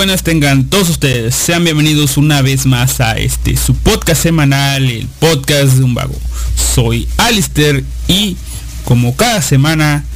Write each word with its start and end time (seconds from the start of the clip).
Buenas 0.00 0.22
tengan 0.22 0.64
todos 0.64 0.88
ustedes. 0.88 1.34
Sean 1.34 1.62
bienvenidos 1.62 2.16
una 2.16 2.40
vez 2.40 2.64
más 2.64 3.02
a 3.02 3.18
este 3.18 3.54
su 3.58 3.74
podcast 3.74 4.22
semanal, 4.22 4.90
el 4.90 5.06
podcast 5.06 5.74
de 5.74 5.84
un 5.84 5.92
vago. 5.94 6.14
Soy 6.56 7.06
Alister 7.18 7.84
y 8.08 8.38
como 8.86 9.14
cada 9.14 9.42
semana 9.42 10.06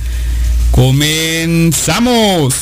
comenzamos. 0.70 2.54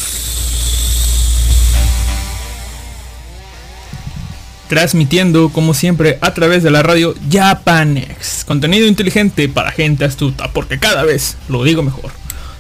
Transmitiendo 4.68 5.50
como 5.50 5.74
siempre 5.74 6.18
a 6.22 6.34
través 6.34 6.64
de 6.64 6.72
la 6.72 6.82
radio 6.82 7.14
Japanex. 7.30 8.44
Contenido 8.44 8.88
inteligente 8.88 9.48
para 9.48 9.70
gente 9.70 10.04
astuta, 10.04 10.52
porque 10.52 10.80
cada 10.80 11.04
vez 11.04 11.36
lo 11.48 11.62
digo 11.62 11.84
mejor. 11.84 12.10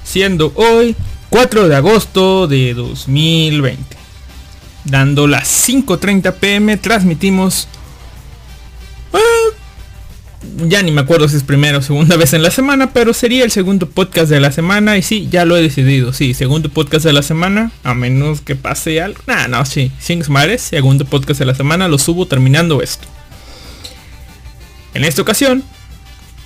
Siendo 0.04 0.52
hoy 0.54 0.94
4 1.30 1.68
de 1.68 1.74
agosto 1.74 2.46
de 2.46 2.74
2020. 2.74 4.01
Dando 4.84 5.26
las 5.26 5.68
5.30 5.68 6.34
pm 6.34 6.76
transmitimos... 6.76 7.68
eh, 9.12 9.18
ya 10.66 10.82
ni 10.82 10.90
me 10.90 11.00
acuerdo 11.00 11.28
si 11.28 11.36
es 11.36 11.44
primera 11.44 11.78
o 11.78 11.82
segunda 11.82 12.16
vez 12.18 12.32
en 12.32 12.42
la 12.42 12.50
semana, 12.50 12.92
pero 12.92 13.14
sería 13.14 13.44
el 13.44 13.50
segundo 13.50 13.88
podcast 13.88 14.30
de 14.30 14.40
la 14.40 14.52
semana. 14.52 14.96
Y 14.98 15.02
sí, 15.02 15.28
ya 15.30 15.44
lo 15.44 15.56
he 15.56 15.62
decidido. 15.62 16.12
Sí, 16.12 16.34
segundo 16.34 16.68
podcast 16.68 17.04
de 17.04 17.12
la 17.12 17.22
semana. 17.22 17.70
A 17.84 17.94
menos 17.94 18.40
que 18.40 18.56
pase 18.56 19.00
algo. 19.00 19.20
Nah, 19.26 19.48
no, 19.48 19.64
sí. 19.64 19.92
Sin 19.98 20.22
mares, 20.28 20.62
segundo 20.62 21.04
podcast 21.04 21.38
de 21.38 21.46
la 21.46 21.54
semana. 21.54 21.88
Lo 21.88 21.98
subo 21.98 22.26
terminando 22.26 22.82
esto. 22.82 23.06
En 24.94 25.04
esta 25.04 25.22
ocasión, 25.22 25.64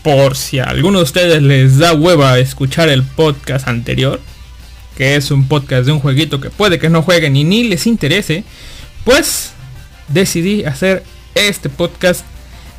por 0.03 0.37
si 0.37 0.61
a 0.61 0.65
alguno 0.65 0.99
de 0.99 1.05
ustedes 1.05 1.43
les 1.43 1.79
da 1.79 1.93
hueva 1.93 2.39
escuchar 2.39 2.89
el 2.89 3.03
podcast 3.03 3.67
anterior, 3.67 4.21
que 4.97 5.17
es 5.17 5.31
un 5.31 5.47
podcast 5.47 5.87
de 5.87 5.93
un 5.93 6.01
jueguito 6.01 6.41
que 6.41 6.51
puede 6.51 6.79
que 6.79 6.89
no 6.89 7.03
jueguen 7.03 7.37
y 7.37 7.45
ni 7.45 7.65
les 7.65 7.87
interese, 7.87 8.45
pues 9.05 9.53
decidí 10.09 10.65
hacer 10.65 11.05
este 11.35 11.69
podcast 11.69 12.25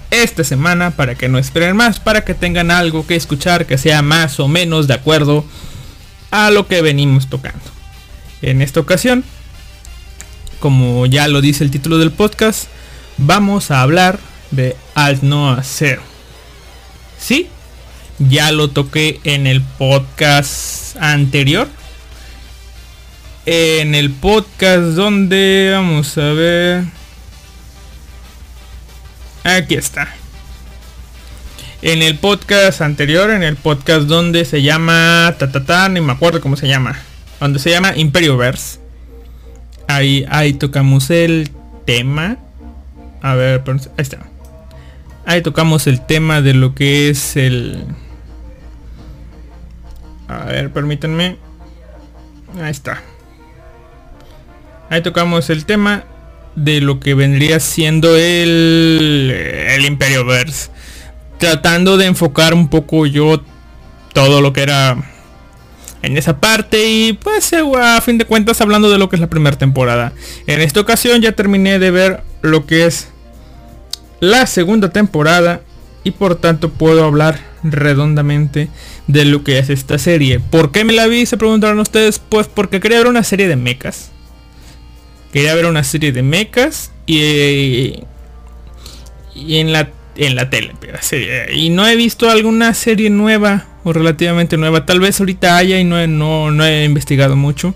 esta 0.09 0.43
semana 0.43 0.91
para 0.91 1.15
que 1.15 1.27
no 1.27 1.37
esperen 1.37 1.75
más, 1.75 1.99
para 1.99 2.23
que 2.23 2.33
tengan 2.33 2.71
algo 2.71 3.05
que 3.05 3.15
escuchar 3.15 3.65
que 3.65 3.77
sea 3.77 4.01
más 4.01 4.39
o 4.39 4.47
menos 4.47 4.87
de 4.87 4.93
acuerdo 4.93 5.45
a 6.31 6.49
lo 6.49 6.67
que 6.67 6.81
venimos 6.81 7.27
tocando. 7.27 7.63
En 8.41 8.61
esta 8.61 8.79
ocasión, 8.79 9.23
como 10.59 11.05
ya 11.05 11.27
lo 11.27 11.41
dice 11.41 11.63
el 11.63 11.71
título 11.71 11.97
del 11.97 12.11
podcast, 12.11 12.67
vamos 13.17 13.71
a 13.71 13.81
hablar 13.81 14.19
de 14.51 14.75
Alt 14.95 15.23
Noah 15.23 15.63
Zero. 15.63 16.01
Sí, 17.19 17.47
ya 18.19 18.51
lo 18.51 18.69
toqué 18.69 19.19
en 19.23 19.47
el 19.47 19.61
podcast 19.61 20.95
anterior, 20.97 21.67
en 23.49 23.95
el 23.95 24.11
podcast 24.11 24.81
donde 24.97 25.69
vamos 25.71 26.17
a 26.17 26.33
ver. 26.33 26.83
Aquí 29.45 29.75
está. 29.75 30.13
En 31.81 32.01
el 32.01 32.17
podcast 32.17 32.81
anterior 32.81 33.31
en 33.31 33.43
el 33.43 33.55
podcast 33.55 34.05
donde 34.07 34.43
se 34.43 34.61
llama 34.63 35.33
ta, 35.39 35.49
ta, 35.49 35.87
ni 35.87 36.01
me 36.01 36.11
acuerdo 36.11 36.41
cómo 36.41 36.57
se 36.57 36.67
llama. 36.67 36.99
Donde 37.39 37.59
se 37.59 37.69
llama 37.69 37.95
Imperioverse. 37.95 38.81
Ahí 39.87 40.25
ahí 40.29 40.51
tocamos 40.51 41.09
el 41.09 41.49
tema. 41.85 42.35
A 43.21 43.35
ver 43.35 43.63
ahí 43.65 43.77
está. 43.97 44.19
Ahí 45.25 45.41
tocamos 45.41 45.87
el 45.87 46.05
tema 46.05 46.41
de 46.41 46.53
lo 46.53 46.75
que 46.75 47.09
es 47.09 47.37
el 47.37 47.85
a 50.27 50.43
ver 50.43 50.73
permítanme. 50.73 51.37
Ahí 52.61 52.71
está 52.71 53.01
Ahí 54.89 55.01
tocamos 55.01 55.49
el 55.49 55.65
tema 55.65 56.05
de 56.55 56.81
lo 56.81 56.99
que 56.99 57.13
vendría 57.13 57.59
siendo 57.59 58.15
el, 58.15 59.31
el 59.69 59.85
Imperio 59.85 60.25
Verse. 60.25 60.69
Tratando 61.37 61.97
de 61.97 62.05
enfocar 62.05 62.53
un 62.53 62.69
poco 62.69 63.05
yo 63.05 63.43
todo 64.13 64.41
lo 64.41 64.53
que 64.53 64.63
era 64.63 64.97
en 66.01 66.17
esa 66.17 66.39
parte 66.39 66.89
y 66.89 67.13
pues 67.13 67.51
a 67.53 68.01
fin 68.01 68.17
de 68.17 68.25
cuentas 68.25 68.61
hablando 68.61 68.89
de 68.89 68.97
lo 68.97 69.09
que 69.09 69.17
es 69.17 69.19
la 69.19 69.29
primera 69.29 69.57
temporada. 69.57 70.13
En 70.47 70.61
esta 70.61 70.79
ocasión 70.79 71.21
ya 71.21 71.33
terminé 71.33 71.79
de 71.79 71.91
ver 71.91 72.23
lo 72.41 72.65
que 72.65 72.85
es 72.85 73.09
la 74.19 74.47
segunda 74.47 74.89
temporada 74.89 75.61
y 76.03 76.11
por 76.11 76.35
tanto 76.35 76.69
puedo 76.69 77.03
hablar 77.03 77.39
redondamente 77.61 78.69
de 79.07 79.25
lo 79.25 79.43
que 79.43 79.59
es 79.59 79.69
esta 79.69 79.97
serie. 79.97 80.39
¿Por 80.39 80.71
qué 80.71 80.85
me 80.85 80.93
la 80.93 81.07
vi? 81.07 81.25
Se 81.25 81.37
preguntaron 81.37 81.79
ustedes. 81.79 82.19
Pues 82.19 82.47
porque 82.47 82.79
quería 82.79 82.99
ver 82.99 83.07
una 83.07 83.23
serie 83.23 83.47
de 83.47 83.57
mechas 83.57 84.11
quería 85.37 85.53
ver 85.53 85.67
una 85.67 85.83
serie 85.83 86.11
de 86.11 86.23
mechas 86.23 86.91
y, 87.05 87.99
y 89.35 89.57
en 89.59 89.71
la 89.71 89.91
en 90.15 90.35
la 90.35 90.49
tele 90.49 90.73
y 91.53 91.69
no 91.69 91.87
he 91.87 91.95
visto 91.95 92.27
alguna 92.31 92.73
serie 92.73 93.11
nueva 93.11 93.67
o 93.83 93.93
relativamente 93.93 94.57
nueva. 94.57 94.83
Tal 94.87 94.99
vez 94.99 95.19
ahorita 95.19 95.57
haya 95.57 95.79
y 95.79 95.83
no, 95.83 96.07
no, 96.07 96.49
no 96.49 96.65
he 96.65 96.85
investigado 96.85 97.35
mucho 97.35 97.75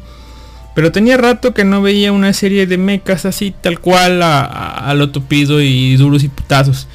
pero 0.73 0.91
tenía 0.91 1.17
rato 1.17 1.53
que 1.53 1.63
no 1.63 1.83
veía 1.83 2.11
una 2.13 2.33
serie 2.33 2.65
de 2.65 2.79
mechas 2.79 3.25
así 3.25 3.53
tal 3.61 3.79
cual 3.79 4.23
a, 4.23 4.39
a- 4.41 4.89
a 4.89 4.93
lo 4.95 5.11
tupido 5.11 5.61
y 5.61 5.97
duros 5.97 6.23
y 6.23 6.29
putazos. 6.29 6.87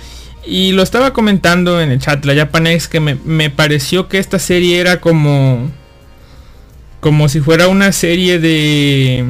Y 0.44 0.72
lo 0.72 0.82
estaba 0.82 1.12
comentando 1.12 1.80
en 1.80 1.92
el 1.92 2.00
chat 2.00 2.24
la 2.24 2.34
Japanex 2.34 2.88
que 2.88 2.98
me, 2.98 3.14
me 3.24 3.50
pareció 3.50 4.08
que 4.08 4.18
esta 4.18 4.40
serie 4.40 4.80
era 4.80 5.00
como 5.00 5.70
como 6.98 7.28
si 7.28 7.40
fuera 7.40 7.68
una 7.68 7.92
serie 7.92 8.40
de 8.40 9.26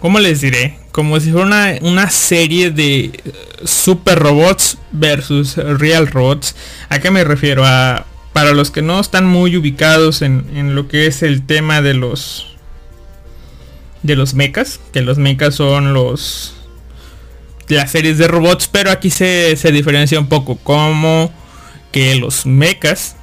¿Cómo 0.00 0.20
les 0.20 0.40
diré? 0.40 0.78
Como 0.92 1.18
si 1.20 1.32
fuera 1.32 1.78
una, 1.82 2.10
serie 2.10 2.70
de 2.70 3.04
eh, 3.06 3.12
super 3.64 4.18
robots 4.18 4.78
versus 4.92 5.56
real 5.56 6.06
robots. 6.06 6.54
¿A 6.88 7.00
qué 7.00 7.10
me 7.10 7.24
refiero? 7.24 7.62
Para 8.32 8.52
los 8.52 8.70
que 8.70 8.82
no 8.82 9.00
están 9.00 9.26
muy 9.26 9.56
ubicados 9.56 10.22
en, 10.22 10.48
en 10.54 10.74
lo 10.74 10.86
que 10.86 11.06
es 11.06 11.22
el 11.22 11.44
tema 11.44 11.82
de 11.82 11.94
los 11.94 12.56
de 14.02 14.14
los 14.14 14.34
mechas, 14.34 14.78
que 14.92 15.02
los 15.02 15.18
mechas 15.18 15.56
son 15.56 15.92
los 15.92 16.54
las 17.68 17.90
series 17.90 18.18
de 18.18 18.28
robots, 18.28 18.68
pero 18.68 18.90
aquí 18.90 19.10
se, 19.10 19.56
se 19.56 19.72
diferencia 19.72 20.18
un 20.18 20.28
poco 20.28 20.56
como 20.56 21.32
que 21.92 22.14
los 22.14 22.46
mechas 22.46 23.16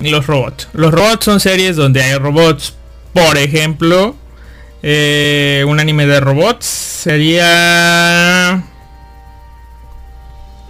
y 0.00 0.08
los 0.08 0.26
robots. 0.26 0.68
Los 0.72 0.92
robots 0.92 1.24
son 1.24 1.40
series 1.40 1.76
donde 1.76 2.02
hay 2.02 2.16
robots, 2.16 2.74
por 3.12 3.36
ejemplo, 3.36 4.16
eh, 4.88 5.64
un 5.66 5.80
anime 5.80 6.06
de 6.06 6.20
robots 6.20 6.64
sería... 6.64 8.62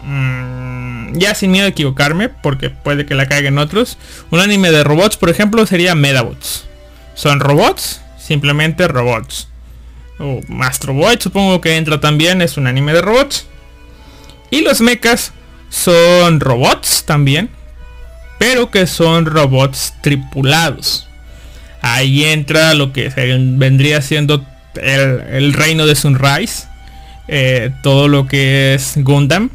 Mm, 0.02 1.18
ya 1.18 1.34
sin 1.34 1.50
miedo 1.50 1.66
a 1.66 1.68
equivocarme, 1.68 2.30
porque 2.30 2.70
puede 2.70 3.04
que 3.04 3.14
la 3.14 3.28
caigan 3.28 3.58
otros. 3.58 3.98
Un 4.30 4.40
anime 4.40 4.70
de 4.70 4.84
robots, 4.84 5.18
por 5.18 5.28
ejemplo, 5.28 5.66
sería 5.66 5.94
Medabots. 5.94 6.64
Son 7.14 7.40
robots, 7.40 8.00
simplemente 8.18 8.88
robots. 8.88 9.48
O 10.18 10.40
Astro 10.62 10.94
Boy, 10.94 11.18
supongo 11.20 11.60
que 11.60 11.76
entra 11.76 12.00
también, 12.00 12.40
es 12.40 12.56
un 12.56 12.66
anime 12.66 12.94
de 12.94 13.02
robots. 13.02 13.46
Y 14.50 14.62
los 14.62 14.80
mechas 14.80 15.34
son 15.68 16.40
robots 16.40 17.04
también, 17.04 17.50
pero 18.38 18.70
que 18.70 18.86
son 18.86 19.26
robots 19.26 19.92
tripulados. 20.02 21.05
Ahí 21.94 22.24
entra 22.24 22.74
lo 22.74 22.92
que 22.92 23.10
vendría 23.16 24.02
siendo 24.02 24.44
el, 24.74 25.20
el 25.30 25.52
reino 25.52 25.86
de 25.86 25.94
Sunrise. 25.94 26.66
eh, 27.28 27.70
todo 27.82 28.08
lo 28.08 28.26
que 28.26 28.74
es 28.74 28.94
Gundam. 28.96 29.50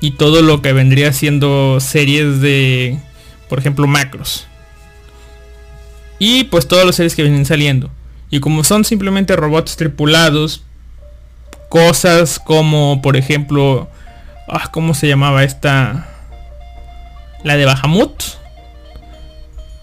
Y 0.00 0.12
todo 0.12 0.42
lo 0.42 0.62
que 0.62 0.72
vendría 0.72 1.12
siendo 1.12 1.78
series 1.78 2.40
de, 2.40 2.98
por 3.48 3.60
ejemplo, 3.60 3.86
macros. 3.86 4.48
Y 6.18 6.44
pues 6.44 6.66
todas 6.66 6.84
las 6.84 6.96
series 6.96 7.14
que 7.14 7.22
vienen 7.22 7.46
saliendo. 7.46 7.88
Y 8.28 8.40
como 8.40 8.64
son 8.64 8.84
simplemente 8.84 9.36
robots 9.36 9.76
tripulados, 9.76 10.64
cosas 11.68 12.40
como, 12.40 13.00
por 13.00 13.16
ejemplo, 13.16 13.88
ah, 14.48 14.70
¿cómo 14.72 14.94
se 14.94 15.06
llamaba 15.06 15.44
esta? 15.44 16.08
La 17.44 17.56
de 17.56 17.64
Bahamut. 17.64 18.22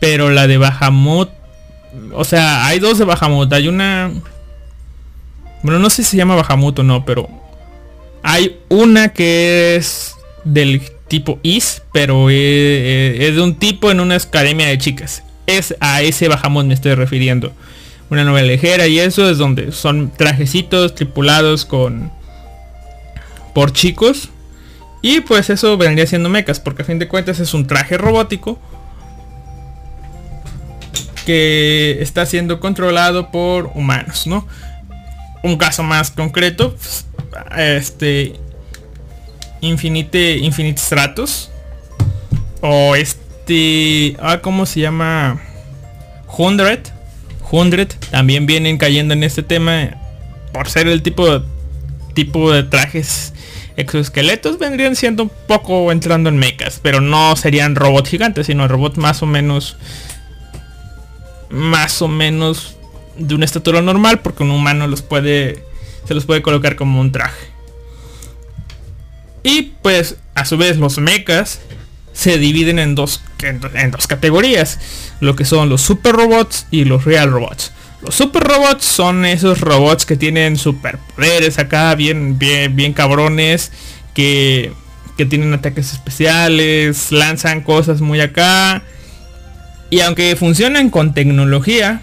Pero 0.01 0.31
la 0.31 0.48
de 0.48 0.57
Bahamut 0.57 1.30
o 2.13 2.24
sea, 2.24 2.65
hay 2.68 2.80
dos 2.80 2.97
de 2.97 3.06
Bahamut. 3.06 3.51
Hay 3.53 3.68
una... 3.68 4.12
Bueno, 5.63 5.80
no 5.80 5.89
sé 5.89 6.03
si 6.03 6.12
se 6.12 6.18
llama 6.18 6.36
Bahamut 6.36 6.80
o 6.80 6.83
no, 6.83 7.06
pero... 7.06 7.27
Hay 8.21 8.59
una 8.68 9.09
que 9.09 9.75
es 9.75 10.15
del 10.44 10.81
tipo 11.07 11.39
Is, 11.41 11.81
pero 11.94 12.30
eh, 12.30 13.18
es, 13.27 13.36
de 13.36 13.41
un 13.41 13.56
tipo 13.56 13.91
en 13.91 14.00
una 14.00 14.15
academia 14.15 14.68
de 14.68 14.77
chicas. 14.77 15.24
Es 15.47 15.75
a 15.80 16.01
ese 16.01 16.27
Bahamut 16.27 16.65
me 16.65 16.74
estoy 16.74 16.95
refiriendo. 16.95 17.53
Una 18.09 18.24
novela 18.24 18.47
ligera 18.47 18.88
y 18.88 19.00
eso 19.00 19.30
es 19.30 19.38
donde 19.38 19.71
son 19.71 20.12
trajecitos 20.12 20.95
tripulados 20.95 21.65
con... 21.65 22.12
Por 23.53 23.71
chicos. 23.71 24.30
Y 25.01 25.21
pues 25.21 25.50
eso 25.50 25.77
vendría 25.77 26.06
siendo 26.07 26.30
mechas, 26.30 26.59
porque 26.59 26.81
a 26.81 26.85
fin 26.85 27.00
de 27.00 27.07
cuentas 27.07 27.39
es 27.39 27.53
un 27.53 27.68
traje 27.68 27.97
robótico 27.97 28.59
que 31.25 31.98
está 32.01 32.25
siendo 32.25 32.60
controlado 32.60 33.31
por 33.31 33.71
humanos, 33.75 34.27
¿no? 34.27 34.48
Un 35.44 35.57
caso 35.57 35.83
más 35.83 36.12
concreto, 36.12 36.75
este 37.57 38.33
Infinite 39.62 40.38
Infinite 40.38 40.80
Stratos 40.80 41.50
o 42.62 42.95
este 42.95 44.16
ah 44.19 44.39
cómo 44.42 44.66
se 44.66 44.81
llama 44.81 45.42
Hundred 46.38 46.80
Hundred 47.51 47.88
también 48.12 48.45
vienen 48.45 48.77
cayendo 48.77 49.13
en 49.13 49.24
este 49.24 49.44
tema 49.44 49.98
por 50.54 50.69
ser 50.69 50.88
el 50.88 51.01
tipo 51.01 51.42
tipo 52.13 52.51
de 52.51 52.63
trajes 52.63 53.33
exoesqueletos 53.80 54.60
vendrían 54.60 54.95
siendo 54.95 55.24
un 55.24 55.31
poco 55.48 55.92
entrando 55.92 56.30
en 56.30 56.38
mechas, 56.38 56.80
pero 56.83 57.00
no 57.00 57.36
serían 57.38 57.75
robots 57.75 58.10
gigantes, 58.10 58.48
sino 58.48 58.68
robots 58.68 58.98
más 58.98 59.24
o 59.24 59.25
menos 59.25 59.77
más 61.49 62.01
o 62.01 62.07
menos 62.07 62.75
de 63.17 63.35
una 63.35 63.45
estatura 63.45 63.81
normal, 63.81 64.19
porque 64.19 64.43
un 64.43 64.51
humano 64.51 64.87
los 64.87 65.01
puede 65.01 65.63
se 66.07 66.15
los 66.15 66.25
puede 66.25 66.41
colocar 66.41 66.75
como 66.75 66.99
un 66.99 67.11
traje. 67.11 67.47
Y 69.43 69.73
pues 69.83 70.17
a 70.33 70.45
su 70.45 70.57
vez 70.57 70.77
los 70.77 70.97
mechas 70.97 71.59
se 72.13 72.37
dividen 72.37 72.79
en 72.79 72.95
dos, 72.95 73.21
en, 73.43 73.91
dos 73.91 74.07
categorías, 74.07 74.79
lo 75.19 75.35
que 75.35 75.45
son 75.45 75.69
los 75.69 75.81
super 75.81 76.15
robots 76.15 76.65
y 76.71 76.85
los 76.85 77.05
real 77.05 77.31
robots. 77.31 77.71
Los 78.01 78.15
super 78.15 78.43
robots 78.43 78.85
son 78.85 79.23
esos 79.25 79.61
robots 79.61 80.05
que 80.05 80.15
tienen 80.15 80.57
superpoderes 80.57 81.59
acá, 81.59 81.93
bien, 81.95 82.39
bien, 82.39 82.75
bien 82.75 82.93
cabrones, 82.93 83.71
que, 84.13 84.73
que 85.17 85.25
tienen 85.25 85.53
ataques 85.53 85.93
especiales, 85.93 87.11
lanzan 87.11 87.61
cosas 87.61 88.01
muy 88.01 88.19
acá. 88.19 88.81
Y 89.89 90.01
aunque 90.01 90.36
funcionan 90.36 90.89
con 90.89 91.13
tecnología, 91.13 92.01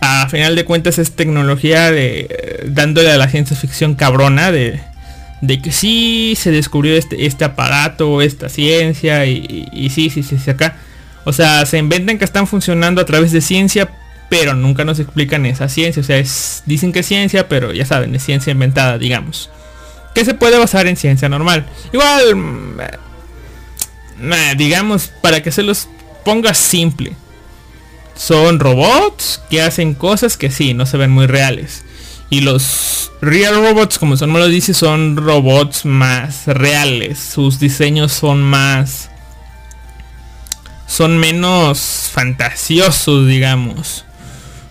a 0.00 0.28
final 0.28 0.56
de 0.56 0.64
cuentas 0.64 0.98
es 0.98 1.12
tecnología 1.12 1.90
de 1.90 2.64
dándole 2.66 3.10
a 3.10 3.16
la 3.16 3.28
ciencia 3.28 3.56
ficción 3.56 3.94
cabrona 3.94 4.52
de, 4.52 4.80
que 5.62 5.72
sí 5.72 6.34
se 6.36 6.50
descubrió 6.50 6.96
este, 6.96 7.26
este 7.26 7.44
aparato, 7.44 8.20
esta 8.20 8.48
ciencia 8.48 9.24
y, 9.26 9.90
sí, 9.94 10.10
sí, 10.10 10.22
sí, 10.22 10.38
sí, 10.38 10.50
acá. 10.50 10.76
O 11.24 11.32
sea, 11.32 11.66
se 11.66 11.78
inventan 11.78 12.18
que 12.18 12.24
están 12.24 12.46
funcionando 12.46 13.00
a 13.00 13.04
través 13.04 13.32
de 13.32 13.40
ciencia, 13.40 13.90
pero 14.28 14.54
nunca 14.54 14.84
nos 14.84 15.00
explican 15.00 15.44
esa 15.46 15.68
ciencia. 15.68 16.00
O 16.00 16.04
sea, 16.04 16.22
dicen 16.66 16.92
que 16.92 17.00
es 17.00 17.06
ciencia, 17.06 17.48
pero 17.48 17.72
ya 17.72 17.84
saben, 17.84 18.14
es 18.14 18.22
ciencia 18.22 18.52
inventada, 18.52 18.96
digamos. 18.98 19.50
Que 20.14 20.24
se 20.24 20.34
puede 20.34 20.58
basar 20.58 20.86
en 20.86 20.96
ciencia 20.96 21.28
normal. 21.28 21.66
Igual, 21.92 22.76
eh, 24.20 24.54
digamos, 24.56 25.08
para 25.20 25.42
que 25.42 25.52
se 25.52 25.62
los 25.62 25.88
ponga 26.24 26.54
simple. 26.54 27.12
Son 28.14 28.58
robots 28.58 29.42
que 29.50 29.62
hacen 29.62 29.94
cosas 29.94 30.36
que 30.36 30.50
sí, 30.50 30.74
no 30.74 30.86
se 30.86 30.96
ven 30.96 31.10
muy 31.10 31.26
reales. 31.26 31.84
Y 32.30 32.40
los 32.40 33.12
real 33.20 33.54
robots, 33.56 33.98
como 33.98 34.16
son 34.16 34.32
me 34.32 34.38
lo 34.38 34.48
dice, 34.48 34.74
son 34.74 35.16
robots 35.16 35.84
más 35.84 36.46
reales. 36.46 37.18
Sus 37.18 37.60
diseños 37.60 38.12
son 38.12 38.42
más 38.42 39.10
son 40.86 41.18
menos 41.18 42.10
fantasiosos, 42.12 43.26
digamos. 43.26 44.04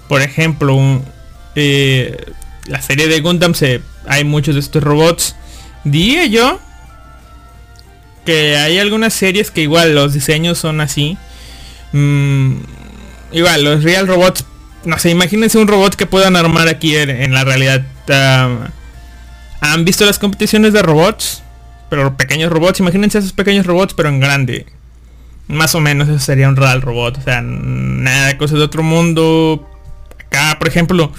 Por 0.08 0.22
ejemplo, 0.22 1.04
eh, 1.56 2.34
la 2.66 2.82
serie 2.82 3.08
de 3.08 3.22
Gundam 3.22 3.54
se, 3.54 3.82
hay 4.08 4.24
muchos 4.24 4.56
de 4.56 4.62
estos 4.62 4.84
robots. 4.84 5.36
Diría 5.84 6.26
yo 6.26 6.60
que 8.26 8.58
hay 8.58 8.80
algunas 8.80 9.14
series 9.14 9.52
que 9.52 9.62
igual 9.62 9.96
los 9.96 10.14
diseños 10.14 10.58
son 10.58 10.82
así. 10.82 11.18
Mm, 11.94 12.56
igual, 13.32 13.64
los 13.64 13.84
real 13.84 14.08
robots, 14.08 14.46
no 14.84 15.00
sé, 15.00 15.12
imagínense 15.12 15.58
un 15.58 15.68
robot 15.68 15.96
que 15.96 16.06
puedan 16.06 16.36
armar 16.36 16.68
aquí 16.68 16.96
en, 16.96 17.34
la 17.34 17.44
realidad. 17.44 17.86
¿Han 19.62 19.86
visto 19.86 20.06
las 20.06 20.20
competiciones 20.20 20.74
de 20.74 20.82
robots? 20.82 21.44
Pero 21.90 22.18
pequeños 22.18 22.52
robots, 22.52 22.80
imagínense 22.80 23.20
esos 23.20 23.34
pequeños 23.34 23.66
robots 23.66 23.94
pero 23.94 24.10
en 24.10 24.20
grande. 24.20 24.66
Más 25.48 25.76
o 25.76 25.80
menos 25.80 26.10
eso 26.10 26.20
sería 26.20 26.50
un 26.50 26.56
real 26.56 26.82
robot. 26.82 27.20
O 27.20 27.22
sea, 27.22 27.42
nada 27.42 28.38
cosas 28.38 28.58
de 28.58 28.66
otro 28.66 28.84
mundo. 28.84 29.70
Acá, 30.28 30.58
por 30.60 30.68
ejemplo, 30.68 31.12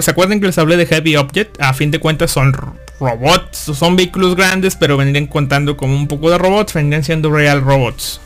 ¿se 0.00 0.10
acuerdan 0.10 0.40
que 0.40 0.46
les 0.46 0.58
hablé 0.58 0.76
de 0.76 0.86
Heavy 0.86 1.16
Object? 1.16 1.60
A 1.60 1.74
fin 1.74 1.90
de 1.90 1.98
cuentas 1.98 2.30
son 2.30 2.52
robots. 2.98 3.70
Son 3.74 3.96
vehículos 3.96 4.36
grandes, 4.36 4.76
pero 4.76 4.96
vendrían 4.96 5.26
contando 5.26 5.76
como 5.76 5.96
un 5.96 6.08
poco 6.08 6.30
de 6.30 6.38
robots. 6.38 6.74
Vendrían 6.74 7.04
siendo 7.04 7.30
real 7.30 7.62
robots. 7.62 8.20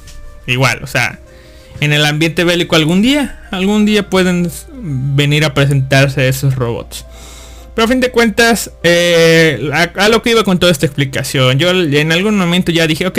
Igual, 0.47 0.81
o 0.83 0.87
sea, 0.87 1.19
en 1.81 1.93
el 1.93 2.05
ambiente 2.05 2.45
bélico 2.45 2.77
algún 2.77 3.03
día, 3.03 3.41
algún 3.51 3.85
día 3.85 4.09
pueden 4.09 4.51
venir 4.73 5.45
a 5.45 5.55
presentarse 5.55 6.29
esos 6.29 6.55
robots. 6.55 7.05
Pero 7.75 7.85
a 7.85 7.89
fin 7.89 8.01
de 8.01 8.11
cuentas, 8.11 8.71
eh, 8.83 9.71
a, 9.71 10.09
lo 10.09 10.23
que 10.23 10.31
iba 10.31 10.45
con 10.45 10.59
toda 10.59 10.73
esta 10.73 10.87
explicación, 10.87 11.59
yo 11.59 11.71
en 11.71 12.11
algún 12.11 12.39
momento 12.39 12.73
ya 12.73 12.87
dije, 12.87 13.07
ok, 13.07 13.19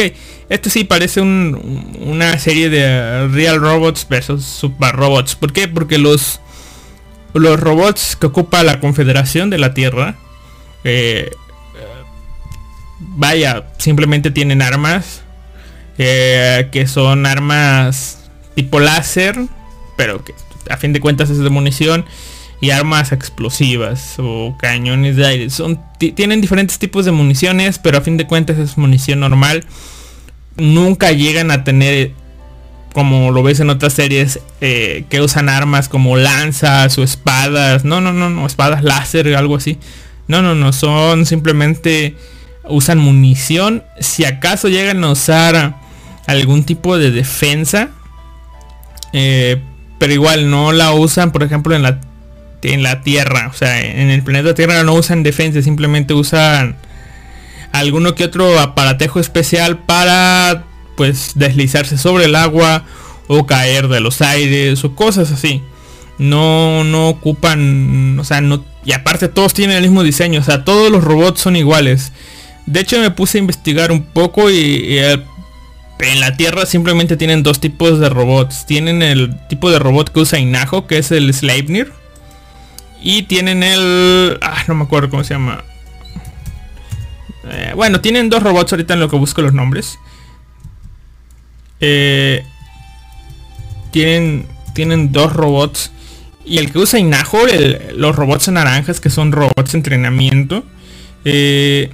esto 0.49 0.71
sí 0.71 0.83
parece 0.83 1.21
una 1.21 2.39
serie 2.39 2.69
de 2.69 3.27
Real 3.27 3.59
Robots 3.59 4.07
versus 4.09 4.43
Super 4.43 4.95
Robots. 4.95 5.35
¿Por 5.35 5.53
qué? 5.53 5.67
Porque 5.67 5.99
los, 5.99 6.41
los 7.33 7.59
robots 7.59 8.15
que 8.15 8.27
ocupa 8.27 8.63
la 8.63 8.79
Confederación 8.79 9.49
de 9.49 9.57
la 9.57 9.73
Tierra, 9.73 10.15
eh, 10.83 11.31
vaya, 12.99 13.65
simplemente 13.77 14.31
tienen 14.31 14.61
armas, 14.61 15.21
eh, 15.97 16.69
que 16.71 16.87
son 16.87 17.25
armas 17.25 18.29
tipo 18.55 18.79
láser, 18.79 19.37
pero 19.95 20.23
que 20.23 20.33
a 20.69 20.77
fin 20.77 20.93
de 20.93 20.99
cuentas 20.99 21.29
es 21.29 21.39
de 21.39 21.49
munición 21.49 22.05
y 22.59 22.71
armas 22.71 23.11
explosivas 23.11 24.15
o 24.17 24.55
cañones 24.59 25.15
de 25.15 25.25
aire. 25.25 25.49
Son, 25.49 25.79
tienen 25.97 26.41
diferentes 26.41 26.79
tipos 26.79 27.05
de 27.05 27.11
municiones, 27.11 27.79
pero 27.79 27.97
a 27.97 28.01
fin 28.01 28.17
de 28.17 28.25
cuentas 28.25 28.57
es 28.57 28.77
munición 28.77 29.19
normal. 29.19 29.63
Nunca 30.55 31.11
llegan 31.11 31.51
a 31.51 31.63
tener, 31.63 32.13
como 32.93 33.31
lo 33.31 33.43
ves 33.43 33.59
en 33.59 33.69
otras 33.69 33.93
series, 33.93 34.39
eh, 34.61 35.05
que 35.09 35.21
usan 35.21 35.49
armas 35.49 35.89
como 35.89 36.17
lanzas 36.17 36.97
o 36.97 37.03
espadas. 37.03 37.85
No, 37.85 38.01
no, 38.01 38.13
no, 38.13 38.29
no, 38.29 38.45
espadas 38.45 38.83
láser 38.83 39.35
algo 39.35 39.55
así. 39.55 39.77
No, 40.27 40.41
no, 40.41 40.55
no, 40.55 40.73
son 40.73 41.25
simplemente 41.25 42.15
usan 42.67 42.97
munición. 42.97 43.83
Si 43.99 44.25
acaso 44.25 44.67
llegan 44.67 45.03
a 45.03 45.11
usar 45.11 45.75
algún 46.25 46.63
tipo 46.63 46.97
de 46.97 47.11
defensa. 47.11 47.89
Eh, 49.13 49.61
pero 49.99 50.13
igual 50.13 50.51
no 50.51 50.73
la 50.73 50.91
usan, 50.91 51.31
por 51.31 51.43
ejemplo, 51.43 51.75
en 51.75 51.81
la 51.81 51.99
en 52.61 52.83
la 52.83 53.01
Tierra. 53.01 53.49
O 53.49 53.53
sea, 53.53 53.81
en 53.81 54.09
el 54.09 54.23
planeta 54.23 54.53
Tierra 54.53 54.83
no 54.83 54.93
usan 54.93 55.23
defensa, 55.23 55.61
simplemente 55.61 56.13
usan 56.13 56.75
alguno 57.71 58.15
que 58.15 58.25
otro 58.25 58.59
aparatejo 58.59 59.19
especial 59.19 59.79
para 59.79 60.63
pues 60.97 61.31
deslizarse 61.35 61.97
sobre 61.97 62.25
el 62.25 62.35
agua 62.35 62.83
o 63.27 63.45
caer 63.45 63.87
de 63.87 64.01
los 64.01 64.21
aires 64.21 64.83
o 64.83 64.95
cosas 64.95 65.31
así. 65.31 65.61
No, 66.17 66.83
no 66.83 67.09
ocupan, 67.09 68.19
o 68.19 68.23
sea, 68.23 68.41
no, 68.41 68.65
y 68.83 68.91
aparte 68.91 69.27
todos 69.27 69.53
tienen 69.53 69.77
el 69.77 69.83
mismo 69.83 70.03
diseño, 70.03 70.41
o 70.41 70.43
sea, 70.43 70.65
todos 70.65 70.91
los 70.91 71.03
robots 71.03 71.39
son 71.39 71.55
iguales. 71.55 72.11
De 72.65 72.81
hecho 72.81 72.99
me 72.99 73.11
puse 73.11 73.37
a 73.37 73.41
investigar 73.41 73.91
un 73.91 74.03
poco 74.03 74.49
y, 74.49 74.97
en 74.97 76.19
la 76.19 76.35
Tierra 76.35 76.65
simplemente 76.65 77.15
tienen 77.17 77.43
dos 77.43 77.59
tipos 77.59 77.99
de 77.99 78.09
robots. 78.09 78.65
Tienen 78.65 79.01
el 79.01 79.37
tipo 79.47 79.71
de 79.71 79.79
robot 79.79 80.11
que 80.11 80.19
usa 80.19 80.39
Inajo, 80.39 80.87
que 80.87 80.97
es 80.97 81.11
el 81.11 81.33
Sleipnir 81.33 81.93
y 83.01 83.23
tienen 83.23 83.63
el... 83.63 84.37
Ah, 84.41 84.63
no 84.67 84.75
me 84.75 84.83
acuerdo 84.83 85.09
cómo 85.09 85.23
se 85.23 85.33
llama. 85.33 85.63
Eh, 87.49 87.71
bueno, 87.75 88.01
tienen 88.01 88.29
dos 88.29 88.43
robots 88.43 88.73
ahorita 88.73 88.95
en 88.95 88.99
lo 88.99 89.09
que 89.09 89.15
busco 89.15 89.41
los 89.41 89.53
nombres. 89.53 89.97
Eh, 91.81 92.43
tienen, 93.91 94.47
tienen 94.73 95.11
dos 95.11 95.33
robots. 95.33 95.91
Y 96.45 96.59
el 96.59 96.71
que 96.71 96.79
usa 96.79 96.99
Inajo, 96.99 97.39
los 97.95 98.15
robots 98.15 98.47
naranjas, 98.47 98.99
que 98.99 99.09
son 99.09 99.31
robots 99.31 99.73
de 99.73 99.77
entrenamiento. 99.77 100.63
Eh, 101.25 101.91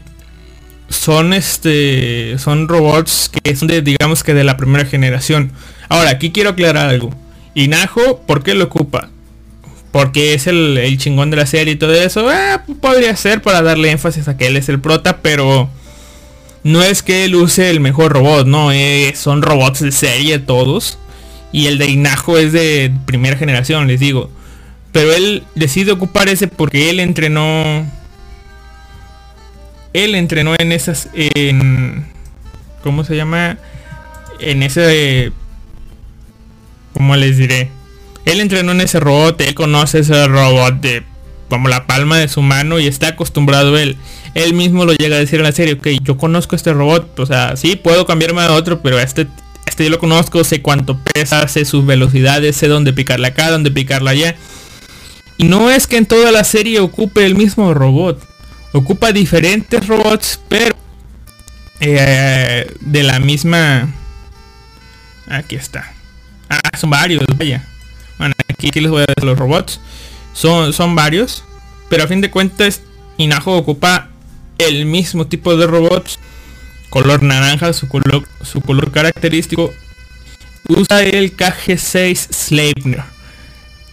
son 0.90 1.34
este. 1.34 2.38
Son 2.38 2.68
robots 2.68 3.32
que 3.32 3.56
son 3.56 3.68
de, 3.68 3.82
digamos 3.82 4.24
que 4.24 4.34
de 4.34 4.44
la 4.44 4.58
primera 4.58 4.86
generación. 4.86 5.52
Ahora, 5.90 6.12
aquí 6.12 6.32
quiero 6.32 6.52
aclarar 6.52 6.90
algo. 6.90 7.13
Inajo, 7.56 8.22
¿por 8.28 8.44
qué 8.44 8.54
lo 8.54 8.66
ocupa? 8.66 9.10
porque 9.94 10.34
es 10.34 10.48
el, 10.48 10.98
chingón 10.98 11.30
de 11.30 11.38
la 11.38 11.46
serie 11.46 11.75
y 11.75 11.78
todo 11.78 11.94
eso, 11.94 12.30
eh, 12.32 12.58
podría 12.82 13.16
ser 13.16 13.44
para 13.44 13.62
darle 13.62 13.92
énfasis 13.92 14.28
a 14.28 14.36
que 14.36 14.48
él 14.48 14.58
es 14.58 14.68
el 14.68 14.82
prota, 14.82 15.18
pero 15.22 15.70
no 16.63 16.82
es 16.82 17.03
que 17.03 17.25
él 17.25 17.36
use 17.36 17.70
el 17.70 17.79
mejor 17.79 18.13
robot, 18.13 18.48
no, 18.48 18.72
eh, 18.72 19.13
son 19.15 19.41
robots 19.41 19.82
de 19.82 19.91
serie 19.91 20.39
todos. 20.39 20.98
Y 21.51 21.67
el 21.67 21.77
de 21.77 21.88
Inajo 21.88 22.38
es 22.38 22.51
de 22.51 22.91
primera 23.05 23.38
generación, 23.38 23.88
les 23.88 24.00
digo. 24.00 24.32
Pero 24.91 25.13
él 25.13 25.43
decide 25.55 25.91
ocupar 25.91 26.29
ese 26.29 26.48
porque 26.48 26.89
él 26.89 27.00
entrenó. 27.00 27.86
Él 29.93 30.15
entrenó 30.15 30.55
en 30.58 30.72
esas. 30.72 31.10
En, 31.13 32.08
¿Cómo 32.82 33.03
se 33.03 33.15
llama? 33.15 33.58
En 34.39 34.63
ese 34.63 35.32
¿cómo 36.93 37.15
les 37.15 37.38
diré? 37.38 37.70
Él 38.25 38.39
entrenó 38.39 38.72
en 38.72 38.82
ese 38.82 39.00
robot, 39.00 39.39
él 39.41 39.53
conoce 39.53 40.00
ese 40.00 40.27
robot 40.27 40.75
de 40.79 41.03
como 41.50 41.68
la 41.68 41.88
palma 41.88 42.18
de 42.18 42.28
su 42.28 42.42
mano 42.42 42.80
y 42.80 42.88
está 42.88 43.10
acostumbrado 43.10 43.78
él. 43.78 43.98
Él 44.34 44.54
mismo 44.54 44.86
lo 44.86 44.94
llega 44.94 45.16
a 45.16 45.20
decir 45.20 45.40
en 45.40 45.44
la 45.44 45.52
serie, 45.52 45.76
ok, 45.76 45.88
yo 46.02 46.18
conozco 46.18 46.56
este 46.56 46.74
robot, 46.74 47.20
o 47.20 47.26
sea, 47.26 47.56
sí, 47.56 47.76
puedo 47.76 48.06
cambiarme 48.06 48.42
a 48.42 48.52
otro, 48.54 48.82
pero 48.82 49.00
este, 49.00 49.28
este 49.66 49.84
yo 49.84 49.90
lo 49.92 50.00
conozco, 50.00 50.44
sé 50.44 50.62
cuánto 50.62 50.98
pesa, 51.14 51.48
sé 51.48 51.66
sus 51.66 51.86
velocidades, 51.86 52.56
sé 52.56 52.68
dónde 52.68 52.94
picarla 52.94 53.30
acá, 53.30 53.52
dónde 53.52 53.70
picarla 53.70 54.12
allá. 54.12 54.36
Y 55.38 55.46
no 55.46 55.70
es 55.70 55.88
que 55.88 55.98
en 55.98 56.06
toda 56.06 56.32
la 56.32 56.44
serie 56.44 56.80
ocupe 56.80 57.26
el 57.26 57.36
mismo 57.36 57.74
robot, 57.74 58.26
ocupa 58.72 59.12
diferentes 59.12 59.88
robots, 59.88 60.40
pero 60.48 60.76
eh, 61.80 62.72
de 62.80 63.04
la 63.04 63.20
misma... 63.20 63.94
Aquí 65.28 65.56
está. 65.56 65.94
Ah, 66.50 66.78
son 66.78 66.90
varios, 66.90 67.24
vaya. 67.38 67.66
Bueno, 68.18 68.36
aquí 68.48 68.70
les 68.80 68.92
voy 68.92 69.02
a 69.02 69.06
decir 69.06 69.24
los 69.24 69.38
robots. 69.38 69.80
Son, 70.34 70.74
son 70.74 70.96
varios. 70.96 71.44
Pero 71.90 72.04
a 72.04 72.08
fin 72.08 72.22
de 72.22 72.32
cuentas, 72.32 72.82
Inajo 73.18 73.56
ocupa 73.56 74.10
el 74.58 74.86
mismo 74.86 75.28
tipo 75.28 75.56
de 75.56 75.68
robots. 75.68 76.20
Color 76.90 77.24
naranja, 77.24 77.74
su 77.74 77.88
color, 77.88 78.24
su 78.42 78.62
color 78.62 78.92
característico. 78.92 79.74
Usa 80.68 81.04
el 81.04 81.36
KG6 81.36 82.16
Sleipner. 82.32 83.04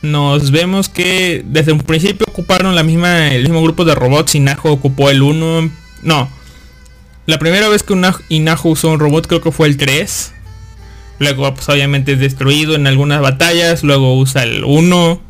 Nos 0.03 0.51
vemos 0.51 0.89
que 0.89 1.43
desde 1.45 1.73
un 1.73 1.81
principio 1.81 2.27
ocuparon 2.29 2.75
la 2.75 2.83
misma, 2.83 3.29
el 3.29 3.43
mismo 3.43 3.63
grupo 3.63 3.85
de 3.85 3.95
robots. 3.95 4.35
Inajo 4.35 4.71
ocupó 4.71 5.11
el 5.11 5.23
1. 5.23 5.71
No. 6.03 6.31
La 7.27 7.39
primera 7.39 7.69
vez 7.69 7.83
que 7.83 7.95
Inajo 8.29 8.69
usó 8.71 8.89
un 8.91 8.99
robot 8.99 9.27
creo 9.27 9.41
que 9.41 9.53
fue 9.53 9.69
el 9.69 9.77
3. 9.77 10.33
Luego 11.19 11.53
pues 11.55 11.69
obviamente 11.69 12.13
es 12.13 12.19
destruido 12.19 12.75
en 12.75 12.87
algunas 12.87 13.21
batallas. 13.21 13.83
Luego 13.83 14.17
usa 14.17 14.43
el 14.43 14.65
1. 14.65 15.21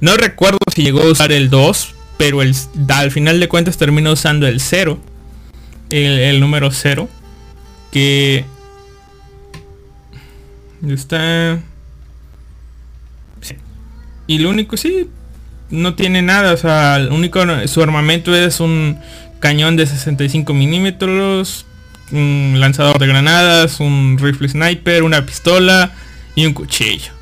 No 0.00 0.16
recuerdo 0.16 0.58
si 0.74 0.82
llegó 0.82 1.02
a 1.02 1.10
usar 1.10 1.32
el 1.32 1.48
2, 1.50 1.94
pero 2.18 2.40
al 2.40 3.10
final 3.10 3.40
de 3.40 3.48
cuentas 3.48 3.76
terminó 3.76 4.12
usando 4.12 4.46
el 4.46 4.60
0. 4.60 4.98
El, 5.90 6.40
número 6.40 6.70
0. 6.70 7.08
Que... 7.90 8.44
Está... 10.86 11.60
Y 14.28 14.38
lo 14.38 14.50
único, 14.50 14.76
sí, 14.76 15.08
no 15.70 15.94
tiene 15.94 16.20
nada. 16.20 16.52
O 16.52 16.56
sea, 16.56 16.96
el 16.96 17.10
único, 17.10 17.40
su 17.66 17.82
armamento 17.82 18.34
es 18.34 18.60
un 18.60 18.98
cañón 19.40 19.76
de 19.76 19.86
65 19.86 20.52
milímetros, 20.52 21.64
un 22.10 22.56
lanzador 22.58 22.98
de 22.98 23.06
granadas, 23.06 23.80
un 23.80 24.18
rifle 24.20 24.48
sniper, 24.48 25.04
una 25.04 25.24
pistola 25.24 25.92
y 26.34 26.44
un 26.44 26.54
cuchillo. 26.54 27.12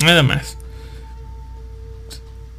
Nada 0.00 0.22
más 0.22 0.58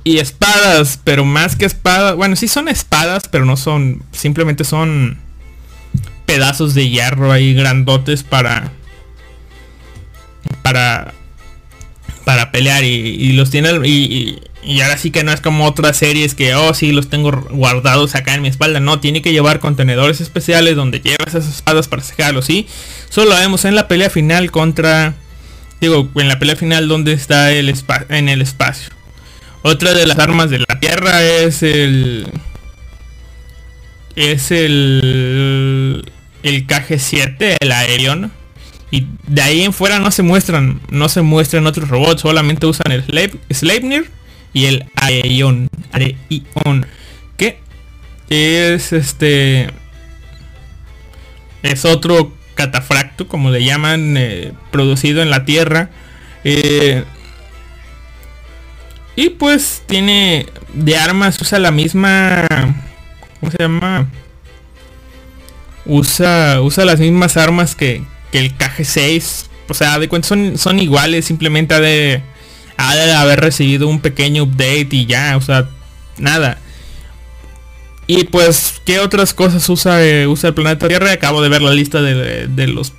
y 0.03 0.17
espadas, 0.17 0.99
pero 1.03 1.23
más 1.25 1.55
que 1.55 1.65
espadas, 1.65 2.15
bueno, 2.15 2.35
sí 2.35 2.47
son 2.47 2.67
espadas, 2.67 3.23
pero 3.29 3.45
no 3.45 3.55
son, 3.55 4.03
simplemente 4.11 4.63
son 4.63 5.17
pedazos 6.25 6.73
de 6.73 6.89
hierro 6.89 7.31
ahí 7.31 7.53
grandotes 7.53 8.23
para 8.23 8.71
para 10.61 11.13
para 12.25 12.51
pelear 12.51 12.83
y, 12.85 13.33
los 13.33 13.49
tiene 13.49 13.69
y, 13.85 14.39
ahora 14.81 14.97
sí 14.97 15.11
que 15.11 15.25
no 15.25 15.33
es 15.33 15.41
como 15.41 15.65
otras 15.65 15.97
series 15.97 16.35
que 16.35 16.55
oh 16.55 16.73
sí 16.73 16.93
los 16.93 17.09
tengo 17.09 17.31
guardados 17.51 18.15
acá 18.15 18.33
en 18.33 18.41
mi 18.41 18.47
espalda. 18.47 18.79
No 18.79 19.01
tiene 19.01 19.21
que 19.21 19.33
llevar 19.33 19.59
contenedores 19.59 20.21
especiales 20.21 20.77
donde 20.77 21.01
llevas 21.01 21.27
esas 21.27 21.49
espadas 21.49 21.89
para 21.89 22.01
sacarlos 22.01 22.45
sí 22.45 22.67
solo 23.09 23.31
lo 23.31 23.35
vemos 23.35 23.65
en 23.65 23.75
la 23.75 23.89
pelea 23.89 24.09
final 24.09 24.51
contra 24.51 25.15
digo 25.81 26.09
en 26.15 26.29
la 26.29 26.39
pelea 26.39 26.55
final 26.55 26.87
donde 26.87 27.11
está 27.11 27.51
el 27.51 27.73
en 28.09 28.29
el 28.29 28.41
espacio 28.41 28.89
otra 29.63 29.93
de 29.93 30.05
las 30.05 30.19
armas 30.19 30.49
de 30.49 30.59
la 30.59 30.79
tierra 30.79 31.23
es 31.23 31.63
el... 31.63 32.27
Es 34.15 34.51
el... 34.51 36.11
El 36.43 36.67
KG-7, 36.67 37.57
el 37.59 37.71
Aerion. 37.71 38.31
Y 38.91 39.07
de 39.25 39.41
ahí 39.41 39.63
en 39.63 39.73
fuera 39.73 39.99
no 39.99 40.11
se 40.11 40.21
muestran, 40.21 40.81
no 40.89 41.09
se 41.09 41.21
muestran 41.21 41.65
otros 41.65 41.89
robots, 41.89 42.21
solamente 42.21 42.67
usan 42.67 42.91
el 42.91 43.03
Sleipnir 43.49 44.11
y 44.53 44.65
el 44.65 44.85
Aerion. 44.95 45.69
Que 47.37 47.59
es 48.29 48.93
este... 48.93 49.69
Es 51.63 51.85
otro 51.85 52.33
catafracto, 52.55 53.29
como 53.29 53.49
le 53.49 53.63
llaman, 53.63 54.17
eh, 54.17 54.51
producido 54.71 55.21
en 55.21 55.29
la 55.29 55.45
Tierra. 55.45 55.89
Eh, 56.43 57.05
y 59.15 59.29
pues 59.29 59.83
tiene 59.85 60.47
de 60.73 60.97
armas, 60.97 61.39
usa 61.41 61.59
la 61.59 61.71
misma... 61.71 62.47
¿Cómo 63.39 63.51
se 63.51 63.57
llama? 63.59 64.07
Usa, 65.85 66.61
usa 66.61 66.85
las 66.85 66.99
mismas 66.99 67.37
armas 67.37 67.75
que, 67.75 68.03
que 68.31 68.39
el 68.39 68.57
KG6. 68.57 69.47
O 69.69 69.73
sea, 69.73 69.99
de 69.99 70.07
cuenta 70.09 70.27
son, 70.27 70.57
son 70.57 70.79
iguales, 70.79 71.25
simplemente 71.25 71.75
ha 71.75 71.79
de, 71.79 72.21
ha 72.77 72.95
de 72.95 73.13
haber 73.13 73.39
recibido 73.41 73.87
un 73.87 73.99
pequeño 73.99 74.43
update 74.43 74.89
y 74.91 75.05
ya, 75.05 75.37
o 75.37 75.41
sea, 75.41 75.69
nada. 76.17 76.59
Y 78.07 78.25
pues, 78.25 78.81
¿qué 78.85 78.99
otras 78.99 79.33
cosas 79.33 79.67
usa, 79.69 80.03
eh, 80.03 80.27
usa 80.27 80.49
el 80.49 80.53
planeta 80.53 80.87
Tierra? 80.87 81.11
Acabo 81.11 81.41
de 81.41 81.49
ver 81.49 81.61
la 81.61 81.71
lista 81.71 82.01
de, 82.01 82.47
de, 82.47 82.67
los 82.67 82.93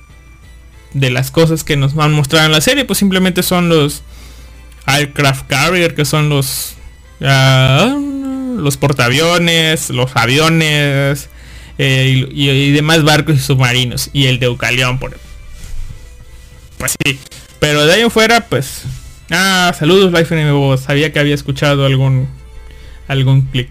de 0.93 1.09
las 1.09 1.29
cosas 1.29 1.63
que 1.63 1.75
nos 1.77 1.93
van 1.93 2.13
a 2.13 2.15
mostrar 2.15 2.45
en 2.45 2.51
la 2.51 2.61
serie. 2.61 2.85
Pues 2.85 2.99
simplemente 2.99 3.43
son 3.43 3.69
los 3.69 4.01
aircraft 4.85 5.47
carrier, 5.47 5.95
que 5.95 6.05
son 6.05 6.29
los 6.29 6.75
ah, 7.21 7.95
los 8.57 8.77
portaaviones, 8.77 9.89
los 9.89 10.15
aviones 10.15 11.29
eh, 11.77 12.27
y, 12.31 12.71
demás 12.71 13.03
barcos 13.03 13.35
y 13.35 13.39
submarinos 13.39 14.09
y 14.13 14.27
el 14.27 14.39
de 14.39 14.45
Eucalión 14.45 14.97
por 14.97 15.17
pues 16.77 16.95
sí 17.03 17.19
pero 17.59 17.85
de 17.85 17.93
ahí 17.93 18.01
en 18.01 18.11
fuera 18.11 18.41
pues 18.47 18.83
ah 19.29 19.73
saludos 19.77 20.13
Life 20.13 20.39
en 20.39 20.77
sabía 20.77 21.11
que 21.11 21.19
había 21.19 21.35
escuchado 21.35 21.85
algún 21.85 22.29
algún 23.07 23.41
clic 23.41 23.69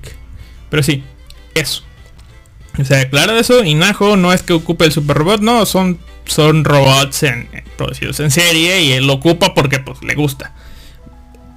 pero 0.69 0.83
sí 0.83 1.03
eso. 1.55 1.85
O 2.79 2.85
sea 2.85 3.09
claro 3.09 3.35
de 3.35 3.41
eso 3.41 3.65
Inajo 3.65 4.17
no 4.17 4.33
es 4.33 4.43
que 4.43 4.53
ocupe 4.53 4.85
el 4.85 4.93
super 4.93 5.17
robot 5.17 5.41
no 5.41 5.65
son 5.65 5.99
son 6.27 6.65
robots 6.65 7.23
en, 7.23 7.49
producidos 7.79 8.21
en 8.21 8.31
serie 8.31 8.83
y 8.83 8.93
él 8.93 9.07
lo 9.07 9.15
ocupa 9.15 9.55
porque 9.55 9.79
pues 9.79 10.03
le 10.03 10.15
gusta 10.15 10.53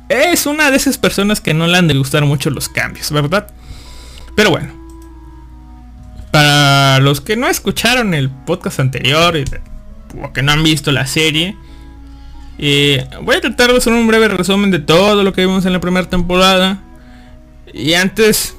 es 0.10 0.46
una 0.46 0.72
de 0.72 0.78
esas 0.78 0.98
personas 0.98 1.42
que 1.42 1.54
no 1.54 1.68
le 1.68 1.78
han 1.78 1.88
de 1.88 1.96
gustar 1.96 2.26
mucho 2.26 2.50
los 2.50 2.70
cambios, 2.70 3.12
¿verdad? 3.12 3.48
Pero 4.36 4.52
bueno. 4.52 4.74
Para 6.32 7.00
los 7.00 7.22
que 7.22 7.36
no 7.36 7.48
escucharon 7.48 8.14
el 8.14 8.30
podcast 8.30 8.80
anterior 8.80 9.36
o 10.22 10.34
que 10.34 10.42
no 10.42 10.52
han 10.52 10.64
visto 10.64 10.92
la 10.92 11.08
serie, 11.08 11.58
eh, 12.60 13.08
voy 13.22 13.36
a 13.36 13.42
tratar 13.42 13.72
de 13.72 13.78
hacer 13.78 13.94
un 13.94 14.08
breve 14.08 14.28
resumen 14.28 14.72
de 14.72 14.80
todo 14.80 15.24
lo 15.24 15.34
que 15.34 15.46
vimos 15.46 15.66
en 15.66 15.74
la 15.74 15.80
primera 15.80 16.10
temporada. 16.10 16.84
Y 17.74 17.94
antes 17.94 18.56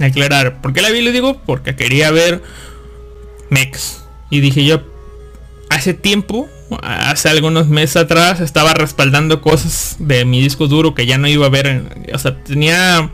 aclarar, 0.00 0.60
¿por 0.60 0.72
qué 0.72 0.82
la 0.82 0.90
vi? 0.90 1.02
Le 1.02 1.12
digo, 1.12 1.40
porque 1.44 1.76
quería 1.76 2.10
ver 2.10 2.42
Mex. 3.50 4.04
Y 4.30 4.40
dije 4.40 4.64
yo, 4.64 4.82
hace 5.70 5.94
tiempo 5.94 6.48
hace 6.82 7.28
algunos 7.28 7.68
meses 7.68 7.96
atrás 7.96 8.40
estaba 8.40 8.74
respaldando 8.74 9.40
cosas 9.40 9.96
de 9.98 10.24
mi 10.24 10.40
disco 10.40 10.68
duro 10.68 10.94
que 10.94 11.06
ya 11.06 11.18
no 11.18 11.28
iba 11.28 11.46
a 11.46 11.50
ver. 11.50 12.06
o 12.12 12.18
sea, 12.18 12.42
tenía 12.42 13.10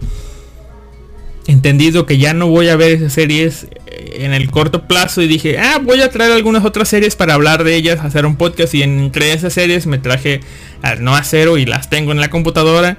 entendido 1.47 2.05
que 2.05 2.19
ya 2.19 2.35
no 2.35 2.47
voy 2.49 2.69
a 2.69 2.77
ver 2.77 2.93
esas 2.93 3.15
series 3.15 3.69
en 4.13 4.35
el 4.35 4.51
corto 4.51 4.87
plazo 4.87 5.23
y 5.23 5.27
dije, 5.27 5.59
ah, 5.59 5.81
voy 5.83 6.03
a 6.03 6.11
traer 6.11 6.33
algunas 6.33 6.65
otras 6.65 6.89
series 6.89 7.17
para 7.17 7.35
hablar 7.35 7.65
de 7.65 7.75
ellas, 7.75 8.01
hacer 8.05 8.27
un 8.27 8.37
podcast 8.37 8.75
y 8.75 8.83
entre 8.83 9.33
esas 9.33 9.55
series 9.55 9.87
me 9.87 9.99
traje 9.99 10.41
al 10.83 11.03
No 11.03 11.17
Acero 11.17 11.57
y 11.57 11.65
las 11.65 11.89
tengo 11.89 12.13
en 12.13 12.21
la 12.21 12.31
computadora. 12.31 12.99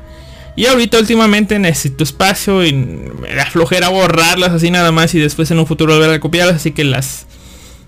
Y 0.56 0.66
ahorita 0.66 0.98
últimamente 0.98 1.60
necesito 1.60 2.04
espacio 2.04 2.66
y 2.66 2.74
me 2.74 3.34
da 3.36 3.46
flojera 3.46 3.90
borrarlas 3.90 4.52
así 4.52 4.72
nada 4.72 4.92
más 4.92 5.14
y 5.14 5.20
después 5.20 5.50
en 5.52 5.60
un 5.60 5.68
futuro 5.68 5.94
volver 5.94 6.10
a 6.10 6.20
copiarlas, 6.20 6.58
así 6.58 6.72
que 6.72 6.84
las 6.84 7.28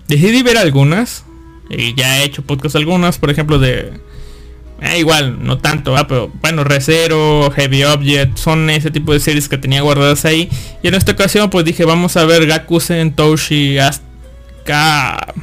decidí 0.08 0.42
ver 0.42 0.56
algunas 0.56 1.24
y 1.72 1.94
ya 1.94 2.20
he 2.20 2.24
hecho 2.24 2.42
podcast 2.42 2.76
algunos, 2.76 3.18
por 3.18 3.30
ejemplo, 3.30 3.58
de... 3.58 3.92
Eh, 4.80 4.98
igual, 4.98 5.44
no 5.44 5.58
tanto, 5.58 5.94
pero 6.08 6.30
bueno, 6.40 6.64
Recero, 6.64 7.52
Heavy 7.54 7.84
Object, 7.84 8.36
son 8.36 8.68
ese 8.68 8.90
tipo 8.90 9.12
de 9.12 9.20
series 9.20 9.48
que 9.48 9.56
tenía 9.56 9.80
guardadas 9.80 10.24
ahí. 10.24 10.50
Y 10.82 10.88
en 10.88 10.94
esta 10.94 11.12
ocasión 11.12 11.50
pues 11.50 11.64
dije, 11.64 11.84
vamos 11.84 12.16
a 12.16 12.24
ver 12.24 12.46
Gakusen, 12.46 13.14
Toshi, 13.14 13.78
Asuka... 13.78 15.34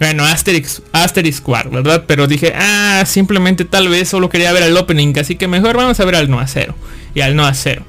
Bueno, 0.00 0.24
Asterix, 0.24 0.82
Asterix 0.92 1.36
Squad, 1.36 1.70
¿verdad? 1.70 2.04
Pero 2.06 2.26
dije, 2.26 2.52
ah, 2.56 3.04
simplemente 3.06 3.64
tal 3.64 3.88
vez 3.88 4.08
solo 4.08 4.28
quería 4.28 4.52
ver 4.52 4.64
el 4.64 4.76
opening, 4.76 5.16
así 5.18 5.36
que 5.36 5.46
mejor 5.46 5.76
vamos 5.76 6.00
a 6.00 6.04
ver 6.04 6.16
al 6.16 6.28
no 6.28 6.40
acero 6.40 6.74
y 7.14 7.20
al 7.20 7.36
no 7.36 7.46
acero. 7.46 7.84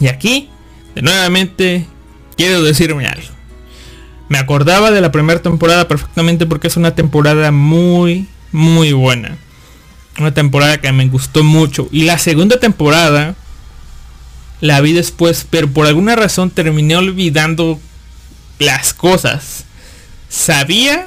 Y 0.00 0.08
aquí, 0.08 0.48
de 0.94 1.02
nuevamente, 1.02 1.86
quiero 2.36 2.62
decirme 2.62 3.06
algo. 3.06 3.37
Me 4.28 4.38
acordaba 4.38 4.90
de 4.90 5.00
la 5.00 5.12
primera 5.12 5.40
temporada 5.40 5.88
perfectamente 5.88 6.46
porque 6.46 6.68
es 6.68 6.76
una 6.76 6.94
temporada 6.94 7.50
muy, 7.50 8.28
muy 8.52 8.92
buena. 8.92 9.38
Una 10.18 10.34
temporada 10.34 10.80
que 10.80 10.92
me 10.92 11.06
gustó 11.08 11.44
mucho. 11.44 11.88
Y 11.92 12.02
la 12.02 12.18
segunda 12.18 12.58
temporada 12.58 13.34
la 14.60 14.80
vi 14.80 14.92
después, 14.92 15.46
pero 15.48 15.68
por 15.68 15.86
alguna 15.86 16.16
razón 16.16 16.50
terminé 16.50 16.96
olvidando 16.96 17.80
las 18.58 18.92
cosas. 18.92 19.64
Sabía 20.28 21.06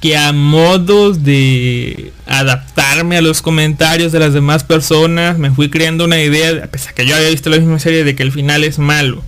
que 0.00 0.16
a 0.16 0.32
modos 0.32 1.24
de 1.24 2.12
adaptarme 2.26 3.16
a 3.16 3.22
los 3.22 3.42
comentarios 3.42 4.12
de 4.12 4.20
las 4.20 4.34
demás 4.34 4.62
personas, 4.62 5.38
me 5.38 5.50
fui 5.50 5.70
creando 5.70 6.04
una 6.04 6.20
idea, 6.20 6.64
a 6.64 6.66
pesar 6.66 6.94
que 6.94 7.06
yo 7.06 7.16
había 7.16 7.30
visto 7.30 7.50
la 7.50 7.56
misma 7.56 7.78
serie, 7.78 8.04
de 8.04 8.14
que 8.14 8.22
el 8.22 8.30
final 8.30 8.64
es 8.64 8.78
malo. 8.78 9.24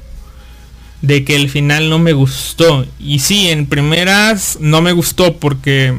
De 1.03 1.25
que 1.25 1.37
el 1.37 1.50
final 1.50 1.91
no 1.91 1.99
me 1.99 2.12
gustó. 2.12 2.87
Y 2.99 3.19
sí, 3.21 3.49
en 3.49 3.67
primeras 3.67 4.59
no 4.61 4.81
me 4.83 4.93
gustó 4.93 5.37
porque, 5.37 5.95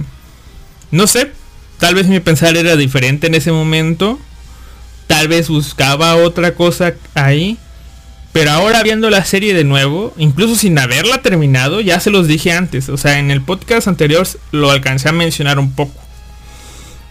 no 0.92 1.08
sé, 1.08 1.32
tal 1.78 1.96
vez 1.96 2.08
mi 2.08 2.20
pensar 2.20 2.58
era 2.58 2.76
diferente 2.76 3.28
en 3.28 3.36
ese 3.36 3.52
momento. 3.52 4.20
Tal 5.08 5.28
vez 5.28 5.50
buscaba 5.50 6.16
otra 6.16 6.56
cosa 6.56 6.96
ahí. 7.14 7.58
Pero 8.34 8.52
ahora 8.52 8.84
viendo 8.84 9.10
la 9.10 9.26
serie 9.26 9.56
de 9.56 9.64
nuevo, 9.64 10.14
incluso 10.18 10.56
sin 10.56 10.78
haberla 10.78 11.24
terminado, 11.24 11.82
ya 11.82 12.00
se 12.00 12.12
los 12.12 12.28
dije 12.28 12.52
antes. 12.52 12.88
O 12.88 12.98
sea, 12.98 13.18
en 13.18 13.32
el 13.32 13.42
podcast 13.42 13.88
anterior 13.88 14.28
lo 14.52 14.70
alcancé 14.70 15.10
a 15.10 15.12
mencionar 15.12 15.58
un 15.58 15.72
poco. 15.72 16.00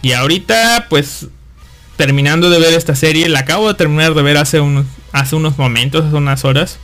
Y 0.01 0.13
ahorita, 0.13 0.85
pues, 0.89 1.27
terminando 1.97 2.49
de 2.49 2.59
ver 2.59 2.73
esta 2.73 2.95
serie, 2.95 3.27
la 3.27 3.39
acabo 3.39 3.67
de 3.67 3.73
terminar 3.73 4.13
de 4.13 4.21
ver 4.21 4.37
hace 4.37 4.61
unos, 4.61 4.85
hace 5.11 5.35
unos 5.35 5.57
momentos, 5.57 6.05
hace 6.05 6.15
unas 6.15 6.45
horas. 6.45 6.79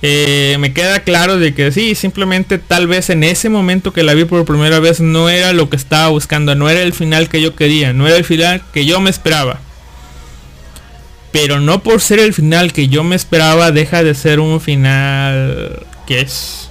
Eh, 0.00 0.56
me 0.60 0.72
queda 0.72 1.00
claro 1.00 1.38
de 1.38 1.54
que 1.54 1.72
sí, 1.72 1.96
simplemente 1.96 2.58
tal 2.58 2.86
vez 2.86 3.10
en 3.10 3.24
ese 3.24 3.48
momento 3.48 3.92
que 3.92 4.04
la 4.04 4.14
vi 4.14 4.24
por 4.24 4.44
primera 4.44 4.78
vez 4.78 5.00
no 5.00 5.28
era 5.28 5.52
lo 5.52 5.68
que 5.70 5.76
estaba 5.76 6.08
buscando, 6.08 6.54
no 6.54 6.70
era 6.70 6.82
el 6.82 6.92
final 6.92 7.28
que 7.28 7.40
yo 7.40 7.56
quería, 7.56 7.92
no 7.92 8.06
era 8.06 8.16
el 8.16 8.24
final 8.24 8.62
que 8.72 8.86
yo 8.86 9.00
me 9.00 9.10
esperaba. 9.10 9.60
Pero 11.32 11.60
no 11.60 11.82
por 11.82 12.00
ser 12.00 12.20
el 12.20 12.32
final 12.32 12.72
que 12.72 12.88
yo 12.88 13.02
me 13.02 13.16
esperaba 13.16 13.72
deja 13.72 14.04
de 14.04 14.14
ser 14.14 14.38
un 14.40 14.60
final 14.60 15.84
que 16.06 16.20
es 16.20 16.70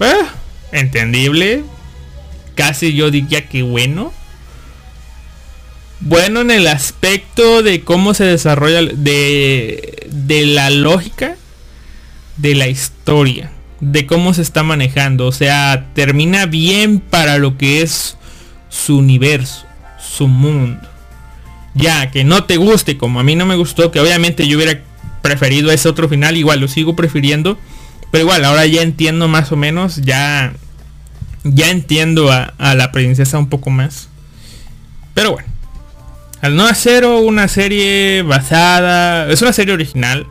eh, 0.00 0.26
entendible. 0.72 1.62
Casi 2.56 2.94
yo 2.94 3.10
diría 3.12 3.48
que 3.48 3.62
bueno. 3.62 4.12
Bueno 6.00 6.40
en 6.40 6.50
el 6.50 6.66
aspecto 6.66 7.62
de 7.62 7.82
cómo 7.82 8.12
se 8.12 8.24
desarrolla, 8.24 8.82
de, 8.82 10.06
de 10.10 10.46
la 10.46 10.70
lógica 10.70 11.36
de 12.38 12.54
la 12.54 12.68
historia, 12.68 13.50
de 13.80 14.06
cómo 14.06 14.32
se 14.32 14.42
está 14.42 14.62
manejando. 14.62 15.26
O 15.26 15.32
sea, 15.32 15.88
termina 15.94 16.46
bien 16.46 17.00
para 17.00 17.38
lo 17.38 17.58
que 17.58 17.82
es 17.82 18.16
su 18.68 18.98
universo, 18.98 19.66
su 20.00 20.28
mundo. 20.28 20.80
Ya, 21.74 22.10
que 22.10 22.24
no 22.24 22.44
te 22.44 22.56
guste 22.56 22.96
como 22.96 23.20
a 23.20 23.24
mí 23.24 23.36
no 23.36 23.46
me 23.46 23.56
gustó, 23.56 23.90
que 23.90 24.00
obviamente 24.00 24.48
yo 24.48 24.56
hubiera 24.56 24.80
preferido 25.22 25.70
ese 25.70 25.88
otro 25.88 26.08
final, 26.08 26.36
igual 26.36 26.60
lo 26.60 26.68
sigo 26.68 26.96
prefiriendo. 26.96 27.58
Pero 28.10 28.24
igual, 28.24 28.44
ahora 28.44 28.64
ya 28.66 28.82
entiendo 28.82 29.28
más 29.28 29.52
o 29.52 29.56
menos, 29.56 29.96
ya, 29.96 30.54
ya 31.44 31.70
entiendo 31.70 32.32
a, 32.32 32.54
a 32.56 32.74
la 32.74 32.90
princesa 32.90 33.38
un 33.38 33.48
poco 33.48 33.68
más. 33.68 34.08
Pero 35.12 35.32
bueno, 35.32 35.48
al 36.40 36.56
no 36.56 36.66
hacer 36.66 37.04
una 37.04 37.48
serie 37.48 38.22
basada, 38.22 39.28
es 39.30 39.42
una 39.42 39.52
serie 39.52 39.74
original, 39.74 40.26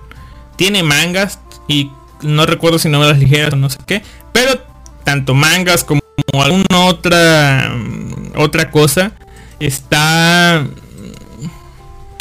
tiene 0.56 0.82
mangas 0.82 1.40
y 1.68 1.92
no 2.22 2.46
recuerdo 2.46 2.80
si 2.80 2.90
novelas 2.90 3.20
ligeras 3.20 3.54
o 3.54 3.58
no 3.58 3.70
sé 3.70 3.80
qué, 3.86 4.04
pero 4.32 4.62
tanto 5.04 5.34
mangas 5.34 5.84
como 5.84 6.02
alguna 6.34 6.86
otra 6.86 7.72
mm, 7.74 8.34
otra 8.36 8.72
cosa 8.72 9.12
está 9.60 10.66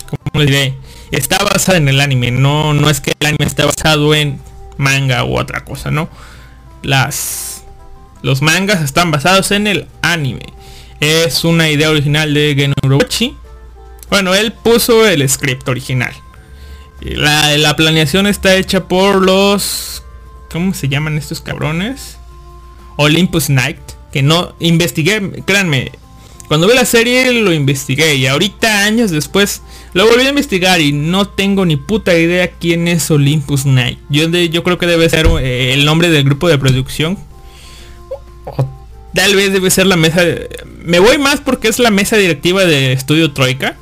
¿cómo 0.08 0.44
le 0.44 0.46
diré? 0.46 0.74
Está 1.10 1.38
basada 1.38 1.78
en 1.78 1.88
el 1.88 2.00
anime, 2.00 2.30
no 2.30 2.74
no 2.74 2.90
es 2.90 3.00
que 3.00 3.12
el 3.18 3.26
anime 3.26 3.46
está 3.46 3.66
basado 3.66 4.14
en 4.14 4.40
manga 4.76 5.24
u 5.24 5.38
otra 5.38 5.64
cosa, 5.64 5.90
¿no? 5.90 6.08
Las 6.82 7.64
los 8.22 8.42
mangas 8.42 8.82
están 8.82 9.10
basados 9.10 9.50
en 9.50 9.66
el 9.66 9.86
anime. 10.02 10.52
Es 11.00 11.44
una 11.44 11.68
idea 11.68 11.90
original 11.90 12.32
de 12.32 12.54
Geno 12.56 12.98
Bueno, 14.08 14.34
él 14.34 14.52
puso 14.52 15.06
el 15.06 15.28
script 15.28 15.68
original. 15.68 16.12
La, 17.00 17.56
la, 17.56 17.76
planeación 17.76 18.26
está 18.26 18.56
hecha 18.56 18.88
por 18.88 19.22
los... 19.22 20.02
¿Cómo 20.50 20.74
se 20.74 20.88
llaman 20.88 21.18
estos 21.18 21.40
cabrones? 21.40 22.18
Olympus 22.96 23.50
Night. 23.50 23.78
Que 24.12 24.22
no 24.22 24.54
investigué, 24.60 25.42
créanme. 25.44 25.92
Cuando 26.48 26.68
vi 26.68 26.74
la 26.74 26.84
serie 26.84 27.32
lo 27.32 27.52
investigué 27.52 28.14
y 28.14 28.26
ahorita 28.26 28.84
años 28.84 29.10
después 29.10 29.62
lo 29.94 30.06
volví 30.06 30.26
a 30.26 30.28
investigar 30.28 30.80
y 30.80 30.92
no 30.92 31.26
tengo 31.26 31.66
ni 31.66 31.76
puta 31.76 32.16
idea 32.16 32.52
quién 32.52 32.86
es 32.86 33.10
Olympus 33.10 33.66
Night. 33.66 33.98
Yo, 34.08 34.28
yo 34.28 34.62
creo 34.62 34.78
que 34.78 34.86
debe 34.86 35.08
ser 35.08 35.26
eh, 35.40 35.72
el 35.72 35.84
nombre 35.84 36.08
del 36.08 36.22
grupo 36.24 36.48
de 36.48 36.56
producción. 36.56 37.18
Tal 39.12 39.34
vez 39.34 39.52
debe 39.52 39.70
ser 39.70 39.86
la 39.86 39.96
mesa... 39.96 40.22
me 40.84 41.00
voy 41.00 41.18
más 41.18 41.40
porque 41.40 41.68
es 41.68 41.78
la 41.78 41.90
mesa 41.90 42.16
directiva 42.16 42.64
de 42.64 42.92
Estudio 42.92 43.32
Troika. 43.32 43.76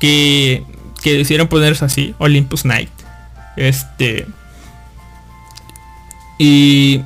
Que 0.00 0.64
que 1.02 1.14
decidieron 1.14 1.48
ponerse 1.48 1.84
así, 1.84 2.14
Olympus 2.18 2.64
Night. 2.64 2.90
Este. 3.56 4.26
Y 6.38 7.02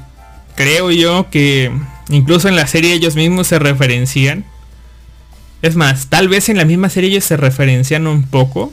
creo 0.54 0.90
yo 0.90 1.28
que 1.30 1.72
incluso 2.08 2.48
en 2.48 2.56
la 2.56 2.66
serie 2.66 2.94
ellos 2.94 3.16
mismos 3.16 3.48
se 3.48 3.58
referencian. 3.58 4.44
Es 5.62 5.74
más, 5.74 6.08
tal 6.08 6.28
vez 6.28 6.48
en 6.48 6.58
la 6.58 6.64
misma 6.64 6.88
serie 6.90 7.10
ellos 7.10 7.24
se 7.24 7.36
referencian 7.36 8.06
un 8.06 8.24
poco. 8.24 8.72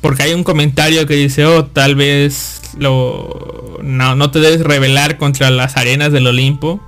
Porque 0.00 0.22
hay 0.22 0.32
un 0.32 0.44
comentario 0.44 1.06
que 1.06 1.14
dice, 1.14 1.44
oh, 1.44 1.66
tal 1.66 1.94
vez 1.94 2.62
lo, 2.78 3.78
no, 3.82 4.14
no 4.14 4.30
te 4.30 4.40
debes 4.40 4.62
revelar 4.62 5.18
contra 5.18 5.50
las 5.50 5.76
arenas 5.76 6.10
del 6.10 6.26
Olimpo. 6.26 6.80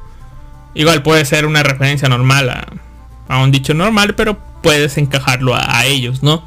Igual 0.74 1.02
puede 1.02 1.24
ser 1.26 1.44
una 1.44 1.62
referencia 1.62 2.08
normal 2.08 2.48
a 3.28 3.38
un 3.42 3.50
dicho 3.50 3.74
normal, 3.74 4.14
pero 4.14 4.38
puedes 4.62 4.96
encajarlo 4.96 5.54
a 5.54 5.85
ellos, 5.85 6.22
¿no? 6.22 6.42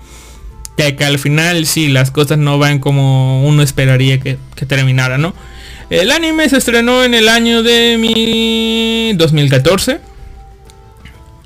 Que, 0.78 0.96
que 0.96 1.06
al 1.06 1.20
final 1.20 1.66
sí 1.66 1.88
las 1.88 2.12
cosas 2.12 2.38
no 2.38 2.58
van 2.58 2.80
como 2.80 3.46
uno 3.46 3.62
esperaría 3.62 4.20
que, 4.20 4.38
terminara, 4.68 5.18
¿no? 5.18 5.34
El 5.90 6.12
anime 6.12 6.50
se 6.50 6.58
estrenó 6.58 7.04
en 7.04 7.14
el 7.14 7.30
año 7.30 7.62
de 7.62 7.98
mi 8.00 9.14
2014. 9.16 10.00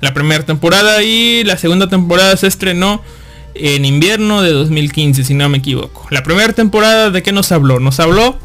La 0.00 0.14
primera 0.14 0.44
temporada 0.46 1.02
y 1.02 1.44
la 1.44 1.58
segunda 1.58 1.88
temporada 1.88 2.36
se 2.36 2.46
estrenó 2.46 3.02
en 3.54 3.84
invierno 3.84 4.40
de 4.40 4.50
2015, 4.52 5.24
si 5.24 5.34
no 5.34 5.48
me 5.50 5.58
equivoco. 5.58 6.06
La 6.10 6.22
primera 6.22 6.52
temporada 6.54 7.10
de 7.10 7.22
qué 7.22 7.32
nos 7.32 7.52
habló? 7.52 7.80
Nos 7.80 8.00
habló 8.00 8.38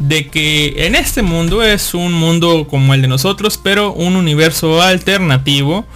de 0.00 0.28
que 0.28 0.86
en 0.86 0.96
este 0.96 1.22
mundo 1.22 1.62
es 1.62 1.94
un 1.94 2.12
mundo 2.12 2.66
como 2.68 2.94
el 2.94 3.02
de 3.02 3.08
nosotros, 3.08 3.60
pero 3.62 3.92
un 3.92 4.16
universo 4.16 4.82
alternativo 4.82 5.86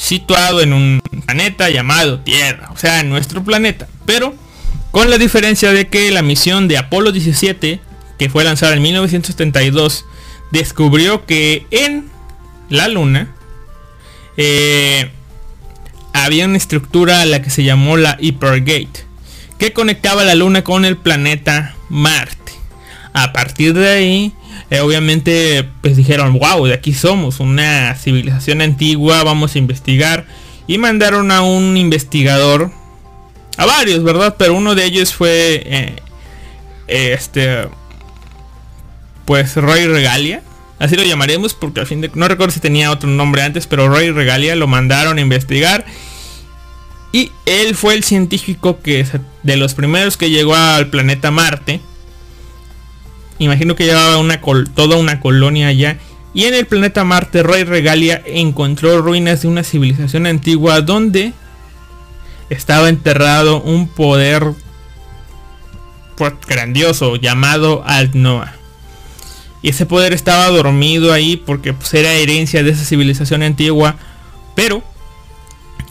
situado 0.00 0.62
en 0.62 0.72
un 0.72 1.02
planeta 1.26 1.68
llamado 1.68 2.20
Tierra, 2.20 2.70
o 2.72 2.76
sea, 2.76 3.02
nuestro 3.02 3.44
planeta. 3.44 3.86
Pero 4.06 4.34
con 4.90 5.10
la 5.10 5.18
diferencia 5.18 5.72
de 5.72 5.88
que 5.88 6.10
la 6.10 6.22
misión 6.22 6.68
de 6.68 6.78
Apolo 6.78 7.12
17, 7.12 7.80
que 8.18 8.30
fue 8.30 8.42
lanzada 8.42 8.72
en 8.72 8.82
1972, 8.82 10.06
descubrió 10.52 11.26
que 11.26 11.66
en 11.70 12.10
la 12.70 12.88
Luna 12.88 13.34
eh, 14.38 15.10
había 16.14 16.46
una 16.46 16.56
estructura 16.56 17.20
a 17.20 17.26
la 17.26 17.42
que 17.42 17.50
se 17.50 17.62
llamó 17.62 17.98
la 17.98 18.16
Hypergate, 18.20 19.04
que 19.58 19.74
conectaba 19.74 20.24
la 20.24 20.34
Luna 20.34 20.64
con 20.64 20.86
el 20.86 20.96
planeta 20.96 21.76
Marte. 21.90 22.52
A 23.12 23.32
partir 23.32 23.74
de 23.74 23.88
ahí, 23.90 24.32
eh, 24.70 24.80
obviamente 24.80 25.68
pues 25.80 25.96
dijeron, 25.96 26.38
wow, 26.38 26.64
de 26.66 26.74
aquí 26.74 26.94
somos, 26.94 27.40
una 27.40 27.94
civilización 27.96 28.60
antigua, 28.60 29.24
vamos 29.24 29.56
a 29.56 29.58
investigar. 29.58 30.26
Y 30.68 30.78
mandaron 30.78 31.32
a 31.32 31.42
un 31.42 31.76
investigador, 31.76 32.70
a 33.56 33.66
varios, 33.66 34.04
¿verdad? 34.04 34.36
Pero 34.38 34.54
uno 34.54 34.76
de 34.76 34.84
ellos 34.84 35.12
fue 35.12 35.62
eh, 35.66 35.96
este, 36.86 37.68
pues 39.24 39.56
Roy 39.56 39.86
Regalia. 39.86 40.42
Así 40.78 40.94
lo 40.94 41.02
llamaremos 41.02 41.54
porque 41.54 41.80
al 41.80 41.86
fin 41.86 42.00
de... 42.00 42.10
No 42.14 42.28
recuerdo 42.28 42.54
si 42.54 42.60
tenía 42.60 42.92
otro 42.92 43.10
nombre 43.10 43.42
antes, 43.42 43.66
pero 43.66 43.88
Roy 43.88 44.12
Regalia 44.12 44.54
lo 44.54 44.68
mandaron 44.68 45.18
a 45.18 45.20
investigar. 45.20 45.84
Y 47.12 47.32
él 47.44 47.74
fue 47.74 47.94
el 47.94 48.04
científico 48.04 48.80
que 48.80 49.04
de 49.42 49.56
los 49.56 49.74
primeros 49.74 50.16
que 50.16 50.30
llegó 50.30 50.54
al 50.54 50.88
planeta 50.88 51.32
Marte 51.32 51.80
Imagino 53.40 53.74
que 53.74 53.86
llevaba 53.86 54.22
toda 54.74 54.96
una 54.98 55.18
colonia 55.18 55.68
allá. 55.68 55.96
Y 56.34 56.44
en 56.44 56.52
el 56.52 56.66
planeta 56.66 57.04
Marte, 57.04 57.42
Roy 57.42 57.64
Regalia 57.64 58.22
encontró 58.26 59.00
ruinas 59.00 59.42
de 59.42 59.48
una 59.48 59.64
civilización 59.64 60.26
antigua 60.26 60.82
donde 60.82 61.32
estaba 62.50 62.90
enterrado 62.90 63.62
un 63.62 63.88
poder 63.88 64.44
grandioso 66.46 67.16
llamado 67.16 67.82
Altnoa. 67.86 68.52
Y 69.62 69.70
ese 69.70 69.86
poder 69.86 70.12
estaba 70.12 70.48
dormido 70.48 71.10
ahí 71.10 71.38
porque 71.38 71.72
pues, 71.72 71.94
era 71.94 72.12
herencia 72.12 72.62
de 72.62 72.72
esa 72.72 72.84
civilización 72.84 73.42
antigua. 73.42 73.96
Pero 74.54 74.82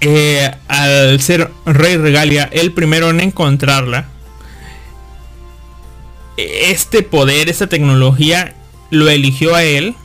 eh, 0.02 0.52
al 0.68 1.20
ser 1.20 1.50
Rey 1.66 1.98
Regalia 1.98 2.48
el 2.52 2.74
primero 2.74 3.10
en 3.10 3.22
encontrarla, 3.22 4.06
este 6.70 7.04
poder, 7.04 7.50
esta 7.50 7.68
tecnología, 7.68 8.56
lo 8.90 9.10
eligió 9.10 9.56
a 9.56 9.64
él 9.64 9.96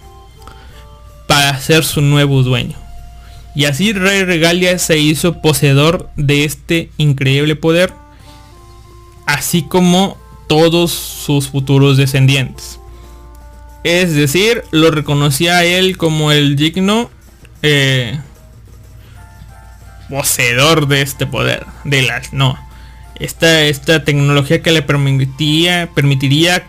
para 1.27 1.59
ser 1.61 1.85
su 1.85 2.01
nuevo 2.01 2.42
dueño. 2.42 2.77
Y 3.55 3.66
así 3.66 3.92
Rey 3.92 4.25
Regalia 4.25 4.79
se 4.79 4.99
hizo 4.99 5.40
poseedor 5.40 6.11
de 6.16 6.44
este 6.44 6.90
increíble 6.97 7.55
poder, 7.55 7.92
así 9.27 9.62
como 9.62 10.18
todos 10.49 10.92
sus 10.92 11.49
futuros 11.49 11.97
descendientes. 11.97 12.81
Es 13.85 14.14
decir, 14.14 14.64
lo 14.70 14.90
reconocía 14.90 15.59
a 15.59 15.64
él 15.64 15.97
como 15.97 16.33
el 16.33 16.57
digno 16.57 17.11
eh, 17.62 18.18
poseedor 20.09 20.88
de 20.88 21.03
este 21.03 21.27
poder. 21.27 21.66
De 21.85 22.03
las 22.03 22.33
no. 22.33 22.59
Esta, 23.20 23.62
esta 23.62 24.05
tecnología 24.05 24.62
que 24.62 24.72
le 24.72 24.83
permitía, 24.83 25.88
permitiría 25.94 26.64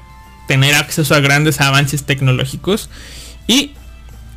tener 0.47 0.75
acceso 0.75 1.15
a 1.15 1.19
grandes 1.19 1.61
avances 1.61 2.03
tecnológicos. 2.03 2.89
Y 3.47 3.71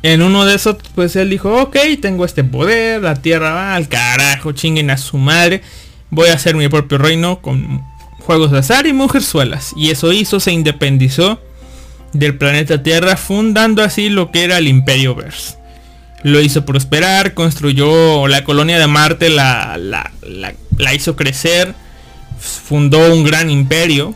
en 0.01 0.21
uno 0.21 0.45
de 0.45 0.55
esos, 0.55 0.77
pues 0.95 1.15
él 1.15 1.29
dijo, 1.29 1.61
ok, 1.61 1.77
tengo 2.01 2.25
este 2.25 2.43
poder, 2.43 3.01
la 3.01 3.15
tierra 3.15 3.51
va 3.51 3.75
al 3.75 3.87
carajo, 3.89 4.53
chinguen 4.53 4.89
a 4.89 4.97
su 4.97 5.17
madre. 5.17 5.61
Voy 6.09 6.29
a 6.29 6.33
hacer 6.33 6.55
mi 6.55 6.67
propio 6.67 6.97
reino 6.97 7.41
con 7.41 7.83
juegos 8.19 8.51
de 8.51 8.59
azar 8.59 8.87
y 8.87 8.93
mujerzuelas. 8.93 9.73
Y 9.75 9.91
eso 9.91 10.11
hizo, 10.11 10.39
se 10.39 10.51
independizó 10.51 11.41
del 12.13 12.37
planeta 12.37 12.81
Tierra, 12.81 13.17
fundando 13.17 13.83
así 13.83 14.09
lo 14.09 14.31
que 14.31 14.43
era 14.43 14.57
el 14.57 14.67
Imperio 14.67 15.15
Verse. 15.15 15.57
Lo 16.23 16.41
hizo 16.41 16.65
prosperar, 16.65 17.33
construyó 17.33 18.27
la 18.27 18.43
colonia 18.43 18.79
de 18.79 18.87
Marte, 18.87 19.29
la, 19.29 19.77
la, 19.77 20.11
la 20.77 20.93
hizo 20.93 21.15
crecer, 21.15 21.75
fundó 22.39 23.13
un 23.13 23.23
gran 23.23 23.49
imperio. 23.49 24.15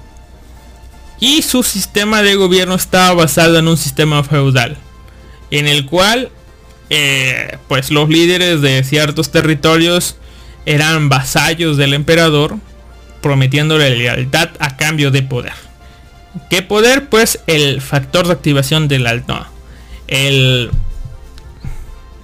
Y 1.20 1.42
su 1.42 1.64
sistema 1.64 2.22
de 2.22 2.36
gobierno 2.36 2.76
estaba 2.76 3.14
basado 3.14 3.58
en 3.58 3.68
un 3.68 3.78
sistema 3.78 4.24
feudal, 4.24 4.78
en 5.52 5.68
el 5.68 5.86
cual 5.86 6.32
eh, 6.90 7.58
pues 7.70 7.92
los 7.92 8.10
líderes 8.10 8.62
de 8.62 8.84
ciertos 8.84 9.32
territorios 9.32 10.18
eran 10.66 11.10
vasallos 11.10 11.78
del 11.78 11.94
emperador, 11.94 12.58
prometiéndole 13.22 13.90
lealtad 13.92 14.50
a 14.60 14.76
cambio 14.76 15.12
de 15.12 15.24
poder. 15.24 15.54
¿Qué 16.50 16.62
poder? 16.62 17.10
Pues 17.10 17.40
el 17.48 17.82
factor 17.82 18.28
de 18.28 18.34
activación 18.34 18.88
del 18.88 19.08
alto. 19.08 19.46
El, 20.08 20.72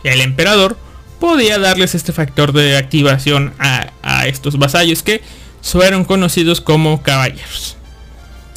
el 0.03 0.21
emperador 0.21 0.77
podía 1.19 1.59
darles 1.59 1.95
este 1.95 2.13
factor 2.13 2.53
de 2.53 2.77
activación 2.77 3.53
a, 3.59 3.91
estos 4.25 4.57
vasallos 4.57 5.03
que 5.03 5.21
fueron 5.62 6.06
conocidos 6.06 6.62
como 6.62 7.02
caballeros. 7.02 7.78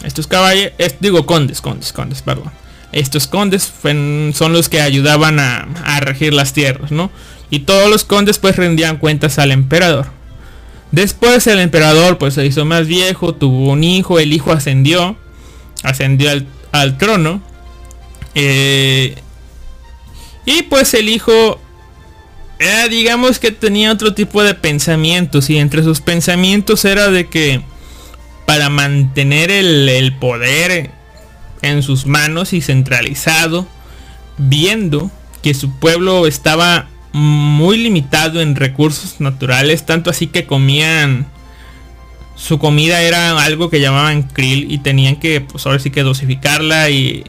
Estos 0.04 0.26
caballeros, 0.26 0.74
digo 1.00 1.26
condes, 1.26 1.60
condes, 1.60 1.92
condes, 1.92 2.22
perdón. 2.22 2.50
Estos 2.92 3.26
condes 3.26 3.72
son 3.82 4.52
los 4.52 4.68
que 4.68 4.80
ayudaban 4.80 5.38
a, 5.38 5.66
a 5.84 6.00
regir 6.00 6.34
las 6.34 6.52
tierras, 6.52 6.90
¿no? 6.90 7.10
Y 7.50 7.60
todos 7.60 7.88
los 7.88 8.04
condes 8.04 8.38
pues 8.38 8.56
rendían 8.56 8.98
cuentas 8.98 9.38
al 9.38 9.52
emperador. 9.52 10.06
Después 10.90 11.46
el 11.46 11.58
emperador 11.58 12.18
pues 12.18 12.34
se 12.34 12.44
hizo 12.44 12.64
más 12.64 12.86
viejo, 12.86 13.34
tuvo 13.34 13.70
un 13.70 13.84
hijo, 13.84 14.18
el 14.18 14.32
hijo 14.32 14.52
ascendió 14.52 15.16
ascendió 15.82 16.30
al, 16.72 16.98
trono. 16.98 17.42
Eh, 18.34 19.16
y 20.44 20.62
pues 20.62 20.94
el 20.94 21.08
hijo, 21.08 21.60
eh, 22.62 22.88
digamos 22.88 23.38
que 23.38 23.50
tenía 23.50 23.92
otro 23.92 24.14
tipo 24.14 24.42
de 24.42 24.54
pensamientos. 24.54 25.50
Y 25.50 25.58
entre 25.58 25.82
sus 25.82 26.00
pensamientos 26.00 26.84
era 26.84 27.10
de 27.10 27.28
que 27.28 27.62
para 28.46 28.68
mantener 28.68 29.50
el, 29.50 30.14
poder 30.18 30.90
en 31.62 31.82
sus 31.82 32.06
manos 32.06 32.52
y 32.52 32.60
centralizado, 32.60 33.66
viendo 34.38 35.10
que 35.42 35.54
su 35.54 35.78
pueblo 35.78 36.26
estaba 36.26 36.88
muy 37.12 37.78
limitado 37.78 38.40
en 38.40 38.56
recursos 38.56 39.20
naturales, 39.20 39.84
tanto 39.84 40.10
así 40.10 40.26
que 40.26 40.46
comían 40.46 41.26
su 42.34 42.58
comida 42.58 43.02
era 43.02 43.38
algo 43.42 43.70
que 43.70 43.80
llamaban 43.80 44.22
krill 44.22 44.70
y 44.70 44.78
tenían 44.78 45.16
que, 45.16 45.40
pues 45.40 45.66
ahora 45.66 45.78
que 45.78 46.02
dosificarla 46.02 46.90
y 46.90 47.24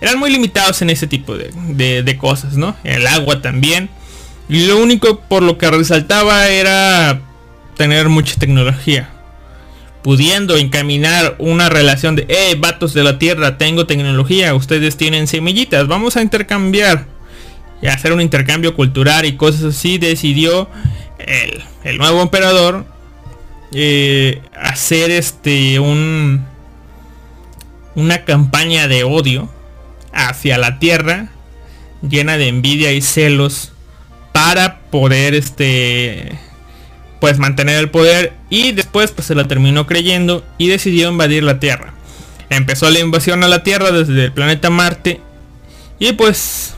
eran 0.00 0.18
muy 0.18 0.30
limitados 0.30 0.82
en 0.82 0.90
ese 0.90 1.06
tipo 1.06 1.36
de, 1.36 2.16
cosas, 2.18 2.54
¿no? 2.56 2.76
El 2.84 3.06
agua 3.06 3.40
también. 3.40 3.88
Y 4.48 4.66
lo 4.66 4.78
único 4.78 5.20
por 5.20 5.42
lo 5.42 5.58
que 5.58 5.70
resaltaba 5.70 6.48
era 6.48 7.20
tener 7.76 8.08
mucha 8.08 8.36
tecnología. 8.36 9.10
Pudiendo 10.02 10.56
encaminar 10.56 11.36
una 11.38 11.68
relación 11.68 12.16
de, 12.16 12.26
eh, 12.28 12.56
vatos 12.58 12.92
de 12.92 13.04
la 13.04 13.18
tierra, 13.18 13.56
tengo 13.56 13.86
tecnología, 13.86 14.54
ustedes 14.54 14.96
tienen 14.96 15.26
semillitas, 15.26 15.86
vamos 15.86 16.16
a 16.16 16.22
intercambiar. 16.22 17.06
Y 17.80 17.86
hacer 17.86 18.12
un 18.12 18.20
intercambio 18.20 18.74
cultural 18.74 19.26
y 19.26 19.36
cosas 19.36 19.76
así, 19.76 19.98
decidió 19.98 20.68
el, 21.18 21.62
el 21.84 21.98
nuevo 21.98 22.20
emperador 22.22 22.84
eh, 23.74 24.42
hacer 24.54 25.10
este 25.10 25.80
un 25.80 26.44
una 27.94 28.24
campaña 28.24 28.86
de 28.86 29.04
odio 29.04 29.48
hacia 30.12 30.58
la 30.58 30.78
tierra 30.78 31.28
llena 32.06 32.36
de 32.36 32.48
envidia 32.48 32.92
y 32.92 33.00
celos 33.00 33.72
para 34.32 34.80
poder 34.90 35.34
este 35.34 36.38
pues 37.20 37.38
mantener 37.38 37.78
el 37.78 37.88
poder. 37.88 38.32
Y 38.50 38.72
después 38.72 39.12
pues 39.12 39.28
se 39.28 39.34
la 39.34 39.46
terminó 39.46 39.86
creyendo 39.86 40.44
y 40.58 40.68
decidió 40.68 41.08
invadir 41.08 41.44
la 41.44 41.60
tierra. 41.60 41.94
Empezó 42.50 42.90
la 42.90 42.98
invasión 42.98 43.44
a 43.44 43.48
la 43.48 43.62
tierra 43.62 43.92
desde 43.92 44.24
el 44.24 44.32
planeta 44.32 44.70
Marte. 44.70 45.20
Y 45.98 46.12
pues 46.12 46.74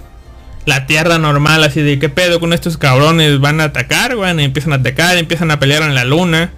la 0.66 0.86
tierra 0.86 1.18
normal 1.18 1.64
así 1.64 1.80
de 1.80 1.98
qué 1.98 2.08
pedo 2.08 2.40
con 2.40 2.52
estos 2.52 2.76
cabrones 2.76 3.38
van 3.40 3.60
a 3.60 3.64
atacar 3.64 4.16
bueno 4.16 4.40
empiezan 4.40 4.72
a 4.72 4.76
atacar 4.76 5.18
empiezan 5.18 5.50
a 5.50 5.58
pelear 5.58 5.82
en 5.82 5.94
la 5.94 6.04
luna. 6.04 6.52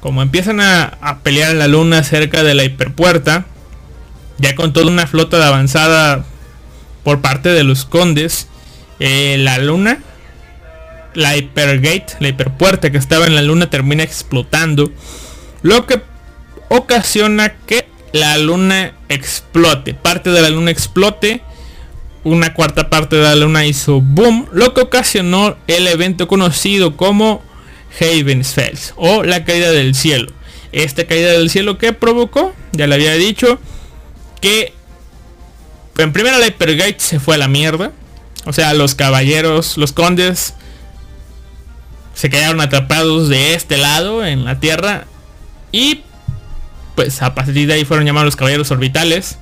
Como 0.00 0.22
empiezan 0.22 0.60
a, 0.60 1.18
pelear 1.22 1.52
en 1.52 1.58
la 1.58 1.66
luna 1.66 2.04
cerca 2.04 2.44
de 2.44 2.54
la 2.54 2.62
hiperpuerta, 2.62 3.46
ya 4.38 4.54
con 4.54 4.72
toda 4.72 4.86
una 4.86 5.08
flota 5.08 5.38
de 5.38 5.44
avanzada 5.44 6.24
por 7.02 7.20
parte 7.20 7.48
de 7.48 7.64
los 7.64 7.84
condes, 7.84 8.48
eh, 9.00 9.36
la 9.38 9.58
luna, 9.58 9.98
la 11.14 11.36
hipergate, 11.36 12.14
la 12.20 12.28
hiperpuerta 12.28 12.90
que 12.90 12.98
estaba 12.98 13.26
en 13.26 13.34
la 13.34 13.42
luna 13.42 13.70
termina 13.70 14.02
explotando, 14.02 14.92
lo 15.62 15.86
que 15.86 16.02
ocasiona 16.68 17.54
que 17.66 17.88
la 18.12 18.38
luna 18.38 18.94
explote, 19.08 19.94
parte 19.94 20.30
de 20.30 20.42
la 20.42 20.50
luna 20.50 20.70
explote, 20.70 21.42
una 22.24 22.52
cuarta 22.54 22.90
parte 22.90 23.16
de 23.16 23.22
la 23.22 23.36
luna 23.36 23.64
hizo 23.66 24.00
boom, 24.00 24.46
lo 24.52 24.74
que 24.74 24.82
ocasionó 24.82 25.56
el 25.66 25.86
evento 25.86 26.28
conocido 26.28 26.96
como 26.96 27.42
Havensfeld 28.00 28.92
o 28.96 29.22
la 29.22 29.44
caída 29.44 29.70
del 29.70 29.94
cielo. 29.94 30.32
Esta 30.72 31.06
caída 31.06 31.32
del 31.32 31.48
cielo 31.48 31.78
que 31.78 31.92
provocó, 31.92 32.54
ya 32.72 32.86
le 32.86 32.94
había 32.94 33.14
dicho, 33.14 33.58
que 34.40 34.74
en 35.96 36.12
primera 36.12 36.38
la 36.38 36.46
Hypergate 36.46 36.96
se 36.98 37.20
fue 37.20 37.36
a 37.36 37.38
la 37.38 37.48
mierda. 37.48 37.92
O 38.44 38.52
sea, 38.52 38.74
los 38.74 38.94
caballeros, 38.94 39.76
los 39.76 39.92
condes 39.92 40.54
se 42.14 42.30
quedaron 42.30 42.60
atrapados 42.60 43.28
de 43.28 43.54
este 43.54 43.76
lado 43.76 44.24
en 44.24 44.44
la 44.44 44.58
Tierra 44.58 45.04
y 45.70 46.02
pues 46.96 47.22
a 47.22 47.32
partir 47.34 47.68
de 47.68 47.74
ahí 47.74 47.84
fueron 47.84 48.06
llamados 48.06 48.26
los 48.26 48.36
caballeros 48.36 48.72
orbitales 48.72 49.38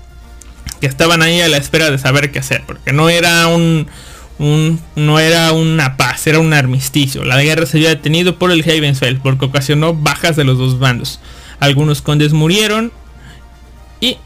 que 0.81 0.87
estaban 0.87 1.23
ahí 1.23 1.41
a 1.41 1.49
la 1.49 1.57
espera 1.57 1.91
de 1.91 1.97
saber 1.97 2.33
qué 2.33 2.41
hacer 2.41 2.65
porque 2.67 2.93
no 2.93 3.09
era 3.09 3.47
un 3.47 3.89
no 4.39 5.19
era 5.19 5.53
una 5.53 5.97
paz, 5.97 6.27
era 6.27 6.39
un 6.41 6.53
armisticio. 6.53 7.25
La 7.25 7.43
guerra 7.43 7.65
se 7.65 7.79
había 7.79 7.89
detenido 7.89 8.39
por 8.39 8.51
el 8.51 8.63
Havensfeld 8.63 9.23
porque 9.23 9.47
ocasionó 9.47 9.95
bajas 9.95 10.37
de 10.37 10.45
los 10.45 10.59
dos 10.59 10.79
bandos. 10.79 11.21
Algunos 11.59 12.03
condes 12.03 12.35
murieron 12.35 12.93
y 14.01 14.19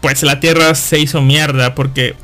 pues 0.00 0.22
la 0.22 0.38
tierra 0.38 0.74
se 0.76 1.00
hizo 1.00 1.20
mierda 1.22 1.74
porque 1.74 2.14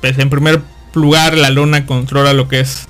pues 0.00 0.18
en 0.18 0.28
primer 0.30 0.62
lugar 0.96 1.36
la 1.36 1.50
luna 1.50 1.86
controla 1.86 2.32
lo 2.32 2.48
que 2.48 2.60
es 2.60 2.88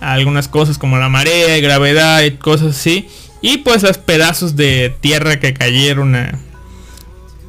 algunas 0.00 0.48
cosas 0.48 0.78
como 0.78 0.98
la 0.98 1.08
marea 1.08 1.56
y 1.56 1.60
gravedad 1.60 2.22
y 2.22 2.32
cosas 2.32 2.76
así. 2.76 3.08
Y 3.40 3.58
pues 3.58 3.82
los 3.82 3.98
pedazos 3.98 4.56
de 4.56 4.94
tierra 5.00 5.38
que 5.38 5.54
cayeron 5.54 6.16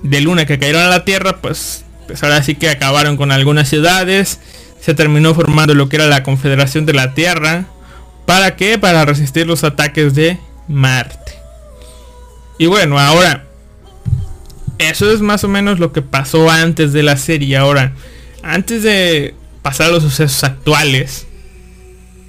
de 0.04 0.22
luna 0.22 0.46
que 0.46 0.60
cayeron 0.60 0.84
a 0.84 0.89
la 0.89 1.06
tierra 1.06 1.38
pues, 1.38 1.86
pues 2.08 2.22
ahora 2.24 2.44
sí 2.44 2.56
que 2.56 2.70
acabaron 2.70 3.18
con 3.18 3.32
algunas 3.32 3.70
ciudades 3.70 4.39
se 4.86 4.94
terminó 4.94 5.34
formando 5.34 5.74
lo 5.74 5.89
que 5.89 5.96
era 5.96 6.06
la 6.06 6.22
Confederación 6.22 6.86
de 6.86 6.94
la 6.94 7.15
Tierra. 7.15 7.65
¿Para 8.28 8.56
qué? 8.56 8.78
Para 8.78 9.04
resistir 9.04 9.48
los 9.48 9.63
ataques 9.63 10.13
de 10.13 10.38
Marte. 10.68 11.34
Y 12.60 12.68
bueno, 12.68 13.00
ahora, 13.00 13.46
eso 14.78 15.12
es 15.12 15.22
más 15.22 15.44
o 15.44 15.48
menos 15.48 15.80
lo 15.80 15.91
que 15.91 16.04
pasó 16.04 16.52
antes 16.52 16.94
de 16.94 17.02
la 17.02 17.18
serie. 17.18 17.58
Ahora, 17.58 17.94
antes 18.44 18.84
de 18.84 19.34
pasar 19.65 19.91
los 19.91 20.04
sucesos 20.04 20.43
actuales, 20.43 21.25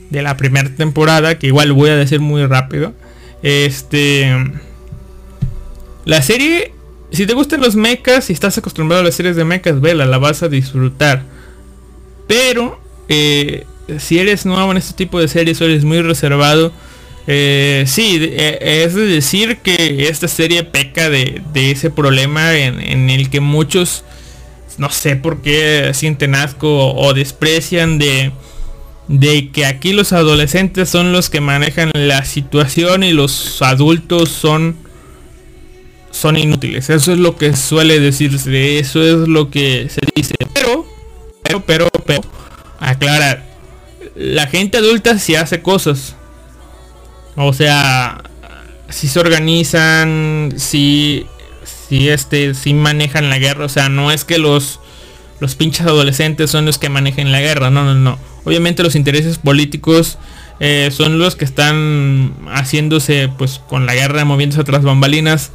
de 0.08 0.22
la 0.22 0.38
primera 0.38 0.70
temporada, 0.74 1.38
que 1.38 1.48
igual 1.48 1.70
voy 1.74 1.90
a 1.90 1.96
decir 1.96 2.18
muy 2.18 2.46
rápido. 2.46 2.94
Este... 3.42 4.34
La 6.06 6.22
serie, 6.22 6.72
si 7.10 7.26
te 7.26 7.34
gustan 7.34 7.60
los 7.60 7.76
mechas, 7.76 8.24
si 8.24 8.32
estás 8.32 8.56
acostumbrado 8.56 9.02
a 9.02 9.04
las 9.04 9.16
series 9.16 9.36
de 9.36 9.44
mechas, 9.44 9.82
vela, 9.82 10.06
la 10.06 10.16
vas 10.16 10.42
a 10.42 10.48
disfrutar. 10.48 11.24
Pero, 12.26 12.80
eh, 13.10 13.66
si 13.98 14.18
eres 14.18 14.46
nuevo 14.46 14.70
en 14.70 14.78
este 14.78 14.94
tipo 14.94 15.20
de 15.20 15.28
series 15.28 15.60
o 15.60 15.66
eres 15.66 15.84
muy 15.84 16.00
reservado, 16.00 16.72
eh, 17.26 17.84
sí, 17.86 18.18
eh, 18.22 18.84
es 18.86 18.94
decir 18.94 19.58
que 19.58 20.08
esta 20.08 20.26
serie 20.26 20.64
peca 20.64 21.10
de, 21.10 21.42
ese 21.54 21.90
problema 21.90 22.54
en, 22.56 23.10
el 23.10 23.28
que 23.28 23.40
muchos, 23.40 24.04
no 24.78 24.90
sé 24.90 25.16
por 25.16 25.42
qué, 25.42 25.92
sienten 25.94 26.34
asco 26.34 26.94
o, 26.94 27.14
desprecian 27.14 27.98
de, 27.98 28.32
de 29.08 29.50
que 29.50 29.66
aquí 29.66 29.92
los 29.92 30.12
adolescentes 30.12 30.88
son 30.88 31.12
los 31.12 31.30
que 31.30 31.40
manejan 31.40 31.90
la 31.94 32.24
situación 32.24 33.02
y 33.02 33.12
los 33.12 33.62
adultos 33.62 34.30
son 34.30 34.76
son 36.10 36.36
inútiles. 36.36 36.88
Eso 36.88 37.12
es 37.12 37.18
lo 37.18 37.36
que 37.36 37.54
suele 37.54 38.00
decirse, 38.00 38.78
eso 38.78 39.02
es 39.02 39.28
lo 39.28 39.50
que 39.50 39.88
se 39.90 40.00
dice. 40.14 40.34
Pero, 40.54 40.86
pero, 41.42 41.60
pero, 41.60 41.88
pero, 42.06 42.22
aclarar, 42.80 43.44
la 44.14 44.46
gente 44.46 44.78
adulta 44.78 45.18
sí 45.18 45.34
hace 45.34 45.60
cosas. 45.60 46.16
O 47.36 47.52
sea, 47.52 48.22
si 48.88 49.08
se 49.08 49.20
organizan, 49.20 50.54
si, 50.56 51.26
si 51.88 52.08
este, 52.08 52.54
si 52.54 52.74
manejan 52.74 53.28
la 53.30 53.38
guerra. 53.38 53.64
O 53.64 53.68
sea, 53.68 53.88
no 53.88 54.10
es 54.10 54.24
que 54.24 54.38
los, 54.38 54.80
los 55.40 55.54
pinches 55.54 55.86
adolescentes 55.86 56.50
son 56.50 56.64
los 56.66 56.78
que 56.78 56.88
manejen 56.88 57.32
la 57.32 57.40
guerra. 57.40 57.70
No, 57.70 57.84
no, 57.84 57.94
no. 57.94 58.18
Obviamente 58.44 58.82
los 58.82 58.94
intereses 58.94 59.38
políticos 59.38 60.18
eh, 60.60 60.90
son 60.92 61.18
los 61.18 61.36
que 61.36 61.44
están 61.44 62.34
haciéndose 62.48 63.28
pues 63.36 63.60
con 63.68 63.86
la 63.86 63.94
guerra, 63.94 64.24
moviéndose 64.24 64.60
otras 64.60 64.82
bambalinas. 64.82 65.50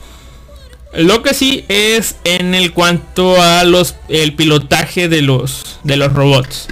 Lo 0.93 1.23
que 1.23 1.33
sí 1.33 1.63
es 1.69 2.17
en 2.25 2.53
el 2.53 2.73
cuanto 2.73 3.41
a 3.41 3.63
los 3.63 3.95
el 4.09 4.33
pilotaje 4.33 5.07
de 5.07 5.21
los 5.21 5.79
de 5.83 5.95
los 5.95 6.11
robots. 6.11 6.67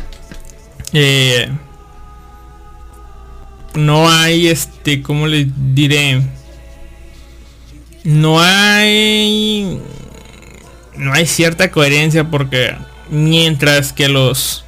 Eh, 0.91 1.49
no 3.75 4.09
hay 4.09 4.47
este, 4.47 5.01
¿cómo 5.01 5.27
le 5.27 5.47
diré? 5.55 6.21
No 8.03 8.39
hay 8.39 9.79
no 10.95 11.13
hay 11.13 11.25
cierta 11.25 11.71
coherencia 11.71 12.25
porque 12.25 12.75
mientras 13.09 13.93
que 13.93 14.09
los 14.09 14.65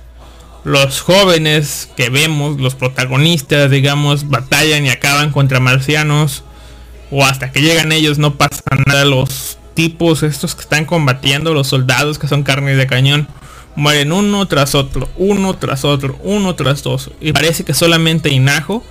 los 0.63 1.01
jóvenes 1.01 1.89
que 1.97 2.09
vemos, 2.09 2.59
los 2.59 2.75
protagonistas, 2.75 3.71
digamos, 3.71 4.29
batallan 4.29 4.85
y 4.85 4.89
acaban 4.89 5.31
contra 5.31 5.59
marcianos 5.59 6.43
o 7.09 7.25
hasta 7.25 7.51
que 7.51 7.61
llegan 7.61 7.91
ellos 7.91 8.17
no 8.17 8.35
pasa 8.35 8.61
nada. 8.85 9.05
Los 9.05 9.57
tipos 9.73 10.23
estos 10.23 10.55
que 10.55 10.61
están 10.61 10.85
combatiendo, 10.85 11.53
los 11.53 11.67
soldados 11.67 12.19
que 12.19 12.27
son 12.27 12.43
carne 12.43 12.75
de 12.75 12.87
cañón, 12.87 13.27
mueren 13.75 14.11
uno 14.11 14.47
tras 14.47 14.75
otro, 14.75 15.09
uno 15.17 15.55
tras 15.55 15.83
otro, 15.83 16.19
uno 16.23 16.55
tras 16.55 16.83
dos. 16.83 17.11
Y 17.19 17.33
parece 17.33 17.63
que 17.63 17.73
solamente 17.73 18.29
Inajo 18.29 18.83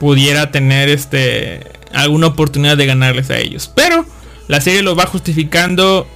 pudiera 0.00 0.50
tener 0.50 0.88
este 0.88 1.77
alguna 1.92 2.28
oportunidad 2.28 2.76
de 2.76 2.86
ganarles 2.86 3.30
a 3.30 3.38
ellos. 3.38 3.70
Pero 3.74 4.04
la 4.46 4.60
serie 4.60 4.82
lo 4.82 4.96
va 4.96 5.06
justificando 5.06 6.06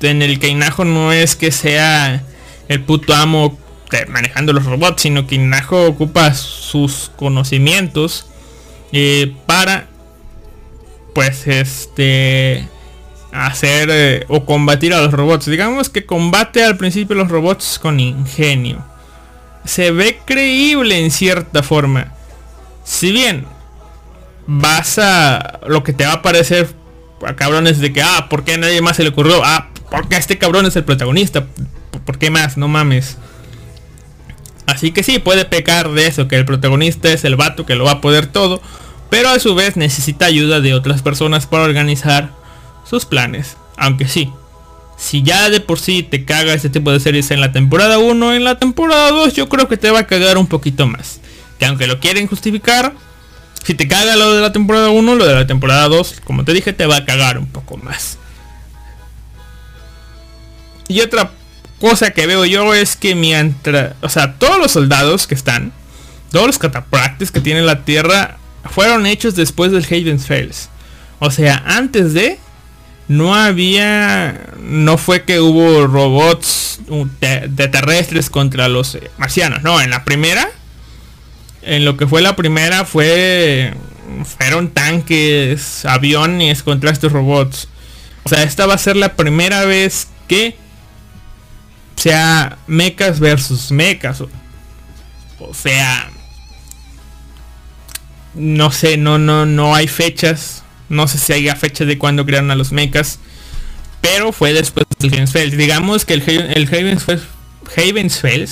en 0.00 0.22
el 0.22 0.38
que 0.38 0.48
Inajo 0.48 0.84
no 0.84 1.12
es 1.12 1.36
que 1.36 1.50
sea 1.52 2.22
el 2.68 2.82
puto 2.82 3.14
amo 3.14 3.58
manejando 4.08 4.52
los 4.52 4.64
robots, 4.64 5.02
sino 5.02 5.26
que 5.26 5.34
Inajo 5.34 5.86
ocupa 5.86 6.32
sus 6.34 7.10
conocimientos 7.16 8.26
eh, 8.92 9.34
para 9.46 9.88
pues 11.14 11.46
este 11.46 12.66
hacer 13.32 13.88
eh, 13.90 14.24
o 14.28 14.44
combatir 14.44 14.94
a 14.94 15.00
los 15.02 15.12
robots. 15.12 15.46
Digamos 15.46 15.90
que 15.90 16.06
combate 16.06 16.64
al 16.64 16.76
principio 16.76 17.16
los 17.16 17.28
robots 17.28 17.78
con 17.78 18.00
ingenio. 18.00 18.84
Se 19.64 19.90
ve 19.90 20.18
creíble 20.24 20.98
en 20.98 21.10
cierta 21.10 21.62
forma. 21.62 22.14
Si 22.84 23.12
bien 23.12 23.46
vas 24.46 24.98
a 24.98 25.60
lo 25.66 25.82
que 25.82 25.92
te 25.92 26.04
va 26.04 26.14
a 26.14 26.22
parecer 26.22 26.68
a 27.26 27.36
cabrones 27.36 27.78
de 27.78 27.92
que 27.92 28.02
ah, 28.02 28.26
¿por 28.28 28.44
qué 28.44 28.54
a 28.54 28.58
nadie 28.58 28.80
más 28.80 28.96
se 28.96 29.02
le 29.02 29.10
ocurrió? 29.10 29.42
Ah, 29.44 29.70
porque 29.90 30.16
este 30.16 30.38
cabrón 30.38 30.66
es 30.66 30.76
el 30.76 30.84
protagonista. 30.84 31.46
¿Por 32.04 32.18
qué 32.18 32.30
más? 32.30 32.56
No 32.56 32.68
mames. 32.68 33.18
Así 34.66 34.92
que 34.92 35.02
sí, 35.02 35.18
puede 35.18 35.44
pecar 35.44 35.90
de 35.90 36.06
eso, 36.06 36.28
que 36.28 36.36
el 36.36 36.44
protagonista 36.44 37.12
es 37.12 37.24
el 37.24 37.36
vato 37.36 37.66
que 37.66 37.74
lo 37.74 37.84
va 37.84 37.92
a 37.92 38.00
poder 38.00 38.26
todo 38.26 38.60
pero 39.12 39.28
a 39.28 39.38
su 39.38 39.54
vez 39.54 39.76
necesita 39.76 40.24
ayuda 40.24 40.62
de 40.62 40.72
otras 40.72 41.02
personas 41.02 41.46
para 41.46 41.64
organizar 41.64 42.30
sus 42.88 43.04
planes. 43.04 43.58
Aunque 43.76 44.08
sí, 44.08 44.32
si 44.96 45.22
ya 45.22 45.50
de 45.50 45.60
por 45.60 45.78
sí 45.78 46.02
te 46.02 46.24
caga 46.24 46.54
este 46.54 46.70
tipo 46.70 46.90
de 46.90 46.98
series 46.98 47.30
en 47.30 47.42
la 47.42 47.52
temporada 47.52 47.98
1, 47.98 48.32
en 48.32 48.42
la 48.42 48.58
temporada 48.58 49.10
2 49.10 49.34
yo 49.34 49.50
creo 49.50 49.68
que 49.68 49.76
te 49.76 49.90
va 49.90 49.98
a 49.98 50.06
cagar 50.06 50.38
un 50.38 50.46
poquito 50.46 50.86
más. 50.86 51.20
Que 51.58 51.66
aunque 51.66 51.86
lo 51.86 52.00
quieren 52.00 52.26
justificar, 52.26 52.94
si 53.62 53.74
te 53.74 53.88
caga 53.88 54.16
lo 54.16 54.34
de 54.34 54.40
la 54.40 54.52
temporada 54.52 54.90
1, 54.90 55.14
lo 55.14 55.26
de 55.26 55.34
la 55.34 55.46
temporada 55.46 55.88
2, 55.88 56.22
como 56.24 56.44
te 56.44 56.52
dije, 56.52 56.72
te 56.72 56.86
va 56.86 56.96
a 56.96 57.04
cagar 57.04 57.38
un 57.38 57.46
poco 57.46 57.76
más. 57.76 58.18
Y 60.88 61.00
otra 61.00 61.30
cosa 61.80 62.10
que 62.10 62.26
veo 62.26 62.44
yo 62.44 62.74
es 62.74 62.96
que 62.96 63.14
mientras, 63.14 63.94
o 64.02 64.08
sea, 64.08 64.34
todos 64.34 64.58
los 64.58 64.72
soldados 64.72 65.26
que 65.26 65.34
están, 65.34 65.72
todos 66.30 66.46
los 66.46 66.58
catapractes 66.58 67.30
que 67.30 67.40
tiene 67.40 67.62
la 67.62 67.84
Tierra, 67.84 68.38
fueron 68.70 69.06
hechos 69.06 69.34
después 69.34 69.72
del 69.72 69.84
Haven's 69.84 70.26
Fails. 70.26 70.68
O 71.18 71.30
sea, 71.30 71.62
antes 71.66 72.14
de 72.14 72.38
no 73.08 73.34
había 73.34 74.54
no 74.60 74.96
fue 74.96 75.24
que 75.24 75.40
hubo 75.40 75.86
robots 75.86 76.80
de, 77.20 77.68
terrestres 77.68 78.30
contra 78.30 78.68
los 78.68 78.98
marcianos, 79.18 79.62
no, 79.62 79.80
en 79.80 79.90
la 79.90 80.04
primera 80.04 80.48
en 81.62 81.84
lo 81.84 81.96
que 81.96 82.06
fue 82.06 82.22
la 82.22 82.36
primera 82.36 82.84
fue 82.84 83.74
fueron 84.24 84.70
tanques, 84.70 85.84
aviones 85.84 86.62
contra 86.62 86.90
estos 86.90 87.12
robots. 87.12 87.68
O 88.24 88.28
sea, 88.28 88.42
esta 88.42 88.66
va 88.66 88.74
a 88.74 88.78
ser 88.78 88.96
la 88.96 89.16
primera 89.16 89.64
vez 89.64 90.08
que 90.28 90.56
sea 91.96 92.58
mechas 92.66 93.20
versus 93.20 93.70
mechas. 93.70 94.20
O 94.20 95.54
sea, 95.54 96.10
no 98.34 98.70
sé, 98.70 98.96
no, 98.96 99.18
no, 99.18 99.46
no 99.46 99.74
hay 99.74 99.88
fechas. 99.88 100.62
No 100.88 101.08
sé 101.08 101.18
si 101.18 101.32
haya 101.32 101.56
fecha 101.56 101.84
de 101.84 101.98
cuando 101.98 102.26
crearon 102.26 102.50
a 102.50 102.54
los 102.54 102.72
mechas. 102.72 103.18
Pero 104.00 104.32
fue 104.32 104.52
después 104.52 104.86
del. 104.98 105.56
Digamos 105.56 106.04
que 106.04 106.14
el, 106.14 106.22
el 106.28 106.68
Havensfeld, 107.76 108.50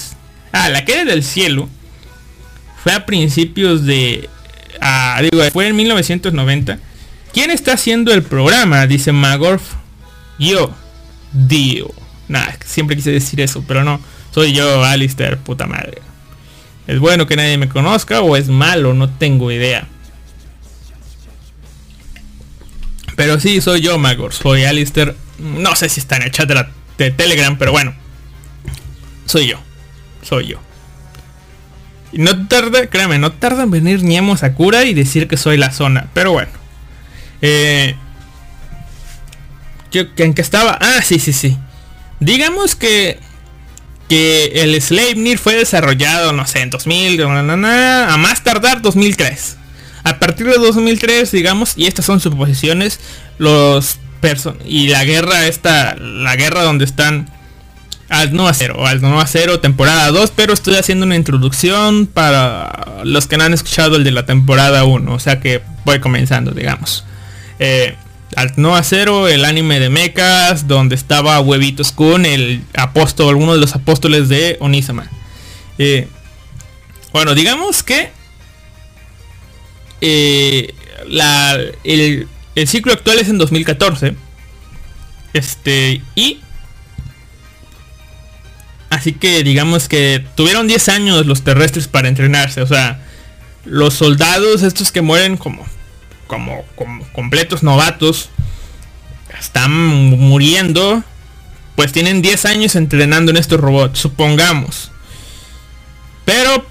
Ah, 0.52 0.68
la 0.68 0.84
queda 0.84 1.04
del 1.04 1.22
cielo. 1.22 1.68
Fue 2.82 2.92
a 2.92 3.06
principios 3.06 3.84
de... 3.84 4.28
Ah, 4.80 5.20
digo, 5.22 5.42
fue 5.52 5.68
en 5.68 5.76
1990. 5.76 6.78
¿Quién 7.32 7.50
está 7.50 7.74
haciendo 7.74 8.12
el 8.12 8.22
programa? 8.22 8.86
Dice 8.86 9.12
Magorf. 9.12 9.62
Yo. 10.38 10.74
Dio. 11.32 11.92
Nada, 12.28 12.56
siempre 12.64 12.96
quise 12.96 13.10
decir 13.10 13.40
eso, 13.40 13.64
pero 13.66 13.84
no. 13.84 14.00
Soy 14.32 14.52
yo, 14.52 14.84
Alistair, 14.84 15.38
puta 15.38 15.66
madre. 15.66 16.00
¿Es 16.86 16.98
bueno 16.98 17.26
que 17.26 17.36
nadie 17.36 17.58
me 17.58 17.68
conozca 17.68 18.20
o 18.20 18.36
es 18.36 18.48
malo? 18.48 18.94
No 18.94 19.08
tengo 19.10 19.50
idea. 19.50 19.86
Pero 23.16 23.38
sí, 23.38 23.60
soy 23.60 23.80
yo, 23.80 23.98
Magor. 23.98 24.32
Soy 24.32 24.64
Alistair. 24.64 25.14
No 25.38 25.76
sé 25.76 25.88
si 25.88 26.00
está 26.00 26.16
en 26.16 26.22
el 26.22 26.30
chat 26.30 26.48
de, 26.96 27.10
Telegram, 27.10 27.56
pero 27.58 27.72
bueno. 27.72 27.94
Soy 29.26 29.48
yo. 29.48 29.58
Soy 30.22 30.48
yo. 30.48 30.60
Y 32.12 32.18
no 32.18 32.48
tarda, 32.48 32.86
créame, 32.86 33.18
no 33.18 33.32
tarda 33.32 33.62
en 33.62 33.70
venir 33.70 34.02
Niemo 34.02 34.36
Sakura 34.36 34.84
y 34.84 34.94
decir 34.94 35.28
que 35.28 35.36
soy 35.36 35.56
la 35.56 35.70
zona. 35.70 36.08
Pero 36.14 36.32
bueno. 36.32 36.50
Eh, 37.42 37.94
¿En 39.92 40.34
qué 40.34 40.42
estaba? 40.42 40.78
Ah, 40.80 41.00
sí, 41.02 41.18
sí, 41.18 41.32
sí. 41.32 41.56
Digamos 42.20 42.76
que 42.76 43.18
que 44.10 44.64
el 44.64 44.82
Sleipnir 44.82 45.38
fue 45.38 45.54
desarrollado, 45.54 46.32
no 46.32 46.44
sé, 46.44 46.62
en 46.62 46.70
2000, 46.70 47.22
a 47.22 48.16
más 48.18 48.42
tardar 48.42 48.82
2003. 48.82 49.56
A 50.02 50.18
partir 50.18 50.48
de 50.48 50.58
2003, 50.58 51.30
digamos, 51.30 51.74
y 51.76 51.86
estas 51.86 52.06
son 52.06 52.18
suposiciones, 52.18 52.98
los 53.38 53.98
y 54.66 54.88
la 54.88 55.04
guerra 55.04 55.46
esta, 55.46 55.96
la 55.96 56.36
guerra 56.36 56.62
donde 56.62 56.84
están 56.84 57.30
al 58.10 58.34
no 58.34 58.48
acero, 58.48 58.86
al 58.86 59.00
no 59.00 59.20
acero 59.20 59.60
temporada 59.60 60.10
2, 60.10 60.32
pero 60.34 60.52
estoy 60.52 60.74
haciendo 60.74 61.06
una 61.06 61.16
introducción 61.16 62.06
para 62.06 63.00
los 63.04 63.26
que 63.26 63.36
no 63.38 63.44
han 63.44 63.54
escuchado 63.54 63.96
el 63.96 64.04
de 64.04 64.10
la 64.10 64.26
temporada 64.26 64.84
1, 64.84 65.14
o 65.14 65.18
sea 65.18 65.40
que 65.40 65.62
voy 65.84 66.00
comenzando, 66.00 66.50
digamos. 66.50 67.04
Eh, 67.60 67.94
al 68.36 68.52
no 68.56 68.74
acero, 68.76 69.28
el 69.28 69.44
anime 69.44 69.80
de 69.80 69.90
mechas, 69.90 70.66
donde 70.66 70.96
estaba 70.96 71.40
Huevitos 71.40 71.92
Kun, 71.92 72.26
el 72.26 72.62
apóstol, 72.74 73.36
uno 73.36 73.54
de 73.54 73.60
los 73.60 73.74
apóstoles 73.74 74.28
de 74.28 74.56
Onisama. 74.60 75.08
Eh, 75.78 76.08
Bueno, 77.12 77.34
digamos 77.34 77.82
que 77.82 78.10
eh, 80.00 80.72
el, 81.84 82.28
el 82.54 82.68
ciclo 82.68 82.92
actual 82.92 83.18
es 83.18 83.28
en 83.28 83.38
2014. 83.38 84.14
Este, 85.32 86.02
y... 86.14 86.40
Así 88.90 89.12
que 89.12 89.42
digamos 89.44 89.88
que 89.88 90.24
tuvieron 90.34 90.66
10 90.66 90.88
años 90.88 91.26
los 91.26 91.42
terrestres 91.42 91.88
para 91.88 92.08
entrenarse. 92.08 92.60
O 92.60 92.66
sea, 92.66 93.00
los 93.64 93.94
soldados 93.94 94.62
estos 94.62 94.92
que 94.92 95.00
mueren 95.00 95.36
como, 95.36 95.64
como, 96.26 96.64
como 96.74 97.04
completos 97.12 97.62
novatos, 97.62 98.30
están 99.38 99.72
muriendo. 99.72 101.02
Pues 101.76 101.92
tienen 101.92 102.20
10 102.20 102.44
años 102.44 102.76
entrenando 102.76 103.30
en 103.30 103.38
estos 103.38 103.60
robots, 103.60 103.98
supongamos. 103.98 104.90
Pero, 106.26 106.66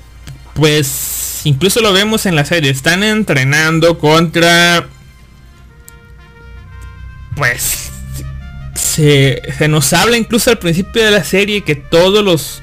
pues, 0.53 1.41
incluso 1.45 1.82
lo 1.82 1.93
vemos 1.93 2.25
en 2.25 2.36
la 2.36 2.45
serie. 2.45 2.69
Están 2.69 3.01
entrenando 3.01 3.97
contra 3.97 4.88
pues 7.39 7.88
se, 8.99 9.67
nos 9.69 9.93
habla 9.93 10.17
incluso 10.17 10.49
al 10.49 10.59
principio 10.59 11.03
de 11.03 11.12
la 11.12 11.23
serie 11.23 11.62
que 11.62 11.75
todos 11.75 12.23
los 12.23 12.62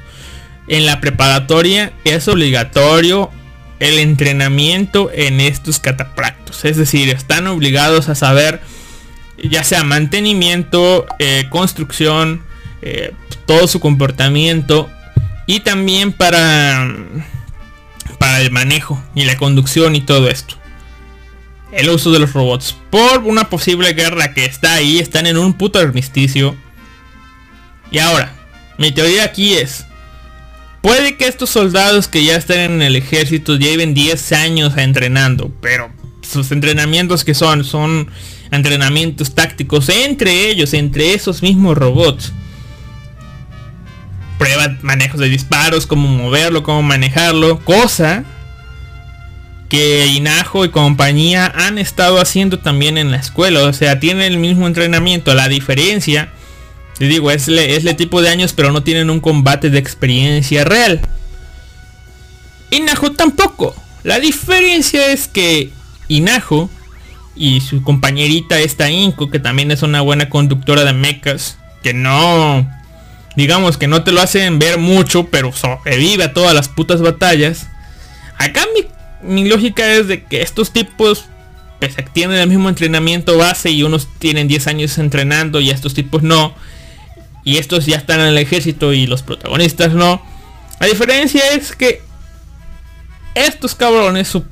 en 0.69 0.85
la 0.85 1.01
preparatoria 1.01 1.93
es 2.05 2.29
obligatorio 2.29 3.31
el 3.79 3.99
entrenamiento 3.99 5.11
en 5.15 5.41
estos 5.41 5.79
catapractos. 5.79 6.65
Es 6.65 6.77
decir, 6.77 7.09
están 7.09 7.47
obligados 7.47 8.09
a 8.09 8.15
saber 8.15 8.61
ya 9.43 9.65
sea 9.65 9.85
mantenimiento, 9.85 11.07
eh, 11.19 11.47
construcción, 11.51 12.43
eh, 12.83 13.13
todo 13.47 13.69
su 13.69 13.81
comportamiento 13.81 14.91
y 15.47 15.61
también 15.61 16.13
para, 16.13 16.95
para 18.19 18.41
el 18.41 18.51
manejo 18.51 19.03
y 19.15 19.25
la 19.25 19.37
conducción 19.37 19.95
y 19.95 20.01
todo 20.01 20.29
esto 20.29 20.56
el 21.73 21.91
uso 21.91 22.13
de 22.13 22.19
los 22.19 22.33
robots 22.33 22.77
por 22.91 23.21
una 23.25 23.49
posible 23.49 23.93
guerra 23.93 24.33
que 24.35 24.45
está 24.45 24.75
ahí, 24.75 24.99
están 24.99 25.27
en 25.27 25.37
un 25.37 25.55
puto 25.55 25.79
armisticio. 25.79 26.57
Y 27.91 27.99
ahora, 27.99 28.35
mi 28.79 28.93
teoría 28.93 29.25
aquí 29.25 29.55
es, 29.55 29.85
puede 30.81 31.17
que 31.17 31.27
estos 31.27 31.51
soldados 31.51 32.09
que 32.09 32.25
ya 32.25 32.37
están 32.37 32.59
en 32.59 32.83
el 32.83 32.97
ejército 32.97 33.57
lleven 33.57 33.95
10 33.95 34.33
años 34.33 34.77
entrenando, 34.77 35.53
pero 35.61 35.91
sus 36.23 36.51
entrenamientos 36.53 37.25
que 37.25 37.35
son, 37.35 37.65
son 37.65 38.11
entrenamientos 38.51 39.35
tácticos 39.35 39.89
entre 39.89 40.49
ellos, 40.51 40.73
entre 40.75 41.15
esos 41.15 41.43
mismos 41.43 41.77
robots. 41.77 42.33
Prueba 44.39 44.77
manejos 44.83 45.19
de 45.19 45.29
disparos, 45.29 45.87
cómo 45.87 46.09
moverlo, 46.09 46.63
cómo 46.63 46.83
manejarlo, 46.83 47.59
cosa 47.61 48.25
que 49.69 50.07
Inajo 50.07 50.65
y 50.65 50.71
compañía 50.71 51.53
han 51.55 51.79
estado 51.79 52.21
haciendo 52.21 52.59
también 52.59 52.99
en 52.99 53.11
la 53.11 53.19
escuela. 53.19 53.65
O 53.65 53.73
sea, 53.73 54.01
tienen 54.01 54.33
el 54.33 54.39
mismo 54.39 54.67
entrenamiento. 54.67 55.35
La 55.35 55.49
diferencia, 55.49 56.33
les 56.99 57.09
digo, 57.09 57.31
es 57.31 57.49
le, 57.49 57.95
tipo 57.95 58.23
de 58.23 58.29
años, 58.29 58.53
pero 58.53 58.73
no 58.73 58.83
tienen 58.83 59.11
un 59.11 59.21
combate 59.21 59.71
de 59.71 59.79
experiencia 59.79 60.65
real. 60.65 61.01
Inajo 62.71 63.13
tampoco. 63.13 63.75
La 64.03 64.21
diferencia 64.21 65.09
es 65.09 65.29
que 65.29 65.71
Inajo 66.09 66.71
y 67.35 67.61
su 67.61 67.83
compañerita 67.83 68.59
esta 68.61 68.91
Inco, 68.91 69.31
que 69.31 69.39
también 69.39 69.71
es 69.71 69.83
una 69.83 70.01
buena 70.01 70.29
conductora 70.29 70.85
de 70.85 70.93
mechas, 70.93 71.59
que 71.83 71.93
no, 71.93 72.69
digamos 73.37 73.77
que 73.77 73.89
no 73.89 74.05
te 74.05 74.13
lo 74.13 74.23
hacen 74.23 74.59
ver 74.59 74.79
mucho, 74.79 75.27
pero 75.27 75.53
sobrevive 75.53 76.25
a 76.25 76.33
todas 76.33 76.55
las 76.55 76.69
putas 76.69 77.03
batallas. 77.03 77.67
Acá 78.39 78.65
mi 78.75 78.87
mi 79.23 79.49
lógica 79.49 79.93
es 79.93 80.09
de 80.09 80.25
que 80.25 80.43
estos 80.43 80.73
tipos 80.73 81.27
pues, 81.81 81.97
tienen 82.13 82.39
el 82.39 82.49
mismo 82.49 82.69
entrenamiento 82.69 83.37
base 83.37 83.71
y 83.71 83.83
unos 83.83 84.09
tienen 84.19 84.49
10 84.49 84.67
años 84.67 84.99
entrenando 84.99 85.61
y 85.61 85.71
estos 85.71 85.95
tipos 85.95 86.23
no. 86.23 86.55
Y 87.45 87.59
estos 87.59 87.87
ya 87.87 87.97
están 87.97 88.21
en 88.21 88.27
el 88.27 88.39
ejército 88.39 88.93
y 88.93 89.07
los 89.07 89.23
protagonistas 89.23 89.93
no. 89.93 90.23
La 90.81 90.87
diferencia 90.87 91.43
es 91.53 91.75
que 91.75 92.03
estos 93.35 93.75
cabrones, 93.75 94.29
sus 94.29 94.43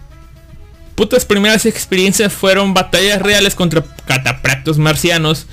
putas 0.94 1.24
primeras 1.24 1.66
experiencias 1.66 2.33
fueron 2.33 2.72
batallas 2.72 3.20
reales 3.20 3.55
contra 3.55 3.85
catapractos 4.07 4.79
marcianos. 4.79 5.46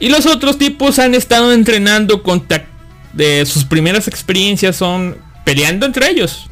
Y 0.00 0.08
los 0.08 0.26
otros 0.26 0.58
tipos 0.58 0.98
han 0.98 1.14
estado 1.14 1.52
entrenando 1.52 2.22
contra... 2.22 2.66
De 3.14 3.46
sus 3.46 3.64
primeras 3.64 4.06
experiencias 4.06 4.76
son 4.76 5.16
peleando 5.44 5.86
entre 5.86 6.10
ellos 6.10 6.48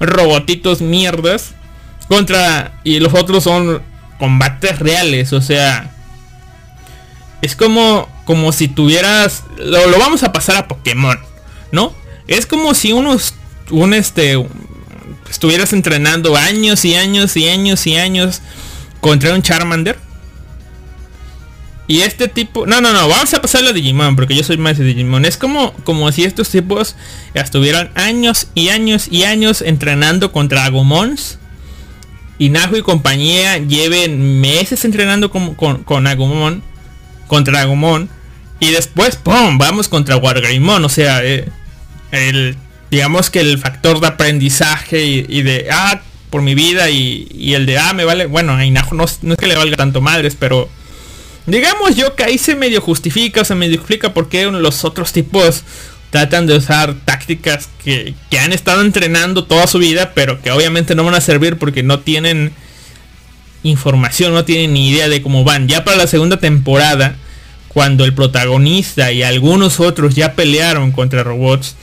robotitos 0.00 0.80
mierdas 0.80 1.54
contra 2.08 2.80
y 2.84 3.00
los 3.00 3.14
otros 3.14 3.44
son 3.44 3.82
combates 4.18 4.78
reales, 4.78 5.32
o 5.32 5.40
sea, 5.40 5.90
es 7.42 7.56
como 7.56 8.08
como 8.24 8.52
si 8.52 8.68
tuvieras 8.68 9.44
lo, 9.58 9.98
vamos 9.98 10.22
a 10.22 10.32
pasar 10.32 10.56
a 10.56 10.68
Pokémon, 10.68 11.18
¿no? 11.72 11.92
Es 12.26 12.46
como 12.46 12.74
si 12.74 12.92
unos 12.92 13.34
un 13.70 13.94
este 13.94 14.44
estuvieras 15.28 15.72
entrenando 15.72 16.36
años 16.36 16.84
y 16.84 16.94
años 16.94 17.36
y 17.36 17.48
años 17.48 17.86
y 17.86 17.96
años 17.96 18.40
contra 19.00 19.34
un 19.34 19.42
Charmander 19.42 19.98
y 21.86 22.00
este 22.00 22.28
tipo... 22.28 22.66
No, 22.66 22.80
no, 22.80 22.92
no. 22.92 23.08
Vamos 23.08 23.34
a 23.34 23.42
pasarlo 23.42 23.70
a 23.70 23.72
Digimon. 23.72 24.16
Porque 24.16 24.34
yo 24.34 24.42
soy 24.42 24.56
más 24.56 24.78
de 24.78 24.84
Digimon. 24.84 25.24
Es 25.24 25.36
como, 25.36 25.72
como 25.84 26.10
si 26.12 26.24
estos 26.24 26.48
tipos 26.48 26.96
estuvieran 27.34 27.90
años 27.94 28.48
y 28.54 28.70
años 28.70 29.08
y 29.10 29.24
años 29.24 29.60
entrenando 29.60 30.32
contra 30.32 30.64
Agumons. 30.64 31.38
Y 32.38 32.48
Nahu 32.48 32.76
y 32.76 32.82
compañía 32.82 33.58
lleven 33.58 34.40
meses 34.40 34.84
entrenando 34.84 35.30
con, 35.30 35.54
con, 35.54 36.06
Agumon. 36.06 36.62
Contra 37.26 37.60
Agumon. 37.60 38.08
Y 38.60 38.70
después, 38.70 39.16
¡pum! 39.16 39.58
Vamos 39.58 39.88
contra 39.88 40.16
Wargreymon. 40.16 40.84
O 40.84 40.88
sea, 40.88 41.22
eh, 41.22 41.50
el, 42.12 42.56
digamos 42.90 43.28
que 43.28 43.40
el 43.40 43.58
factor 43.58 44.00
de 44.00 44.06
aprendizaje 44.06 45.04
y, 45.04 45.42
de... 45.42 45.68
Ah, 45.70 46.00
por 46.30 46.40
mi 46.40 46.54
vida 46.54 46.88
y, 46.88 47.52
el 47.52 47.66
de... 47.66 47.76
Ah, 47.76 47.92
me 47.92 48.06
vale... 48.06 48.24
Bueno, 48.24 48.52
a 48.52 48.64
no, 48.64 48.84
no 48.90 49.04
es 49.04 49.38
que 49.38 49.46
le 49.46 49.54
valga 49.54 49.76
tanto 49.76 50.00
madres, 50.00 50.34
pero 50.38 50.70
Digamos 51.46 51.96
yo 51.96 52.14
que 52.14 52.24
ahí 52.24 52.38
se 52.38 52.54
medio 52.54 52.80
justifica, 52.80 53.44
se 53.44 53.54
medio 53.54 53.76
explica 53.76 54.14
por 54.14 54.28
qué 54.28 54.46
los 54.46 54.84
otros 54.84 55.12
tipos 55.12 55.62
tratan 56.14 56.46
de 56.46 56.56
usar 56.56 56.94
tácticas 57.04 57.68
que, 57.82 58.14
han 58.38 58.52
estado 58.52 58.82
entrenando 58.82 59.44
toda 59.44 59.66
su 59.66 59.78
vida, 59.78 60.12
pero 60.14 60.40
que 60.40 60.52
obviamente 60.52 60.94
no 60.94 61.04
van 61.04 61.14
a 61.14 61.20
servir 61.20 61.58
porque 61.58 61.82
no 61.82 62.00
tienen 62.00 62.52
información, 63.62 64.32
no 64.32 64.44
tienen 64.44 64.72
ni 64.72 64.90
idea 64.90 65.08
de 65.08 65.22
cómo 65.22 65.44
van. 65.44 65.68
Ya 65.68 65.84
para 65.84 65.96
la 65.96 66.06
segunda 66.06 66.38
temporada, 66.38 67.16
cuando 67.68 68.04
el 68.04 68.14
protagonista 68.14 69.12
y 69.12 69.22
algunos 69.22 69.80
otros 69.80 70.14
ya 70.14 70.34
pelearon 70.34 70.92
contra 70.92 71.24
robots, 71.24 71.74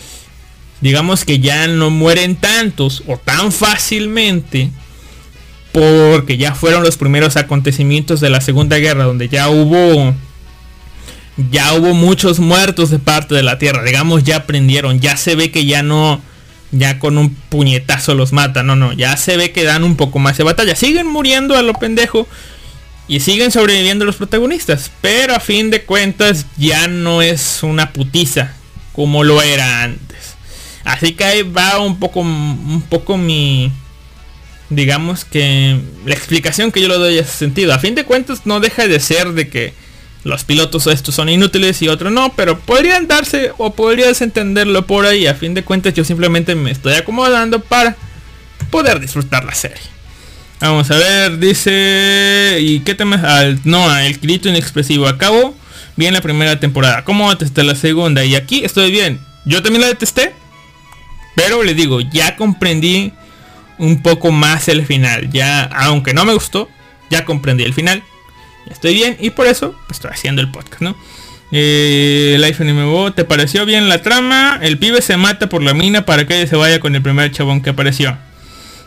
digamos 0.80 1.26
que 1.26 1.40
ya 1.40 1.68
no 1.68 1.90
mueren 1.90 2.36
tantos 2.36 3.04
o 3.08 3.18
tan 3.18 3.52
fácilmente 3.52 4.72
porque 5.72 6.38
ya 6.38 6.54
fueron 6.54 6.84
los 6.84 6.98
primeros 6.98 7.38
acontecimientos 7.38 8.20
de 8.20 8.30
la 8.30 8.42
Segunda 8.42 8.78
Guerra, 8.78 9.06
donde 9.06 9.30
ya 9.30 9.50
hubo 9.50 10.14
ya 11.50 11.74
hubo 11.74 11.94
muchos 11.94 12.40
muertos 12.40 12.90
de 12.90 13.00
parte 13.00 13.36
de 13.36 13.44
la 13.44 13.58
Tierra, 13.58 13.84
digamos 13.84 14.24
ya 14.24 14.38
aprendieron, 14.38 15.00
ya 15.00 15.18
se 15.18 15.36
ve 15.36 15.52
que 15.52 15.66
ya 15.66 15.82
no 15.82 16.22
ya 16.72 17.00
con 17.00 17.18
un 17.18 17.34
puñetazo 17.34 18.16
los 18.16 18.32
mata, 18.32 18.64
no, 18.64 18.76
no, 18.76 18.94
ya 18.94 19.18
se 19.18 19.38
ve 19.38 19.52
que 19.52 19.64
dan 19.64 19.84
un 19.84 19.96
poco 19.96 20.20
más 20.20 20.38
de 20.38 20.44
batalla, 20.44 20.76
siguen 20.76 21.08
muriendo 21.08 21.58
a 21.58 21.62
lo 21.62 21.74
pendejo 21.74 22.28
y 23.08 23.20
siguen 23.20 23.52
sobreviviendo 23.52 24.06
los 24.06 24.16
protagonistas, 24.16 24.92
pero 25.02 25.36
a 25.36 25.40
fin 25.40 25.70
de 25.70 25.84
cuentas 25.84 26.46
ya 26.58 26.88
no 26.88 27.22
es 27.22 27.64
una 27.64 27.92
putiza 27.92 28.54
como 28.94 29.24
lo 29.24 29.42
era 29.42 29.84
antes. 29.84 30.36
Así 30.84 31.14
que 31.14 31.24
ahí 31.24 31.44
va 31.44 31.80
un 31.80 32.00
poco 32.00 32.22
un 32.22 32.84
poco 32.90 33.18
mi 33.18 33.72
digamos 34.72 35.26
que 35.26 35.80
la 36.06 36.16
explicación 36.16 36.72
que 36.72 36.82
yo 36.82 36.88
le 36.88 36.96
doy 36.96 37.18
ese 37.18 37.32
sentido. 37.32 37.74
A 37.74 37.80
fin 37.80 37.94
de 37.94 38.06
cuentas 38.06 38.46
no 38.46 38.60
deja 38.60 38.88
de 38.88 39.00
ser 39.00 39.34
de 39.34 39.50
que 39.50 39.74
los 40.24 40.44
pilotos 40.46 40.88
estos 40.88 41.14
son 41.14 41.30
inútiles 41.30 41.82
y 41.82 41.90
otros 41.90 42.12
no, 42.12 42.34
pero 42.34 42.60
podrían 42.60 43.08
darse 43.08 43.52
o 43.58 43.74
podrías 43.74 44.22
entenderlo 44.22 44.88
por 44.88 45.06
ahí. 45.06 45.28
A 45.28 45.36
fin 45.36 45.54
de 45.54 45.64
cuentas 45.64 45.94
yo 45.94 46.04
simplemente 46.06 46.56
me 46.56 46.72
estoy 46.72 46.94
acomodando 46.94 47.60
para 47.60 47.96
poder 48.70 49.00
disfrutar 49.00 49.44
la 49.44 49.54
serie. 49.54 49.82
Vamos 50.62 50.90
a 50.90 50.96
ver, 50.96 51.38
dice... 51.38 52.58
¿Y 52.62 52.80
qué 52.82 52.96
tema? 52.96 53.16
Al, 53.16 53.60
no, 53.66 53.98
el 53.98 54.18
grito 54.20 54.48
inexpresivo. 54.48 55.08
Acabo 55.08 55.56
bien 55.98 56.14
la 56.14 56.22
primera 56.22 56.60
temporada. 56.60 57.04
¿Cómo 57.04 57.30
detesté 57.32 57.64
la 57.64 57.76
segunda? 57.76 58.24
Y 58.24 58.36
aquí 58.36 58.64
estoy 58.64 58.92
bien. 58.92 59.20
Yo 59.46 59.62
también 59.62 59.82
la 59.82 59.88
detesté. 59.88 60.34
Pero 61.36 61.64
le 61.64 61.74
digo, 61.74 62.00
ya 62.00 62.36
comprendí 62.36 63.12
un 63.82 64.02
poco 64.04 64.32
más 64.32 64.68
el 64.68 64.86
final. 64.86 65.30
Ya, 65.32 65.64
aunque 65.64 66.14
no 66.14 66.24
me 66.24 66.34
gustó, 66.34 66.70
ya 67.10 67.26
comprendí 67.26 67.64
el 67.64 67.74
final. 67.74 68.04
estoy 68.70 68.94
bien 68.94 69.18
y 69.20 69.32
por 69.32 69.48
eso 69.48 69.76
pues, 69.88 69.98
estoy 69.98 70.12
haciendo 70.12 70.42
el 70.42 70.52
podcast, 70.52 70.82
¿no? 70.82 70.96
Eh, 71.52 72.38
Life 72.40 72.64
Anime 72.64 73.12
¿te 73.12 73.26
pareció 73.26 73.66
bien 73.66 73.90
la 73.90 74.02
trama? 74.02 74.60
El 74.62 74.78
pibe 74.78 75.02
se 75.02 75.18
mata 75.18 75.50
por 75.50 75.64
la 75.64 75.74
mina 75.74 76.06
para 76.06 76.26
que 76.26 76.48
se 76.48 76.56
vaya 76.56 76.80
con 76.80 76.96
el 76.96 77.02
primer 77.02 77.32
chabón 77.32 77.62
que 77.62 77.72
apareció. 77.72 78.18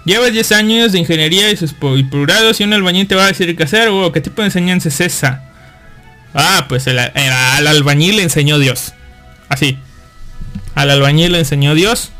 Llevas 0.05 0.33
10 0.33 0.53
años 0.53 0.93
de 0.93 1.01
ingeniería 1.01 1.51
y 1.51 1.57
sus 1.57 1.73
posgrados 1.73 2.61
y 2.61 2.65
un 2.65 2.73
albañil 2.73 3.09
te 3.09 3.17
va 3.17 3.25
a 3.25 3.29
decir 3.29 3.55
qué 3.57 3.65
hacer, 3.65 3.89
qué 4.13 4.21
tipo 4.21 4.43
de 4.43 4.47
enseñanza 4.47 4.89
es 4.89 5.01
esa. 5.01 5.43
Ah, 6.35 6.67
pues 6.69 6.87
el, 6.87 6.99
al 6.99 7.67
albañil 7.67 8.17
le 8.17 8.23
enseñó 8.23 8.59
Dios. 8.59 8.93
Así. 9.49 9.77
Al 10.75 10.91
albañil 10.91 11.33
le 11.33 11.41
enseñó 11.41 11.75
Dios. 11.75 12.11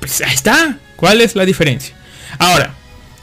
Pues 0.00 0.22
ahí 0.22 0.34
está. 0.34 0.78
¿Cuál 0.98 1.20
es 1.20 1.36
la 1.36 1.44
diferencia? 1.44 1.94
Ahora, 2.40 2.74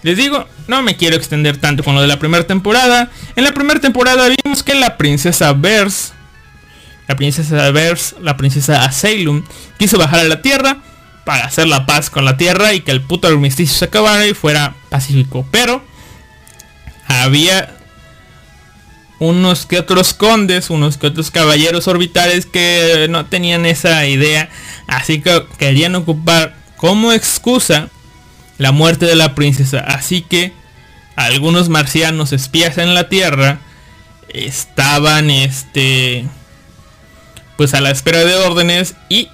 les 0.01 0.15
digo, 0.15 0.47
no 0.69 0.82
me 0.82 0.95
quiero 0.95 1.17
extender 1.17 1.57
tanto 1.57 1.84
con 1.84 1.93
lo 1.93 1.99
de 1.99 2.07
la 2.07 2.17
primera 2.19 2.47
temporada. 2.47 3.11
En 3.36 3.43
la 3.43 3.51
primera 3.51 3.82
temporada 3.82 4.30
vimos 4.30 4.63
que 4.63 4.76
la 4.76 4.95
princesa 4.95 5.51
Vers, 5.51 6.13
la 7.09 7.17
princesa 7.17 7.69
Vers, 7.71 8.15
la 8.21 8.38
princesa 8.38 8.86
Asylum, 8.86 9.43
quiso 9.78 9.97
bajar 9.97 10.21
a 10.21 10.23
la 10.23 10.41
Tierra 10.41 10.78
para 11.26 11.43
hacer 11.43 11.67
la 11.67 11.86
paz 11.86 12.09
con 12.09 12.23
la 12.23 12.38
Tierra 12.38 12.73
y 12.73 12.80
que 12.80 12.91
el 12.91 13.01
puto 13.01 13.28
armisticio 13.28 13.78
se 13.78 13.84
acabara 13.84 14.26
y 14.26 14.34
fuera 14.34 14.73
pacífico. 14.89 15.45
Pero 15.51 15.84
había 17.09 17.76
unos 19.19 19.65
que 19.65 19.80
otros 19.80 20.13
condes, 20.13 20.69
unos 20.69 20.97
que 20.97 21.07
otros 21.07 21.30
caballeros 21.30 21.89
orbitales 21.89 22.45
que 22.45 23.07
no 23.09 23.26
tenían 23.26 23.65
esa 23.65 24.05
idea, 24.05 24.49
así 24.88 25.19
que 25.19 25.45
querían 25.57 25.95
ocupar 25.95 26.63
como 26.78 27.11
excusa 27.11 27.89
la 28.57 28.71
muerte 28.71 29.05
de 29.05 29.15
la 29.15 29.36
princesa. 29.36 29.80
Así 29.80 30.21
que 30.21 30.53
algunos 31.15 31.69
marcianos 31.69 32.34
espías 32.34 32.78
en 32.78 32.93
la 32.93 33.09
Tierra 33.09 33.59
estaban 34.30 35.30
este 35.30 36.26
pues 37.57 37.73
a 37.73 37.82
la 37.82 37.91
espera 37.91 38.26
de 38.26 38.36
órdenes 38.36 38.95
y 39.07 39.30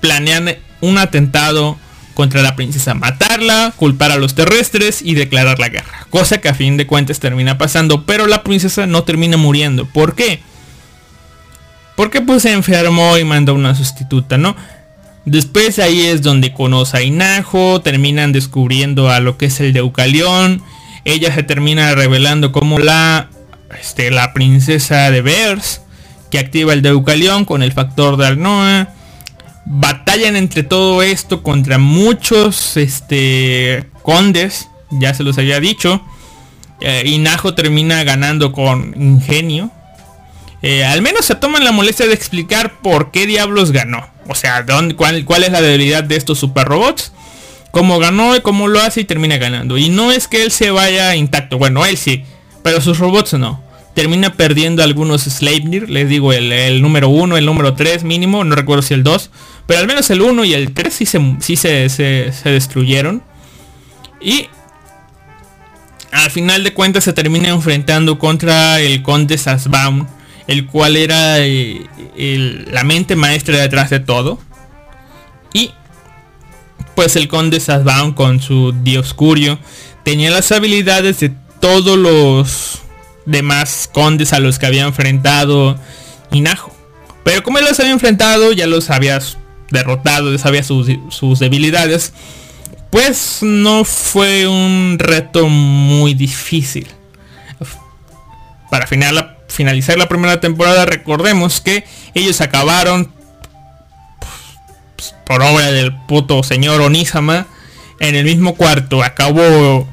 planean 0.00 0.56
un 0.80 0.98
atentado 0.98 1.78
contra 2.12 2.42
la 2.42 2.54
princesa, 2.54 2.94
matarla, 2.94 3.72
culpar 3.76 4.12
a 4.12 4.16
los 4.16 4.34
terrestres 4.34 5.02
y 5.02 5.14
declarar 5.14 5.58
la 5.58 5.68
guerra. 5.68 6.06
Cosa 6.10 6.40
que 6.40 6.48
a 6.48 6.54
fin 6.54 6.76
de 6.76 6.86
cuentas 6.86 7.20
termina 7.20 7.58
pasando, 7.58 8.04
pero 8.04 8.26
la 8.26 8.44
princesa 8.44 8.86
no 8.86 9.02
termina 9.02 9.36
muriendo. 9.36 9.86
¿Por 9.86 10.14
qué? 10.14 10.40
Porque 11.96 12.20
pues 12.20 12.42
se 12.42 12.52
enfermó 12.52 13.16
y 13.18 13.24
mandó 13.24 13.54
una 13.54 13.74
sustituta, 13.74 14.36
¿no? 14.36 14.56
Después 15.24 15.78
ahí 15.78 16.06
es 16.06 16.22
donde 16.22 16.52
conoce 16.52 16.98
a 16.98 17.02
Inajo, 17.02 17.80
terminan 17.80 18.32
descubriendo 18.32 19.10
a 19.10 19.20
lo 19.20 19.38
que 19.38 19.46
es 19.46 19.60
el 19.60 19.72
Deucalión. 19.72 20.62
Ella 21.04 21.34
se 21.34 21.42
termina 21.42 21.94
revelando 21.94 22.52
como 22.52 22.78
la, 22.78 23.30
este, 23.80 24.10
la 24.10 24.32
princesa 24.34 25.10
de 25.10 25.22
Vers, 25.22 25.80
que 26.30 26.38
activa 26.38 26.72
el 26.72 26.82
Deucalión 26.82 27.44
con 27.44 27.62
el 27.62 27.72
factor 27.72 28.16
de 28.16 28.26
Arnoa 28.26 28.94
batallan 29.66 30.36
entre 30.36 30.62
todo 30.62 31.02
esto 31.02 31.42
contra 31.42 31.78
muchos 31.78 32.76
este, 32.76 33.88
condes, 34.02 34.68
ya 34.90 35.14
se 35.14 35.22
los 35.22 35.38
había 35.38 35.60
dicho. 35.60 36.02
Eh, 36.80 37.02
Inajo 37.06 37.54
termina 37.54 38.04
ganando 38.04 38.52
con 38.52 38.94
ingenio. 39.00 39.70
Eh, 40.62 40.84
al 40.84 41.02
menos 41.02 41.26
se 41.26 41.34
toman 41.34 41.64
la 41.64 41.72
molestia 41.72 42.06
de 42.06 42.14
explicar 42.14 42.80
por 42.80 43.10
qué 43.10 43.26
diablos 43.26 43.72
ganó. 43.72 44.06
O 44.28 44.34
sea, 44.34 44.64
cuál 44.96 45.44
es 45.44 45.52
la 45.52 45.60
debilidad 45.60 46.04
de 46.04 46.16
estos 46.16 46.38
super 46.38 46.66
robots. 46.66 47.12
Cómo 47.70 47.98
ganó 47.98 48.36
y 48.36 48.40
cómo 48.40 48.68
lo 48.68 48.80
hace 48.80 49.00
y 49.00 49.04
termina 49.04 49.36
ganando. 49.36 49.76
Y 49.76 49.88
no 49.88 50.12
es 50.12 50.28
que 50.28 50.44
él 50.44 50.52
se 50.52 50.70
vaya 50.70 51.16
intacto. 51.16 51.58
Bueno, 51.58 51.84
él 51.84 51.96
sí. 51.96 52.24
Pero 52.62 52.80
sus 52.80 52.98
robots 52.98 53.34
no 53.34 53.64
termina 53.94 54.34
perdiendo 54.34 54.82
algunos 54.82 55.22
Sleipnir, 55.22 55.88
les 55.88 56.08
digo 56.08 56.32
el, 56.32 56.82
número 56.82 57.08
1, 57.08 57.36
el 57.36 57.46
número 57.46 57.74
3 57.74 58.04
mínimo, 58.04 58.44
no 58.44 58.54
recuerdo 58.56 58.82
si 58.82 58.92
el 58.92 59.04
2, 59.04 59.30
pero 59.66 59.80
al 59.80 59.86
menos 59.86 60.10
el 60.10 60.20
1 60.20 60.44
y 60.44 60.54
el 60.54 60.74
3 60.74 60.92
sí 60.92 61.06
se, 61.06 61.36
sí 61.40 61.56
se, 61.56 61.88
se, 61.88 62.50
destruyeron. 62.50 63.22
Y 64.20 64.48
al 66.10 66.30
final 66.30 66.64
de 66.64 66.74
cuentas 66.74 67.04
se 67.04 67.12
termina 67.12 67.48
enfrentando 67.48 68.18
contra 68.18 68.80
el 68.80 69.02
conde 69.02 69.38
Sasbaum, 69.38 70.06
el 70.46 70.66
cual 70.66 70.96
era 70.96 71.38
eh, 71.38 71.86
la 72.70 72.84
mente 72.84 73.16
maestra 73.16 73.58
detrás 73.58 73.90
de 73.90 74.00
todo. 74.00 74.38
Y 75.52 75.70
pues 76.94 77.16
el 77.16 77.28
conde 77.28 77.60
Sasbaum 77.60 78.14
con 78.14 78.40
su 78.40 78.72
Dioscurio 78.82 79.58
tenía 80.02 80.30
las 80.30 80.52
habilidades 80.52 81.20
de 81.20 81.32
todos 81.60 81.98
los 81.98 82.82
demás 83.26 83.88
condes 83.92 84.32
a 84.32 84.38
los 84.40 84.58
que 84.58 84.66
había 84.66 84.84
enfrentado 84.84 85.78
Inajo. 86.30 86.74
Pero 87.24 87.42
como 87.42 87.58
él 87.58 87.64
los 87.64 87.80
había 87.80 87.92
enfrentado, 87.92 88.52
ya 88.52 88.66
los 88.66 88.90
había 88.90 89.18
derrotado, 89.70 90.30
ya 90.30 90.38
sabía 90.38 90.62
sus, 90.62 90.88
sus 91.08 91.38
debilidades, 91.38 92.12
pues 92.90 93.38
no 93.40 93.84
fue 93.84 94.46
un 94.46 94.96
reto 94.98 95.48
muy 95.48 96.12
difícil. 96.14 96.86
Para 98.70 98.86
finalizar 99.54 99.96
la 99.96 100.08
primera 100.08 100.40
temporada, 100.40 100.84
recordemos 100.84 101.60
que 101.60 101.84
ellos 102.14 102.40
acabaron 102.40 103.12
pues, 104.96 105.14
por 105.24 105.42
obra 105.42 105.70
del 105.70 105.94
puto 106.06 106.42
señor 106.42 106.80
Onisama 106.80 107.46
en 108.00 108.14
el 108.14 108.24
mismo 108.24 108.54
cuarto. 108.54 109.02
Acabó 109.02 109.88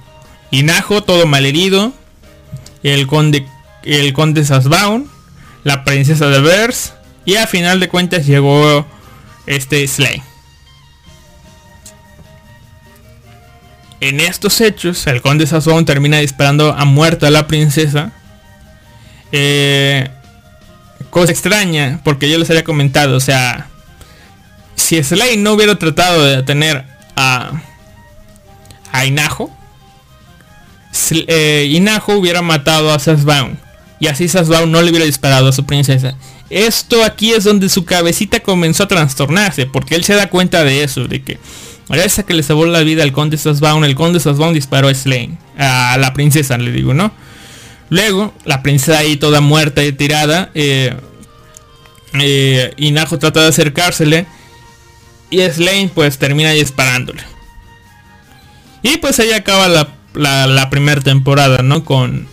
Inajo 0.51 1.01
todo 1.01 1.25
malherido 1.27 1.93
el 2.83 3.07
conde, 3.07 3.47
el 3.83 4.11
conde 4.11 4.43
Sasbaun, 4.43 5.09
la 5.63 5.83
princesa 5.85 6.27
de 6.27 6.41
Vers 6.41 6.93
y 7.25 7.35
a 7.35 7.47
final 7.47 7.79
de 7.79 7.87
cuentas 7.87 8.25
llegó 8.25 8.85
este 9.45 9.87
Slay. 9.87 10.21
En 14.01 14.19
estos 14.19 14.59
hechos, 14.61 15.05
el 15.05 15.21
conde 15.21 15.45
Sasbaun 15.45 15.85
termina 15.85 16.17
disparando 16.17 16.73
a 16.73 16.85
muerta 16.85 17.27
a 17.27 17.31
la 17.31 17.47
princesa. 17.47 18.11
Eh, 19.31 20.09
cosa 21.09 21.31
extraña, 21.31 21.99
porque 22.03 22.29
yo 22.29 22.37
les 22.37 22.49
había 22.49 22.63
comentado, 22.63 23.15
o 23.17 23.19
sea, 23.19 23.67
si 24.75 25.01
Slay 25.01 25.37
no 25.37 25.53
hubiera 25.53 25.77
tratado 25.77 26.23
de 26.25 26.37
detener 26.37 26.85
a, 27.15 27.61
a 28.91 29.05
Inajo, 29.05 29.55
eh, 31.11 31.67
Inajo 31.71 32.13
hubiera 32.13 32.41
matado 32.41 32.93
a 32.93 32.99
Sasbaun. 32.99 33.57
Y 33.99 34.07
así 34.07 34.27
Sasbaun 34.27 34.71
no 34.71 34.81
le 34.81 34.89
hubiera 34.89 35.05
disparado 35.05 35.47
a 35.47 35.51
su 35.51 35.65
princesa. 35.65 36.15
Esto 36.49 37.03
aquí 37.03 37.33
es 37.33 37.43
donde 37.43 37.69
su 37.69 37.85
cabecita 37.85 38.39
comenzó 38.39 38.83
a 38.83 38.87
trastornarse. 38.87 39.67
Porque 39.67 39.95
él 39.95 40.03
se 40.03 40.15
da 40.15 40.27
cuenta 40.27 40.63
de 40.63 40.83
eso. 40.83 41.07
De 41.07 41.21
que 41.21 41.39
gracias 41.87 42.25
que 42.25 42.33
le 42.33 42.41
salvó 42.41 42.65
la 42.65 42.79
vida 42.79 43.03
al 43.03 43.11
conde 43.11 43.37
Sasbaun. 43.37 43.85
El 43.85 43.93
conde 43.93 44.19
Sasbaun 44.19 44.55
disparó 44.55 44.87
a 44.87 44.93
Slane. 44.95 45.37
A 45.57 45.97
la 45.99 46.13
princesa, 46.13 46.57
le 46.57 46.71
digo, 46.71 46.95
¿no? 46.95 47.11
Luego, 47.91 48.33
la 48.45 48.63
princesa 48.63 48.97
ahí 48.97 49.17
toda 49.17 49.39
muerta 49.39 49.83
y 49.83 49.91
tirada. 49.91 50.49
Eh, 50.55 50.95
eh, 52.19 52.73
Inajo 52.77 53.19
trata 53.19 53.41
de 53.41 53.49
acercársele. 53.49 54.25
Y 55.29 55.41
Slane 55.41 55.91
pues 55.93 56.17
termina 56.17 56.49
disparándole. 56.51 57.23
Y 58.81 58.97
pues 58.97 59.19
ahí 59.19 59.31
acaba 59.31 59.67
la 59.67 59.87
la, 60.13 60.69
primera 60.69 61.01
temporada, 61.01 61.61
¿no? 61.63 61.83
Con, 61.83 62.27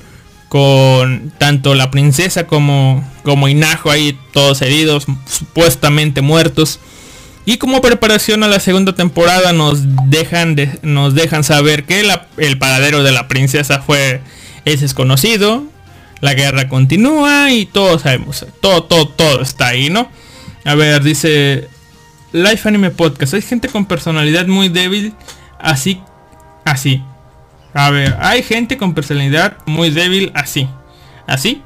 con 0.48 1.32
tanto 1.38 1.74
la 1.74 1.90
princesa 1.90 2.46
como, 2.46 3.08
como 3.22 3.48
Inajo 3.48 3.90
ahí 3.90 4.18
todos 4.32 4.62
heridos, 4.62 5.06
supuestamente 5.26 6.20
muertos. 6.20 6.80
Y 7.44 7.56
como 7.56 7.80
preparación 7.80 8.42
a 8.42 8.48
la 8.48 8.60
segunda 8.60 8.94
temporada 8.94 9.52
nos 9.52 9.80
dejan, 10.10 10.54
de, 10.54 10.78
nos 10.82 11.14
dejan 11.14 11.44
saber 11.44 11.84
que 11.84 12.04
el 12.36 12.58
paradero 12.58 13.02
de 13.02 13.12
la 13.12 13.26
princesa 13.26 13.80
fue 13.80 14.20
es 14.64 14.80
desconocido, 14.80 15.64
la 16.20 16.34
guerra 16.34 16.68
continúa 16.68 17.50
y 17.50 17.66
todos 17.66 18.02
sabemos, 18.02 18.46
todo, 18.60 18.84
todo, 18.84 19.08
todo 19.08 19.40
está 19.40 19.68
ahí, 19.68 19.90
¿no? 19.90 20.10
A 20.64 20.74
ver, 20.74 21.02
dice 21.02 21.68
Life 22.32 22.68
Anime 22.68 22.90
Podcast, 22.90 23.34
hay 23.34 23.42
gente 23.42 23.68
con 23.68 23.86
personalidad 23.86 24.46
muy 24.46 24.68
débil, 24.68 25.14
así, 25.58 26.00
así. 26.64 27.02
A 27.74 27.90
ver, 27.90 28.16
hay 28.20 28.42
gente 28.42 28.76
con 28.76 28.94
personalidad 28.94 29.56
muy 29.66 29.90
débil, 29.90 30.32
así. 30.34 30.68
¿Así? 31.26 31.62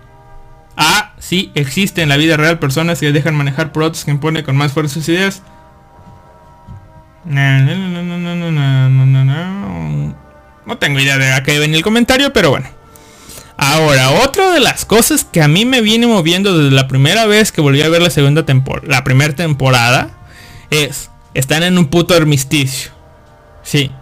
Ah, 0.77 1.13
sí, 1.19 1.53
existe 1.55 2.03
en 2.03 2.09
la 2.09 2.17
vida 2.17 2.37
real 2.37 2.59
personas 2.59 2.99
que 2.99 3.13
dejan 3.13 3.37
manejar 3.37 3.73
por 3.73 3.85
otros 3.85 4.05
que 4.05 4.11
imponen 4.11 4.45
con 4.45 4.57
más 4.57 4.73
fuerza 4.73 4.95
sus 4.95 5.09
ideas. 5.09 5.43
No 10.67 10.79
tengo 10.79 10.99
idea 10.99 11.19
de 11.19 11.33
a 11.33 11.43
qué 11.43 11.59
venía 11.59 11.77
el 11.77 11.85
comentario, 11.85 12.33
pero 12.33 12.51
bueno. 12.51 12.67
Ahora, 13.65 14.11
otra 14.25 14.51
de 14.51 14.59
las 14.59 14.85
cosas 14.85 15.25
que 15.25 15.41
a 15.41 15.47
mí 15.47 15.65
me 15.65 15.83
viene 15.83 16.09
moviendo 16.09 16.59
desde 16.59 16.75
la 16.75 16.89
primera 16.89 17.27
vez 17.27 17.53
que 17.53 17.61
volví 17.61 17.81
a 17.81 17.89
ver 17.89 18.03
la 18.03 18.11
segunda 18.11 18.45
temporada, 18.45 18.89
la 18.89 19.05
primera 19.05 19.37
temporada, 19.37 20.11
es, 20.71 21.11
están 21.33 21.63
en 21.63 21.79
un 21.79 21.87
puto 21.87 22.13
armisticio. 22.13 22.91
Sí, 23.63 23.93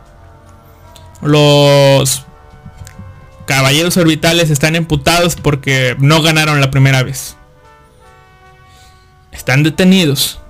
los 1.20 2.24
caballeros 3.44 3.98
orbitales 3.98 4.48
están 4.48 4.76
emputados 4.76 5.36
porque 5.36 5.94
no 5.98 6.22
ganaron 6.22 6.62
la 6.62 6.70
primera 6.70 7.02
vez. 7.02 7.36
Están 9.30 9.62
detenidos. 9.62 10.40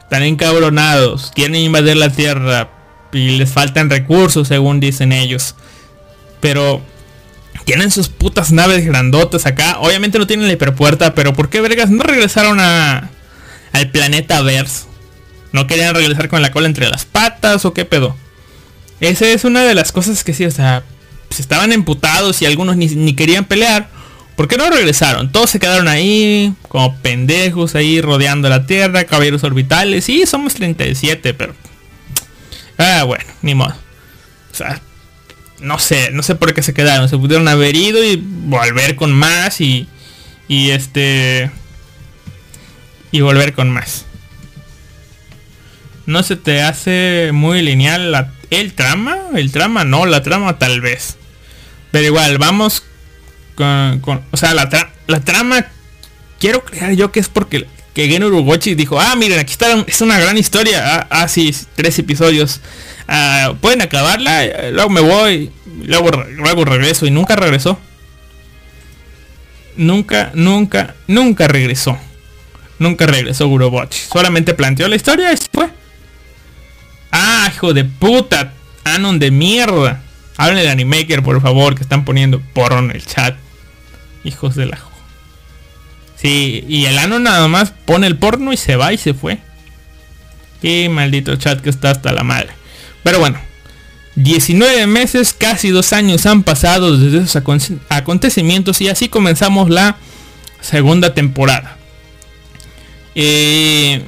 Están 0.00 0.24
encabronados. 0.24 1.30
Quieren 1.36 1.54
invadir 1.54 1.96
la 1.96 2.10
Tierra. 2.10 2.68
y 3.12 3.36
les 3.36 3.52
faltan 3.52 3.90
recursos 3.90 4.48
según 4.48 4.80
dicen 4.80 5.12
ellos. 5.12 5.54
Pero 6.40 6.82
tienen 7.64 7.90
sus 7.90 8.08
putas 8.08 8.52
naves 8.52 8.84
grandotas 8.84 9.46
acá. 9.46 9.78
Obviamente 9.80 10.18
no 10.18 10.26
tienen 10.26 10.46
la 10.46 10.52
hiperpuerta, 10.52 11.14
pero 11.14 11.32
¿por 11.32 11.48
qué 11.48 11.60
vergas 11.60 11.90
no 11.90 12.02
regresaron 12.02 12.60
a 12.60 13.10
al 13.72 13.90
planeta 13.90 14.40
Verse? 14.42 14.84
¿No 15.52 15.66
querían 15.66 15.94
regresar 15.94 16.28
con 16.28 16.42
la 16.42 16.50
cola 16.50 16.66
entre 16.66 16.88
las 16.88 17.04
patas 17.04 17.64
o 17.64 17.72
qué 17.72 17.84
pedo? 17.84 18.16
Esa 19.00 19.26
es 19.26 19.44
una 19.44 19.64
de 19.64 19.74
las 19.74 19.92
cosas 19.92 20.24
que 20.24 20.34
sí, 20.34 20.44
o 20.44 20.50
sea, 20.50 20.82
se 21.30 21.42
estaban 21.42 21.72
emputados 21.72 22.42
y 22.42 22.46
algunos 22.46 22.76
ni, 22.76 22.86
ni 22.86 23.14
querían 23.14 23.44
pelear. 23.44 23.88
¿Por 24.36 24.48
qué 24.48 24.56
no 24.56 24.68
regresaron? 24.68 25.30
Todos 25.30 25.50
se 25.50 25.60
quedaron 25.60 25.86
ahí, 25.86 26.52
como 26.68 26.96
pendejos, 26.96 27.76
ahí 27.76 28.00
rodeando 28.00 28.48
la 28.48 28.66
Tierra, 28.66 29.04
caballeros 29.04 29.44
orbitales. 29.44 30.04
Sí, 30.04 30.26
somos 30.26 30.54
37, 30.54 31.34
pero... 31.34 31.54
Ah, 32.76 33.04
bueno, 33.04 33.24
ni 33.42 33.54
modo. 33.54 33.74
O 34.52 34.56
sea, 34.56 34.80
no 35.60 35.78
sé, 35.78 36.10
no 36.12 36.22
sé 36.22 36.34
por 36.34 36.54
qué 36.54 36.62
se 36.62 36.74
quedaron. 36.74 37.08
Se 37.08 37.18
pudieron 37.18 37.48
haber 37.48 37.76
ido 37.76 38.02
y 38.02 38.16
volver 38.16 38.96
con 38.96 39.12
más 39.12 39.60
y... 39.60 39.88
Y 40.48 40.70
este... 40.70 41.50
Y 43.10 43.20
volver 43.20 43.54
con 43.54 43.70
más. 43.70 44.04
¿No 46.06 46.22
se 46.22 46.36
te 46.36 46.62
hace 46.62 47.30
muy 47.32 47.62
lineal 47.62 48.12
la, 48.12 48.32
el 48.50 48.74
trama? 48.74 49.16
El 49.34 49.52
trama 49.52 49.84
no, 49.84 50.04
la 50.04 50.22
trama 50.22 50.58
tal 50.58 50.80
vez. 50.80 51.16
Pero 51.90 52.06
igual, 52.06 52.38
vamos 52.38 52.82
con, 53.54 54.22
o 54.30 54.36
sea, 54.36 54.52
la, 54.52 54.68
la 55.06 55.20
trama, 55.20 55.66
quiero 56.40 56.64
creer 56.64 56.96
yo 56.96 57.12
que 57.12 57.20
es 57.20 57.28
porque 57.28 57.66
que 57.94 58.08
Gen 58.08 58.24
Urugochi 58.24 58.74
dijo, 58.74 59.00
ah, 59.00 59.14
miren, 59.14 59.38
aquí 59.38 59.52
está, 59.52 59.84
es 59.86 60.00
una 60.00 60.18
gran 60.18 60.36
historia. 60.36 60.82
Ah, 60.84 61.06
ah 61.10 61.28
sí, 61.28 61.54
tres 61.76 61.98
episodios. 61.98 62.60
Ah, 63.06 63.54
Pueden 63.60 63.82
acabarla, 63.82 64.70
luego 64.72 64.90
me 64.90 65.00
voy, 65.00 65.50
luego, 65.84 66.10
luego 66.10 66.64
regreso. 66.64 67.06
Y 67.06 67.10
nunca 67.12 67.36
regresó. 67.36 67.78
Nunca, 69.76 70.32
nunca, 70.34 70.94
nunca 71.06 71.46
regresó. 71.46 71.96
Nunca 72.80 73.06
regresó 73.06 73.46
Urobochi. 73.46 74.00
Solamente 74.00 74.54
planteó 74.54 74.88
la 74.88 74.96
historia 74.96 75.32
y 75.32 75.36
fue. 75.52 75.68
Ah, 77.12 77.48
hijo 77.54 77.72
de 77.72 77.84
puta. 77.84 78.52
Anon 78.82 79.20
de 79.20 79.30
mierda. 79.30 80.02
Hablen 80.36 80.64
de 80.64 80.70
Animaker, 80.70 81.22
por 81.22 81.40
favor, 81.40 81.76
que 81.76 81.82
están 81.82 82.04
poniendo 82.04 82.40
porro 82.40 82.80
en 82.80 82.90
el 82.90 83.06
chat. 83.06 83.36
Hijos 84.24 84.56
de 84.56 84.66
la... 84.66 84.93
Y 86.26 86.86
el 86.86 86.98
ano 86.98 87.18
nada 87.18 87.48
más 87.48 87.72
pone 87.84 88.06
el 88.06 88.16
porno 88.16 88.52
y 88.52 88.56
se 88.56 88.76
va 88.76 88.94
y 88.94 88.98
se 88.98 89.12
fue. 89.12 89.38
Qué 90.62 90.88
maldito 90.88 91.36
chat 91.36 91.60
que 91.60 91.68
está 91.68 91.90
hasta 91.90 92.14
la 92.14 92.22
madre. 92.22 92.48
Pero 93.02 93.18
bueno, 93.18 93.38
19 94.16 94.86
meses, 94.86 95.34
casi 95.34 95.68
dos 95.68 95.92
años 95.92 96.24
han 96.24 96.42
pasado 96.42 96.96
desde 96.96 97.18
esos 97.18 97.42
acontecimientos 97.90 98.80
y 98.80 98.88
así 98.88 99.10
comenzamos 99.10 99.68
la 99.68 99.98
segunda 100.62 101.12
temporada. 101.12 101.76
Eh, 103.14 104.02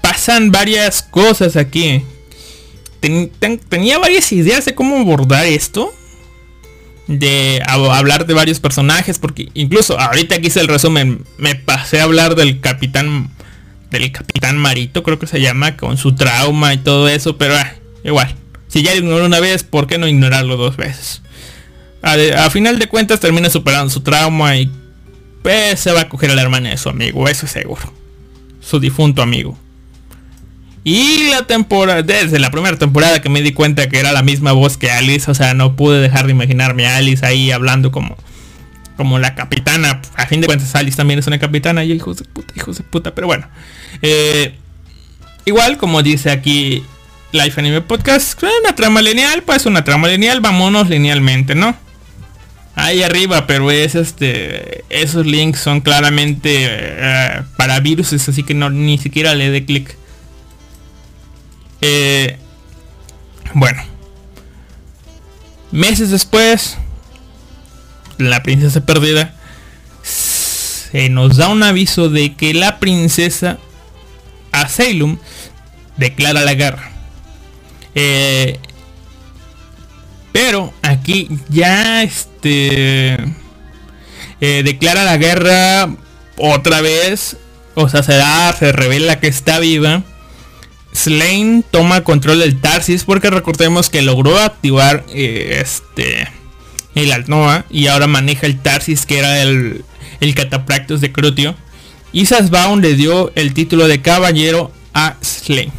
pasan 0.00 0.52
varias 0.52 1.02
cosas 1.02 1.56
aquí. 1.56 2.04
tenía 3.68 3.98
varias 3.98 4.30
ideas 4.30 4.64
de 4.64 4.76
cómo 4.76 4.98
abordar 4.98 5.44
esto 5.44 5.92
de 7.06 7.62
hablar 7.66 8.26
de 8.26 8.34
varios 8.34 8.60
personajes 8.60 9.18
porque 9.18 9.48
incluso 9.54 9.98
ahorita 10.00 10.36
aquí 10.36 10.46
hice 10.46 10.60
el 10.60 10.68
resumen 10.68 11.24
me 11.36 11.54
pasé 11.54 12.00
a 12.00 12.04
hablar 12.04 12.34
del 12.34 12.60
capitán 12.60 13.30
del 13.90 14.10
capitán 14.10 14.56
Marito 14.56 15.02
creo 15.02 15.18
que 15.18 15.26
se 15.26 15.40
llama 15.40 15.76
con 15.76 15.98
su 15.98 16.14
trauma 16.14 16.72
y 16.72 16.78
todo 16.78 17.08
eso 17.08 17.36
pero 17.36 17.56
ah, 17.56 17.72
igual. 18.04 18.34
Si 18.68 18.82
ya 18.82 18.94
ignoró 18.94 19.26
una 19.26 19.38
vez 19.38 19.62
por 19.62 19.86
qué 19.86 19.98
no 19.98 20.08
ignorarlo 20.08 20.56
dos 20.56 20.76
veces 20.76 21.22
a, 22.02 22.50
final 22.50 22.78
de 22.78 22.86
cuentas 22.86 23.20
termina 23.20 23.48
superando 23.50 23.90
su 23.90 24.00
trauma 24.00 24.56
y 24.56 24.70
pues, 25.42 25.80
se 25.80 25.92
va 25.92 26.02
a 26.02 26.08
coger 26.08 26.30
a 26.30 26.34
la 26.34 26.42
hermana 26.42 26.70
de 26.70 26.76
su 26.76 26.88
amigo 26.88 27.28
eso 27.28 27.46
es 27.46 27.52
seguro. 27.52 27.92
Su 28.60 28.80
difunto 28.80 29.20
amigo 29.22 29.58
y 30.84 31.30
la 31.30 31.46
temporada, 31.46 32.02
desde 32.02 32.38
la 32.38 32.50
primera 32.50 32.76
temporada 32.76 33.22
que 33.22 33.30
me 33.30 33.40
di 33.40 33.52
cuenta 33.52 33.88
que 33.88 33.98
era 33.98 34.12
la 34.12 34.22
misma 34.22 34.52
voz 34.52 34.76
que 34.76 34.90
Alice, 34.90 35.30
o 35.30 35.34
sea, 35.34 35.54
no 35.54 35.76
pude 35.76 35.98
dejar 35.98 36.26
de 36.26 36.32
imaginarme 36.32 36.86
a 36.86 36.98
Alice 36.98 37.24
ahí 37.24 37.50
hablando 37.50 37.90
como, 37.90 38.18
como 38.98 39.18
la 39.18 39.34
capitana. 39.34 40.02
A 40.14 40.26
fin 40.26 40.42
de 40.42 40.46
cuentas, 40.46 40.74
Alice 40.74 40.96
también 40.96 41.18
es 41.18 41.26
una 41.26 41.38
capitana 41.38 41.84
y 41.84 41.92
hijos 41.92 42.18
de 42.18 42.24
puta, 42.24 42.52
hijos 42.54 42.76
de 42.76 42.84
puta, 42.84 43.14
pero 43.14 43.26
bueno. 43.26 43.48
Eh, 44.02 44.56
igual, 45.46 45.78
como 45.78 46.02
dice 46.02 46.30
aquí 46.30 46.84
Life 47.32 47.58
Anime 47.58 47.80
Podcast, 47.80 48.42
una 48.42 48.76
trama 48.76 49.00
lineal, 49.00 49.42
pues 49.42 49.64
una 49.64 49.84
trama 49.84 50.08
lineal, 50.08 50.42
vámonos 50.42 50.90
linealmente, 50.90 51.54
¿no? 51.54 51.74
Ahí 52.74 53.02
arriba, 53.02 53.46
pero 53.46 53.70
es 53.70 53.94
este. 53.94 54.84
Esos 54.90 55.24
links 55.24 55.60
son 55.60 55.80
claramente 55.80 56.66
eh, 56.68 57.42
para 57.56 57.80
virus, 57.80 58.12
así 58.12 58.42
que 58.42 58.52
no 58.52 58.68
ni 58.68 58.98
siquiera 58.98 59.34
le 59.34 59.50
dé 59.50 59.64
clic. 59.64 59.96
Eh, 61.86 62.38
bueno. 63.52 63.82
Meses 65.70 66.08
después, 66.08 66.78
la 68.16 68.42
princesa 68.42 68.86
perdida 68.86 69.34
se 70.02 71.10
nos 71.10 71.36
da 71.36 71.48
un 71.48 71.62
aviso 71.62 72.08
de 72.08 72.36
que 72.36 72.54
la 72.54 72.78
princesa 72.78 73.58
Asylum 74.50 75.18
declara 75.98 76.40
la 76.40 76.54
guerra. 76.54 76.90
Eh, 77.94 78.58
pero 80.32 80.72
aquí 80.80 81.28
ya 81.50 82.02
este 82.02 83.16
eh, 84.40 84.62
declara 84.64 85.04
la 85.04 85.18
guerra 85.18 85.94
otra 86.38 86.80
vez. 86.80 87.36
O 87.74 87.90
sea, 87.90 88.02
se 88.02 88.14
da, 88.14 88.54
se 88.54 88.72
revela 88.72 89.20
que 89.20 89.26
está 89.26 89.58
viva. 89.58 90.02
Slane 90.94 91.64
toma 91.70 92.04
control 92.04 92.38
del 92.38 92.60
Tarsis 92.60 93.04
porque 93.04 93.28
recordemos 93.28 93.90
que 93.90 94.00
logró 94.00 94.38
activar 94.38 95.04
eh, 95.12 95.60
este 95.60 96.28
el 96.94 97.12
Altnoa 97.12 97.64
y 97.68 97.88
ahora 97.88 98.06
maneja 98.06 98.46
el 98.46 98.60
Tarsis 98.60 99.04
que 99.04 99.18
era 99.18 99.42
el, 99.42 99.84
el 100.20 100.34
Catapractus 100.34 101.00
de 101.00 101.12
Crutio. 101.12 101.56
Y 102.12 102.26
Sasbaum 102.26 102.80
le 102.80 102.94
dio 102.94 103.32
el 103.34 103.54
título 103.54 103.88
de 103.88 104.00
caballero 104.00 104.70
a 104.94 105.16
Slane. 105.20 105.72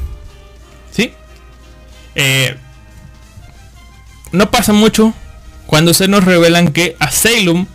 ¿Sí? 0.92 1.14
Eh, 2.16 2.58
no 4.34 4.52
pasa 4.52 4.74
mucho 4.74 5.14
cuando 5.66 5.94
se 5.94 6.10
nos 6.10 6.26
revelan 6.26 6.74
que 6.74 6.98
Asylum 7.00 7.68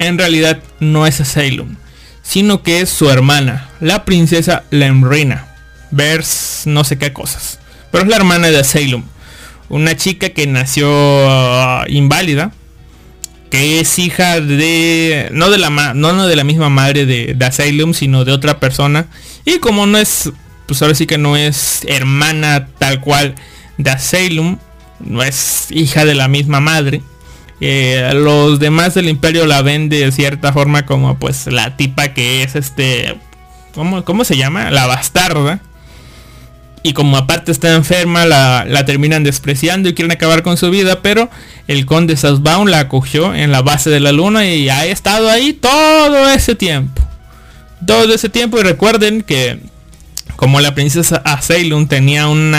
en 0.00 0.18
realidad 0.18 0.60
no 0.80 1.06
es 1.06 1.20
Asylum, 1.20 1.76
sino 2.22 2.64
que 2.64 2.80
es 2.80 2.88
su 2.88 3.08
hermana, 3.08 3.70
la 3.80 4.04
princesa 4.04 4.64
Lemrina 4.70 5.47
vers 5.90 6.62
no 6.66 6.84
sé 6.84 6.98
qué 6.98 7.12
cosas. 7.12 7.58
Pero 7.90 8.04
es 8.04 8.10
la 8.10 8.16
hermana 8.16 8.48
de 8.48 8.58
Asylum. 8.58 9.04
Una 9.68 9.96
chica 9.96 10.30
que 10.30 10.46
nació 10.46 10.88
uh, 10.88 11.84
inválida. 11.88 12.52
Que 13.50 13.80
es 13.80 13.98
hija 13.98 14.40
de. 14.40 15.28
No 15.32 15.50
de 15.50 15.58
la 15.58 15.70
no, 15.94 16.26
de 16.26 16.36
la 16.36 16.44
misma 16.44 16.68
madre 16.68 17.06
de, 17.06 17.34
de, 17.34 17.44
Asylum, 17.46 17.94
sino 17.94 18.24
de 18.24 18.32
otra 18.32 18.60
persona. 18.60 19.06
Y 19.44 19.58
como 19.58 19.86
no 19.86 19.98
es. 19.98 20.30
Pues 20.66 20.82
ahora 20.82 20.94
sí 20.94 21.06
que 21.06 21.16
no 21.16 21.34
es 21.36 21.82
hermana 21.88 22.68
tal 22.78 23.00
cual 23.00 23.34
de 23.78 23.90
Asylum. 23.90 24.58
No 25.00 25.22
es 25.22 25.68
hija 25.70 26.04
de 26.04 26.14
la 26.14 26.28
misma 26.28 26.60
madre. 26.60 27.00
Eh, 27.60 28.10
los 28.14 28.60
demás 28.60 28.94
del 28.94 29.08
imperio 29.08 29.46
la 29.46 29.62
ven 29.62 29.88
de 29.88 30.12
cierta 30.12 30.52
forma 30.52 30.86
como 30.86 31.18
pues 31.18 31.46
la 31.46 31.76
tipa 31.76 32.08
que 32.08 32.42
es 32.42 32.54
este. 32.54 33.18
¿Cómo, 33.74 34.04
cómo 34.04 34.24
se 34.24 34.36
llama? 34.36 34.70
La 34.70 34.86
bastarda 34.86 35.60
y 36.82 36.92
como 36.92 37.16
aparte 37.16 37.52
está 37.52 37.74
enferma 37.74 38.24
la, 38.26 38.84
terminan 38.86 39.24
despreciando 39.24 39.88
y 39.88 39.94
quieren 39.94 40.12
acabar 40.12 40.42
con 40.42 40.56
su 40.56 40.70
vida, 40.70 41.02
pero 41.02 41.30
el 41.66 41.86
conde 41.86 42.16
Sasbaum 42.16 42.68
la 42.68 42.80
acogió 42.80 43.34
en 43.34 43.52
la 43.52 43.62
base 43.62 43.90
de 43.90 44.00
la 44.00 44.12
luna 44.12 44.46
y 44.46 44.68
ha 44.68 44.86
estado 44.86 45.28
ahí 45.28 45.52
todo 45.52 46.28
ese 46.30 46.54
tiempo. 46.54 47.02
Todo 47.86 48.14
ese 48.14 48.28
tiempo 48.28 48.58
y 48.58 48.62
recuerden 48.62 49.22
que 49.22 49.60
como 50.36 50.60
la 50.60 50.74
princesa 50.74 51.16
Asylum 51.24 51.88
tenía 51.88 52.28
un 52.28 52.54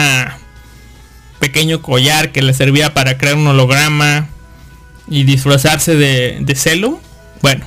pequeño 1.40 1.82
collar 1.82 2.32
que 2.32 2.42
le 2.42 2.54
servía 2.54 2.94
para 2.94 3.18
crear 3.18 3.36
un 3.36 3.48
holograma 3.48 4.28
y 5.08 5.24
disfrazarse 5.24 5.96
de, 5.96 6.38
de 6.42 6.56
Celo, 6.56 7.00
bueno, 7.42 7.66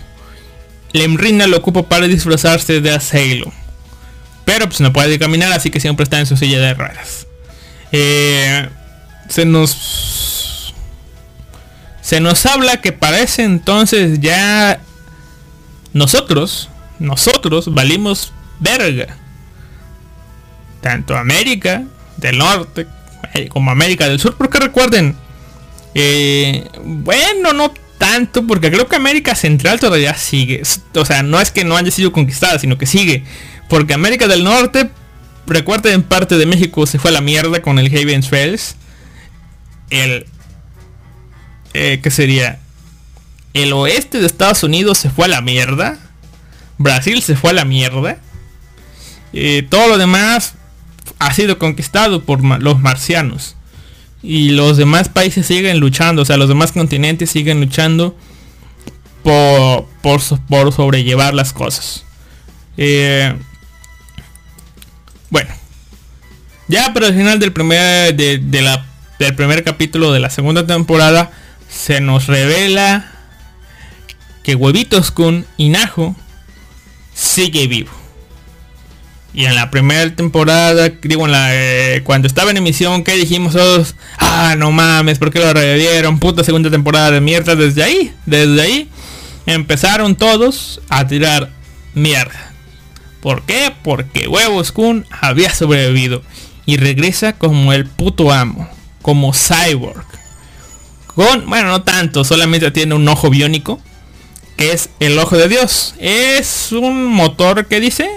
Lemrina 0.93 1.47
lo 1.47 1.57
ocupó 1.57 1.89
para 1.89 2.07
disfrazarse 2.07 2.81
de 2.81 2.91
Asylum. 2.91 3.53
Pero 4.45 4.67
pues 4.67 4.81
no 4.81 4.93
puede 4.93 5.19
caminar, 5.19 5.53
así 5.53 5.71
que 5.71 5.81
siempre 5.81 6.05
está 6.05 6.19
en 6.19 6.27
su 6.27 6.37
silla 6.37 6.59
de 6.59 6.75
ruedas. 6.75 7.27
Eh, 7.93 8.69
se 9.29 9.45
nos... 9.45 10.75
Se 12.01 12.21
nos 12.21 12.45
habla 12.47 12.81
que 12.81 12.93
para 12.93 13.21
ese 13.21 13.45
entonces 13.45 14.21
ya 14.21 14.81
nosotros, 15.93 16.69
nosotros 16.99 17.73
valimos 17.73 18.33
verga. 18.59 19.17
Tanto 20.81 21.17
América 21.17 21.85
del 22.17 22.39
Norte, 22.39 22.89
eh, 23.35 23.49
como 23.49 23.71
América 23.71 24.09
del 24.09 24.19
Sur, 24.19 24.37
porque 24.37 24.59
recuerden, 24.59 25.17
eh, 25.95 26.69
bueno, 26.83 27.53
no 27.53 27.73
tanto, 27.99 28.45
porque 28.47 28.71
creo 28.71 28.89
que 28.89 28.97
América 28.97 29.35
Central 29.35 29.79
todavía 29.79 30.15
sigue. 30.15 30.63
O 30.95 31.05
sea, 31.05 31.23
no 31.23 31.41
es 31.41 31.53
que 31.53 31.65
no 31.65 31.77
haya 31.77 31.91
sido 31.91 32.11
conquistada, 32.11 32.59
sino 32.59 32.77
que 32.79 32.87
sigue. 32.87 33.25
Porque 33.69 33.95
América 33.95 34.29
del 34.29 34.45
Norte, 34.45 34.91
recuerden, 35.47 36.03
parte 36.03 36.37
de 36.37 36.47
México 36.47 36.87
se 36.87 36.99
fue 36.99 37.11
a 37.11 37.15
la 37.15 37.21
mierda 37.21 37.63
con 37.63 37.79
el 37.79 37.87
Havens 37.87 38.29
Trails. 38.29 38.77
El... 39.91 40.27
Eh, 41.75 42.01
¿Qué 42.03 42.11
sería? 42.11 42.61
El 43.55 43.73
oeste 43.73 44.21
de 44.21 44.27
Estados 44.27 44.63
Unidos 44.63 44.99
se 44.99 45.11
fue 45.11 45.27
a 45.27 45.29
la 45.29 45.41
mierda. 45.41 45.99
Brasil 46.79 47.23
se 47.23 47.37
fue 47.37 47.51
a 47.51 47.55
la 47.55 47.65
mierda. 47.65 48.19
Eh, 49.33 49.67
todo 49.69 49.89
lo 49.89 49.99
demás 49.99 50.55
ha 51.19 51.33
sido 51.33 51.59
conquistado 51.59 52.25
por 52.25 52.43
los 52.61 52.81
marcianos. 52.81 53.57
Y 54.23 54.51
los 54.51 54.77
demás 54.77 55.09
países 55.09 55.47
siguen 55.47 55.81
luchando, 55.81 56.23
o 56.23 56.25
sea, 56.25 56.37
los 56.37 56.49
demás 56.49 56.71
continentes 56.71 57.31
siguen 57.31 57.61
luchando 57.61 58.17
por, 59.23 59.87
por, 60.01 60.73
sobrellevar 60.73 61.35
las 61.35 61.53
cosas. 61.53 62.05
Eh, 62.77 63.35
bueno, 65.33 65.51
ya 66.69 66.93
para 66.93 67.07
el 67.07 67.15
final 67.15 67.39
del 67.39 67.55
primer, 67.55 68.15
de, 68.15 68.63
la, 68.63 68.85
del 69.19 69.35
primer 69.35 69.65
capítulo 69.65 70.13
de 70.13 70.21
la 70.21 70.29
segunda 70.29 70.67
temporada, 70.67 71.31
se 71.71 72.03
nos 72.03 72.27
revela 72.27 73.11
que 74.43 74.55
Huevitos 74.55 75.11
con 75.11 75.47
Inajo 75.57 76.15
sigue 77.15 77.67
vivo. 77.67 77.91
Y 79.33 79.47
en 79.47 79.55
la 79.55 79.71
primera 79.71 80.15
temporada, 80.15 80.91
digo, 80.91 81.25
en 81.25 81.33
la, 81.33 81.49
eh, 81.55 82.03
cuando 82.05 82.29
estaba 82.29 82.51
en 82.51 82.59
emisión, 82.59 83.03
que 83.03 83.17
dijimos 83.17 83.55
todos? 83.55 83.95
Ah, 84.19 84.55
no 84.59 84.71
mames, 84.71 85.19
¿por 85.19 85.31
qué 85.31 85.39
lo 85.39 85.55
revivieron? 85.55 86.19
Puta 86.19 86.45
segunda 86.45 86.71
temporada 86.71 87.11
de 87.11 87.23
mierda. 87.23 87.57
Desde 87.57 87.83
ahí, 87.83 88.13
desde 88.27 88.61
ahí, 88.61 88.91
empezaron 89.47 90.15
todos 90.15 90.83
a 90.91 91.07
tirar 91.07 91.49
mierda. 91.95 92.52
¿Por 93.23 93.43
qué? 93.43 93.73
Porque 93.83 94.27
Huevos 94.27 94.73
Kun 94.73 95.07
había 95.11 95.55
sobrevivido. 95.55 96.23
Y 96.67 96.77
regresa 96.77 97.33
como 97.35 97.73
el 97.73 97.87
puto 97.87 98.33
amo. 98.33 98.69
Como 99.01 99.33
Cyborg. 99.33 100.05
Con, 101.07 101.49
bueno, 101.49 101.69
no 101.69 101.83
tanto, 101.83 102.25
solamente 102.25 102.71
tiene 102.73 102.95
un 102.95 103.09
ojo 103.09 103.31
biónico. 103.31 103.81
Que 104.57 104.73
es 104.73 104.91
el 104.99 105.17
ojo 105.19 105.39
de 105.39 105.49
Dios. 105.49 105.95
Es 106.01 106.73
un 106.73 107.07
motor 107.07 107.67
que 107.67 107.81
dice 107.81 108.11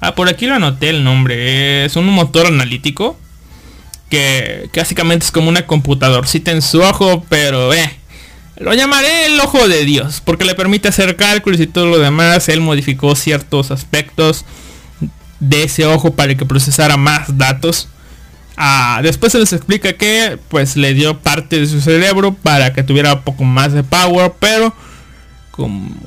Ah, 0.00 0.14
por 0.14 0.28
aquí 0.28 0.46
lo 0.46 0.54
anoté 0.54 0.88
el 0.88 1.04
nombre. 1.04 1.84
Es 1.84 1.96
un 1.96 2.06
motor 2.06 2.46
analítico. 2.46 3.18
Que, 4.08 4.70
básicamente 4.74 5.26
es 5.26 5.32
como 5.32 5.50
una 5.50 5.66
computadorcita 5.66 6.50
en 6.50 6.62
su 6.62 6.80
ojo. 6.80 7.24
Pero 7.28 7.74
eh. 7.74 7.94
Lo 8.56 8.72
llamaré 8.74 9.26
el 9.26 9.40
ojo 9.40 9.68
de 9.68 9.84
Dios. 9.84 10.22
Porque 10.24 10.44
le 10.44 10.54
permite 10.54 10.88
hacer 10.88 11.16
cálculos 11.16 11.60
y 11.60 11.66
todo 11.66 11.86
lo 11.86 11.98
demás. 11.98 12.48
Él 12.48 12.60
modificó 12.60 13.14
ciertos 13.16 13.70
aspectos 13.70 14.44
de 15.40 15.64
ese 15.64 15.86
ojo 15.86 16.12
para 16.12 16.34
que 16.34 16.46
procesara 16.46 16.96
más 16.96 17.36
datos. 17.36 17.88
Ah, 18.56 19.00
después 19.02 19.32
se 19.32 19.38
les 19.38 19.52
explica 19.52 19.94
que 19.94 20.38
pues 20.48 20.76
le 20.76 20.94
dio 20.94 21.18
parte 21.18 21.58
de 21.58 21.66
su 21.66 21.80
cerebro 21.80 22.34
para 22.34 22.72
que 22.72 22.84
tuviera 22.84 23.14
un 23.14 23.22
poco 23.22 23.44
más 23.44 23.72
de 23.72 23.82
power. 23.82 24.32
Pero 24.38 24.72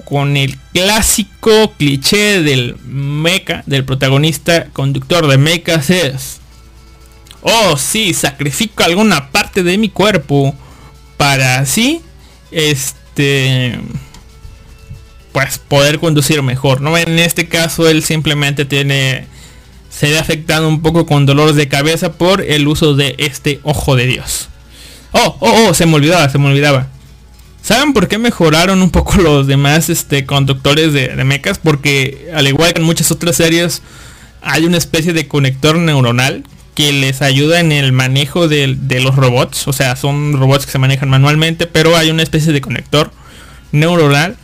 con, 0.06 0.38
el 0.38 0.58
clásico 0.74 1.74
cliché 1.78 2.42
del 2.42 2.76
mecha, 2.86 3.64
del 3.66 3.86
protagonista 3.86 4.68
conductor 4.74 5.28
de 5.28 5.38
mechas 5.38 5.90
es, 5.90 6.40
oh 7.42 7.78
sí, 7.78 8.14
sacrifico 8.14 8.84
alguna 8.84 9.30
parte 9.32 9.64
de 9.64 9.78
mi 9.78 9.90
cuerpo 9.90 10.54
para 11.16 11.60
así, 11.60 12.02
este, 12.52 13.80
pues 15.32 15.60
poder 15.60 16.00
conducir 16.00 16.42
mejor, 16.42 16.82
¿no? 16.82 16.98
En 16.98 17.20
este 17.20 17.48
caso 17.48 17.88
él 17.90 18.04
simplemente 18.04 18.66
tiene, 18.66 19.28
se 19.90 20.10
ve 20.10 20.20
afectado 20.20 20.68
un 20.68 20.82
poco 20.82 21.06
con 21.06 21.26
dolores 21.26 21.56
de 21.56 21.68
cabeza 21.68 22.14
por 22.14 22.42
el 22.42 22.68
uso 22.68 22.96
de 22.96 23.16
este 23.18 23.60
ojo 23.64 23.96
de 23.96 24.08
Dios. 24.08 24.50
Oh, 25.12 25.38
oh, 25.40 25.68
oh, 25.68 25.74
se 25.74 25.86
me 25.86 25.96
olvidaba, 25.96 26.30
se 26.30 26.38
me 26.38 26.48
olvidaba. 26.48 26.88
¿Saben 27.62 27.94
por 27.94 28.08
qué 28.08 28.18
mejoraron 28.18 28.82
un 28.82 28.92
poco 28.92 29.18
los 29.22 29.48
demás 29.48 29.90
este, 29.90 30.26
conductores 30.26 30.94
de, 30.94 31.10
de 31.10 31.24
mechas? 31.24 31.60
Porque 31.60 32.30
al 32.34 32.48
igual 32.48 32.74
que 32.74 32.80
en 32.80 32.86
muchas 32.86 33.12
otras 33.12 33.36
series, 33.36 33.82
hay 34.42 34.66
una 34.66 34.78
especie 34.78 35.14
de 35.14 35.28
conector 35.28 35.78
neuronal 35.78 36.44
que 36.78 36.94
les 36.94 37.24
ayuda 37.24 37.60
en 37.60 37.72
el 37.72 37.92
manejo 37.92 38.48
de, 38.48 38.78
los 39.02 39.16
robots. 39.16 39.68
O 39.68 39.74
sea, 39.74 39.96
son 39.96 40.34
robots 40.34 40.68
que 40.68 40.72
se 40.72 40.78
manejan 40.78 41.10
manualmente, 41.10 41.66
pero 41.66 41.98
hay 41.98 42.12
una 42.12 42.22
especie 42.22 42.54
de 42.54 42.62
conector 42.62 43.12
neuronal. 43.72 44.38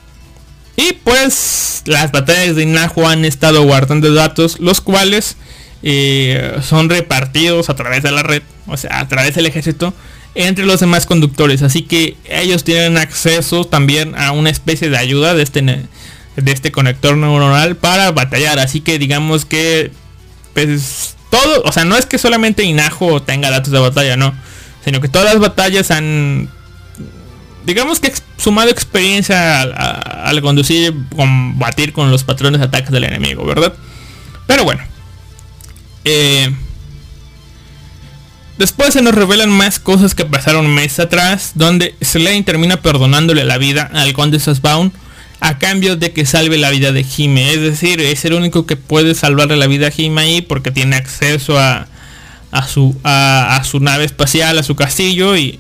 Y 0.76 0.94
pues 1.04 1.84
las 1.86 2.12
batallas 2.12 2.56
de 2.56 2.64
Inajo 2.64 3.08
han 3.08 3.24
estado 3.24 3.62
guardando 3.62 4.12
datos, 4.16 4.60
los 4.60 4.82
cuales 4.82 5.38
eh, 5.84 6.58
son 6.64 6.90
repartidos 6.90 7.70
a 7.70 7.76
través 7.76 8.02
de 8.02 8.10
la 8.10 8.24
red, 8.24 8.42
o 8.66 8.78
sea, 8.78 9.00
a 9.00 9.08
través 9.08 9.36
del 9.36 9.46
ejército 9.46 9.94
entre 10.34 10.66
los 10.66 10.80
demás 10.80 11.06
conductores. 11.06 11.62
Así 11.62 11.84
que 11.84 12.18
ellos 12.26 12.64
tienen 12.64 12.98
acceso 12.98 13.64
también 13.64 14.16
a 14.18 14.32
una 14.32 14.50
especie 14.50 14.90
de 14.90 14.98
ayuda 14.98 15.36
de 15.36 15.44
este, 15.44 15.62
de 15.62 16.52
este 16.52 16.72
conector 16.72 17.16
neuronal 17.16 17.76
para 17.76 18.12
batallar. 18.12 18.58
Así 18.58 18.82
que 18.82 18.98
digamos 18.98 19.46
que 19.46 19.92
pues 20.56 21.16
todo, 21.34 21.64
o 21.64 21.72
sea, 21.72 21.84
no 21.84 21.98
es 21.98 22.06
que 22.06 22.20
solamente 22.20 22.64
Inajo 22.64 23.24
tenga 23.24 23.50
datos 23.50 23.72
de 23.72 23.80
batalla, 23.80 24.16
no. 24.16 24.36
Sino 24.86 25.02
que 25.02 25.08
todas 25.08 25.34
las 25.34 25.40
batallas 25.40 25.90
han, 25.90 26.48
digamos 27.66 28.00
que 28.00 28.14
sumado 28.38 28.70
experiencia 28.70 29.64
al, 29.64 30.42
conducir, 30.44 30.94
combatir 31.16 31.92
con 31.92 32.12
los 32.12 32.24
patrones 32.24 32.60
de 32.60 32.68
ataques 32.68 32.92
del 32.92 33.06
enemigo, 33.06 33.46
¿verdad? 33.46 33.74
Pero 34.46 34.64
bueno. 34.64 34.84
Eh, 36.06 36.54
Después 38.58 38.94
se 38.94 39.02
nos 39.02 39.16
revelan 39.16 39.50
más 39.50 39.80
cosas 39.80 40.14
que 40.14 40.26
pasaron 40.26 40.68
meses 40.68 41.00
atrás, 41.00 41.54
donde 41.56 41.96
Slane 42.02 42.44
termina 42.44 42.78
perdonándole 42.78 43.44
la 43.44 43.58
vida 43.58 43.90
al 43.92 44.14
conde 44.14 44.40
Sasbaun 44.40 44.94
a 45.44 45.58
cambio 45.58 45.98
de 45.98 46.14
que 46.14 46.26
salve 46.26 46.58
la 46.58 46.70
vida 46.70 46.94
de 46.94 47.04
Jime. 47.04 47.52
Es 47.52 47.60
decir, 47.60 48.00
es 48.00 48.24
el 48.24 48.32
único 48.32 48.66
que 48.66 48.78
puede 48.78 49.14
salvarle 49.14 49.58
la 49.58 49.68
vida 49.68 49.88
a 49.88 49.92
Jime 49.92 50.22
ahí 50.22 50.42
porque 50.42 50.72
tiene 50.72 50.96
acceso 50.96 51.60
a, 51.60 51.86
su, 52.66 52.96
a, 53.04 53.62
su 53.66 53.82
nave 53.82 54.06
espacial, 54.06 54.58
a 54.58 54.64
su 54.64 54.78
castillo 54.78 55.36
y, 55.36 55.60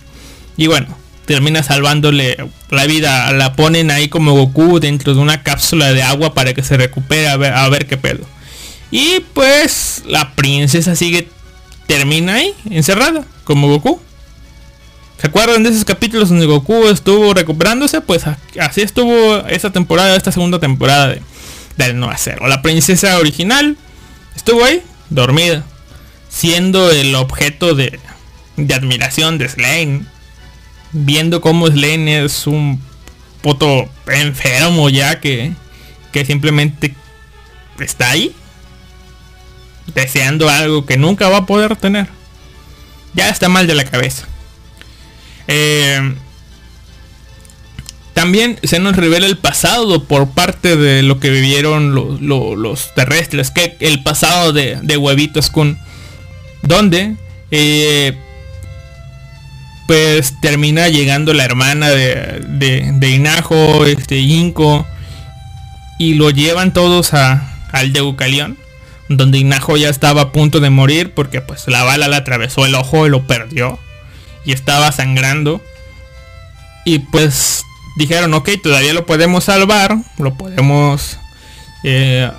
y 0.55 0.67
bueno, 0.67 0.87
termina 1.25 1.63
salvándole 1.63 2.37
la 2.69 2.85
vida. 2.85 3.29
La 3.33 3.57
ponen 3.57 3.91
ahí 3.91 4.07
como 4.07 4.31
Goku 4.31 4.79
dentro 4.79 5.15
de 5.15 5.19
una 5.19 5.43
cápsula 5.43 5.91
de 5.91 6.01
agua 6.01 6.33
para 6.33 6.53
que 6.53 6.63
se 6.63 6.77
recupere 6.77 7.27
a 7.27 7.35
ver, 7.35 7.51
a 7.51 7.67
ver 7.67 7.85
qué 7.85 7.97
pedo. 7.97 8.25
Y 8.89 9.19
pues 9.33 10.03
la 10.07 10.33
princesa 10.33 10.95
sigue 10.95 11.27
termina 11.87 12.35
ahí, 12.35 12.53
encerrada, 12.69 13.25
como 13.43 13.67
Goku. 13.67 13.99
¿Se 15.23 15.27
acuerdan 15.27 15.63
de 15.63 15.69
esos 15.69 15.85
capítulos 15.85 16.27
donde 16.27 16.45
Goku 16.45 16.83
estuvo 16.89 17.33
recuperándose? 17.33 18.01
Pues 18.01 18.25
así 18.59 18.81
estuvo 18.81 19.37
esta 19.47 19.71
temporada, 19.71 20.17
esta 20.17 20.33
segunda 20.33 20.59
temporada 20.59 21.07
de, 21.07 21.21
del 21.77 21.97
Nueva 21.97 22.17
Cero. 22.17 22.45
La 22.49 22.61
princesa 22.61 23.17
original 23.17 23.77
estuvo 24.35 24.65
ahí, 24.65 24.81
dormida, 25.09 25.63
siendo 26.27 26.91
el 26.91 27.15
objeto 27.15 27.73
de, 27.73 28.01
de 28.57 28.73
admiración 28.73 29.37
de 29.37 29.47
Slane. 29.47 30.01
Viendo 30.91 31.39
cómo 31.39 31.67
Slane 31.67 32.25
es 32.25 32.45
un 32.45 32.81
puto 33.41 33.87
enfermo 34.07 34.89
ya 34.89 35.21
que, 35.21 35.53
que 36.11 36.25
simplemente 36.25 36.95
está 37.79 38.09
ahí 38.09 38.35
deseando 39.95 40.49
algo 40.49 40.85
que 40.85 40.97
nunca 40.97 41.29
va 41.29 41.37
a 41.37 41.45
poder 41.45 41.77
tener. 41.77 42.09
Ya 43.13 43.29
está 43.29 43.47
mal 43.47 43.67
de 43.67 43.75
la 43.75 43.85
cabeza. 43.85 44.27
Eh, 45.47 46.13
también 48.13 48.59
se 48.63 48.79
nos 48.79 48.95
revela 48.95 49.25
el 49.25 49.37
pasado 49.37 50.03
por 50.03 50.29
parte 50.29 50.77
de 50.77 51.01
lo 51.01 51.19
que 51.19 51.29
vivieron 51.29 51.93
los, 51.95 52.93
terrestres, 52.95 53.51
que 53.51 53.75
el 53.79 54.03
pasado 54.03 54.53
de, 54.53 54.97
Huevitos 54.97 55.49
con 55.49 55.79
donde 56.61 57.15
eh, 57.51 58.17
pues 59.87 60.39
termina 60.41 60.87
llegando 60.89 61.33
la 61.33 61.43
hermana 61.43 61.89
de, 61.89 62.43
de, 62.47 63.09
Inajo, 63.09 63.85
este 63.85 64.19
Inco, 64.19 64.87
y 65.97 66.13
lo 66.13 66.29
llevan 66.29 66.71
todos 66.71 67.13
a, 67.13 67.51
al 67.71 67.93
Deucalión 67.93 68.57
donde 69.09 69.39
Inajo 69.39 69.75
ya 69.75 69.89
estaba 69.89 70.21
a 70.21 70.31
punto 70.31 70.59
de 70.59 70.69
morir 70.69 71.13
porque 71.13 71.41
pues 71.41 71.67
la 71.67 71.83
bala 71.83 72.07
le 72.07 72.15
atravesó 72.15 72.65
el 72.65 72.75
ojo 72.75 73.05
y 73.05 73.09
lo 73.09 73.27
perdió 73.27 73.79
y 74.45 74.51
estaba 74.51 74.91
sangrando 74.91 75.61
y 76.85 76.99
pues 76.99 77.63
dijeron 77.97 78.33
ok 78.33 78.49
todavía 78.61 78.93
lo 78.93 79.05
podemos 79.05 79.45
salvar 79.45 79.97
lo 80.17 80.35
podemos 80.35 81.19
eh, 81.83 82.29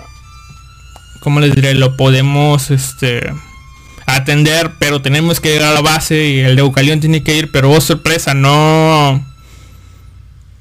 como 1.21 1.41
les 1.41 1.55
diré 1.55 1.75
lo 1.75 1.97
podemos 1.97 2.71
este 2.71 3.31
atender, 4.07 4.73
pero 4.79 5.03
tenemos 5.03 5.41
que 5.41 5.57
ir 5.57 5.63
a 5.63 5.73
la 5.73 5.81
base 5.81 6.29
y 6.29 6.41
el 6.41 6.57
Deucalión 6.57 7.01
tiene 7.01 7.23
que 7.23 7.37
ir, 7.37 7.51
pero 7.53 7.71
oh 7.71 7.81
sorpresa, 7.81 8.35
no. 8.35 9.25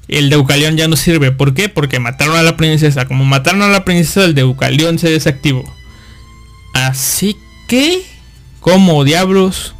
El 0.08 0.30
Deucalión 0.30 0.76
ya 0.76 0.88
no 0.88 0.96
sirve. 0.96 1.32
¿Por 1.32 1.54
qué? 1.54 1.68
Porque 1.68 1.98
mataron 1.98 2.36
a 2.36 2.42
la 2.42 2.56
princesa. 2.56 3.06
Como 3.06 3.24
mataron 3.24 3.62
a 3.62 3.68
la 3.68 3.84
princesa, 3.84 4.24
el 4.24 4.34
Deucalión 4.34 4.98
se 4.98 5.10
desactivó. 5.10 5.64
Así 6.74 7.36
que, 7.68 8.02
como 8.60 9.04
diablos, 9.04 9.74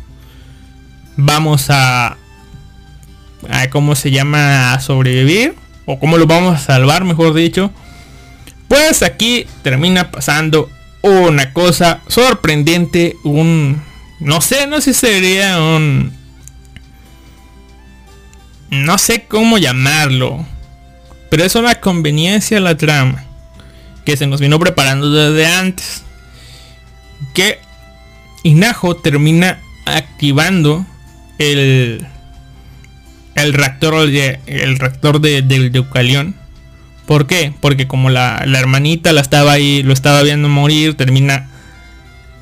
vamos 1.16 1.70
a, 1.70 2.16
a 3.48 3.70
cómo 3.70 3.94
se 3.94 4.10
llama 4.10 4.72
a 4.72 4.80
sobrevivir 4.80 5.54
o 5.86 5.98
cómo 5.98 6.18
lo 6.18 6.26
vamos 6.26 6.54
a 6.56 6.58
salvar, 6.58 7.04
mejor 7.04 7.34
dicho. 7.34 7.70
Pues 8.68 9.02
aquí 9.02 9.46
termina 9.62 10.10
pasando 10.10 10.70
una 11.02 11.52
cosa 11.52 12.00
sorprendente, 12.08 13.16
un 13.24 13.82
no 14.20 14.40
sé, 14.40 14.66
no 14.66 14.80
sé 14.80 14.94
si 14.94 15.00
sería 15.00 15.60
un 15.60 16.12
no 18.70 18.98
sé 18.98 19.24
cómo 19.26 19.58
llamarlo, 19.58 20.44
pero 21.30 21.44
es 21.44 21.54
una 21.54 21.76
conveniencia 21.76 22.58
la 22.58 22.76
trama 22.76 23.24
que 24.04 24.16
se 24.16 24.26
nos 24.26 24.40
vino 24.40 24.58
preparando 24.58 25.10
desde 25.10 25.46
antes. 25.46 26.02
Que 27.32 27.58
Inajo 28.42 28.96
termina 28.96 29.60
activando 29.86 30.84
el 31.38 32.06
el 33.34 33.52
reactor 33.52 33.94
el 33.94 34.78
reactor 34.78 35.20
de, 35.20 35.42
del 35.42 35.72
Deucalión. 35.72 36.34
¿Por 37.06 37.26
qué? 37.26 37.52
Porque 37.60 37.86
como 37.86 38.08
la, 38.10 38.42
hermanita 38.46 39.12
la 39.12 39.20
estaba 39.20 39.52
ahí, 39.52 39.82
lo 39.82 39.92
estaba 39.92 40.22
viendo 40.22 40.48
morir, 40.48 40.96
termina 40.96 41.50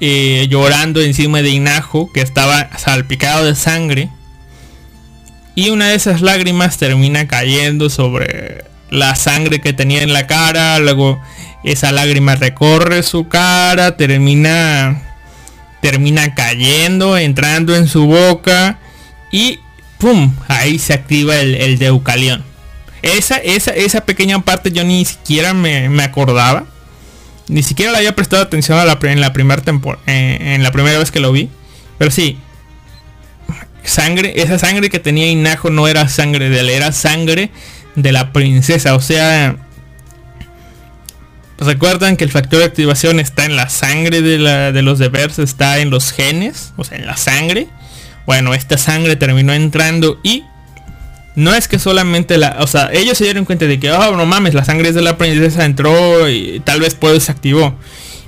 eh, 0.00 0.46
llorando 0.48 1.00
encima 1.00 1.42
de 1.42 1.50
Inajo, 1.50 2.12
que 2.12 2.20
estaba 2.20 2.70
salpicado 2.78 3.44
de 3.44 3.54
sangre. 3.54 4.08
Y 5.54 5.70
una 5.70 5.88
de 5.88 5.96
esas 5.96 6.22
lágrimas 6.22 6.78
termina 6.78 7.26
cayendo 7.26 7.90
sobre 7.90 8.64
la 8.90 9.14
sangre 9.16 9.60
que 9.60 9.72
tenía 9.72 10.02
en 10.02 10.12
la 10.12 10.26
cara. 10.26 10.78
Luego 10.78 11.20
esa 11.64 11.90
lágrima 11.90 12.36
recorre 12.36 13.02
su 13.02 13.28
cara, 13.28 13.96
termina 13.96 15.02
termina 15.82 16.34
cayendo, 16.34 17.18
entrando 17.18 17.76
en 17.76 17.88
su 17.88 18.06
boca 18.06 18.78
y 19.32 19.58
¡pum! 19.98 20.32
Ahí 20.48 20.78
se 20.78 20.94
activa 20.94 21.36
el, 21.36 21.56
el 21.56 21.78
Deucalión. 21.78 22.44
Esa, 23.02 23.36
esa, 23.38 23.72
esa 23.72 24.02
pequeña 24.02 24.38
parte 24.42 24.70
yo 24.70 24.84
ni 24.84 25.04
siquiera 25.04 25.52
me, 25.54 26.02
acordaba. 26.02 26.64
Ni 27.48 27.64
siquiera 27.64 27.90
le 27.90 27.98
había 27.98 28.14
prestado 28.14 28.42
atención 28.42 28.78
a 28.78 28.84
la, 28.84 28.96
en 29.02 29.20
la 29.20 29.32
primera 29.32 29.60
temporada. 29.60 30.02
Eh, 30.06 30.54
en 30.54 30.62
la 30.62 30.70
primera 30.70 30.98
vez 30.98 31.10
que 31.10 31.18
lo 31.18 31.32
vi. 31.32 31.50
Pero 31.98 32.12
sí, 32.12 32.38
sangre, 33.82 34.34
esa 34.36 34.58
sangre 34.58 34.88
que 34.88 35.00
tenía 35.00 35.26
Inajo 35.26 35.68
no 35.70 35.88
era 35.88 36.08
sangre 36.08 36.48
de 36.48 36.60
él, 36.60 36.70
era 36.70 36.92
sangre 36.92 37.50
de 37.96 38.12
la 38.12 38.32
princesa. 38.32 38.94
O 38.94 39.00
sea, 39.00 39.56
recuerdan 41.66 42.16
que 42.16 42.24
el 42.24 42.30
factor 42.30 42.60
de 42.60 42.66
activación 42.66 43.20
está 43.20 43.44
en 43.44 43.56
la 43.56 43.68
sangre 43.68 44.22
de, 44.22 44.38
la, 44.38 44.72
de 44.72 44.82
los 44.82 44.98
devers, 44.98 45.38
está 45.38 45.78
en 45.78 45.90
los 45.90 46.12
genes, 46.12 46.72
o 46.76 46.84
sea, 46.84 46.98
en 46.98 47.06
la 47.06 47.16
sangre. 47.16 47.68
Bueno, 48.26 48.54
esta 48.54 48.78
sangre 48.78 49.16
terminó 49.16 49.52
entrando 49.52 50.18
y 50.22 50.44
no 51.34 51.54
es 51.54 51.66
que 51.68 51.78
solamente 51.78 52.36
la, 52.36 52.56
o 52.60 52.66
sea, 52.66 52.90
ellos 52.92 53.18
se 53.18 53.24
dieron 53.24 53.44
cuenta 53.44 53.66
de 53.66 53.80
que, 53.80 53.90
oh, 53.90 54.16
no 54.16 54.26
mames, 54.26 54.54
la 54.54 54.64
sangre 54.64 54.92
de 54.92 55.02
la 55.02 55.16
princesa 55.16 55.64
entró 55.64 56.28
y 56.28 56.60
tal 56.64 56.80
vez 56.80 56.94
pues 56.94 57.24
se 57.24 57.32
activó. 57.32 57.76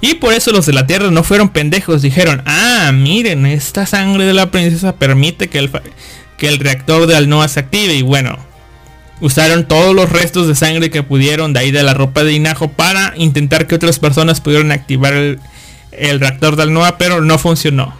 Y 0.00 0.14
por 0.14 0.34
eso 0.34 0.52
los 0.52 0.66
de 0.66 0.72
la 0.72 0.86
Tierra 0.86 1.10
no 1.10 1.22
fueron 1.22 1.48
pendejos, 1.48 2.02
dijeron, 2.02 2.42
ah, 2.46 2.90
miren, 2.92 3.46
esta 3.46 3.86
sangre 3.86 4.26
de 4.26 4.34
la 4.34 4.50
princesa 4.50 4.96
permite 4.96 5.48
que 5.48 5.58
el, 5.58 5.70
que 6.36 6.48
el 6.48 6.58
reactor 6.58 7.06
de 7.06 7.16
Alnoa 7.16 7.48
se 7.48 7.60
active. 7.60 7.94
Y 7.94 8.02
bueno, 8.02 8.38
usaron 9.20 9.66
todos 9.66 9.94
los 9.94 10.10
restos 10.10 10.48
de 10.48 10.54
sangre 10.54 10.90
que 10.90 11.02
pudieron 11.02 11.52
de 11.52 11.60
ahí 11.60 11.70
de 11.70 11.82
la 11.82 11.94
ropa 11.94 12.24
de 12.24 12.32
Inajo 12.32 12.68
para 12.68 13.14
intentar 13.16 13.66
que 13.66 13.74
otras 13.74 13.98
personas 13.98 14.40
pudieran 14.40 14.72
activar 14.72 15.12
el, 15.12 15.40
reactor 16.20 16.56
de 16.56 16.64
Alnoa, 16.64 16.98
pero 16.98 17.20
no 17.20 17.38
funcionó. 17.38 17.94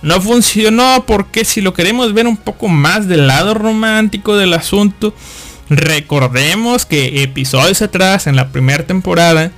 No 0.00 0.20
funcionó 0.20 1.04
porque 1.06 1.44
si 1.44 1.60
lo 1.60 1.74
queremos 1.74 2.14
ver 2.14 2.26
un 2.26 2.36
poco 2.36 2.68
más 2.68 3.08
del 3.08 3.26
lado 3.26 3.54
romántico 3.54 4.36
del 4.36 4.54
asunto, 4.54 5.12
recordemos 5.68 6.86
que 6.86 7.22
episodios 7.22 7.82
atrás, 7.82 8.26
en 8.26 8.36
la 8.36 8.48
primera 8.48 8.86
temporada, 8.86 9.50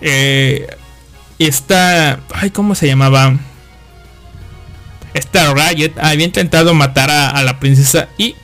eh, 0.00 0.66
esta... 1.38 2.20
Ay, 2.32 2.50
¿cómo 2.50 2.74
se 2.74 2.86
llamaba? 2.86 3.36
Esta 5.14 5.52
Riot 5.52 5.92
había 6.00 6.24
intentado 6.24 6.72
matar 6.74 7.10
a, 7.10 7.42
la 7.42 7.60
princesa 7.60 8.08
y 8.16 8.34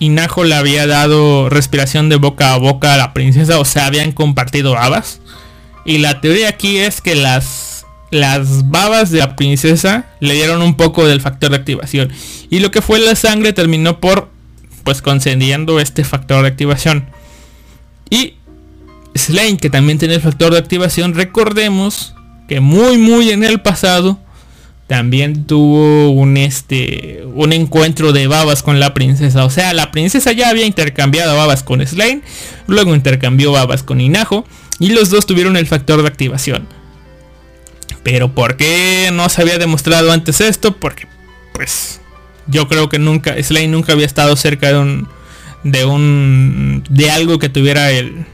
Inajo 0.00 0.44
le 0.44 0.54
había 0.54 0.86
dado 0.86 1.48
respiración 1.48 2.08
de 2.08 2.16
boca 2.16 2.54
a 2.54 2.58
boca 2.58 2.94
a 2.94 2.96
la 2.96 3.12
princesa, 3.12 3.58
o 3.58 3.64
sea, 3.64 3.86
habían 3.86 4.12
compartido 4.12 4.72
babas. 4.72 5.20
Y 5.84 5.98
la 5.98 6.20
teoría 6.20 6.48
aquí 6.48 6.78
es 6.78 7.00
que 7.00 7.14
las, 7.14 7.86
las 8.10 8.68
babas 8.70 9.10
de 9.10 9.18
la 9.18 9.36
princesa 9.36 10.06
le 10.20 10.34
dieron 10.34 10.62
un 10.62 10.76
poco 10.76 11.06
del 11.06 11.20
factor 11.20 11.50
de 11.50 11.56
activación. 11.56 12.12
Y 12.50 12.60
lo 12.60 12.70
que 12.70 12.82
fue 12.82 12.98
la 12.98 13.16
sangre 13.16 13.52
terminó 13.52 13.98
por, 13.98 14.30
pues, 14.84 15.02
concediendo 15.02 15.80
este 15.80 16.04
factor 16.04 16.42
de 16.42 16.48
activación. 16.48 17.06
Y 18.10 18.34
Slane, 19.14 19.56
que 19.56 19.70
también 19.70 19.98
tiene 19.98 20.14
el 20.14 20.20
factor 20.20 20.52
de 20.52 20.58
activación, 20.58 21.14
recordemos 21.14 22.14
que 22.48 22.60
muy 22.60 22.98
muy 22.98 23.30
en 23.30 23.44
el 23.44 23.60
pasado 23.60 24.18
también 24.88 25.44
tuvo 25.44 26.10
un 26.10 26.38
este 26.38 27.22
un 27.34 27.52
encuentro 27.52 28.12
de 28.12 28.26
babas 28.26 28.62
con 28.62 28.80
la 28.80 28.94
princesa. 28.94 29.44
O 29.44 29.50
sea, 29.50 29.74
la 29.74 29.92
princesa 29.92 30.32
ya 30.32 30.48
había 30.48 30.64
intercambiado 30.64 31.36
babas 31.36 31.62
con 31.62 31.86
Slane, 31.86 32.22
luego 32.66 32.94
intercambió 32.94 33.52
babas 33.52 33.82
con 33.82 34.00
Inajo 34.00 34.44
y 34.80 34.90
los 34.90 35.10
dos 35.10 35.26
tuvieron 35.26 35.56
el 35.56 35.66
factor 35.66 36.00
de 36.00 36.08
activación. 36.08 36.66
Pero 38.02 38.34
¿por 38.34 38.56
qué 38.56 39.10
no 39.12 39.28
se 39.28 39.42
había 39.42 39.58
demostrado 39.58 40.10
antes 40.10 40.40
esto? 40.40 40.74
Porque 40.74 41.06
pues 41.52 42.00
yo 42.46 42.66
creo 42.66 42.88
que 42.88 42.98
nunca 42.98 43.40
Slane 43.42 43.68
nunca 43.68 43.92
había 43.92 44.06
estado 44.06 44.34
cerca 44.36 44.68
de 44.68 44.78
un 44.78 45.08
de 45.64 45.84
un 45.84 46.82
de 46.88 47.10
algo 47.10 47.38
que 47.38 47.50
tuviera 47.50 47.90
el 47.90 48.24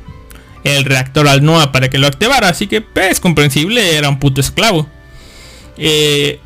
el 0.63 0.85
reactor 0.85 1.27
al 1.27 1.45
NOA 1.45 1.73
para 1.73 1.91
que 1.91 1.99
lo 1.99 2.07
activara. 2.07 2.49
Así 2.49 2.69
que 2.69 2.81
pues, 2.81 3.11
es 3.11 3.21
comprensible, 3.21 3.97
era 3.97 4.09
un 4.09 4.21
puto 4.21 4.41
esclavo. 4.41 4.89
Eh, 5.77 6.39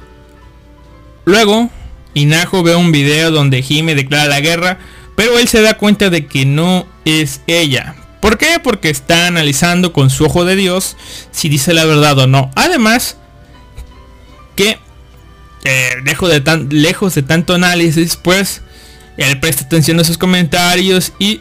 luego, 1.28 1.70
Inajo 2.14 2.62
ve 2.62 2.74
un 2.74 2.90
video 2.90 3.30
donde 3.30 3.62
Jime 3.62 3.94
declara 3.94 4.26
la 4.26 4.40
guerra, 4.40 4.78
pero 5.14 5.38
él 5.38 5.48
se 5.48 5.62
da 5.62 5.74
cuenta 5.74 6.10
de 6.10 6.26
que 6.26 6.44
no 6.44 6.86
es 7.04 7.42
ella. 7.46 7.94
¿Por 8.20 8.38
qué? 8.38 8.58
Porque 8.62 8.90
está 8.90 9.26
analizando 9.26 9.92
con 9.92 10.10
su 10.10 10.24
ojo 10.24 10.44
de 10.44 10.56
Dios 10.56 10.96
si 11.30 11.48
dice 11.48 11.72
la 11.72 11.84
verdad 11.84 12.18
o 12.18 12.26
no. 12.26 12.50
Además, 12.56 13.16
que 14.56 14.78
eh, 15.64 15.90
lejos, 16.04 16.30
de 16.30 16.40
tan, 16.40 16.68
lejos 16.70 17.14
de 17.14 17.22
tanto 17.22 17.54
análisis, 17.54 18.16
pues 18.16 18.62
él 19.16 19.38
presta 19.38 19.64
atención 19.64 20.00
a 20.00 20.04
sus 20.04 20.18
comentarios 20.18 21.12
y 21.18 21.40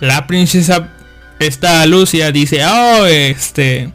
la 0.00 0.26
princesa 0.26 0.92
esta 1.38 1.84
Lucia 1.86 2.30
dice, 2.32 2.64
oh, 2.64 3.06
este, 3.06 3.90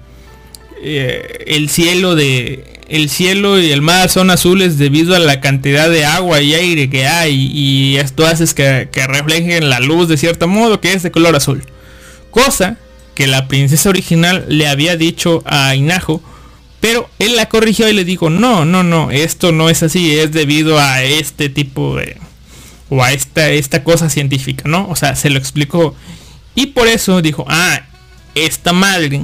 eh, 0.82 1.46
el 1.48 1.70
cielo 1.70 2.16
de, 2.16 2.82
el 2.88 3.10
cielo 3.10 3.60
y 3.60 3.72
el 3.72 3.82
mar 3.82 4.10
son 4.10 4.32
azules 4.32 4.78
debido 4.78 5.16
a 5.16 5.20
la 5.20 5.42
cantidad 5.42 5.90
de 5.90 6.06
agua 6.06 6.42
y 6.42 6.54
aire 6.54 6.90
que 6.90 7.08
hay 7.08 7.52
y 7.54 7.98
esto 7.98 8.26
hace 8.26 8.46
que, 8.54 8.90
que 8.92 9.08
reflejen 9.08 9.70
la 9.70 9.80
luz 9.80 10.08
de 10.08 10.18
cierto 10.18 10.48
modo 10.48 10.82
que 10.82 10.94
es 10.94 11.04
de 11.04 11.12
color 11.12 11.36
azul. 11.36 11.64
Cosa 12.32 12.78
que 13.16 13.28
la 13.28 13.48
princesa 13.48 13.90
original 13.90 14.46
le 14.48 14.68
había 14.68 14.96
dicho 14.96 15.44
a 15.46 15.76
Inajo, 15.76 16.22
pero 16.80 17.10
él 17.20 17.36
la 17.36 17.50
corrigió 17.50 17.90
y 17.90 17.94
le 17.94 18.06
dijo, 18.06 18.30
no, 18.30 18.64
no, 18.66 18.84
no, 18.84 19.12
esto 19.12 19.52
no 19.52 19.70
es 19.70 19.84
así, 19.84 20.18
es 20.18 20.32
debido 20.32 20.80
a 20.80 21.04
este 21.04 21.50
tipo 21.50 21.98
de... 21.98 22.18
o 22.90 23.04
a 23.04 23.12
esta, 23.12 23.50
esta 23.50 23.84
cosa 23.84 24.10
científica, 24.10 24.64
¿no? 24.68 24.88
O 24.88 24.96
sea, 24.96 25.16
se 25.16 25.30
lo 25.30 25.38
explicó 25.38 25.96
y 26.56 26.68
por 26.68 26.88
eso 26.88 27.22
dijo, 27.22 27.46
ah, 27.48 27.82
esta 28.36 28.74
madre 28.74 29.24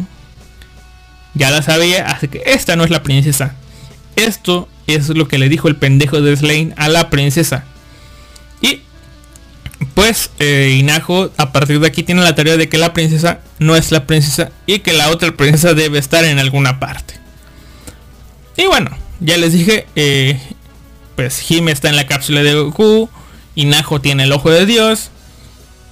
ya 1.36 1.52
la 1.52 1.62
sabía, 1.62 2.08
así 2.08 2.28
que 2.30 2.42
esta 2.46 2.76
no 2.76 2.84
es 2.84 2.90
la 2.90 3.04
princesa. 3.04 3.56
Esto 4.16 4.68
es 4.88 5.10
lo 5.10 5.28
que 5.28 5.38
le 5.38 5.50
dijo 5.50 5.68
el 5.68 5.76
pendejo 5.76 6.22
de 6.22 6.36
Slane 6.36 6.74
a 6.78 6.88
la 6.88 7.10
princesa. 7.10 7.66
Y 8.62 8.82
pues 9.94 10.32
eh, 10.40 10.78
Inajo 10.80 11.32
a 11.38 11.52
partir 11.52 11.80
de 11.80 11.88
aquí 11.88 12.04
tiene 12.04 12.22
la 12.22 12.36
teoría 12.36 12.58
de 12.58 12.70
que 12.70 12.78
la 12.78 12.94
princesa 12.94 13.42
no 13.60 13.76
es 13.76 13.92
la 13.92 14.08
princesa 14.08 14.52
y 14.66 14.80
que 14.80 14.94
la 14.94 15.10
otra 15.10 15.36
princesa 15.36 15.74
debe 15.74 16.00
estar 16.00 16.24
en 16.24 16.40
alguna 16.40 16.80
parte. 16.80 17.16
Y 18.58 18.66
bueno, 18.68 18.92
ya 19.20 19.38
les 19.38 19.52
dije, 19.52 19.86
eh, 19.96 20.40
pues 21.18 21.40
Jime 21.40 21.74
está 21.74 21.90
en 21.90 21.98
la 21.98 22.08
cápsula 22.08 22.42
de 22.42 22.54
Goku, 22.54 23.10
Inajo 23.56 24.00
tiene 24.00 24.24
el 24.24 24.32
ojo 24.32 24.50
de 24.50 24.66
Dios 24.66 25.12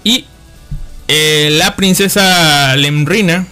y 0.06 0.26
eh, 1.10 1.50
la 1.52 1.76
princesa 1.76 2.76
Lemrina 2.78 3.48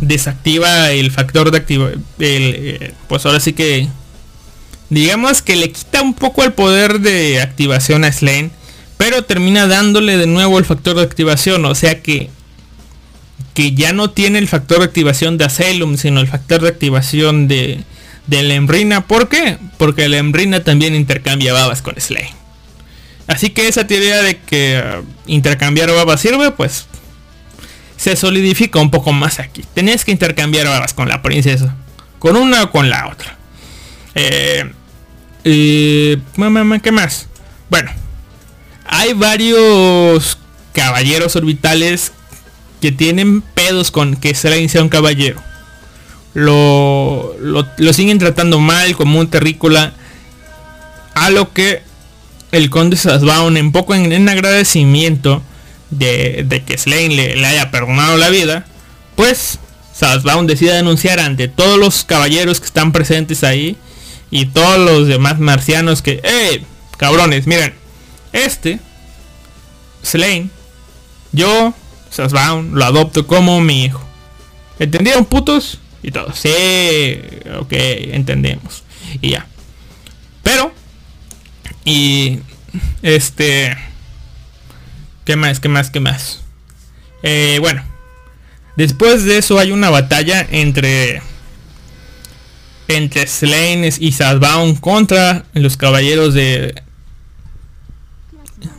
desactiva 0.00 0.90
el 0.90 1.10
factor 1.10 1.50
de 1.50 1.58
activo 1.58 1.88
eh, 2.18 2.92
pues 3.08 3.26
ahora 3.26 3.40
sí 3.40 3.52
que 3.52 3.88
digamos 4.88 5.42
que 5.42 5.56
le 5.56 5.70
quita 5.70 6.02
un 6.02 6.14
poco 6.14 6.42
el 6.42 6.52
poder 6.52 7.00
de 7.00 7.40
activación 7.40 8.04
a 8.04 8.12
Slane 8.12 8.50
pero 8.96 9.24
termina 9.24 9.66
dándole 9.66 10.16
de 10.16 10.26
nuevo 10.26 10.58
el 10.58 10.64
factor 10.64 10.96
de 10.96 11.02
activación 11.02 11.64
o 11.64 11.74
sea 11.74 12.02
que 12.02 12.30
que 13.54 13.72
ya 13.72 13.92
no 13.92 14.10
tiene 14.10 14.38
el 14.38 14.48
factor 14.48 14.78
de 14.78 14.84
activación 14.84 15.36
de 15.36 15.44
Asylum 15.44 15.96
sino 15.96 16.20
el 16.20 16.28
factor 16.28 16.62
de 16.62 16.68
activación 16.68 17.46
de 17.46 17.80
de 18.26 18.42
la 18.42 18.54
Embrina 18.54 19.06
¿por 19.06 19.28
qué? 19.28 19.58
porque 19.76 20.08
la 20.08 20.18
Embrina 20.18 20.64
también 20.64 20.94
intercambia 20.94 21.52
babas 21.52 21.82
con 21.82 22.00
Slane 22.00 22.34
así 23.26 23.50
que 23.50 23.68
esa 23.68 23.86
teoría 23.86 24.22
de 24.22 24.38
que 24.38 24.82
uh, 24.82 25.04
intercambiar 25.26 25.90
babas 25.90 26.20
sirve 26.20 26.50
pues 26.52 26.86
se 28.00 28.16
solidifica 28.16 28.78
un 28.78 28.90
poco 28.90 29.12
más 29.12 29.40
aquí. 29.40 29.62
Tenías 29.74 30.06
que 30.06 30.10
intercambiar 30.10 30.66
babas 30.66 30.94
con 30.94 31.10
la 31.10 31.20
princesa. 31.20 31.76
Con 32.18 32.34
una 32.34 32.62
o 32.62 32.70
con 32.70 32.88
la 32.88 33.08
otra. 33.08 33.36
Eh, 34.14 34.72
¿Qué 35.44 36.92
más? 36.92 37.28
Bueno. 37.68 37.90
Hay 38.86 39.12
varios 39.12 40.38
caballeros 40.72 41.36
orbitales 41.36 42.12
que 42.80 42.90
tienen 42.90 43.42
pedos 43.42 43.90
con 43.90 44.16
que 44.16 44.34
Selene 44.34 44.70
sea 44.70 44.82
un 44.82 44.88
caballero. 44.88 45.42
Lo, 46.32 47.36
lo, 47.38 47.92
siguen 47.92 48.18
tratando 48.18 48.60
mal 48.60 48.96
como 48.96 49.20
un 49.20 49.28
terrícola. 49.28 49.92
A 51.14 51.28
lo 51.28 51.52
que 51.52 51.82
el 52.50 52.70
conde 52.70 52.96
Sasbaun 52.96 53.58
en 53.58 53.72
poco 53.72 53.94
en 53.94 54.28
agradecimiento 54.30 55.42
de, 55.90 56.62
que 56.66 56.78
Slane 56.78 57.08
le, 57.08 57.46
haya 57.46 57.70
perdonado 57.70 58.16
la 58.16 58.28
vida, 58.30 58.66
pues 59.16 59.58
Sasbaun 59.94 60.46
decide 60.46 60.72
denunciar 60.72 61.20
ante 61.20 61.48
todos 61.48 61.78
los 61.78 62.04
caballeros 62.04 62.60
que 62.60 62.66
están 62.66 62.92
presentes 62.92 63.44
ahí 63.44 63.76
y 64.30 64.46
todos 64.46 64.78
los 64.78 65.08
demás 65.08 65.38
marcianos 65.38 66.02
que, 66.02 66.20
¡eh! 66.22 66.64
Cabrones, 66.96 67.46
miren, 67.46 67.74
este, 68.32 68.78
Slane, 70.02 70.50
yo, 71.32 71.74
Sasbaun, 72.10 72.74
lo 72.74 72.84
adopto 72.84 73.26
como 73.26 73.60
mi 73.60 73.84
hijo. 73.84 74.02
¿Entendieron 74.78 75.24
putos? 75.24 75.78
Y 76.02 76.10
todos, 76.10 76.38
sí, 76.38 76.50
ok, 77.58 77.72
entendemos. 77.72 78.82
Y 79.20 79.30
ya. 79.30 79.46
Pero, 80.42 80.72
y, 81.84 82.40
este, 83.02 83.76
¿Qué 85.30 85.36
más? 85.36 85.60
¿Qué 85.60 85.68
más? 85.68 85.90
¿Qué 85.90 86.00
más? 86.00 86.40
Eh, 87.22 87.58
bueno. 87.60 87.84
Después 88.74 89.24
de 89.24 89.38
eso 89.38 89.60
hay 89.60 89.70
una 89.70 89.88
batalla 89.88 90.44
entre 90.50 91.22
entre 92.88 93.28
Slane 93.28 93.88
y 94.00 94.10
Sadbaum 94.10 94.74
contra 94.74 95.44
los 95.52 95.76
caballeros 95.76 96.34
de 96.34 96.82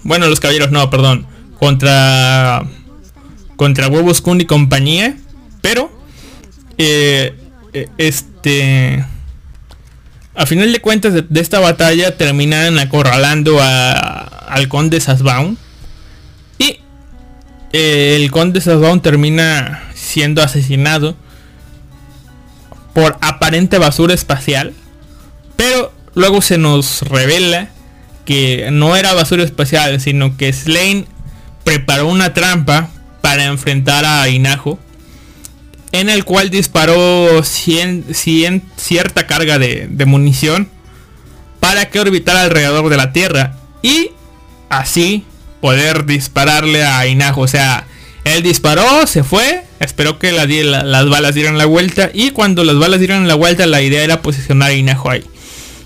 bueno 0.04 0.28
los 0.28 0.42
caballeros 0.42 0.72
no 0.72 0.90
perdón 0.90 1.26
contra 1.58 2.66
contra 3.56 3.88
Huevos 3.88 4.20
Kun 4.20 4.42
y 4.42 4.46
compañía 4.46 5.18
pero 5.62 5.90
eh, 6.78 7.34
eh, 7.72 7.88
este 7.98 9.06
a 10.36 10.46
final 10.46 10.74
de 10.74 10.82
cuentas 10.82 11.14
de, 11.14 11.40
esta 11.40 11.62
batalla 11.62 12.18
terminan 12.18 12.78
acorralando 12.78 13.58
a, 13.62 14.02
al 14.50 14.68
conde 14.68 15.00
Sasbaum 15.00 15.56
eh, 17.74 18.18
el 18.20 18.32
conde 18.32 18.62
Sazón 18.62 19.02
termina 19.02 19.84
siendo 19.94 20.44
asesinado 20.44 21.16
por 22.94 23.18
aparente 23.22 23.78
basura 23.78 24.14
espacial. 24.14 24.74
Pero 25.56 25.94
luego 26.16 26.42
se 26.42 26.58
nos 26.58 27.02
revela 27.04 27.70
que 28.26 28.70
no 28.72 28.96
era 28.96 29.14
basura 29.14 29.44
espacial, 29.44 30.00
sino 30.02 30.38
que 30.38 30.52
Slane 30.52 31.06
preparó 31.64 32.08
una 32.08 32.34
trampa 32.34 32.90
para 33.22 33.46
enfrentar 33.46 34.06
a 34.06 34.28
Inajo. 34.30 34.80
En 35.94 36.10
el 36.10 36.24
cual 36.24 36.50
disparó 36.50 37.44
cierta 37.44 39.28
carga 39.28 39.60
de, 39.60 39.88
de 39.90 40.06
munición 40.06 40.70
para 41.60 41.90
que 41.90 42.00
orbitara 42.00 42.44
alrededor 42.44 42.90
de 42.90 42.98
la 42.98 43.12
Tierra. 43.12 43.58
Y 43.82 44.12
así 44.70 45.26
poder 45.62 46.06
dispararle 46.06 46.84
a 46.84 47.08
Inajo. 47.08 47.42
O 47.42 47.48
sea, 47.48 47.86
él 48.24 48.44
disparó, 48.44 49.08
se 49.08 49.24
fue, 49.24 49.64
esperó 49.80 50.20
que 50.20 50.32
las 50.32 51.10
balas 51.10 51.34
dieran 51.36 51.58
la 51.58 51.66
vuelta 51.66 52.12
y 52.14 52.32
cuando 52.32 52.64
las 52.64 52.78
balas 52.78 53.00
dieran 53.00 53.28
la 53.28 53.36
vuelta 53.36 53.66
la 53.66 53.82
idea 53.82 54.04
era 54.04 54.22
posicionar 54.22 54.72
a 54.72 54.74
Inajo 54.74 55.10
ahí. 55.10 55.24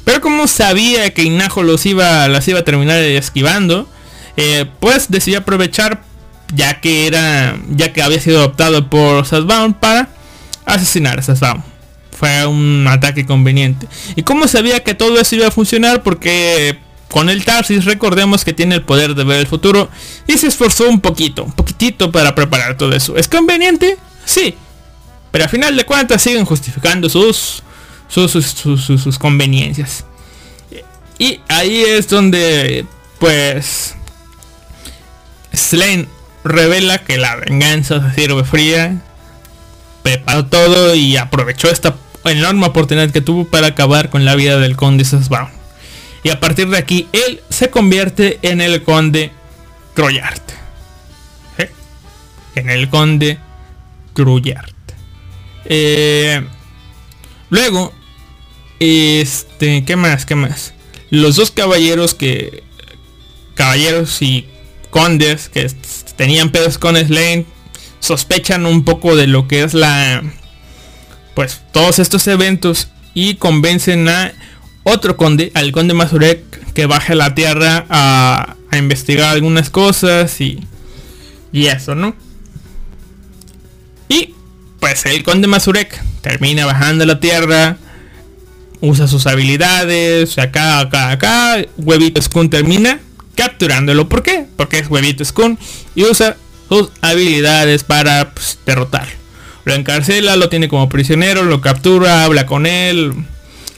Pero 0.04 0.22
como 0.22 0.48
sabía 0.48 1.14
que 1.14 1.24
Inajo 1.24 1.64
los 1.64 1.86
iba, 1.86 2.28
las 2.28 2.48
iba 2.48 2.60
a 2.60 2.64
terminar 2.64 3.00
esquivando, 3.00 3.90
eh, 4.38 4.66
pues 4.80 5.10
decidió 5.10 5.40
aprovechar 5.40 6.04
ya 6.54 6.80
que 6.80 7.08
era, 7.08 7.58
ya 7.72 7.92
que 7.92 8.02
había 8.02 8.20
sido 8.20 8.40
adoptado 8.40 8.90
por 8.90 9.26
Sasbaum 9.26 9.74
para 9.74 10.10
asesinar 10.66 11.20
a 11.20 11.22
Sasbaum. 11.22 11.62
Fue 12.12 12.46
un 12.46 12.86
ataque 12.88 13.26
conveniente. 13.26 13.88
¿Y 14.16 14.24
cómo 14.24 14.48
sabía 14.48 14.84
que 14.84 14.94
todo 14.94 15.20
eso 15.20 15.36
iba 15.36 15.48
a 15.48 15.52
funcionar? 15.52 16.04
Porque 16.04 16.78
con 17.16 17.30
el 17.30 17.46
Tarsis 17.46 17.86
recordemos 17.86 18.44
que 18.44 18.52
tiene 18.52 18.76
el 18.76 18.82
poder 18.82 19.16
de 19.16 19.24
ver 19.24 19.40
el 19.40 19.48
futuro 19.48 19.90
y 20.28 20.38
se 20.38 20.48
esforzó 20.48 20.90
un 20.90 21.00
poquito, 21.00 21.46
un 21.46 21.54
poquitito 21.54 22.12
para 22.12 22.36
preparar 22.36 22.76
todo 22.76 22.94
eso. 22.94 23.16
¿Es 23.16 23.30
conveniente? 23.30 23.98
Sí. 24.26 24.54
Pero 25.32 25.46
al 25.46 25.50
final 25.50 25.78
de 25.78 25.86
cuentas 25.86 26.22
siguen 26.22 26.44
justificando 26.44 27.08
sus, 27.08 27.64
sus, 28.10 28.32
sus, 28.34 29.18
conveniencias. 29.18 30.04
Y 31.18 31.40
ahí 31.48 31.84
es 31.88 32.10
donde, 32.10 32.86
pues, 33.18 33.96
Slane 35.54 36.10
revela 36.44 36.98
que 36.98 37.18
la 37.18 37.38
venganza 37.38 38.10
se 38.10 38.24
sirve 38.24 38.44
fría. 38.44 39.02
Preparó 40.04 40.48
todo 40.48 40.94
y 40.96 41.16
aprovechó 41.16 41.70
esta 41.70 41.96
enorme 42.26 42.66
oportunidad 42.66 43.10
que 43.12 43.22
tuvo 43.22 43.46
para 43.46 43.68
acabar 43.68 44.10
con 44.10 44.26
la 44.26 44.36
vida 44.36 44.60
del 44.60 44.76
conde 44.76 45.06
Sasbaum. 45.06 45.55
Y 46.26 46.32
a 46.32 46.40
partir 46.40 46.68
de 46.70 46.80
aquí, 46.80 47.08
él 47.14 47.40
se 47.52 47.70
convierte 47.70 48.40
en 48.42 48.60
el 48.60 48.82
conde 48.82 49.30
Croyart. 49.94 50.42
¿Eh? 51.60 51.70
En 52.56 52.72
el 52.72 52.90
conde 52.90 53.38
Croyart. 54.16 54.74
Eh, 55.66 56.44
luego, 57.52 57.94
este, 58.80 59.86
¿qué 59.86 59.96
más? 59.96 60.26
¿Qué 60.26 60.34
más? 60.34 60.74
Los 61.12 61.36
dos 61.36 61.52
caballeros 61.52 62.16
que... 62.16 62.64
Caballeros 63.54 64.20
y 64.24 64.48
condes 64.90 65.50
que 65.50 65.72
tenían 66.16 66.50
pedos 66.50 66.80
con 66.80 66.98
Slane 66.98 67.46
sospechan 68.00 68.66
un 68.66 68.84
poco 68.84 69.16
de 69.16 69.28
lo 69.28 69.48
que 69.48 69.64
es 69.64 69.76
la 69.76 70.24
pues 71.36 71.62
todos 71.72 72.00
estos 72.00 72.28
eventos 72.28 72.90
y 73.14 73.36
convencen 73.36 74.10
a 74.10 74.34
otro 74.88 75.18
conde, 75.18 75.52
al 75.56 75.72
conde 75.72 75.96
Mazurek, 75.96 76.74
que 76.74 76.86
baje 76.86 77.14
a 77.14 77.16
la 77.16 77.36
tierra 77.36 77.86
a, 77.90 78.56
investigar 78.78 79.30
algunas 79.30 79.70
cosas 79.70 80.42
y, 80.42 80.60
y 81.54 81.68
eso, 81.68 81.96
¿no? 81.96 82.14
Y 84.10 84.34
pues 84.82 85.06
el 85.06 85.24
conde 85.24 85.48
Mazurek 85.48 86.04
termina 86.20 86.66
bajando 86.66 87.06
a 87.06 87.08
la 87.08 87.22
tierra, 87.22 87.78
usa 88.82 89.08
sus 89.08 89.28
habilidades, 89.28 90.38
acá, 90.38 90.80
acá, 90.80 91.12
acá, 91.12 91.66
Huevito 91.78 92.22
Skun 92.22 92.50
termina 92.50 93.00
capturándolo. 93.36 94.08
¿Por 94.08 94.24
qué? 94.24 94.46
Porque 94.56 94.80
es 94.80 94.90
Huevito 94.90 95.24
Skun 95.26 95.58
y 95.96 96.04
usa 96.04 96.38
sus 96.70 96.92
habilidades 97.02 97.84
para 97.84 98.32
pues, 98.34 98.60
derrotarlo. 98.66 99.14
Lo 99.64 99.74
encarcela, 99.74 100.36
lo 100.36 100.50
tiene 100.50 100.68
como 100.68 100.90
prisionero, 100.90 101.44
lo 101.44 101.62
captura, 101.62 102.24
habla 102.24 102.46
con 102.46 102.68
él, 102.68 103.14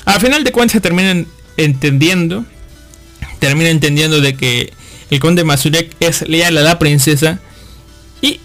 al 0.08 0.22
final 0.22 0.44
de 0.46 0.54
cuentas 0.54 0.82
terminan 0.82 1.28
entendiendo, 1.58 2.46
termina 3.40 3.70
entendiendo 3.70 4.22
de 4.22 4.36
que 4.36 4.72
el 5.10 5.20
conde 5.20 5.44
Mazurek 5.44 5.96
es 6.00 6.22
leal 6.30 6.58
a 6.58 6.62
la 6.62 6.80
princesa 6.80 7.40
y 8.22 8.40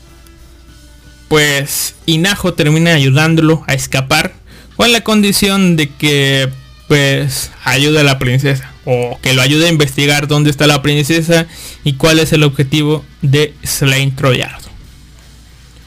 pues 1.29 1.95
Inajo 2.07 2.55
termina 2.55 2.95
ayudándolo 2.95 3.63
a 3.69 3.75
escapar 3.75 4.35
con 4.77 4.91
la 4.91 5.03
condición 5.03 5.77
de 5.77 5.89
que 5.89 6.49
pues 6.89 7.53
ayude 7.63 8.01
a 8.01 8.05
la 8.05 8.19
princesa 8.19 8.73
o 8.85 9.21
que 9.23 9.33
lo 9.33 9.41
ayude 9.41 9.67
a 9.67 9.71
investigar 9.71 10.27
dónde 10.27 10.51
está 10.51 10.67
la 10.67 10.83
princesa 10.83 11.47
y 11.85 11.93
cuál 11.93 12.19
es 12.19 12.33
el 12.33 12.43
objetivo 12.43 13.05
de 13.23 13.55
Slane 13.65 14.11
Troyardo. 14.17 14.69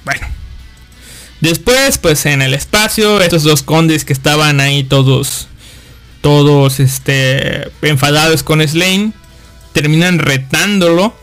Bueno, 0.05 0.25
después 1.41 1.97
pues 1.97 2.25
en 2.27 2.41
el 2.41 2.53
espacio 2.53 3.19
estos 3.19 3.43
dos 3.43 3.61
condes 3.61 4.05
que 4.05 4.13
estaban 4.13 4.61
ahí 4.61 4.85
todos 4.85 5.49
todos 6.25 6.79
este, 6.79 7.69
enfadados 7.83 8.41
con 8.41 8.67
Slane, 8.67 9.11
terminan 9.73 10.17
retándolo 10.17 11.13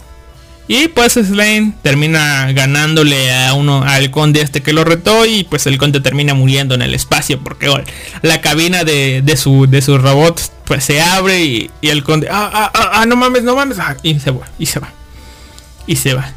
Y 0.69 0.87
pues 0.87 1.15
Slane 1.15 1.73
termina 1.83 2.53
ganándole 2.53 3.35
a 3.35 3.53
uno 3.55 3.83
al 3.83 4.13
conde 4.13 4.43
este 4.43 4.63
que 4.63 4.73
lo 4.73 4.85
retó 4.85 5.27
y 5.27 5.43
pues 5.43 5.67
el 5.67 5.77
conde 5.77 6.01
termina 6.01 6.35
muriendo 6.35 6.77
en 6.77 6.83
el 6.83 6.95
espacio 6.95 7.41
porque 7.41 7.69
la 8.23 8.41
cabina 8.41 8.85
de, 8.85 9.25
su 9.37 9.67
de 9.67 9.83
sus 9.83 10.01
robots 10.01 10.53
pues 10.67 10.85
se 10.85 11.03
abre 11.03 11.43
y, 11.43 11.71
el 11.83 12.05
conde 12.05 12.29
ah, 12.31 12.49
ah, 12.55 12.71
ah, 12.73 12.91
ah, 12.93 13.05
no 13.05 13.17
mames, 13.17 13.43
no 13.43 13.57
mames 13.57 13.79
y 14.05 14.21
se 14.21 14.31
va 14.31 14.47
y 14.57 14.67
se 14.67 14.79
va 14.79 14.89
y 15.89 15.97
se 15.97 16.15
va. 16.15 16.33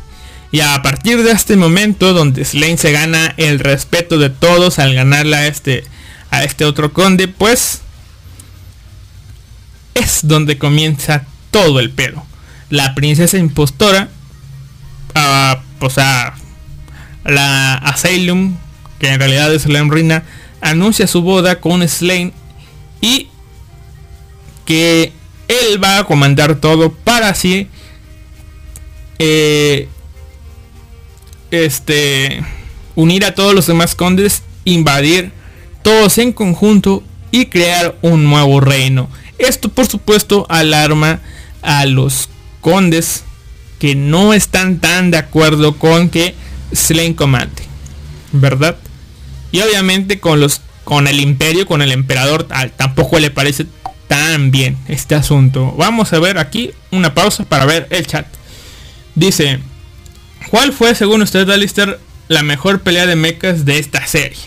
Y 0.51 0.61
a 0.61 0.81
partir 0.81 1.21
de 1.21 1.33
este 1.33 1.55
momento 1.55 2.13
donde 2.13 2.45
Slane 2.45 2.77
se 2.77 2.91
gana 2.91 3.35
el 3.37 3.59
respeto 3.59 4.17
de 4.17 4.31
todos 4.31 4.79
al 4.79 4.95
ganarle 4.95 5.35
a 5.35 5.45
este 5.45 5.83
a 6.31 6.43
este 6.43 6.65
otro 6.65 6.93
conde, 6.93 7.27
pues 7.27 7.81
es 9.95 10.27
donde 10.27 10.59
comienza 10.59 11.25
todo 11.49 11.79
el 11.79 11.89
pedo. 11.89 12.23
La 12.69 12.93
princesa 12.93 13.37
impostora 13.37 14.09
a, 15.15 15.61
pues 15.79 15.97
a 15.97 16.35
la 17.23 17.75
Asylum, 17.75 18.57
que 18.99 19.07
en 19.07 19.19
realidad 19.19 19.53
es 19.53 19.65
la 19.65 19.83
Rina, 19.83 20.23
anuncia 20.61 21.07
su 21.07 21.21
boda 21.21 21.59
con 21.59 21.87
Slane 21.87 22.33
y 23.01 23.29
que 24.65 25.11
él 25.47 25.83
va 25.83 25.99
a 25.99 26.03
comandar 26.05 26.55
todo 26.55 26.91
para 26.91 27.29
así 27.29 27.67
eh, 29.19 29.87
este 31.51 32.43
unir 32.95 33.25
a 33.25 33.35
todos 33.35 33.53
los 33.53 33.67
demás 33.67 33.95
condes, 33.95 34.43
invadir 34.63 35.31
todos 35.83 36.17
en 36.17 36.33
conjunto 36.33 37.03
y 37.31 37.45
crear 37.45 37.97
un 38.01 38.23
nuevo 38.23 38.59
reino. 38.59 39.09
Esto 39.37 39.69
por 39.69 39.87
supuesto 39.87 40.45
alarma 40.49 41.19
a 41.61 41.85
los 41.85 42.29
condes 42.61 43.23
que 43.79 43.95
no 43.95 44.33
están 44.33 44.79
tan 44.79 45.11
de 45.11 45.17
acuerdo 45.17 45.77
con 45.77 46.09
que 46.09 46.35
Slane 46.73 47.15
comande, 47.15 47.63
¿verdad? 48.31 48.77
Y 49.51 49.61
obviamente 49.61 50.19
con 50.19 50.39
los 50.39 50.61
con 50.83 51.07
el 51.07 51.19
imperio, 51.19 51.65
con 51.65 51.81
el 51.81 51.91
emperador, 51.91 52.47
tampoco 52.77 53.19
le 53.19 53.31
parece 53.31 53.65
tan 54.07 54.51
bien 54.51 54.77
este 54.87 55.15
asunto. 55.15 55.73
Vamos 55.77 56.13
a 56.13 56.19
ver 56.19 56.37
aquí 56.37 56.71
una 56.91 57.13
pausa 57.13 57.43
para 57.43 57.65
ver 57.65 57.87
el 57.89 58.05
chat. 58.05 58.27
Dice, 59.15 59.59
¿cuál 60.51 60.73
fue 60.73 60.93
según 60.93 61.23
usted, 61.23 61.49
Alistair, 61.49 61.99
la 62.27 62.43
mejor 62.43 62.81
pelea 62.81 63.07
de 63.07 63.15
mechas 63.15 63.65
de 63.65 63.79
esta 63.79 64.05
serie? 64.05 64.37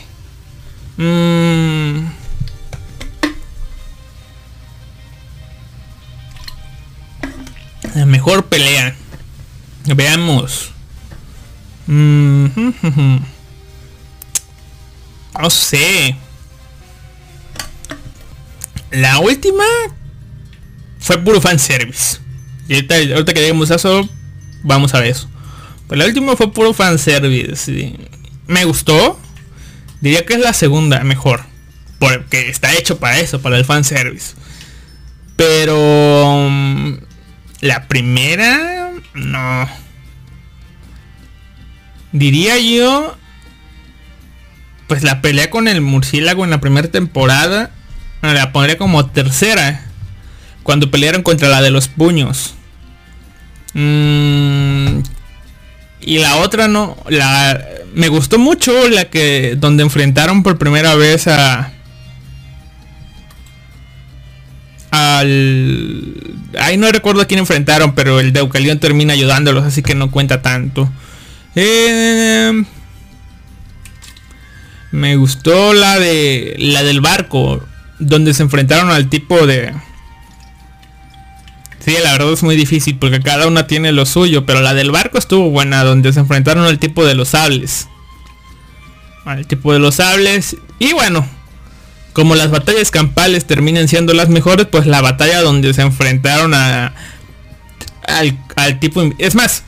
Mm. 0.97 2.18
La 7.99 8.07
mejor 8.07 8.47
pelea. 8.47 8.95
Veamos. 9.85 10.71
Mm, 11.89 12.47
no 15.37 15.51
sé. 15.51 16.15
La 18.93 19.19
última 19.19 19.65
fue 21.01 21.19
puro 21.19 21.41
fanservice. 21.41 22.19
Y 22.69 22.75
ahorita, 22.75 22.95
ahorita 22.95 23.35
que 23.35 23.41
lleguemos 23.41 23.73
a 23.73 23.75
eso, 23.75 24.09
vamos 24.63 24.95
a 24.95 25.01
ver 25.01 25.11
eso. 25.11 25.29
Pero 25.89 25.99
la 25.99 26.07
última 26.07 26.37
fue 26.37 26.53
puro 26.53 26.73
fanservice. 26.73 27.99
Me 28.47 28.65
gustó. 28.65 29.19
Diría 30.01 30.25
que 30.25 30.35
es 30.35 30.41
la 30.41 30.53
segunda 30.53 31.03
mejor. 31.03 31.47
Porque 31.99 32.49
está 32.49 32.73
hecho 32.75 33.01
para 33.01 33.19
eso, 33.19 33.43
para 33.43 33.59
el 33.59 33.65
fanservice. 33.65 34.37
Pero... 35.35 37.08
La 37.61 37.89
primera... 37.89 38.91
No. 39.15 39.69
Diría 42.13 42.59
yo... 42.59 43.17
Pues 44.87 45.03
la 45.03 45.21
pelea 45.21 45.51
con 45.51 45.69
el 45.69 45.83
murciélago 45.83 46.45
en 46.45 46.51
la 46.51 46.61
primera 46.61 46.89
temporada. 46.89 47.71
La 48.23 48.53
pondría 48.53 48.79
como 48.79 49.07
tercera. 49.07 49.85
Cuando 50.63 50.91
pelearon 50.91 51.23
contra 51.23 51.49
la 51.49 51.61
de 51.61 51.71
los 51.71 51.89
puños. 51.89 52.55
Mm, 53.75 55.01
y 56.01 56.19
la 56.19 56.37
otra 56.37 56.69
no. 56.69 56.97
La, 57.09 57.63
me 57.95 58.09
gustó 58.09 58.39
mucho 58.39 58.89
la 58.89 59.07
que. 59.07 59.57
Donde 59.57 59.83
enfrentaron 59.83 60.43
por 60.43 60.59
primera 60.59 60.95
vez 60.95 61.29
a. 61.29 61.73
Al. 64.91 66.15
Ahí 66.59 66.77
no 66.77 66.91
recuerdo 66.91 67.23
a 67.23 67.27
quién 67.27 67.41
enfrentaron, 67.41 67.95
pero 67.95 68.21
el 68.21 68.33
Deucalión 68.33 68.79
termina 68.79 69.13
ayudándolos, 69.13 69.65
así 69.65 69.83
que 69.83 69.95
no 69.95 70.11
cuenta 70.11 70.43
tanto. 70.43 70.91
Eh, 71.55 72.65
me 74.93 75.17
gustó 75.17 75.75
la 75.75 75.99
de. 75.99 76.57
La 76.59 76.83
del 76.83 77.01
barco. 77.01 77.63
Donde 77.99 78.33
se 78.33 78.43
enfrentaron 78.43 78.91
al 78.91 79.09
tipo 79.09 79.47
de. 79.47 79.75
Sí, 81.81 81.97
la 82.03 82.13
verdad 82.13 82.33
es 82.33 82.43
muy 82.43 82.57
difícil 82.57 82.99
porque 82.99 83.21
cada 83.21 83.47
una 83.47 83.67
tiene 83.67 83.93
lo 83.93 84.05
suyo, 84.05 84.45
pero 84.45 84.61
la 84.61 84.75
del 84.75 84.91
barco 84.91 85.19
estuvo 85.19 85.51
buena, 85.51 85.85
donde 85.85 86.13
se 86.13 86.21
enfrentaron 86.21 86.65
al 86.65 86.79
tipo 86.79 87.05
de 87.05 87.15
los 87.15 87.29
sables. 87.31 87.89
Al 89.25 89.47
tipo 89.47 89.73
de 89.73 89.79
los 89.79 89.97
sables. 89.97 90.57
Y 90.79 90.93
bueno, 90.93 91.27
como 92.19 92.35
las 92.35 92.51
batallas 92.51 92.91
campales 92.91 93.45
terminan 93.45 93.87
siendo 93.87 94.13
las 94.13 94.29
mejores, 94.29 94.67
pues 94.67 94.87
la 94.87 95.01
batalla 95.01 95.41
donde 95.41 95.73
se 95.73 95.83
enfrentaron 95.83 96.53
a 96.53 96.93
al, 98.09 98.81
tipo... 98.81 99.09
Es 99.19 99.37
más, 99.37 99.63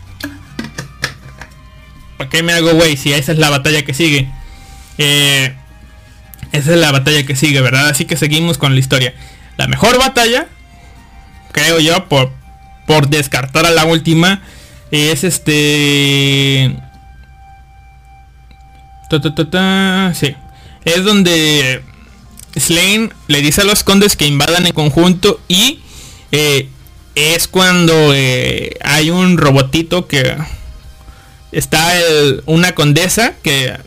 ¿para 2.19 2.29
qué 2.29 2.43
me 2.43 2.53
hago 2.53 2.73
güey 2.73 2.97
si 2.97 3.13
esa 3.13 3.31
es 3.31 3.39
la 3.39 3.51
batalla 3.51 3.85
que 3.85 3.95
sigue? 3.95 4.29
Eh, 4.99 5.55
esa 6.51 6.73
es 6.73 6.79
la 6.79 6.91
batalla 6.91 7.25
que 7.25 7.37
sigue, 7.37 7.61
¿verdad? 7.61 7.87
Así 7.87 8.05
que 8.05 8.17
seguimos 8.17 8.59
con 8.59 8.75
la 8.75 8.81
historia. 8.81 9.15
La 9.57 9.69
mejor 9.69 9.97
batalla 10.01 10.49
creo 11.53 11.79
yo, 11.79 12.09
por, 12.09 12.33
por 12.85 13.11
descartar 13.11 13.65
a 13.65 13.71
la 13.71 13.85
última, 13.85 14.43
es 14.91 15.23
este... 15.23 16.75
sí. 20.15 20.35
Es 20.85 21.05
donde 21.05 21.85
Slane 22.57 23.11
le 23.29 23.43
dice 23.43 23.61
a 23.61 23.65
los 23.65 23.85
condes 23.85 24.17
que 24.17 24.27
invadan 24.27 24.67
en 24.67 24.73
conjunto 24.73 25.41
y 25.49 25.81
eh, 26.33 26.69
es 27.15 27.49
cuando 27.49 28.13
eh, 28.15 28.77
hay 28.83 29.11
un 29.11 29.37
robotito 29.39 30.07
que 30.07 30.37
está 31.53 31.93
una 32.47 32.75
condesa 32.75 33.35
que, 33.43 33.79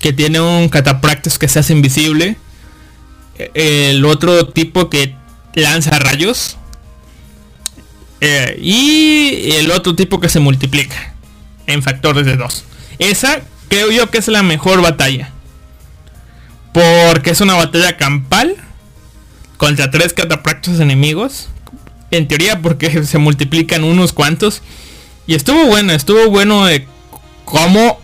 que 0.00 0.12
tiene 0.12 0.40
un 0.40 0.68
catapractus 0.68 1.38
que 1.38 1.48
se 1.48 1.58
hace 1.58 1.72
invisible. 1.72 2.36
El 3.54 4.04
otro 4.04 4.48
tipo 4.48 4.90
que 4.90 5.14
lanza 5.54 5.98
rayos 5.98 6.56
eh, 8.20 8.58
y 8.60 9.52
el 9.52 9.70
otro 9.70 9.94
tipo 9.94 10.20
que 10.20 10.28
se 10.28 10.40
multiplica 10.40 11.14
en 11.66 11.82
factores 11.82 12.26
de 12.26 12.36
2. 12.36 12.64
Esa 12.98 13.42
creo 13.68 13.90
yo 13.90 14.10
que 14.10 14.18
es 14.18 14.28
la 14.28 14.42
mejor 14.42 14.82
batalla. 14.82 15.32
Porque 16.78 17.30
es 17.30 17.40
una 17.40 17.54
batalla 17.54 17.96
campal 17.96 18.54
contra 19.56 19.90
tres 19.90 20.12
catapractos 20.12 20.78
enemigos. 20.78 21.48
En 22.12 22.28
teoría 22.28 22.62
porque 22.62 23.04
se 23.04 23.18
multiplican 23.18 23.82
unos 23.82 24.12
cuantos. 24.12 24.62
Y 25.26 25.34
estuvo 25.34 25.66
bueno, 25.66 25.92
estuvo 25.92 26.30
bueno 26.30 26.66
de 26.66 26.86
cómo 27.44 27.98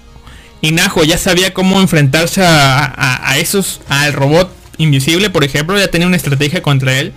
Inajo 0.60 1.04
ya 1.04 1.18
sabía 1.18 1.54
cómo 1.54 1.80
enfrentarse 1.80 2.42
a, 2.42 3.36
esos, 3.38 3.80
al 3.88 4.12
robot 4.12 4.50
invisible, 4.78 5.30
por 5.30 5.44
ejemplo, 5.44 5.78
ya 5.78 5.88
tenía 5.88 6.06
una 6.06 6.16
estrategia 6.16 6.62
contra 6.62 6.98
él. 6.98 7.12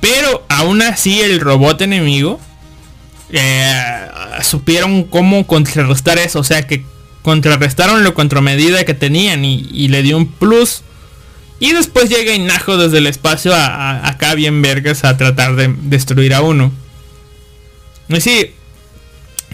Pero 0.00 0.46
aún 0.48 0.82
así 0.82 1.20
el 1.20 1.40
robot 1.40 1.82
enemigo 1.82 2.38
eh, 3.32 4.08
supieron 4.42 5.04
cómo 5.04 5.46
contrarrestar 5.46 6.18
eso. 6.18 6.38
O 6.38 6.44
sea 6.44 6.66
que 6.66 6.84
contrarrestaron 7.22 8.04
lo 8.04 8.14
contramedida 8.14 8.84
que 8.84 8.94
tenían 8.94 9.44
y, 9.44 9.88
le 9.88 10.02
dio 10.02 10.16
un 10.16 10.26
plus. 10.26 10.82
Y 11.60 11.72
después 11.72 12.08
llega 12.08 12.34
Inajo 12.34 12.76
desde 12.76 12.98
el 12.98 13.06
espacio 13.06 13.54
a, 13.54 14.06
acá 14.06 14.34
bien 14.34 14.62
vergas 14.62 15.04
a 15.04 15.16
tratar 15.16 15.56
de 15.56 15.74
destruir 15.82 16.34
a 16.34 16.42
uno. 16.42 16.72
Y 18.08 18.20
sí, 18.20 18.52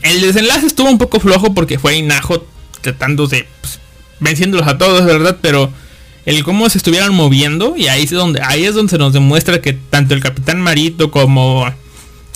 el 0.03 0.21
desenlace 0.21 0.67
estuvo 0.67 0.91
un 0.91 0.99
poco 0.99 1.19
flojo 1.19 1.55
porque 1.55 1.79
fue 1.79 1.97
Inajo 1.97 2.47
tratando 2.83 3.27
de 3.27 3.47
pues, 3.61 3.81
venciéndolos 4.21 4.67
a 4.69 4.79
todos, 4.79 5.05
¿verdad? 5.05 5.39
Pero 5.41 5.73
el 6.27 6.45
cómo 6.45 6.69
se 6.69 6.79
estuvieran 6.79 7.15
moviendo 7.15 7.75
y 7.77 7.89
ahí 7.89 8.05
es 8.05 8.11
donde 8.11 8.41
ahí 8.43 8.65
es 8.65 8.75
donde 8.75 8.91
se 8.91 8.99
nos 8.99 9.13
demuestra 9.13 9.61
que 9.61 9.73
tanto 9.73 10.15
el 10.15 10.21
Capitán 10.21 10.61
Marito 10.61 11.11
como 11.11 11.67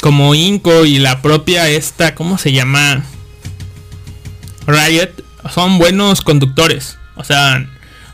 como 0.01 0.35
Inco 0.35 0.85
y 0.85 0.99
la 0.99 1.23
propia 1.23 1.69
esta, 1.69 2.15
¿cómo 2.15 2.39
se 2.39 2.53
llama? 2.53 3.05
Riot 4.69 5.25
son 5.53 5.79
buenos 5.79 6.21
conductores. 6.21 6.99
O 7.17 7.25
sea, 7.25 7.67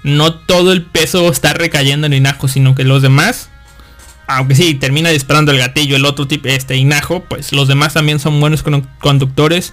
no 0.02 0.34
todo 0.34 0.72
el 0.72 0.82
peso 0.82 1.30
está 1.30 1.52
recayendo 1.52 2.06
en 2.06 2.14
Inajo, 2.14 2.48
sino 2.48 2.74
que 2.74 2.84
los 2.84 3.02
demás 3.02 3.50
aunque 4.26 4.54
sí, 4.54 4.74
termina 4.74 5.10
disparando 5.10 5.52
el 5.52 5.58
gatillo 5.58 5.96
el 5.96 6.06
otro 6.06 6.26
tipo, 6.26 6.48
este 6.48 6.76
Inajo, 6.76 7.24
pues 7.24 7.52
los 7.52 7.68
demás 7.68 7.92
también 7.92 8.18
son 8.18 8.40
buenos 8.40 8.64
conductores. 9.00 9.72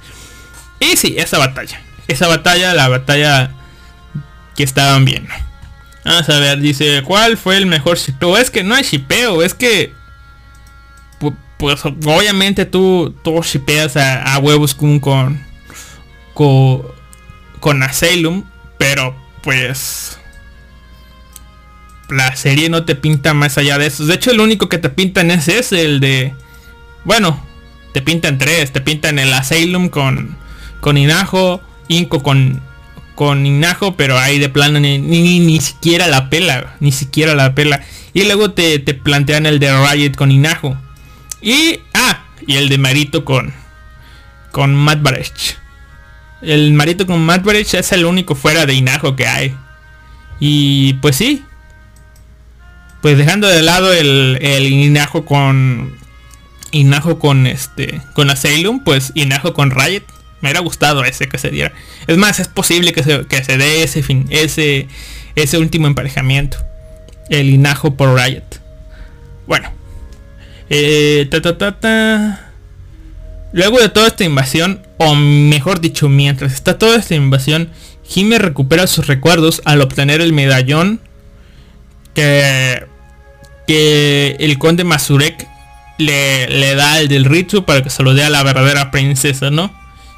Y 0.80 0.98
sí, 0.98 1.16
esa 1.18 1.38
batalla. 1.38 1.82
Esa 2.08 2.28
batalla, 2.28 2.74
la 2.74 2.90
batalla 2.90 3.52
que 4.56 4.64
estaban 4.64 5.06
bien. 5.06 5.28
Vamos 6.04 6.28
a 6.30 6.40
ver, 6.40 6.60
dice, 6.60 7.04
¿cuál 7.04 7.38
fue 7.38 7.58
el 7.58 7.66
mejor 7.66 7.98
shipeo? 7.98 8.38
Es 8.38 8.50
que 8.50 8.64
no 8.64 8.76
hay 8.76 8.84
shipeo, 8.84 9.42
es 9.44 9.54
que... 9.54 9.94
Pues 11.58 11.86
obviamente 11.86 12.66
tú, 12.66 13.16
tú 13.24 13.40
shipeas 13.44 13.96
a, 13.96 14.36
huevos 14.40 14.74
con, 14.74 15.00
con, 15.00 15.46
con, 16.34 16.84
con 17.60 17.84
Asylum, 17.84 18.44
pero 18.78 19.16
pues 19.42 20.20
la 22.12 22.36
serie 22.36 22.70
no 22.70 22.84
te 22.84 22.96
pinta 22.96 23.34
más 23.34 23.58
allá 23.58 23.78
de 23.78 23.88
eso. 23.88 24.06
De 24.06 24.16
hecho, 24.16 24.32
el 24.32 24.40
único 24.40 24.70
que 24.70 24.78
te 24.78 24.90
pintan 24.90 25.32
es 25.32 25.48
ese, 25.48 25.86
el 25.86 26.00
de... 26.00 26.34
Bueno, 27.04 27.44
te 27.94 28.02
pintan 28.02 28.38
tres. 28.38 28.72
Te 28.72 28.82
pintan 28.82 29.18
el 29.20 29.34
Asylum 29.34 29.90
con, 29.90 30.36
con 30.80 30.98
Inajo, 30.98 31.62
Inco 31.88 32.22
con, 32.22 32.62
con 33.16 33.46
Inajo, 33.46 33.96
pero 33.96 34.18
ahí 34.20 34.40
de 34.40 34.50
plano 34.50 34.80
ni, 34.80 35.00
ni, 35.00 35.62
siquiera 35.62 36.08
la 36.08 36.30
pela. 36.30 36.76
Ni 36.80 36.92
siquiera 36.92 37.34
la 37.34 37.56
pela. 37.56 37.82
Y 38.14 38.24
luego 38.24 38.52
te, 38.52 38.80
te 38.80 38.94
plantean 38.94 39.46
el 39.46 39.60
de 39.60 39.72
Riot 39.72 40.16
con 40.16 40.32
Inajo. 40.32 40.78
Y... 41.42 41.80
Ah, 41.94 42.26
y 42.46 42.58
el 42.58 42.70
de 42.70 42.78
Marito 42.78 43.26
con... 43.26 43.54
Con 44.52 44.76
Matt 44.76 45.02
El 46.42 46.74
Marito 46.74 47.06
con 47.06 47.20
Matt 47.22 47.46
es 47.48 47.92
el 47.92 48.06
único 48.06 48.36
fuera 48.36 48.66
de 48.66 48.74
Inajo 48.74 49.16
que 49.16 49.28
hay. 49.28 49.56
Y 50.40 50.94
pues 50.96 51.16
sí, 51.16 51.44
pues 53.02 53.18
dejando 53.18 53.48
de 53.48 53.62
lado 53.62 53.94
el, 53.94 54.38
el 54.42 54.68
Inajo 54.68 55.26
con 55.26 55.96
Inajo 56.72 57.20
con 57.20 57.48
este 57.48 58.02
con 58.14 58.30
Asylum, 58.30 58.84
pues 58.84 59.12
Inajo 59.16 59.54
con 59.54 59.72
Riot. 59.72 60.04
Me 60.42 60.48
hubiera 60.50 60.62
gustado 60.62 61.04
ese 61.04 61.30
que 61.30 61.38
se 61.38 61.52
diera. 61.52 61.72
Es 62.08 62.18
más, 62.18 62.40
es 62.40 62.48
posible 62.48 62.94
que 62.94 63.04
se, 63.04 63.26
que 63.28 63.44
se 63.44 63.58
dé 63.58 63.84
ese 63.84 64.02
fin, 64.02 64.26
ese, 64.32 64.88
ese 65.36 65.60
último 65.60 65.86
emparejamiento. 65.86 66.58
El 67.30 67.50
Inajo 67.50 67.96
por 67.96 68.16
Riot. 68.16 68.44
Bueno. 69.46 69.72
Eh, 70.70 71.28
Luego 73.54 73.80
de 73.80 73.90
toda 73.90 74.08
esta 74.08 74.24
invasión, 74.24 74.82
o 74.98 75.16
mejor 75.16 75.82
dicho, 75.82 76.08
mientras 76.08 76.54
está 76.54 76.78
toda 76.78 76.98
esta 76.98 77.16
invasión, 77.16 77.70
Jime 78.04 78.40
recupera 78.40 78.88
sus 78.88 79.08
recuerdos 79.08 79.62
al 79.66 79.82
obtener 79.82 80.22
el 80.22 80.34
medallón 80.34 81.02
que 82.14 82.86
el 83.68 84.58
conde 84.58 84.84
Mazurek 84.84 85.48
le, 85.98 86.76
da 86.76 87.00
el 87.00 87.08
del 87.08 87.26
Ritsu 87.26 87.64
para 87.64 87.84
que 87.84 87.90
se 87.90 88.04
lo 88.04 88.14
dé 88.14 88.24
a 88.24 88.30
la 88.30 88.44
verdadera 88.44 88.92
princesa, 88.92 89.52
¿no? 89.52 89.74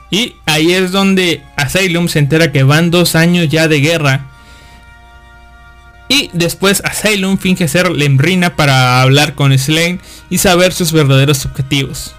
Y 0.10 0.36
ahí 0.46 0.72
es 0.74 0.92
donde 0.92 1.42
Asylum 1.56 2.08
se 2.08 2.20
entera 2.20 2.52
que 2.52 2.64
van 2.64 2.92
dos 2.92 3.16
años 3.16 3.50
ya 3.50 3.68
de 3.68 3.80
guerra. 3.80 4.28
Y 6.08 6.30
después 6.34 6.84
Asylum 6.86 7.38
finge 7.38 7.68
ser 7.68 7.90
Lemrina 7.92 8.56
para 8.56 9.02
hablar 9.02 9.34
con 9.34 9.58
Slane 9.58 10.00
y 10.30 10.38
saber 10.38 10.72
sus 10.72 10.92
verdaderos 10.92 11.46
objetivos. 11.46 12.14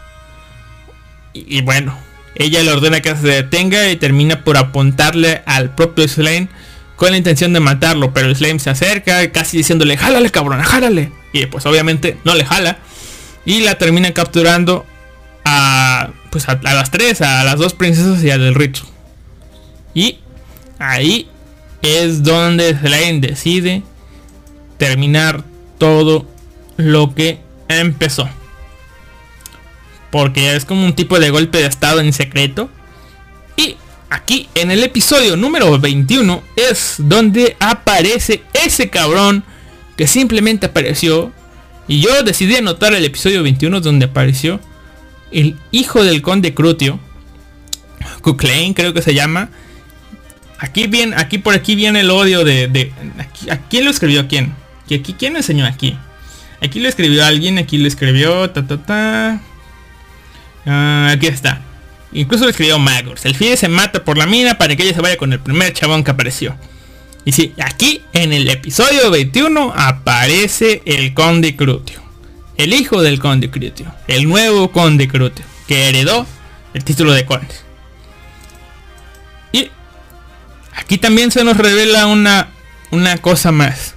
Y, 1.34 1.62
bueno, 1.62 1.98
ella 2.36 2.62
le 2.62 2.70
ordena 2.70 3.00
que 3.00 3.14
se 3.16 3.26
detenga 3.26 3.90
y 3.90 3.96
termina 3.96 4.44
por 4.44 4.56
apuntarle 4.56 5.42
al 5.46 5.74
propio 5.74 6.06
Slane 6.06 6.48
con 6.96 7.10
la 7.10 7.16
intención 7.16 7.52
de 7.52 7.60
matarlo, 7.60 8.14
pero 8.14 8.28
el 8.28 8.36
Slime 8.36 8.60
se 8.60 8.70
acerca 8.70 9.30
casi 9.32 9.56
diciéndole, 9.56 9.96
jálale 9.96 10.30
cabrón, 10.30 10.62
jálale. 10.62 11.10
Y 11.32 11.46
pues 11.46 11.66
obviamente 11.66 12.16
no 12.24 12.34
le 12.34 12.44
jala. 12.44 12.78
Y 13.44 13.60
la 13.60 13.74
termina 13.76 14.12
capturando 14.12 14.86
a, 15.44 16.10
pues 16.30 16.48
a, 16.48 16.58
las 16.62 16.90
tres, 16.90 17.20
a 17.20 17.44
las 17.44 17.58
dos 17.58 17.74
princesas 17.74 18.22
y 18.22 18.30
al 18.30 18.40
del 18.40 18.54
Rito. 18.54 18.82
Y 19.92 20.18
ahí 20.78 21.28
es 21.82 22.22
donde 22.22 22.76
Slime 22.78 23.20
decide 23.20 23.82
terminar 24.78 25.44
todo 25.78 26.26
lo 26.76 27.14
que 27.14 27.40
empezó. 27.68 28.28
Porque 30.14 30.54
es 30.54 30.64
como 30.64 30.86
un 30.86 30.92
tipo 30.92 31.18
de 31.18 31.30
golpe 31.30 31.58
de 31.58 31.66
estado 31.66 31.98
en 31.98 32.12
secreto. 32.12 32.70
Y 33.56 33.74
aquí 34.08 34.48
en 34.54 34.70
el 34.70 34.84
episodio 34.84 35.36
número 35.36 35.76
21 35.76 36.40
es 36.54 36.94
donde 36.98 37.56
aparece 37.58 38.44
ese 38.52 38.90
cabrón 38.90 39.42
que 39.96 40.06
simplemente 40.06 40.66
apareció. 40.66 41.32
Y 41.88 42.00
yo 42.00 42.22
decidí 42.22 42.54
anotar 42.54 42.94
el 42.94 43.04
episodio 43.04 43.42
21 43.42 43.80
donde 43.80 44.04
apareció 44.04 44.60
el 45.32 45.56
hijo 45.72 46.04
del 46.04 46.22
conde 46.22 46.54
Crutio. 46.54 47.00
Kuklain 48.22 48.72
creo 48.72 48.94
que 48.94 49.02
se 49.02 49.14
llama. 49.14 49.50
Aquí 50.60 50.86
bien, 50.86 51.12
aquí 51.14 51.38
por 51.38 51.54
aquí 51.54 51.74
viene 51.74 52.02
el 52.02 52.10
odio 52.12 52.44
de... 52.44 52.92
¿A 53.50 53.56
quién 53.68 53.84
lo 53.84 53.90
escribió 53.90 54.28
quién? 54.28 54.54
Aquí, 54.84 55.00
¿Quién 55.18 55.34
enseñó 55.34 55.66
aquí? 55.66 55.98
Aquí 56.62 56.78
lo 56.78 56.88
escribió 56.88 57.24
alguien, 57.24 57.58
aquí 57.58 57.78
lo 57.78 57.88
escribió... 57.88 58.48
Ta, 58.50 58.64
ta, 58.64 58.76
ta. 58.80 59.42
Ah, 60.66 61.10
aquí 61.12 61.26
está. 61.26 61.60
Incluso 62.12 62.48
escribió 62.48 62.78
Magors. 62.78 63.24
El 63.24 63.34
Fide 63.34 63.56
se 63.56 63.68
mata 63.68 64.04
por 64.04 64.16
la 64.16 64.26
mina 64.26 64.56
para 64.56 64.76
que 64.76 64.84
ella 64.84 64.94
se 64.94 65.00
vaya 65.00 65.16
con 65.16 65.32
el 65.32 65.40
primer 65.40 65.72
chabón 65.72 66.04
que 66.04 66.12
apareció. 66.12 66.56
Y 67.24 67.32
sí, 67.32 67.54
aquí 67.62 68.02
en 68.12 68.32
el 68.32 68.48
episodio 68.48 69.10
21 69.10 69.72
aparece 69.74 70.82
el 70.84 71.12
conde 71.12 71.56
Crutio. 71.56 72.02
El 72.56 72.72
hijo 72.72 73.02
del 73.02 73.18
conde 73.18 73.50
Crutio. 73.50 73.92
El 74.06 74.28
nuevo 74.28 74.70
conde 74.70 75.08
Crutio. 75.08 75.44
Que 75.66 75.88
heredó 75.88 76.26
el 76.72 76.84
título 76.84 77.12
de 77.12 77.24
conde. 77.24 77.54
Y 79.52 79.70
aquí 80.76 80.98
también 80.98 81.32
se 81.32 81.42
nos 81.42 81.56
revela 81.56 82.06
una, 82.06 82.48
una 82.92 83.16
cosa 83.16 83.50
más. 83.50 83.94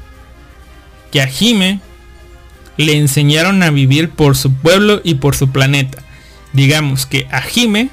Que 1.11 1.22
a 1.22 1.28
Jime 1.28 1.82
le 2.78 2.97
enseñaron 2.97 3.61
a 3.61 3.70
vivir 3.70 4.09
por 4.09 4.36
su 4.38 4.53
pueblo 4.53 5.01
y 5.03 5.15
por 5.15 5.36
su 5.36 5.51
planeta. 5.51 6.03
Digamos 6.54 7.06
que 7.06 7.28
a 7.32 7.41
Jime 7.41 7.90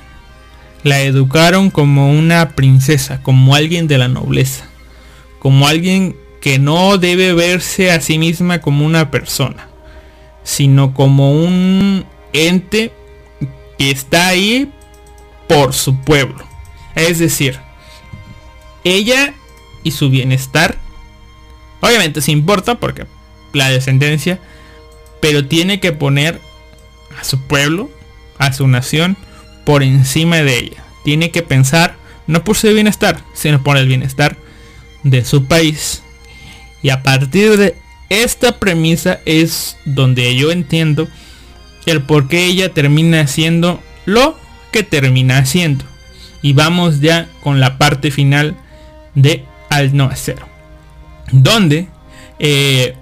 la 0.83 1.01
educaron 1.01 1.71
como 1.71 2.11
una 2.11 2.51
princesa, 2.51 3.23
como 3.23 3.55
alguien 3.55 3.89
de 3.89 3.99
la 3.99 4.09
nobleza, 4.09 4.67
como 5.39 5.67
alguien 5.67 6.17
que 6.41 6.59
no 6.59 6.99
debe 6.99 7.33
verse 7.33 7.91
a 7.91 8.01
sí 8.01 8.19
misma 8.19 8.61
como 8.61 8.85
una 8.85 9.11
persona, 9.11 9.69
sino 10.43 10.93
como 10.93 11.33
un 11.33 12.05
ente 12.35 12.93
que 13.79 13.91
está 13.91 14.29
ahí 14.29 14.71
por 15.49 15.73
su 15.73 16.01
pueblo. 16.03 16.47
Es 16.95 17.19
decir, 17.19 17.59
ella 18.85 19.35
y 19.83 19.93
su 19.93 20.11
bienestar, 20.11 20.77
obviamente 21.81 22.21
se 22.21 22.33
importa 22.33 22.75
porque 22.77 23.07
la 23.55 23.71
descendencia, 23.71 24.39
pero 25.21 25.47
tiene 25.47 25.81
que 25.81 25.93
poner 25.93 26.41
a 27.19 27.25
su 27.25 27.41
pueblo, 27.41 27.91
a 28.39 28.53
su 28.53 28.67
nación, 28.69 29.17
por 29.65 29.83
encima 29.83 30.37
de 30.39 30.59
ella. 30.59 30.85
Tiene 31.05 31.31
que 31.31 31.43
pensar 31.43 31.97
no 32.27 32.45
por 32.45 32.57
su 32.57 32.69
bienestar, 32.69 33.19
sino 33.35 33.63
por 33.63 33.77
el 33.77 33.87
bienestar 33.87 34.37
de 35.03 35.25
su 35.25 35.47
país. 35.47 36.03
Y 36.83 36.91
a 36.91 37.03
partir 37.03 37.57
de 37.57 37.77
esta 38.09 38.59
premisa 38.59 39.21
es 39.25 39.77
donde 39.85 40.35
yo 40.37 40.51
entiendo 40.51 41.09
el 41.87 42.03
por 42.03 42.29
qué 42.29 42.47
ella 42.47 42.71
termina 42.71 43.21
haciendo 43.21 43.83
lo 44.07 44.39
que 44.73 44.83
termina 44.83 45.39
haciendo. 45.39 45.85
Y 46.43 46.53
vamos 46.53 47.01
ya 47.01 47.29
con 47.43 47.61
la 47.61 47.79
parte 47.79 48.11
final 48.11 48.57
de 49.15 49.45
Al 49.71 49.97
No 49.97 50.11
Cero. 50.15 50.47
Donde 51.33 51.89
eh, 52.39 52.95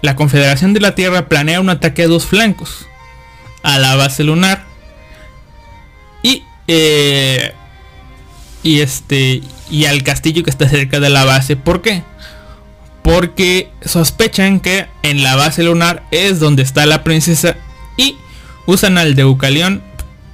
la 0.00 0.16
Confederación 0.16 0.72
de 0.72 0.80
la 0.80 0.94
Tierra 0.94 1.28
planea 1.28 1.60
un 1.60 1.70
ataque 1.70 2.02
a 2.02 2.08
dos 2.08 2.26
flancos. 2.26 2.86
A 3.62 3.78
la 3.78 3.94
base 3.96 4.24
lunar 4.24 4.64
y 6.22 6.42
eh, 6.66 7.52
y 8.62 8.80
este 8.80 9.42
y 9.70 9.86
al 9.86 10.02
castillo 10.02 10.42
que 10.42 10.50
está 10.50 10.68
cerca 10.68 11.00
de 11.00 11.10
la 11.10 11.24
base. 11.24 11.56
¿Por 11.56 11.82
qué? 11.82 12.02
Porque 13.02 13.70
sospechan 13.84 14.60
que 14.60 14.86
en 15.02 15.22
la 15.22 15.36
base 15.36 15.62
lunar 15.62 16.04
es 16.10 16.38
donde 16.38 16.62
está 16.62 16.86
la 16.86 17.02
princesa 17.02 17.56
y 17.96 18.16
usan 18.66 18.98
al 18.98 19.14
Deucalión 19.14 19.82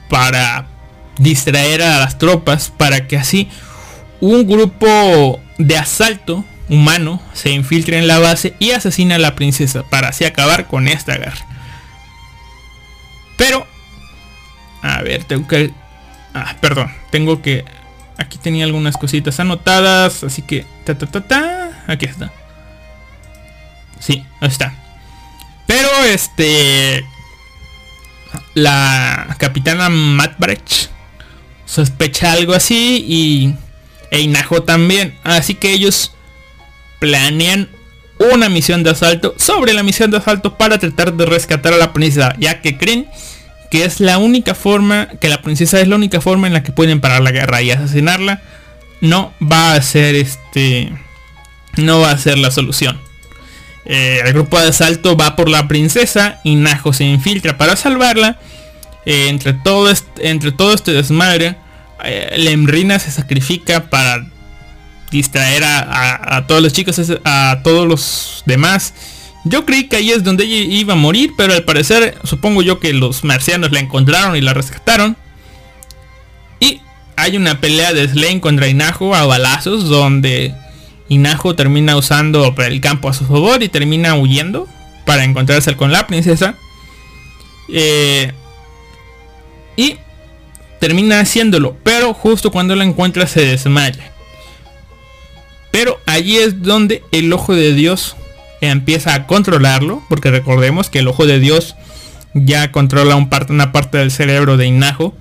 para 0.09 0.66
distraer 1.18 1.82
a 1.82 1.98
las 1.98 2.18
tropas 2.18 2.72
para 2.76 3.06
que 3.06 3.16
así 3.16 3.48
un 4.20 4.46
grupo 4.46 5.40
de 5.59 5.76
asalto 5.76 6.44
humano 6.68 7.22
se 7.32 7.50
infiltre 7.50 7.98
en 7.98 8.06
la 8.06 8.18
base 8.18 8.55
y 8.59 8.72
asesina 8.72 9.14
a 9.14 9.18
la 9.18 9.34
princesa 9.34 9.84
para 9.84 10.09
así 10.09 10.24
acabar 10.24 10.66
con 10.66 10.88
esta 10.88 11.16
guerra. 11.16 11.46
Pero, 13.39 13.66
a 14.82 15.01
ver, 15.01 15.24
tengo 15.24 15.48
que 15.48 15.73
Ah, 16.35 16.56
perdón, 16.60 16.90
tengo 17.10 17.43
que... 17.43 17.65
Aquí 18.16 18.39
tenía 18.39 18.65
algunas 18.65 18.97
cositas 18.97 19.39
anotadas, 19.40 20.24
así 20.24 20.43
que... 20.43 20.66
Ta, 20.85 20.97
ta, 20.97 21.06
ta, 21.06 21.20
ta, 21.20 21.85
aquí 21.86 22.06
está. 22.06 22.32
Sí, 23.98 24.24
ahí 24.40 24.48
está. 24.48 24.74
Pero 25.66 25.89
este 26.05 27.05
la 28.55 29.36
capitana 29.39 29.89
Matbrecht 29.89 30.90
sospecha 31.66 32.32
algo 32.32 32.55
así 32.55 33.05
y 33.06 33.55
e 34.10 34.20
Inajo 34.20 34.62
también. 34.62 35.19
Así 35.24 35.55
que 35.55 35.73
ellos 35.73 36.12
planean 37.01 37.69
una 38.32 38.48
misión 38.48 38.82
de 38.82 38.90
asalto 38.90 39.35
sobre 39.39 39.73
la 39.74 39.82
misión 39.82 40.10
de 40.10 40.19
asalto 40.19 40.56
para 40.56 40.78
tratar 40.78 41.12
de 41.15 41.27
rescatar 41.27 41.74
a 41.74 41.78
la 41.78 41.93
princesa, 41.93 42.35
ya 42.39 42.60
que 42.62 42.78
creen 42.78 43.09
que 43.70 43.85
es 43.85 44.01
la 44.01 44.19
única 44.19 44.55
forma, 44.55 45.09
que 45.20 45.28
la 45.28 45.43
princesa 45.43 45.81
es 45.81 45.89
la 45.89 45.97
única 45.97 46.20
forma 46.20 46.47
en 46.47 46.53
la 46.53 46.62
que 46.62 46.73
pueden 46.73 47.01
parar 47.01 47.23
la 47.23 47.31
guerra 47.31 47.62
y 47.62 47.70
asesinarla 47.70 48.43
no 49.01 49.32
va 49.40 49.74
a 49.74 49.82
ser 49.82 50.15
este, 50.15 50.93
no 51.77 52.01
va 52.01 52.11
a 52.11 52.19
ser 52.19 52.39
la 52.39 52.51
solución. 52.51 53.01
Eh, 53.85 54.20
el 54.24 54.32
grupo 54.35 54.61
de 54.61 54.69
asalto 54.69 55.16
va 55.16 55.36
por 55.36 55.49
la 55.49 55.66
princesa 55.69 56.40
y 56.45 56.57
Najo 56.57 56.93
se 56.93 57.05
infiltra 57.05 57.57
para 57.57 57.77
salvarla. 57.77 58.39
Eh, 59.07 59.28
entre, 59.28 59.55
todo 59.55 59.90
este, 59.90 60.28
entre 60.28 60.53
todo 60.53 60.74
este 60.74 60.93
desmadre, 60.93 61.57
eh, 62.05 62.35
Lemrina 62.36 62.99
se 62.99 63.11
sacrifica 63.11 63.89
para 63.89 64.27
distraer 65.11 65.65
a, 65.65 66.45
todos 66.47 66.62
los 66.62 66.73
chicos, 66.74 67.01
a 67.24 67.61
todos 67.65 67.86
los 67.86 68.43
demás. 68.45 68.93
Yo 69.44 69.65
creí 69.65 69.89
que 69.89 69.97
ahí 69.97 70.10
es 70.10 70.24
donde 70.24 70.44
ella 70.44 70.56
iba 70.56 70.93
a 70.94 70.97
morir, 70.97 71.32
pero 71.36 71.52
al 71.55 71.65
parecer 71.65 72.19
supongo 72.24 72.62
yo 72.62 72.81
que 72.81 72.93
los 72.93 73.24
marcianos 73.24 73.73
la 73.73 73.81
encontraron 73.81 74.36
y 74.36 74.40
la 74.40 74.55
rescataron. 74.55 75.16
Y 76.60 76.81
hay 77.16 77.36
una 77.36 77.60
pelea 77.60 77.93
de 77.93 78.09
Slane 78.09 78.40
contra 78.40 78.69
Inajo 78.69 79.15
a 79.15 79.27
balazos 79.27 79.89
donde 79.89 80.55
Inajo 81.09 81.55
termina 81.55 81.97
usando 81.97 82.55
el 82.56 82.81
campo 82.81 83.09
a 83.09 83.15
su 83.15 83.24
favor 83.27 83.62
y 83.62 83.69
termina 83.69 84.15
huyendo 84.15 84.69
para 85.06 85.24
encontrarse 85.24 85.77
con 85.77 85.93
la 85.93 86.06
princesa. 86.06 86.56
Eh, 87.69 88.32
y 89.77 89.97
termina 90.81 91.20
haciéndolo, 91.20 91.77
pero 91.82 92.12
justo 92.12 92.51
cuando 92.51 92.74
la 92.74 92.85
encuentra 92.85 93.27
se 93.27 93.47
desmaya. 93.47 94.12
Pero 95.70 96.01
allí 96.06 96.39
es 96.39 96.62
donde 96.62 97.05
el 97.12 97.32
ojo 97.32 97.55
de 97.55 97.73
Dios 97.74 98.16
empieza 98.60 99.14
a 99.14 99.26
controlarlo, 99.26 100.02
porque 100.09 100.30
recordemos 100.30 100.90
que 100.90 101.01
el 101.01 101.09
ojo 101.09 101.26
de 101.26 101.39
Dios 101.39 101.76
ya 102.35 102.72
controla 102.72 103.16
un 103.16 103.28
parte, 103.28 103.52
una 103.52 103.72
parte 103.72 103.98
del 103.98 104.10
cerebro 104.10 104.56
de 104.56 104.66
Inajo 104.66 105.14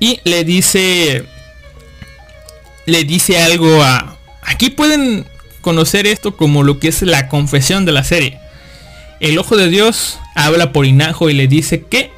y 0.00 0.20
le 0.24 0.44
dice 0.44 1.24
le 2.86 3.04
dice 3.04 3.40
algo 3.42 3.82
a 3.82 4.16
aquí 4.42 4.70
pueden 4.70 5.26
conocer 5.60 6.06
esto 6.06 6.36
como 6.36 6.62
lo 6.62 6.78
que 6.78 6.88
es 6.88 7.02
la 7.02 7.28
confesión 7.28 7.84
de 7.84 7.92
la 7.92 8.04
serie. 8.04 8.38
El 9.20 9.38
ojo 9.38 9.56
de 9.56 9.68
Dios 9.68 10.18
habla 10.34 10.72
por 10.72 10.86
Inajo 10.86 11.28
y 11.28 11.34
le 11.34 11.48
dice 11.48 11.82
que 11.82 12.10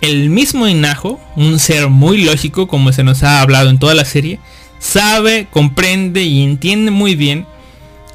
el 0.00 0.30
mismo 0.30 0.68
Inajo, 0.68 1.20
un 1.34 1.58
ser 1.58 1.88
muy 1.88 2.22
lógico 2.22 2.68
como 2.68 2.92
se 2.92 3.02
nos 3.02 3.22
ha 3.22 3.40
hablado 3.40 3.70
en 3.70 3.78
toda 3.78 3.94
la 3.94 4.04
serie, 4.04 4.38
sabe, 4.78 5.48
comprende 5.50 6.22
y 6.22 6.44
entiende 6.44 6.90
muy 6.90 7.16
bien 7.16 7.46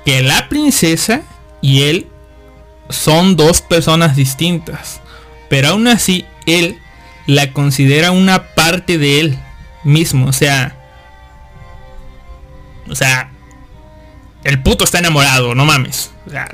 que 0.05 0.21
la 0.21 0.47
princesa 0.47 1.23
y 1.63 1.83
él 1.83 2.07
son 2.89 3.35
dos 3.35 3.61
personas 3.61 4.15
distintas. 4.15 5.01
Pero 5.49 5.69
aún 5.69 5.87
así, 5.87 6.25
él 6.45 6.77
la 7.25 7.51
considera 7.53 8.11
una 8.11 8.53
parte 8.53 8.99
de 8.99 9.21
él 9.21 9.39
mismo. 9.83 10.27
O 10.27 10.33
sea, 10.33 10.75
o 12.89 12.95
sea, 12.95 13.31
el 14.43 14.61
puto 14.61 14.83
está 14.83 14.99
enamorado, 14.99 15.55
no 15.55 15.65
mames. 15.65 16.11
O 16.27 16.29
sea, 16.29 16.49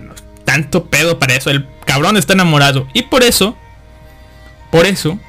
tanto 0.45 0.85
pedo 0.85 1.17
para 1.19 1.35
eso. 1.35 1.49
El 1.49 1.67
cabrón 1.85 2.15
está 2.15 2.33
enamorado. 2.33 2.87
Y 2.93 3.01
por 3.01 3.23
eso, 3.23 3.57
por 4.69 4.85
eso, 4.85 5.19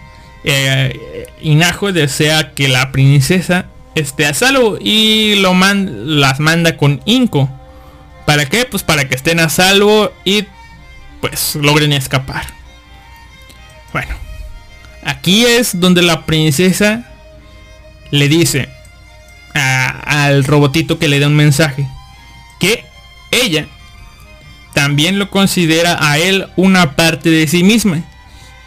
eh, 0.45 1.27
Inajo 1.41 1.93
desea 1.93 2.53
que 2.53 2.69
la 2.69 2.93
princesa 2.93 3.67
esté 3.95 4.27
a 4.27 4.35
salvo 4.35 4.77
y 4.79 5.37
lo 5.37 5.55
man 5.55 6.21
las 6.21 6.39
manda 6.39 6.77
con 6.77 7.01
Inco. 7.07 7.51
¿Para 8.31 8.47
qué? 8.47 8.65
Pues 8.65 8.85
para 8.85 9.09
que 9.09 9.17
estén 9.17 9.41
a 9.41 9.49
salvo 9.49 10.15
y 10.25 10.45
pues 11.21 11.57
logren 11.57 11.93
escapar. 11.93 12.47
Bueno, 13.93 14.15
aquí 15.03 15.45
es 15.45 15.81
donde 15.81 16.01
la 16.01 16.27
princesa 16.27 17.11
le 18.13 18.29
dice 18.29 18.69
al 19.53 20.45
robotito 20.45 21.01
que 21.01 21.09
le 21.09 21.19
da 21.19 21.27
un 21.27 21.35
mensaje 21.35 21.89
que 22.61 22.85
ella 23.33 23.67
también 24.75 25.19
lo 25.19 25.29
considera 25.29 25.99
a 25.99 26.19
él 26.19 26.47
una 26.55 26.95
parte 26.95 27.31
de 27.31 27.49
sí 27.49 27.65
misma 27.65 28.05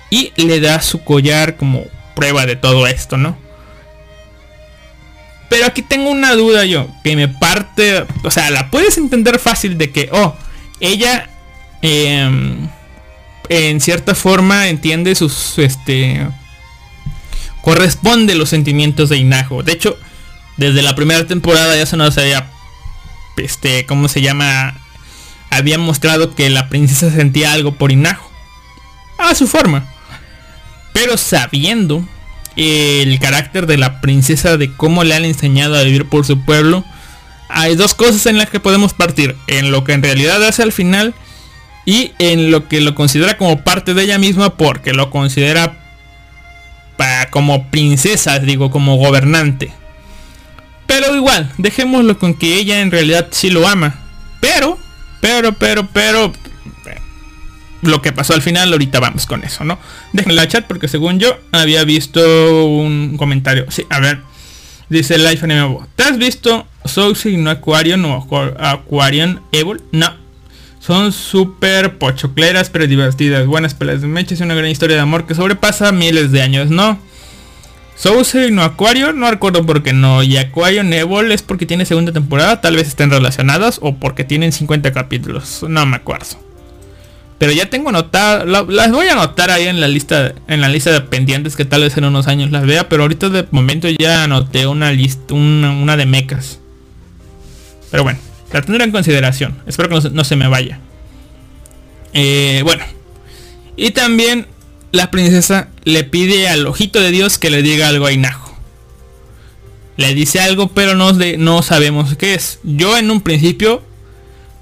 y 0.09 0.33
le 0.35 0.59
da 0.59 0.81
su 0.81 1.05
collar 1.05 1.55
como 1.55 1.85
prueba 2.17 2.45
de 2.45 2.57
todo 2.57 2.85
esto, 2.85 3.15
¿no? 3.15 3.37
Pero 5.53 5.67
aquí 5.67 5.83
tengo 5.83 6.09
una 6.09 6.33
duda 6.33 6.65
yo, 6.65 6.87
que 7.03 7.15
me 7.15 7.27
parte, 7.27 8.07
o 8.23 8.31
sea, 8.31 8.49
la 8.49 8.71
puedes 8.71 8.97
entender 8.97 9.37
fácil 9.37 9.77
de 9.77 9.91
que, 9.91 10.09
oh, 10.11 10.35
ella 10.79 11.29
em, 11.83 12.67
en 13.49 13.79
cierta 13.79 14.15
forma 14.15 14.69
entiende 14.69 15.13
sus, 15.13 15.59
este, 15.59 16.27
corresponde 17.61 18.33
los 18.33 18.49
sentimientos 18.49 19.09
de 19.09 19.17
Inajo. 19.17 19.61
De 19.61 19.73
hecho, 19.73 19.95
desde 20.57 20.81
la 20.81 20.95
primera 20.95 21.27
temporada 21.27 21.75
ya 21.75 21.85
se 21.85 21.97
nos 21.97 22.17
había, 22.17 22.49
este, 23.37 23.85
¿cómo 23.85 24.07
se 24.07 24.23
llama? 24.23 24.73
Había 25.51 25.77
mostrado 25.77 26.33
que 26.33 26.49
la 26.49 26.67
princesa 26.67 27.11
sentía 27.11 27.53
algo 27.53 27.75
por 27.75 27.91
Inajo. 27.91 28.27
A 29.19 29.35
su 29.35 29.47
forma. 29.47 29.87
Pero 30.93 31.15
sabiendo 31.15 32.03
el 32.55 33.19
carácter 33.19 33.67
de 33.67 33.77
la 33.77 34.01
princesa, 34.01 34.57
de 34.57 34.71
cómo 34.71 35.03
le 35.03 35.15
han 35.15 35.25
enseñado 35.25 35.75
a 35.75 35.83
vivir 35.83 36.05
por 36.05 36.25
su 36.25 36.39
pueblo, 36.43 36.83
hay 37.49 37.75
dos 37.75 37.93
cosas 37.93 38.25
en 38.25 38.37
las 38.37 38.49
que 38.49 38.59
podemos 38.59 38.93
partir. 38.93 39.35
En 39.47 39.71
lo 39.71 39.83
que 39.83 39.93
en 39.93 40.03
realidad 40.03 40.43
hace 40.43 40.63
al 40.63 40.71
final 40.71 41.13
y 41.85 42.11
en 42.19 42.51
lo 42.51 42.67
que 42.67 42.81
lo 42.81 42.95
considera 42.95 43.37
como 43.37 43.63
parte 43.63 43.93
de 43.93 44.03
ella 44.03 44.17
misma 44.17 44.57
porque 44.57 44.93
lo 44.93 45.09
considera 45.09 45.77
como 47.31 47.69
princesa, 47.69 48.39
digo, 48.39 48.71
como 48.71 48.95
gobernante. 48.97 49.73
Pero 50.85 51.15
igual, 51.15 51.51
dejémoslo 51.57 52.19
con 52.19 52.33
que 52.33 52.55
ella 52.55 52.81
en 52.81 52.91
realidad 52.91 53.27
sí 53.31 53.49
lo 53.49 53.67
ama. 53.67 53.95
Pero, 54.39 54.77
pero, 55.21 55.53
pero, 55.53 55.87
pero, 55.91 56.31
lo 57.83 58.01
que 58.01 58.11
pasó 58.11 58.33
al 58.33 58.41
final, 58.41 58.71
ahorita 58.71 58.99
vamos 58.99 59.25
con 59.25 59.43
eso, 59.43 59.63
¿no? 59.63 59.77
Déjenme 60.13 60.33
la 60.33 60.47
chat 60.47 60.65
porque 60.65 60.87
según 60.87 61.19
yo 61.19 61.37
había 61.51 61.83
visto 61.83 62.65
un 62.65 63.17
comentario. 63.17 63.65
Sí, 63.69 63.85
a 63.89 63.99
ver. 63.99 64.19
Dice 64.89 65.17
Life 65.17 65.43
Anime 65.43 65.79
¿Te 65.95 66.03
has 66.03 66.17
visto 66.17 66.67
Soul 66.85 67.15
no 67.37 67.49
Aquarium 67.49 68.05
o 68.05 68.27
Aquarium 68.59 69.39
Evil? 69.51 69.81
No. 69.91 70.13
Son 70.79 71.11
súper 71.13 71.97
pochocleras 71.97 72.69
pero 72.69 72.85
divertidas. 72.85 73.47
Buenas 73.47 73.73
peleas 73.73 74.01
de 74.01 74.07
mechas 74.07 74.39
y 74.39 74.43
una 74.43 74.53
gran 74.53 74.69
historia 74.69 74.97
de 74.97 75.01
amor 75.01 75.25
que 75.25 75.35
sobrepasa 75.35 75.91
miles 75.91 76.31
de 76.31 76.41
años, 76.41 76.69
¿no? 76.69 76.99
Soul 77.95 78.25
no 78.53 78.63
Aquarium, 78.63 79.17
no 79.17 79.31
recuerdo 79.31 79.65
por 79.65 79.81
qué 79.81 79.93
no. 79.93 80.23
Y 80.23 80.37
Aquarium 80.37 80.91
Evil 80.91 81.31
es 81.31 81.41
porque 81.41 81.65
tiene 81.65 81.85
segunda 81.85 82.11
temporada, 82.11 82.59
tal 82.59 82.75
vez 82.75 82.87
estén 82.87 83.09
relacionadas 83.09 83.79
o 83.81 83.95
porque 83.95 84.23
tienen 84.23 84.51
50 84.51 84.91
capítulos. 84.91 85.63
No 85.67 85.85
me 85.85 85.95
acuerdo. 85.95 86.52
Pero 87.43 87.51
ya 87.51 87.69
tengo 87.69 87.89
anotadas, 87.89 88.47
las 88.47 88.91
voy 88.93 89.07
a 89.07 89.11
anotar 89.11 89.51
ahí 89.51 89.67
en 89.67 89.81
la 89.81 89.89
lista, 89.89 90.33
en 90.47 90.61
la 90.61 90.69
lista 90.69 90.93
de 90.93 91.01
pendientes 91.01 91.57
que 91.57 91.65
tal 91.65 91.81
vez 91.81 91.97
en 91.97 92.05
unos 92.05 92.27
años 92.27 92.51
las 92.51 92.65
vea, 92.65 92.87
pero 92.87 93.03
ahorita 93.03 93.27
de 93.27 93.45
momento 93.51 93.89
ya 93.89 94.23
anoté 94.23 94.65
una 94.65 94.93
lista, 94.93 95.33
una, 95.33 95.97
de 95.97 96.05
mecas. 96.05 96.59
Pero 97.91 98.03
bueno, 98.03 98.17
la 98.53 98.61
tendré 98.61 98.85
en 98.85 98.93
consideración. 98.93 99.57
Espero 99.67 99.89
que 99.89 100.09
no, 100.11 100.23
se 100.23 100.35
me 100.37 100.47
vaya. 100.47 100.79
Eh, 102.13 102.61
bueno. 102.63 102.85
Y 103.75 103.91
también 103.91 104.47
la 104.93 105.11
princesa 105.11 105.67
le 105.83 106.05
pide 106.05 106.47
al 106.47 106.65
ojito 106.65 107.01
de 107.01 107.11
Dios 107.11 107.37
que 107.39 107.49
le 107.49 107.61
diga 107.61 107.89
algo 107.89 108.05
a 108.05 108.13
Inajo. 108.13 108.57
Le 109.97 110.13
dice 110.13 110.39
algo, 110.39 110.69
pero 110.69 110.95
no, 110.95 111.11
no 111.11 111.61
sabemos 111.61 112.15
qué 112.15 112.35
es. 112.35 112.61
Yo 112.63 112.97
en 112.97 113.11
un 113.11 113.19
principio 113.19 113.83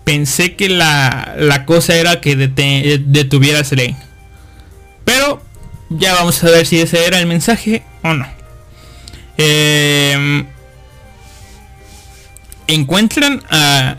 pensé 0.03 0.55
que 0.55 0.69
la, 0.69 1.63
cosa 1.65 1.95
era 1.95 2.21
que 2.21 2.35
detuviera 2.35 3.63
a. 3.63 3.95
Pero 5.05 5.41
ya 5.89 6.13
vamos 6.13 6.43
a 6.43 6.49
ver 6.49 6.65
si 6.65 6.79
ese 6.79 7.05
era 7.05 7.19
el 7.19 7.27
mensaje 7.27 7.83
o 8.03 8.13
no. 8.13 8.25
Em, 9.37 10.45
encuentran 12.67 13.43
a 13.49 13.97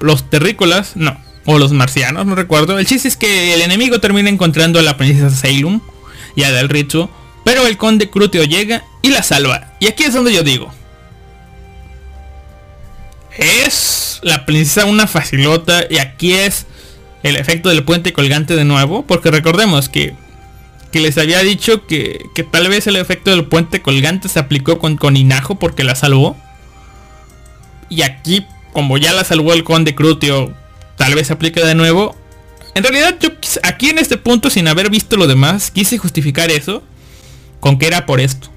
los 0.00 0.30
terrícolas, 0.30 0.96
no, 0.96 1.18
o 1.44 1.58
los 1.58 1.72
marcianos, 1.72 2.26
no 2.26 2.34
recuerdo. 2.34 2.78
El 2.78 2.86
chiste 2.86 3.08
es 3.08 3.16
que 3.16 3.54
el 3.54 3.62
enemigo 3.62 4.00
termina 4.00 4.28
encontrando 4.28 4.78
a 4.78 4.82
la 4.82 4.96
princesa 4.96 5.30
Salem 5.30 5.80
y 6.36 6.44
a 6.44 6.52
Del 6.52 6.68
Ritsu, 6.68 7.08
pero 7.44 7.66
el 7.66 7.76
conde 7.76 8.10
Cruteo 8.10 8.44
llega 8.44 8.84
y 9.02 9.10
la 9.10 9.22
salva. 9.22 9.72
Y 9.80 9.86
aquí 9.86 10.04
es 10.04 10.14
donde 10.14 10.32
yo 10.32 10.42
digo, 10.42 10.72
es 13.38 14.20
la 14.22 14.44
princesa 14.46 14.84
una 14.86 15.06
facilota 15.06 15.84
y 15.88 15.98
aquí 15.98 16.32
es 16.32 16.66
el 17.22 17.36
efecto 17.36 17.68
del 17.68 17.84
puente 17.84 18.12
colgante 18.12 18.56
de 18.56 18.64
nuevo, 18.64 19.04
porque 19.06 19.30
recordemos 19.30 19.88
que, 19.88 20.14
que 20.92 21.00
les 21.00 21.18
había 21.18 21.40
dicho 21.40 21.86
que, 21.86 22.26
que, 22.34 22.44
tal 22.44 22.68
vez 22.68 22.86
el 22.86 22.96
efecto 22.96 23.30
del 23.30 23.46
puente 23.46 23.82
colgante 23.82 24.28
se 24.28 24.38
aplicó 24.38 24.78
con, 24.78 24.96
con 24.96 25.16
Inajo 25.16 25.58
porque 25.58 25.84
la 25.84 25.94
salvó. 25.94 26.36
Y 27.88 28.02
aquí, 28.02 28.46
como 28.72 28.98
ya 28.98 29.12
la 29.12 29.24
salvó 29.24 29.52
el 29.54 29.64
conde 29.64 29.94
Crutio, 29.94 30.54
tal 30.96 31.14
vez 31.14 31.28
se 31.28 31.32
aplique 31.32 31.64
de 31.64 31.74
nuevo. 31.74 32.16
En 32.74 32.82
realidad 32.82 33.16
yo 33.20 33.30
aquí 33.62 33.90
en 33.90 33.98
este 33.98 34.18
punto, 34.18 34.50
sin 34.50 34.68
haber 34.68 34.90
visto 34.90 35.16
lo 35.16 35.26
demás, 35.26 35.70
quise 35.70 35.98
justificar 35.98 36.50
eso 36.50 36.82
con 37.60 37.78
que 37.78 37.86
era 37.86 38.06
por 38.06 38.20
esto. 38.20 38.48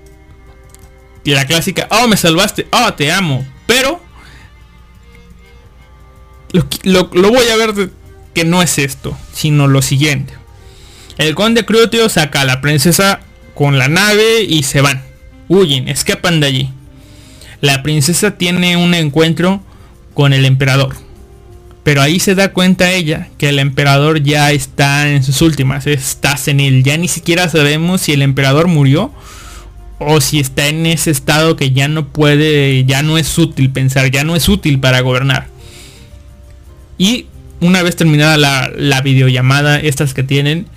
Y 1.23 1.31
la 1.31 1.45
clásica, 1.45 1.87
oh, 1.91 2.07
me 2.07 2.17
salvaste, 2.17 2.67
oh, 2.71 2.93
te 2.93 3.11
amo. 3.11 3.45
Pero 3.67 4.00
lo, 6.83 7.09
voy 7.09 7.47
a 7.47 7.55
ver 7.55 7.89
que 8.33 8.45
no 8.45 8.61
es 8.61 8.77
esto, 8.77 9.17
sino 9.33 9.67
lo 9.67 9.81
siguiente. 9.81 10.33
El 11.17 11.35
conde 11.35 11.65
Crutio 11.65 12.09
saca 12.09 12.41
a 12.41 12.45
la 12.45 12.61
princesa 12.61 13.21
con 13.53 13.77
la 13.77 13.87
nave 13.87 14.43
y 14.43 14.63
se 14.63 14.81
van. 14.81 15.03
Huyen, 15.47 15.87
escapan 15.87 16.39
de 16.39 16.47
allí. 16.47 16.69
La 17.59 17.83
princesa 17.83 18.37
tiene 18.37 18.77
un 18.77 18.93
encuentro 18.93 19.61
con 20.13 20.33
el 20.33 20.45
emperador. 20.45 20.95
Pero 21.83 22.01
ahí 22.01 22.19
se 22.19 22.35
da 22.35 22.53
cuenta 22.53 22.91
ella 22.91 23.29
que 23.37 23.49
el 23.49 23.59
emperador 23.59 24.21
ya 24.21 24.51
está 24.51 25.09
en 25.09 25.23
sus 25.23 25.41
últimas, 25.41 25.87
está 25.87 26.37
senil. 26.37 26.83
Ya 26.83 26.97
ni 26.97 27.07
siquiera 27.07 27.49
sabemos 27.49 28.01
si 28.01 28.13
el 28.13 28.21
emperador 28.21 28.67
murió 28.67 29.11
o 29.99 30.21
si 30.21 30.39
está 30.39 30.67
en 30.67 30.85
ese 30.85 31.11
estado 31.11 31.55
que 31.55 31.71
ya 31.71 31.87
no 31.87 32.07
puede, 32.07 32.85
ya 32.85 33.03
no 33.03 33.17
es 33.17 33.37
útil 33.37 33.69
pensar, 33.71 34.09
ya 34.09 34.23
no 34.23 34.35
es 34.35 34.49
útil 34.49 34.79
para 34.79 35.01
gobernar. 35.01 35.50
Y 37.01 37.25
una 37.61 37.81
vez 37.81 37.95
terminada 37.95 38.37
la, 38.37 39.01
videollamada, 39.01 39.79
estas 39.79 40.13
que 40.13 40.21
tienen, 40.21 40.67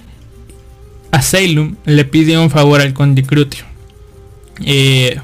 a 1.11 1.21
Salem 1.21 1.77
le 1.85 2.07
pide 2.07 2.39
un 2.39 2.49
favor 2.49 2.81
al 2.81 2.95
conde 2.95 3.25
Crutio. 3.25 3.67
Eh, 4.65 5.21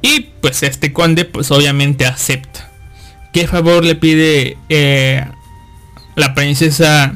y 0.00 0.20
pues 0.40 0.62
este 0.62 0.94
conde 0.94 1.26
pues 1.26 1.50
obviamente 1.50 2.06
acepta. 2.06 2.72
¿Qué 3.34 3.46
favor 3.46 3.84
le 3.84 3.94
pide 3.94 4.56
eh, 4.70 5.26
la 6.16 6.34
princesa 6.34 7.14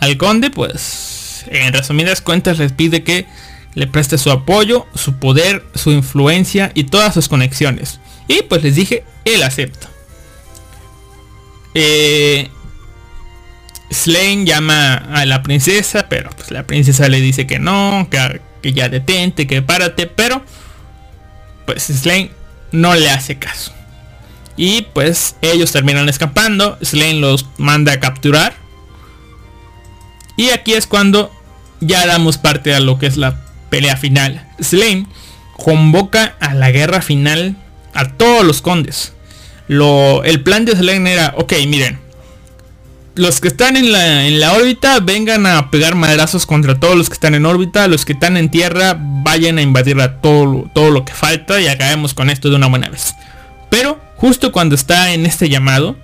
al 0.00 0.16
conde? 0.16 0.50
Pues 0.50 1.44
en 1.46 1.72
resumidas 1.72 2.20
cuentas 2.20 2.58
les 2.58 2.72
pide 2.72 3.04
que 3.04 3.26
le 3.74 3.86
preste 3.86 4.18
su 4.18 4.32
apoyo, 4.32 4.86
su 4.96 5.20
poder, 5.20 5.62
su 5.76 5.92
influencia 5.92 6.72
y 6.74 6.82
todas 6.82 7.14
sus 7.14 7.28
conexiones. 7.28 8.00
Y 8.26 8.42
pues 8.42 8.64
les 8.64 8.74
dije, 8.74 9.04
él 9.24 9.44
acepta. 9.44 9.88
Eh, 11.74 12.48
llama 14.44 14.94
a 14.94 15.24
la 15.26 15.42
princesa, 15.42 16.06
pero 16.08 16.30
pues 16.30 16.50
la 16.50 16.64
princesa 16.64 17.08
le 17.08 17.20
dice 17.20 17.46
que 17.46 17.58
no, 17.58 18.08
que, 18.10 18.40
que 18.62 18.72
ya 18.72 18.88
detente, 18.88 19.46
que 19.46 19.62
párate, 19.62 20.06
pero 20.06 20.42
pues 21.66 21.84
Slane 21.84 22.30
no 22.72 22.94
le 22.94 23.10
hace 23.10 23.38
caso. 23.38 23.72
Y 24.56 24.82
pues 24.92 25.36
ellos 25.40 25.70
terminan 25.70 26.08
escapando. 26.08 26.78
Slane 26.82 27.20
los 27.20 27.46
manda 27.58 27.92
a 27.92 28.00
capturar. 28.00 28.54
Y 30.36 30.50
aquí 30.50 30.74
es 30.74 30.86
cuando 30.86 31.32
ya 31.80 32.06
damos 32.06 32.38
parte 32.38 32.74
a 32.74 32.80
lo 32.80 32.98
que 32.98 33.06
es 33.06 33.16
la 33.16 33.40
pelea 33.70 33.96
final. 33.96 34.48
Slane 34.60 35.06
convoca 35.56 36.36
a 36.40 36.54
la 36.54 36.70
guerra 36.70 37.02
final 37.02 37.56
a 37.94 38.08
todos 38.08 38.44
los 38.44 38.62
condes. 38.62 39.12
El 39.68 40.42
plan 40.42 40.64
de 40.64 40.72
Slane 40.76 41.12
era, 41.12 41.34
ok, 41.36 41.52
miren. 41.66 41.98
Los 43.14 43.40
que 43.40 43.48
están 43.48 43.76
en 43.76 43.90
la, 44.40 44.52
órbita 44.52 45.00
vengan 45.00 45.44
a 45.44 45.70
pegar 45.70 45.96
madrazos 45.96 46.46
contra 46.46 46.78
todos 46.78 46.96
los 46.96 47.08
que 47.08 47.14
están 47.14 47.34
en 47.34 47.46
órbita. 47.46 47.88
Los 47.88 48.04
que 48.04 48.12
están 48.12 48.36
en 48.36 48.50
tierra 48.50 48.96
vayan 48.98 49.58
a 49.58 49.62
invadir 49.62 50.00
a 50.00 50.20
todo, 50.20 50.70
todo 50.72 50.90
lo 50.90 51.04
que 51.04 51.12
falta 51.12 51.60
y 51.60 51.66
acabemos 51.66 52.14
con 52.14 52.30
esto 52.30 52.48
de 52.48 52.56
una 52.56 52.68
buena 52.68 52.88
vez. 52.88 53.14
Pero 53.70 54.00
justo 54.16 54.52
cuando 54.52 54.74
está 54.74 55.12
en 55.12 55.26
este 55.26 55.48
llamado, 55.48 55.96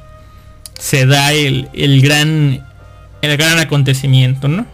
se 0.78 1.07
da 1.07 1.32
el, 1.32 1.69
gran, 2.03 2.66
el 3.23 3.36
gran 3.36 3.59
acontecimiento, 3.59 4.49
¿no? 4.49 4.66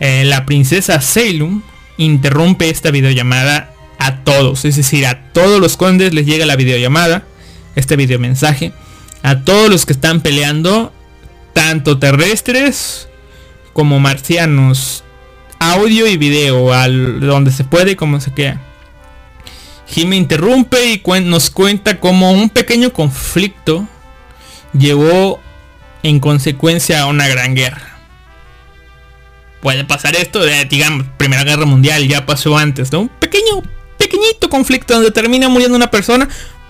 Eh, 0.00 0.24
la 0.24 0.44
princesa 0.44 1.00
Salem 1.00 1.62
interrumpe 1.96 2.68
esta 2.68 2.90
videollamada 2.90 3.70
a 3.98 4.24
todos, 4.24 4.64
es 4.64 4.76
decir, 4.76 5.06
a 5.06 5.32
todos 5.32 5.60
los 5.60 5.76
condes 5.76 6.12
les 6.12 6.26
llega 6.26 6.44
la 6.44 6.56
videollamada, 6.56 7.24
este 7.76 7.94
videomensaje, 7.94 8.72
a 9.22 9.40
todos 9.40 9.70
los 9.70 9.86
que 9.86 9.92
están 9.92 10.20
peleando, 10.20 10.92
tanto 11.52 11.98
terrestres 11.98 13.08
como 13.72 14.00
marcianos, 14.00 15.04
audio 15.58 16.06
y 16.06 16.16
video, 16.16 16.72
al 16.72 17.20
donde 17.20 17.52
se 17.52 17.64
puede 17.64 17.96
como 17.96 18.20
se 18.20 18.32
queda. 18.34 18.60
Jimmy 19.88 20.16
interrumpe 20.16 20.84
y 20.86 21.02
nos 21.22 21.50
cuenta 21.50 22.00
cómo 22.00 22.32
un 22.32 22.50
pequeño 22.50 22.92
conflicto 22.92 23.86
llevó 24.72 25.40
en 26.02 26.20
consecuencia 26.20 27.02
a 27.02 27.06
una 27.06 27.28
gran 27.28 27.54
guerra. 27.54 27.98
Puede 29.60 29.84
pasar 29.84 30.14
esto 30.16 30.44
de, 30.44 30.64
digamos, 30.64 31.06
Primera 31.16 31.44
Guerra 31.44 31.66
Mundial, 31.66 32.06
ya 32.06 32.26
pasó 32.26 32.56
antes, 32.56 32.92
¿no? 32.92 33.02
Un 33.02 33.08
pequeño, 33.08 33.62
pequeñito 33.96 34.48
conflicto 34.48 34.94
donde 34.94 35.10
termina 35.10 35.48
muriendo 35.48 35.76
una 35.76 35.90
persona, 35.90 36.28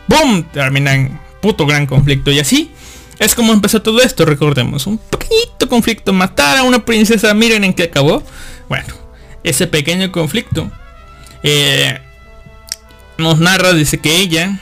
¡boom! 0.08 0.44
Termina 0.52 0.94
en 0.94 1.18
puto 1.40 1.66
gran 1.66 1.86
conflicto. 1.86 2.30
Y 2.30 2.40
así 2.40 2.70
es 3.18 3.34
como 3.34 3.52
empezó 3.52 3.82
todo 3.82 4.02
esto, 4.02 4.24
recordemos. 4.24 4.86
Un 4.86 4.98
pequeñito 4.98 5.68
conflicto, 5.68 6.12
matar 6.12 6.58
a 6.58 6.62
una 6.62 6.84
princesa, 6.84 7.32
miren 7.34 7.64
en 7.64 7.72
qué 7.72 7.84
acabó. 7.84 8.22
Bueno, 8.68 8.94
ese 9.42 9.66
pequeño 9.66 10.12
conflicto 10.12 10.70
eh, 11.42 12.00
nos 13.18 13.38
narra, 13.38 13.72
dice 13.72 13.98
que 13.98 14.16
ella 14.16 14.58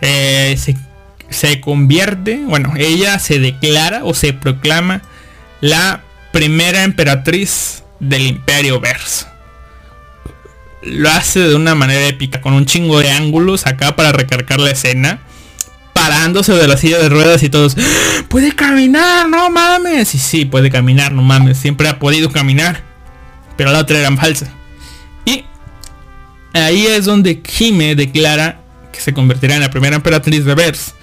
eh, 0.00 0.58
se, 1.28 1.60
convierte, 1.60 2.40
bueno, 2.46 2.72
ella 2.76 3.18
se 3.18 3.38
declara 3.38 4.04
o 4.04 4.14
se 4.14 4.32
proclama 4.32 5.02
la 5.60 6.02
primera 6.32 6.84
emperatriz 6.84 7.82
del 7.98 8.26
imperio 8.26 8.80
verso. 8.80 9.29
Lo 10.82 11.10
hace 11.10 11.40
de 11.40 11.54
una 11.54 11.74
manera 11.74 12.06
épica, 12.06 12.40
con 12.40 12.54
un 12.54 12.66
chingo 12.66 13.00
de 13.00 13.10
ángulos 13.10 13.66
acá 13.66 13.96
para 13.96 14.12
recargar 14.12 14.60
la 14.60 14.70
escena. 14.70 15.20
Parándose 15.92 16.54
de 16.54 16.66
la 16.66 16.76
silla 16.76 16.98
de 16.98 17.08
ruedas 17.08 17.42
y 17.42 17.50
todos, 17.50 17.76
¡Ah! 17.78 18.24
puede 18.28 18.54
caminar, 18.54 19.28
no 19.28 19.50
mames. 19.50 20.14
Y 20.14 20.18
sí, 20.18 20.44
puede 20.46 20.70
caminar, 20.70 21.12
no 21.12 21.22
mames. 21.22 21.58
Siempre 21.58 21.88
ha 21.88 21.98
podido 21.98 22.30
caminar. 22.30 22.82
Pero 23.56 23.72
la 23.72 23.80
otra 23.80 23.98
era 23.98 24.16
falsa. 24.16 24.50
Ahí 26.52 26.86
es 26.86 27.04
donde 27.04 27.42
Jime 27.46 27.94
declara 27.94 28.60
que 28.92 29.00
se 29.00 29.14
convertirá 29.14 29.54
en 29.54 29.60
la 29.60 29.70
primera 29.70 29.96
emperatriz 29.96 30.44
de 30.44 30.54
Vers. 30.54 30.94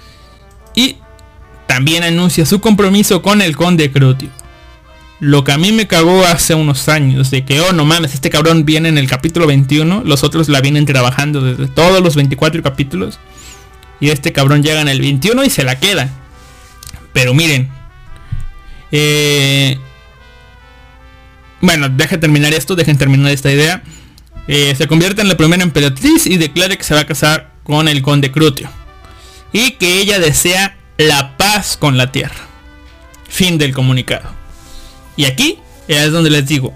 Y 0.74 0.96
también 1.66 2.02
anuncia 2.02 2.44
su 2.44 2.60
compromiso 2.60 3.22
con 3.22 3.40
el 3.40 3.56
conde 3.56 3.90
Crutio. 3.90 4.30
Lo 5.20 5.42
que 5.42 5.50
a 5.50 5.58
mí 5.58 5.72
me 5.72 5.88
cagó 5.88 6.24
hace 6.24 6.54
unos 6.54 6.88
años, 6.88 7.30
de 7.30 7.44
que, 7.44 7.60
oh 7.60 7.72
no 7.72 7.84
mames, 7.84 8.14
este 8.14 8.30
cabrón 8.30 8.64
viene 8.64 8.88
en 8.88 8.98
el 8.98 9.08
capítulo 9.08 9.48
21, 9.48 10.02
los 10.04 10.22
otros 10.22 10.48
la 10.48 10.60
vienen 10.60 10.86
trabajando 10.86 11.40
desde 11.40 11.66
todos 11.66 12.00
los 12.02 12.14
24 12.14 12.62
capítulos. 12.62 13.18
Y 14.00 14.10
este 14.10 14.32
cabrón 14.32 14.62
llega 14.62 14.80
en 14.80 14.88
el 14.88 15.00
21 15.00 15.42
y 15.42 15.50
se 15.50 15.64
la 15.64 15.80
queda. 15.80 16.08
Pero 17.12 17.34
miren. 17.34 17.68
Eh, 18.92 19.78
bueno, 21.60 21.88
dejen 21.88 22.20
terminar 22.20 22.54
esto, 22.54 22.76
dejen 22.76 22.96
terminar 22.96 23.32
esta 23.32 23.50
idea. 23.50 23.82
Eh, 24.46 24.74
se 24.78 24.86
convierte 24.86 25.20
en 25.20 25.28
la 25.28 25.36
primera 25.36 25.64
emperatriz 25.64 26.26
y 26.26 26.36
declara 26.36 26.76
que 26.76 26.84
se 26.84 26.94
va 26.94 27.00
a 27.00 27.06
casar 27.06 27.52
con 27.64 27.88
el 27.88 28.02
conde 28.02 28.30
Crutio. 28.30 28.70
Y 29.52 29.72
que 29.72 29.98
ella 29.98 30.20
desea 30.20 30.76
la 30.96 31.36
paz 31.36 31.76
con 31.76 31.96
la 31.96 32.12
tierra. 32.12 32.46
Fin 33.28 33.58
del 33.58 33.74
comunicado. 33.74 34.37
Y 35.18 35.24
aquí 35.24 35.58
es 35.88 36.12
donde 36.12 36.30
les 36.30 36.46
digo, 36.46 36.72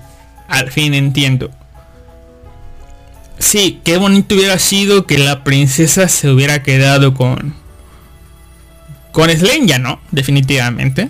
al 0.49 0.73
fin 0.73 0.95
entiendo. 0.95 1.51
Sí, 3.39 3.81
qué 3.85 3.99
bonito 3.99 4.35
hubiera 4.35 4.59
sido 4.59 5.07
que 5.07 5.17
la 5.17 5.45
princesa 5.45 6.09
se 6.09 6.29
hubiera 6.29 6.65
quedado 6.65 7.15
con... 7.15 7.55
Con 9.13 9.31
Slenya, 9.31 9.79
¿no? 9.79 10.01
Definitivamente. 10.11 11.09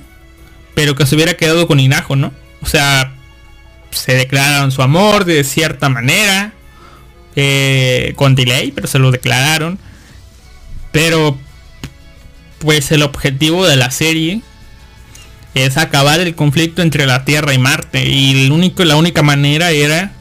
Pero 0.74 0.94
que 0.94 1.06
se 1.06 1.14
hubiera 1.14 1.34
quedado 1.34 1.66
con 1.66 1.80
Inajo, 1.80 2.16
¿no? 2.16 2.34
O 2.60 2.66
sea, 2.66 3.14
se 3.90 4.14
declararon 4.14 4.70
su 4.70 4.82
amor 4.82 5.24
de 5.24 5.42
cierta 5.42 5.88
manera. 5.88 6.52
Eh, 7.34 8.12
con 8.16 8.34
delay, 8.34 8.72
pero 8.72 8.86
se 8.88 8.98
lo 8.98 9.10
declararon. 9.10 9.78
Pero 10.90 11.38
pues 12.58 12.92
el 12.92 13.02
objetivo 13.02 13.66
de 13.66 13.76
la 13.76 13.90
serie 13.90 14.42
es 15.54 15.76
acabar 15.76 16.20
el 16.20 16.34
conflicto 16.34 16.82
entre 16.82 17.06
la 17.06 17.24
Tierra 17.24 17.52
y 17.54 17.58
Marte. 17.58 18.08
Y 18.08 18.44
el 18.46 18.52
único, 18.52 18.84
la 18.84 18.96
única 18.96 19.22
manera 19.22 19.70
era 19.70 20.12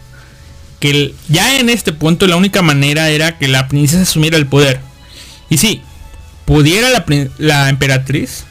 que 0.80 1.14
ya 1.30 1.60
en 1.60 1.70
este 1.70 1.94
punto 1.94 2.28
la 2.28 2.36
única 2.36 2.62
manera 2.62 3.10
era 3.10 3.38
que 3.38 3.48
la 3.48 3.68
princesa 3.68 4.02
asumiera 4.02 4.38
el 4.38 4.48
poder. 4.48 4.80
Y 5.50 5.58
si, 5.58 5.82
pudiera 6.46 6.90
la, 7.38 7.70
emperatriz 7.70 8.46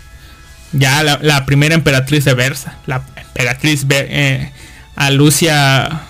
ya 0.73 1.03
la, 1.03 1.45
primera 1.45 1.75
emperatriz 1.75 2.25
de 2.25 2.35
Versa, 2.35 2.79
la 2.87 3.05
emperatriz 3.17 3.85
eh, 3.91 4.53
a 4.97 5.11
Lucia 5.11 6.03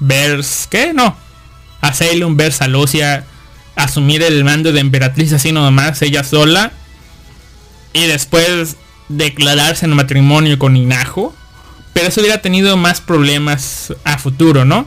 Vers, 0.00 0.66
¿qué? 0.70 0.92
No, 0.92 1.16
a 1.80 1.92
Sailum 1.92 2.36
Versa 2.36 2.66
Lucia 2.66 3.24
asumir 3.76 4.22
el 4.22 4.44
mando 4.44 4.72
de 4.72 4.80
emperatriz 4.80 5.32
así 5.32 5.52
nomás, 5.52 6.02
ella 6.02 6.24
sola, 6.24 6.72
y 7.92 8.06
después 8.06 8.76
declararse 9.10 9.84
en 9.84 9.92
matrimonio 9.92 10.58
con 10.58 10.76
Inajo, 10.76 11.34
pero 11.92 12.08
eso 12.08 12.20
hubiera 12.20 12.40
tenido 12.40 12.76
más 12.76 13.00
problemas 13.00 13.92
a 14.04 14.18
futuro, 14.18 14.64
¿no? 14.64 14.86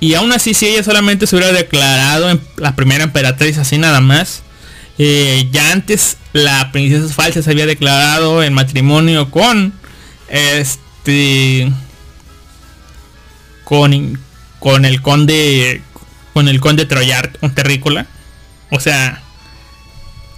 Y 0.00 0.14
aún 0.14 0.32
así, 0.32 0.52
si 0.52 0.66
ella 0.66 0.84
solamente 0.84 1.26
se 1.26 1.34
hubiera 1.34 1.52
declarado 1.52 2.30
en 2.30 2.40
la 2.56 2.76
primera 2.76 3.04
emperatriz 3.04 3.56
así 3.56 3.78
nada 3.78 4.00
más, 4.00 4.42
eh, 4.98 5.48
ya 5.50 5.72
antes 5.72 6.18
la 6.34 6.70
princesa 6.72 7.12
falsa 7.12 7.42
se 7.42 7.50
había 7.50 7.66
declarado 7.66 8.42
en 8.42 8.52
matrimonio 8.52 9.30
con 9.30 9.72
este 10.28 11.72
con 13.64 14.20
con 14.58 14.84
el 14.84 15.00
conde 15.00 15.82
con 16.34 16.48
el 16.48 16.60
conde 16.60 16.84
Troyar, 16.84 17.32
un 17.40 17.54
terrícola. 17.54 18.06
O 18.70 18.80
sea, 18.80 19.23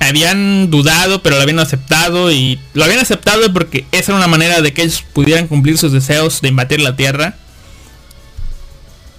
habían 0.01 0.70
dudado, 0.70 1.23
pero 1.23 1.36
lo 1.36 1.43
habían 1.43 1.59
aceptado 1.59 2.31
y 2.31 2.60
lo 2.74 2.85
habían 2.85 3.01
aceptado 3.01 3.52
porque 3.52 3.86
esa 3.93 4.12
era 4.12 4.18
una 4.18 4.28
manera 4.28 4.60
de 4.60 4.73
que 4.73 4.82
ellos 4.82 5.02
pudieran 5.12 5.48
cumplir 5.48 5.78
sus 5.78 5.93
deseos 5.93 6.40
de 6.40 6.48
invadir 6.48 6.81
la 6.81 6.97
tierra. 6.97 7.35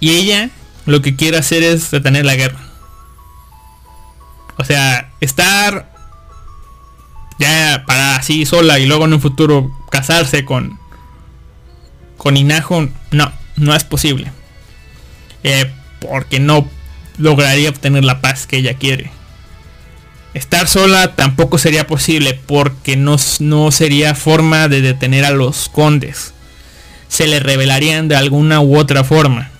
Y 0.00 0.10
ella 0.10 0.50
lo 0.86 1.02
que 1.02 1.16
quiere 1.16 1.38
hacer 1.38 1.62
es 1.62 1.90
detener 1.90 2.24
la 2.24 2.36
guerra. 2.36 2.60
O 4.56 4.64
sea, 4.64 5.10
estar 5.20 5.92
ya 7.38 7.84
para 7.86 8.16
así 8.16 8.44
sola 8.46 8.78
y 8.78 8.86
luego 8.86 9.04
en 9.04 9.14
un 9.14 9.20
futuro 9.20 9.70
casarse 9.90 10.44
con 10.44 10.78
con 12.16 12.36
Inajo, 12.36 12.88
no, 13.12 13.32
no 13.56 13.74
es 13.74 13.84
posible. 13.84 14.32
Eh, 15.44 15.70
porque 16.00 16.40
no 16.40 16.68
lograría 17.16 17.70
obtener 17.70 18.04
la 18.04 18.20
paz 18.20 18.46
que 18.46 18.56
ella 18.56 18.74
quiere. 18.74 19.10
Estar 20.34 20.68
sola 20.68 21.16
tampoco 21.16 21.58
sería 21.58 21.86
posible 21.86 22.34
porque 22.46 22.96
no, 22.96 23.16
no 23.40 23.72
sería 23.72 24.14
forma 24.14 24.68
de 24.68 24.82
detener 24.82 25.24
a 25.24 25.30
los 25.30 25.68
condes. 25.68 26.34
Se 27.08 27.26
le 27.26 27.40
revelarían 27.40 28.08
de 28.08 28.16
alguna 28.16 28.60
u 28.60 28.76
otra 28.76 29.04
forma. 29.04 29.50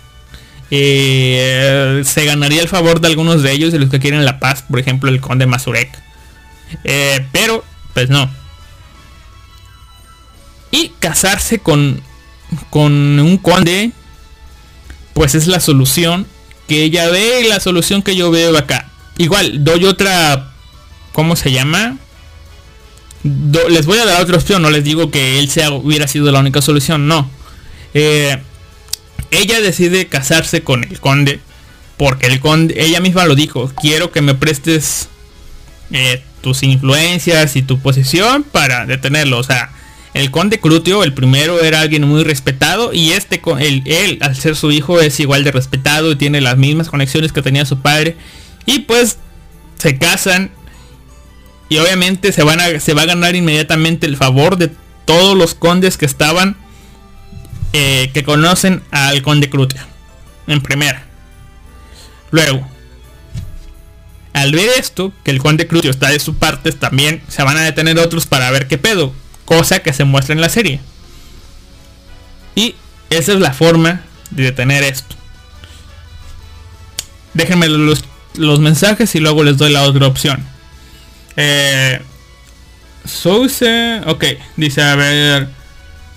Eh, 0.70 2.02
se 2.04 2.24
ganaría 2.26 2.60
el 2.60 2.68
favor 2.68 3.00
de 3.00 3.08
algunos 3.08 3.42
de 3.42 3.52
ellos, 3.52 3.72
de 3.72 3.78
los 3.78 3.88
que 3.88 4.00
quieren 4.00 4.24
la 4.24 4.38
paz, 4.38 4.62
por 4.68 4.78
ejemplo 4.78 5.08
el 5.08 5.20
conde 5.20 5.46
Mazurek. 5.46 5.90
Eh, 6.84 7.26
pero, 7.32 7.64
pues 7.94 8.10
no. 8.10 8.30
Y 10.70 10.92
casarse 10.98 11.60
con, 11.60 12.02
con 12.68 12.92
un 12.92 13.38
conde, 13.38 13.92
pues 15.14 15.34
es 15.34 15.46
la 15.46 15.60
solución 15.60 16.26
que 16.68 16.82
ella 16.84 17.08
ve 17.08 17.40
y 17.44 17.48
la 17.48 17.60
solución 17.60 18.02
que 18.02 18.14
yo 18.14 18.30
veo 18.30 18.56
acá. 18.56 18.90
Igual, 19.16 19.64
doy 19.64 19.86
otra, 19.86 20.47
¿cómo 21.12 21.36
se 21.36 21.52
llama? 21.52 21.96
les 23.24 23.84
voy 23.84 23.98
a 23.98 24.06
dar 24.06 24.22
otra 24.22 24.36
opción, 24.36 24.62
no 24.62 24.70
les 24.70 24.84
digo 24.84 25.10
que 25.10 25.40
él 25.40 25.50
sea, 25.50 25.70
hubiera 25.72 26.06
sido 26.06 26.30
la 26.30 26.38
única 26.38 26.62
solución, 26.62 27.08
no. 27.08 27.28
Eh, 27.92 28.38
ella 29.32 29.60
decide 29.60 30.06
casarse 30.06 30.62
con 30.62 30.84
el 30.84 31.00
conde 31.00 31.40
porque 31.98 32.26
el 32.26 32.40
conde, 32.40 32.74
ella 32.78 33.00
misma 33.00 33.26
lo 33.26 33.34
dijo, 33.34 33.70
quiero 33.82 34.12
que 34.12 34.22
me 34.22 34.34
prestes 34.34 35.08
eh, 35.90 36.22
tus 36.40 36.62
influencias 36.62 37.56
y 37.56 37.62
tu 37.62 37.80
posición 37.80 38.44
para 38.44 38.86
detenerlo. 38.86 39.38
O 39.38 39.42
sea, 39.42 39.72
el 40.14 40.30
conde 40.30 40.60
Crutio, 40.60 41.02
el 41.02 41.12
primero, 41.12 41.60
era 41.60 41.80
alguien 41.80 42.06
muy 42.06 42.22
respetado 42.22 42.92
y 42.94 43.10
este, 43.10 43.42
él, 43.58 43.82
él, 43.84 44.18
al 44.20 44.36
ser 44.36 44.54
su 44.54 44.70
hijo, 44.70 45.00
es 45.00 45.18
igual 45.18 45.42
de 45.42 45.50
respetado 45.50 46.12
y 46.12 46.16
tiene 46.16 46.40
las 46.40 46.56
mismas 46.56 46.88
conexiones 46.88 47.32
que 47.32 47.42
tenía 47.42 47.66
su 47.66 47.80
padre. 47.80 48.16
Y 48.64 48.80
pues 48.80 49.18
se 49.76 49.98
casan 49.98 50.52
y 51.68 51.78
obviamente 51.78 52.32
se, 52.32 52.42
van 52.42 52.60
a, 52.60 52.80
se 52.80 52.94
va 52.94 53.02
a 53.02 53.06
ganar 53.06 53.36
inmediatamente 53.36 54.06
el 54.06 54.16
favor 54.16 54.56
de 54.56 54.70
todos 55.04 55.36
los 55.36 55.54
condes 55.54 55.96
que 55.96 56.06
estaban 56.06 56.56
eh, 57.72 58.10
que 58.14 58.24
conocen 58.24 58.82
al 58.90 59.22
conde 59.22 59.50
Crutio. 59.50 59.80
En 60.46 60.62
primera. 60.62 61.04
Luego, 62.30 62.66
al 64.32 64.52
ver 64.52 64.70
esto, 64.78 65.12
que 65.24 65.30
el 65.30 65.40
conde 65.40 65.66
Crutio 65.66 65.90
está 65.90 66.08
de 66.08 66.18
su 66.18 66.36
parte, 66.36 66.72
también 66.72 67.22
se 67.28 67.42
van 67.42 67.56
a 67.58 67.62
detener 67.62 67.98
otros 67.98 68.26
para 68.26 68.50
ver 68.50 68.66
qué 68.68 68.78
pedo. 68.78 69.12
Cosa 69.44 69.80
que 69.80 69.92
se 69.92 70.04
muestra 70.04 70.34
en 70.34 70.40
la 70.40 70.48
serie. 70.48 70.80
Y 72.54 72.74
esa 73.10 73.32
es 73.32 73.40
la 73.40 73.52
forma 73.52 74.02
de 74.30 74.44
detener 74.44 74.84
esto. 74.84 75.16
Déjenme 77.34 77.68
los 77.68 78.60
mensajes 78.60 79.14
y 79.14 79.20
luego 79.20 79.44
les 79.44 79.58
doy 79.58 79.72
la 79.72 79.82
otra 79.82 80.06
opción. 80.06 80.44
Eh, 81.40 82.00
Souse, 83.04 84.02
ok, 84.06 84.24
dice 84.56 84.82
a 84.82 84.96
ver. 84.96 85.48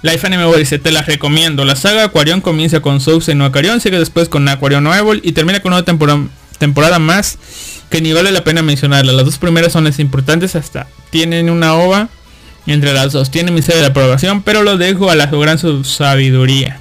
Life 0.01 0.25
Anime 0.25 0.57
dice, 0.57 0.79
te 0.79 0.91
las 0.91 1.05
recomiendo. 1.05 1.63
La 1.63 1.75
saga 1.75 2.05
Aquarion 2.05 2.41
comienza 2.41 2.79
con 2.79 2.99
Souse 2.99 3.35
no 3.35 3.45
Aquarion, 3.45 3.79
sigue 3.79 3.99
después 3.99 4.29
con 4.29 4.47
Aquarion 4.47 4.83
Nuevo 4.83 5.13
y 5.13 5.31
termina 5.33 5.59
con 5.59 5.73
una 5.73 5.85
temporada, 5.85 6.97
más 6.97 7.37
que 7.91 8.01
ni 8.01 8.13
vale 8.13 8.31
la 8.31 8.43
pena 8.43 8.63
mencionarla. 8.63 9.13
Las 9.13 9.25
dos 9.25 9.37
primeras 9.37 9.73
son 9.73 9.83
las 9.83 9.99
importantes 9.99 10.55
hasta 10.55 10.87
tienen 11.11 11.51
una 11.51 11.75
ova 11.75 12.09
entre 12.65 12.91
las 12.93 13.13
dos. 13.13 13.29
Tiene 13.29 13.51
mi 13.51 13.61
serie 13.61 13.81
de 13.81 13.87
aprobación, 13.87 14.41
pero 14.41 14.63
lo 14.63 14.77
dejo 14.77 15.11
a 15.11 15.15
la 15.15 15.27
gran 15.27 15.59
sabiduría. 15.83 16.79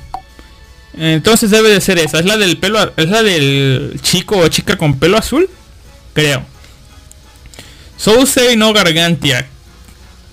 Entonces 0.96 1.50
debe 1.50 1.68
de 1.68 1.82
ser 1.82 1.98
esa. 1.98 2.20
Es 2.20 2.24
la 2.24 2.38
del 2.38 2.56
pelo, 2.56 2.90
es 2.96 3.10
la 3.10 3.22
del 3.22 4.00
chico 4.02 4.38
o 4.38 4.48
chica 4.48 4.78
con 4.78 4.98
pelo 4.98 5.18
azul, 5.18 5.46
creo. 6.14 6.46
Sousei 8.00 8.56
no 8.56 8.72
Gargantia. 8.72 9.46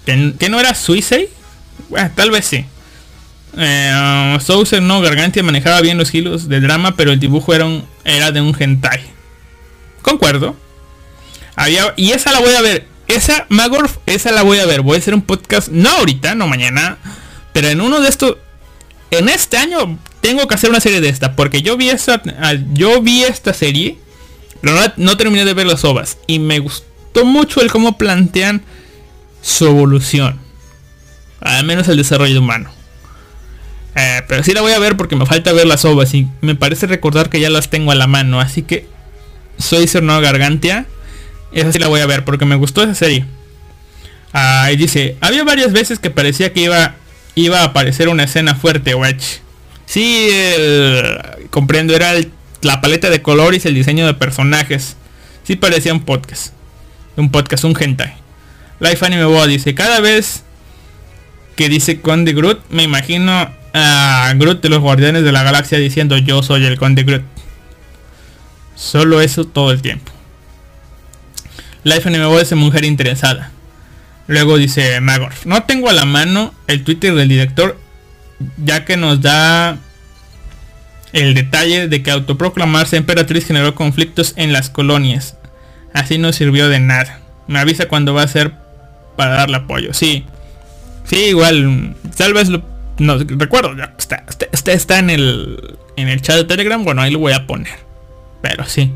¿Que, 0.06 0.48
no 0.50 0.58
era 0.58 0.74
Suisei? 0.74 1.28
Bueno, 1.90 2.10
tal 2.16 2.32
vez 2.32 2.46
sí. 2.46 2.66
Eh, 3.58 4.38
no, 4.82 5.02
Gargantia 5.02 5.44
manejaba 5.44 5.82
bien 5.82 5.98
los 5.98 6.14
hilos 6.14 6.48
de 6.48 6.62
drama, 6.62 6.96
pero 6.96 7.12
el 7.12 7.20
dibujo 7.20 7.54
era, 7.54 7.66
un, 7.66 7.86
era 8.06 8.32
de 8.32 8.40
un 8.40 8.56
hentai. 8.58 9.02
Concuerdo. 10.02 10.56
Había, 11.58 11.94
y 11.98 12.12
esa 12.12 12.32
la 12.32 12.40
voy 12.40 12.54
a 12.54 12.62
ver. 12.62 12.88
Esa, 13.10 13.46
Magorf, 13.50 13.98
esa 14.06 14.32
la 14.32 14.44
voy 14.44 14.60
a 14.60 14.66
ver. 14.66 14.82
Voy 14.82 14.96
a 14.96 15.00
hacer 15.00 15.14
un 15.14 15.22
podcast, 15.22 15.68
no 15.68 15.90
ahorita, 15.90 16.36
no 16.36 16.48
mañana. 16.48 16.98
Pero 17.52 17.68
en 17.68 17.82
uno 17.82 18.00
de 18.00 18.08
estos... 18.08 18.38
En 19.12 19.28
este 19.28 19.58
año 19.58 20.00
tengo 20.22 20.48
que 20.48 20.56
hacer 20.56 20.70
una 20.70 20.80
serie 20.80 21.02
de 21.02 21.10
esta. 21.10 21.36
Porque 21.36 21.62
yo 21.62 21.76
vi 21.76 21.90
esta, 21.90 22.22
yo 22.72 23.02
vi 23.02 23.24
esta 23.24 23.54
serie. 23.54 23.98
Pero 24.62 24.74
no, 24.74 24.94
no 24.96 25.18
terminé 25.18 25.44
de 25.44 25.54
ver 25.54 25.68
las 25.68 25.84
ovas. 25.84 26.18
Y 26.28 26.40
me 26.40 26.60
gustó 26.60 26.88
mucho 27.26 27.62
el 27.62 27.72
cómo 27.72 27.98
plantean 27.98 28.62
su 29.42 29.66
evolución. 29.66 30.40
Al 31.40 31.66
menos 31.66 31.88
el 31.88 31.98
desarrollo 31.98 32.40
humano. 32.40 32.72
Eh, 33.96 34.22
pero 34.28 34.44
sí 34.44 34.54
la 34.54 34.62
voy 34.62 34.74
a 34.74 34.80
ver 34.80 34.96
porque 34.96 35.16
me 35.16 35.26
falta 35.26 35.54
ver 35.54 35.66
las 35.66 35.84
ovas 35.86 36.14
y 36.14 36.28
me 36.42 36.54
parece 36.54 36.86
recordar 36.86 37.30
que 37.30 37.40
ya 37.40 37.50
las 37.50 37.70
tengo 37.70 37.92
a 37.92 37.96
la 37.96 38.08
mano. 38.08 38.40
Así 38.40 38.62
que 38.62 38.88
soy 39.58 39.88
Cerno 39.88 40.20
Gargantia. 40.22 40.86
Esa 41.52 41.72
sí 41.72 41.80
la 41.80 41.88
voy 41.88 42.02
a 42.02 42.06
ver 42.06 42.26
porque 42.26 42.46
me 42.46 42.56
gustó 42.56 42.84
esa 42.84 42.94
serie. 42.96 43.26
Ahí 44.34 44.76
dice, 44.76 45.18
había 45.22 45.44
varias 45.44 45.72
veces 45.72 46.00
que 46.00 46.10
parecía 46.10 46.54
que 46.54 46.62
iba, 46.62 46.96
iba 47.36 47.62
a 47.62 47.66
aparecer 47.66 48.10
una 48.10 48.26
escena 48.26 48.54
fuerte, 48.56 48.94
watch. 48.94 49.24
Sí, 49.86 50.30
comprendo, 51.50 51.96
era 51.96 52.14
la 52.62 52.82
paleta 52.82 53.10
de 53.10 53.22
colores 53.22 53.66
y 53.66 53.70
el 53.70 53.74
diseño 53.74 54.06
de 54.06 54.14
personajes. 54.14 54.98
Sí 55.44 55.56
parecía 55.56 55.94
un 55.94 56.04
podcast. 56.04 56.57
Un 57.18 57.30
podcast, 57.30 57.66
un 57.66 57.76
hentai. 57.78 58.14
Life 58.80 59.06
Anime 59.06 59.26
Boa 59.26 59.48
dice, 59.48 59.76
cada 59.76 60.00
vez 60.00 60.44
que 61.56 61.68
dice 61.68 62.00
Conde 62.00 62.34
Groot, 62.34 62.62
me 62.70 62.84
imagino 62.84 63.52
a 63.74 64.34
Groot 64.36 64.62
de 64.62 64.70
los 64.70 64.80
Guardianes 64.80 65.24
de 65.24 65.32
la 65.32 65.44
Galaxia 65.44 65.78
diciendo 65.78 66.18
yo 66.18 66.42
soy 66.44 66.66
el 66.66 66.78
Conde 66.78 67.04
Groot. 67.04 67.24
Solo 68.76 69.20
eso 69.22 69.46
todo 69.46 69.72
el 69.72 69.82
tiempo. 69.82 70.12
Life 71.84 72.08
Anime 72.08 72.40
es 72.40 72.54
mujer 72.54 72.86
interesada. 72.86 73.52
Luego 74.28 74.58
dice 74.58 75.00
Magorf, 75.02 75.46
no 75.46 75.64
tengo 75.64 75.90
a 75.90 75.94
la 75.94 76.06
mano 76.06 76.54
el 76.68 76.84
Twitter 76.84 77.16
del 77.16 77.30
director 77.30 77.80
ya 78.64 78.86
que 78.86 78.98
nos 78.98 79.22
da 79.22 79.78
el 81.14 81.34
detalle 81.34 81.88
de 81.88 82.04
que 82.04 82.12
autoproclamarse 82.12 82.98
emperatriz 82.98 83.46
generó 83.46 83.74
conflictos 83.74 84.34
en 84.36 84.54
las 84.54 84.70
colonias. 84.70 85.37
Así 86.00 86.18
no 86.18 86.34
sirvió 86.34 86.70
de 86.70 86.80
nada. 86.80 87.20
Me 87.48 87.60
avisa 87.60 87.88
cuando 87.88 88.14
va 88.14 88.24
a 88.24 88.28
ser 88.28 88.54
para 89.16 89.36
darle 89.36 89.58
apoyo. 89.58 89.94
Sí, 89.94 90.26
Sí, 91.08 91.16
igual, 91.28 91.96
tal 92.18 92.34
vez 92.34 92.50
lo... 92.50 92.62
No, 93.00 93.18
recuerdo, 93.18 93.76
está, 93.98 94.26
está, 94.52 94.72
está 94.72 95.00
en 95.00 95.10
el, 95.10 95.78
en 95.96 96.10
el 96.10 96.22
chat 96.22 96.36
de 96.36 96.44
Telegram, 96.44 96.84
bueno, 96.84 97.02
ahí 97.02 97.12
lo 97.12 97.20
voy 97.20 97.34
a 97.34 97.48
poner. 97.48 97.80
Pero 98.42 98.66
sí. 98.66 98.92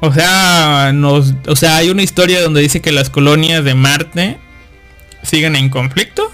O 0.00 0.12
sea, 0.12 0.92
nos, 0.94 1.34
o 1.48 1.56
sea, 1.56 1.76
hay 1.76 1.90
una 1.90 2.02
historia 2.02 2.42
donde 2.42 2.60
dice 2.60 2.80
que 2.80 2.92
las 2.92 3.10
colonias 3.10 3.64
de 3.64 3.74
Marte 3.74 4.38
siguen 5.22 5.56
en 5.56 5.68
conflicto. 5.68 6.30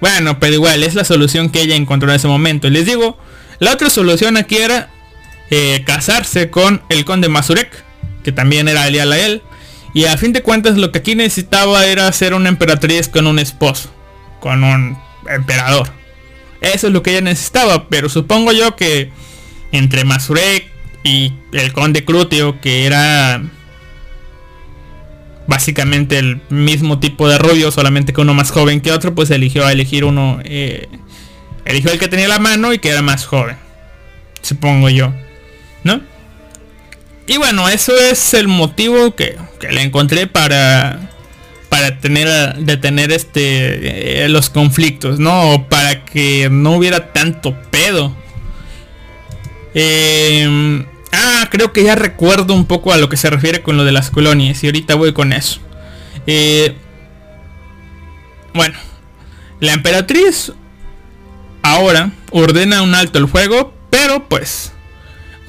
Bueno, 0.00 0.40
pero 0.40 0.54
igual 0.54 0.82
es 0.82 0.94
la 0.94 1.04
solución 1.04 1.50
que 1.50 1.60
ella 1.60 1.76
encontró 1.76 2.08
en 2.08 2.16
ese 2.16 2.28
momento. 2.28 2.70
Les 2.70 2.86
digo, 2.86 3.18
la 3.58 3.72
otra 3.72 3.90
solución 3.90 4.36
aquí 4.36 4.56
era 4.56 4.90
eh, 5.50 5.82
casarse 5.84 6.50
con 6.50 6.82
el 6.88 7.04
conde 7.04 7.28
Mazurek, 7.28 7.84
que 8.22 8.32
también 8.32 8.68
era 8.68 8.88
leal 8.90 9.12
a 9.12 9.18
él. 9.18 9.42
Y 9.94 10.04
a 10.04 10.16
fin 10.16 10.32
de 10.32 10.42
cuentas 10.42 10.76
lo 10.76 10.92
que 10.92 10.98
aquí 10.98 11.14
necesitaba 11.14 11.86
era 11.86 12.10
ser 12.12 12.34
una 12.34 12.48
emperatriz 12.48 13.08
con 13.08 13.26
un 13.26 13.38
esposo, 13.38 13.90
con 14.40 14.62
un 14.62 14.98
emperador. 15.28 15.90
Eso 16.60 16.88
es 16.88 16.92
lo 16.92 17.02
que 17.02 17.12
ella 17.12 17.20
necesitaba, 17.22 17.88
pero 17.88 18.08
supongo 18.08 18.52
yo 18.52 18.76
que 18.76 19.10
entre 19.72 20.04
Mazurek 20.04 20.70
y 21.04 21.32
el 21.52 21.72
conde 21.72 22.04
Crutio, 22.04 22.60
que 22.60 22.84
era 22.84 23.40
básicamente 25.46 26.18
el 26.18 26.40
mismo 26.50 26.98
tipo 26.98 27.28
de 27.28 27.38
rubio, 27.38 27.70
solamente 27.70 28.12
que 28.12 28.20
uno 28.20 28.34
más 28.34 28.50
joven 28.50 28.80
que 28.80 28.92
otro, 28.92 29.14
pues 29.14 29.30
eligió 29.30 29.64
a 29.64 29.72
elegir 29.72 30.04
uno, 30.04 30.40
eh, 30.44 30.88
eligió 31.64 31.90
el 31.90 31.98
que 31.98 32.08
tenía 32.08 32.28
la 32.28 32.38
mano 32.38 32.72
y 32.72 32.78
que 32.78 32.90
era 32.90 33.00
más 33.02 33.24
joven, 33.24 33.56
supongo 34.42 34.90
yo, 34.90 35.14
¿no? 35.84 36.00
Y 37.26 37.36
bueno, 37.36 37.68
eso 37.68 37.92
es 37.98 38.34
el 38.34 38.48
motivo 38.48 39.14
que, 39.14 39.36
que 39.60 39.70
le 39.70 39.82
encontré 39.82 40.26
para 40.26 41.08
para 41.68 42.00
tener 42.00 42.56
detener 42.56 43.12
este 43.12 44.24
eh, 44.24 44.28
los 44.28 44.50
conflictos, 44.50 45.18
¿no? 45.18 45.66
Para 45.68 46.04
que 46.04 46.48
no 46.50 46.72
hubiera 46.72 47.12
tanto 47.12 47.54
pedo. 47.70 48.16
Em, 49.74 50.86
ah, 51.12 51.46
creo 51.50 51.72
que 51.72 51.84
ya 51.84 51.94
recuerdo 51.94 52.54
un 52.54 52.64
poco 52.64 52.92
a 52.92 52.96
lo 52.96 53.08
que 53.08 53.16
se 53.16 53.30
refiere 53.30 53.62
con 53.62 53.76
lo 53.76 53.84
de 53.84 53.92
las 53.92 54.10
colonias 54.10 54.64
y 54.64 54.66
ahorita 54.66 54.94
voy 54.94 55.12
con 55.12 55.32
eso. 55.32 55.60
Eh, 56.26 56.74
bueno, 58.54 58.78
la 59.60 59.72
emperatriz 59.74 60.52
ahora 61.62 62.12
ordena 62.30 62.82
un 62.82 62.94
alto 62.94 63.18
el 63.18 63.28
fuego, 63.28 63.74
pero 63.90 64.28
pues 64.28 64.72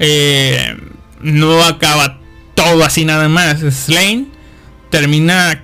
eh, 0.00 0.76
no 1.20 1.62
acaba 1.62 2.18
todo 2.56 2.84
así 2.84 3.04
nada 3.04 3.28
más. 3.28 3.60
Slane 3.60 4.26
termina 4.90 5.62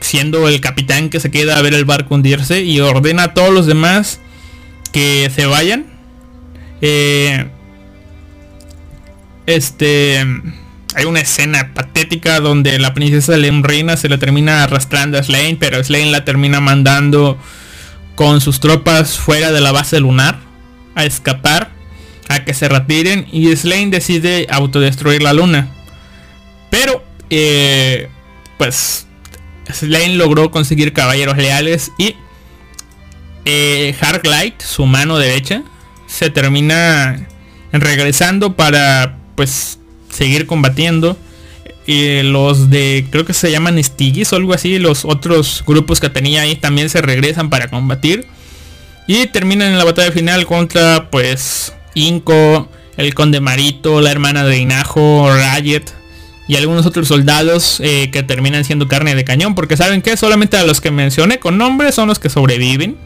siendo 0.00 0.48
el 0.48 0.60
capitán 0.60 1.10
que 1.10 1.20
se 1.20 1.30
queda 1.30 1.58
a 1.58 1.62
ver 1.62 1.74
el 1.74 1.84
barco 1.84 2.16
hundirse 2.16 2.62
y 2.62 2.80
ordena 2.80 3.24
a 3.24 3.34
todos 3.34 3.52
los 3.52 3.66
demás 3.66 4.20
que 4.92 5.30
se 5.34 5.46
vayan 5.46 5.98
eh, 6.80 7.48
este. 9.46 10.24
Hay 10.94 11.04
una 11.04 11.20
escena 11.20 11.74
patética 11.74 12.40
donde 12.40 12.78
la 12.78 12.94
princesa 12.94 13.34
Reina 13.36 13.96
se 13.96 14.08
la 14.08 14.18
termina 14.18 14.64
arrastrando 14.64 15.18
a 15.18 15.22
Slane, 15.22 15.56
pero 15.60 15.82
Slane 15.82 16.10
la 16.10 16.24
termina 16.24 16.60
mandando 16.60 17.38
con 18.14 18.40
sus 18.40 18.58
tropas 18.58 19.16
fuera 19.16 19.52
de 19.52 19.60
la 19.60 19.70
base 19.70 20.00
lunar 20.00 20.40
a 20.96 21.04
escapar, 21.04 21.70
a 22.28 22.44
que 22.44 22.54
se 22.54 22.68
retiren 22.68 23.26
y 23.32 23.54
Slane 23.56 23.88
decide 23.88 24.46
autodestruir 24.50 25.22
la 25.22 25.32
luna. 25.32 25.68
Pero, 26.70 27.02
eh, 27.30 28.08
pues, 28.58 29.06
Slane 29.72 30.14
logró 30.14 30.50
conseguir 30.50 30.92
caballeros 30.92 31.36
leales 31.36 31.92
y 31.98 32.16
eh, 33.44 33.94
Light, 34.24 34.60
su 34.60 34.86
mano 34.86 35.18
derecha, 35.18 35.62
se 36.06 36.30
termina 36.30 37.26
regresando 37.72 38.56
para 38.56 39.16
pues 39.34 39.78
seguir 40.10 40.46
combatiendo. 40.46 41.16
Y 41.86 42.22
los 42.22 42.68
de, 42.68 43.06
creo 43.10 43.24
que 43.24 43.32
se 43.32 43.50
llaman 43.50 43.82
Stigis 43.82 44.32
o 44.34 44.36
algo 44.36 44.52
así, 44.52 44.78
los 44.78 45.06
otros 45.06 45.64
grupos 45.66 46.00
que 46.00 46.10
tenía 46.10 46.42
ahí 46.42 46.54
también 46.54 46.90
se 46.90 47.00
regresan 47.00 47.48
para 47.48 47.68
combatir. 47.68 48.26
Y 49.06 49.26
terminan 49.28 49.68
en 49.72 49.78
la 49.78 49.84
batalla 49.84 50.12
final 50.12 50.44
contra 50.44 51.08
pues 51.10 51.72
Inco, 51.98 52.68
el 52.96 53.14
conde 53.14 53.40
Marito, 53.40 54.00
la 54.00 54.10
hermana 54.10 54.44
de 54.44 54.58
Inajo, 54.58 55.30
Riot 55.34 55.84
y 56.48 56.56
algunos 56.56 56.86
otros 56.86 57.08
soldados 57.08 57.80
eh, 57.80 58.10
que 58.10 58.22
terminan 58.22 58.64
siendo 58.64 58.88
carne 58.88 59.14
de 59.14 59.24
cañón. 59.24 59.54
Porque 59.54 59.76
saben 59.76 60.00
que 60.00 60.16
solamente 60.16 60.56
a 60.56 60.64
los 60.64 60.80
que 60.80 60.90
mencioné 60.90 61.38
con 61.38 61.58
nombre 61.58 61.92
son 61.92 62.08
los 62.08 62.18
que 62.18 62.30
sobreviven. 62.30 62.96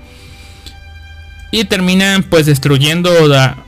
Y 1.51 1.65
terminan 1.65 2.23
pues 2.23 2.47
destruyendo 2.47 3.11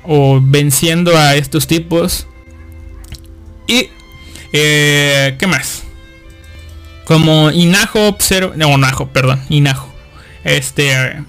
o, 0.05 0.41
venciendo 0.43 1.17
a 1.19 1.35
estos 1.35 1.67
tipos. 1.67 2.27
Y 3.67 3.89
eh, 4.53 5.37
qué 5.39 5.47
más 5.47 5.85
como 7.05 7.51
Inajo 7.51 8.09
observa 8.09 8.55
no 8.57 8.77
Najo 8.77 9.09
perdón 9.09 9.41
Inajo. 9.49 9.93
Este 10.43 11.23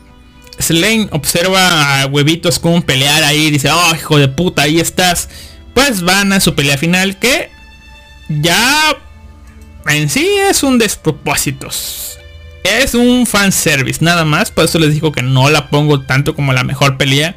Slane 0.59 1.07
observa 1.11 2.01
a 2.01 2.05
huevitos 2.07 2.59
como 2.59 2.81
pelear 2.81 3.23
ahí 3.23 3.51
dice 3.51 3.69
oh 3.71 3.95
hijo 3.95 4.17
de 4.17 4.27
puta 4.27 4.63
ahí 4.63 4.79
estás 4.79 5.29
pues 5.73 6.01
van 6.01 6.31
a 6.33 6.39
su 6.39 6.55
pelea 6.55 6.77
final 6.77 7.17
que 7.19 7.49
ya 8.29 8.95
en 9.87 10.09
sí 10.09 10.27
es 10.49 10.63
un 10.63 10.77
despropósito 10.77 11.69
es 12.65 12.95
un 12.95 13.27
fanservice, 13.27 14.03
nada 14.03 14.25
más. 14.25 14.51
Por 14.51 14.65
eso 14.65 14.79
les 14.79 14.93
digo 14.93 15.11
que 15.11 15.21
no 15.21 15.49
la 15.49 15.69
pongo 15.69 16.01
tanto 16.01 16.35
como 16.35 16.51
la 16.51 16.63
mejor 16.63 16.97
pelea. 16.97 17.35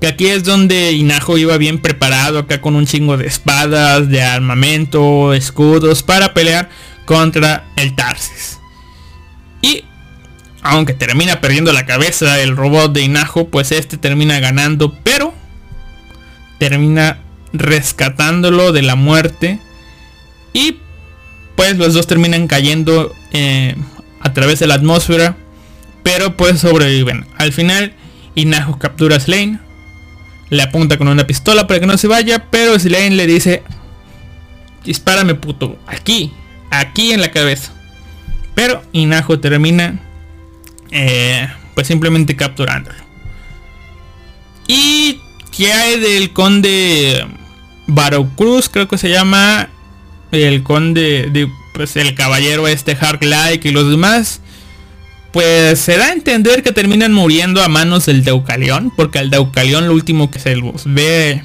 Que 0.00 0.06
aquí 0.06 0.26
es 0.26 0.44
donde 0.44 0.92
Inajo 0.92 1.38
iba 1.38 1.56
bien 1.56 1.80
preparado, 1.80 2.38
acá 2.38 2.60
con 2.60 2.76
un 2.76 2.86
chingo 2.86 3.16
de 3.16 3.26
espadas, 3.26 4.08
de 4.08 4.22
armamento, 4.22 5.32
escudos, 5.32 6.02
para 6.02 6.34
pelear 6.34 6.68
contra 7.06 7.64
el 7.76 7.96
Tarsis. 7.96 8.58
Y 9.62 9.84
aunque 10.68 10.94
termina 10.94 11.40
perdiendo 11.40 11.72
la 11.72 11.86
cabeza 11.86 12.40
el 12.40 12.56
robot 12.56 12.92
de 12.92 13.02
Inajo, 13.02 13.48
pues 13.48 13.72
este 13.72 13.96
termina 13.96 14.40
ganando, 14.40 14.96
pero 15.04 15.32
termina 16.58 17.18
rescatándolo 17.52 18.72
de 18.72 18.82
la 18.82 18.96
muerte. 18.96 19.60
Y 20.52 20.78
pues 21.54 21.76
los 21.76 21.94
dos 21.94 22.06
terminan 22.06 22.48
cayendo 22.48 23.14
eh, 23.32 23.76
a 24.20 24.32
través 24.32 24.58
de 24.58 24.66
la 24.66 24.74
atmósfera, 24.74 25.36
pero 26.02 26.36
pues 26.36 26.60
sobreviven. 26.60 27.26
Al 27.38 27.52
final, 27.52 27.94
Inajo 28.34 28.78
captura 28.78 29.16
a 29.16 29.20
Slane, 29.20 29.60
le 30.50 30.62
apunta 30.62 30.98
con 30.98 31.08
una 31.08 31.26
pistola 31.26 31.66
para 31.66 31.80
que 31.80 31.86
no 31.86 31.96
se 31.96 32.08
vaya, 32.08 32.46
pero 32.50 32.78
Slane 32.78 33.10
le 33.10 33.26
dice, 33.26 33.62
dispárame 34.84 35.34
puto, 35.34 35.78
aquí, 35.86 36.32
aquí 36.70 37.12
en 37.12 37.20
la 37.20 37.30
cabeza. 37.30 37.72
Pero 38.54 38.82
Inajo 38.92 39.38
termina 39.38 40.00
eh, 40.90 41.48
pues 41.74 41.86
simplemente 41.86 42.36
capturándolo. 42.36 42.96
¿Y 44.66 45.20
qué 45.56 45.72
hay 45.72 46.00
del 46.00 46.32
conde 46.32 47.24
Cruz 48.36 48.68
Creo 48.68 48.88
que 48.88 48.98
se 48.98 49.08
llama 49.08 49.68
el 50.32 50.62
conde 50.62 51.28
de 51.30 51.48
pues 51.72 51.96
el 51.96 52.14
caballero 52.14 52.66
este 52.66 52.96
Hark 52.96 53.22
Like 53.22 53.68
y 53.68 53.72
los 53.72 53.90
demás, 53.90 54.40
pues 55.30 55.78
se 55.78 55.98
da 55.98 56.06
a 56.06 56.12
entender 56.12 56.62
que 56.62 56.72
terminan 56.72 57.12
muriendo 57.12 57.62
a 57.62 57.68
manos 57.68 58.06
del 58.06 58.24
Deucalión, 58.24 58.90
porque 58.96 59.18
al 59.18 59.28
Deucalión 59.28 59.86
lo 59.86 59.92
último 59.92 60.30
que 60.30 60.38
se 60.38 60.56
ve 60.86 61.44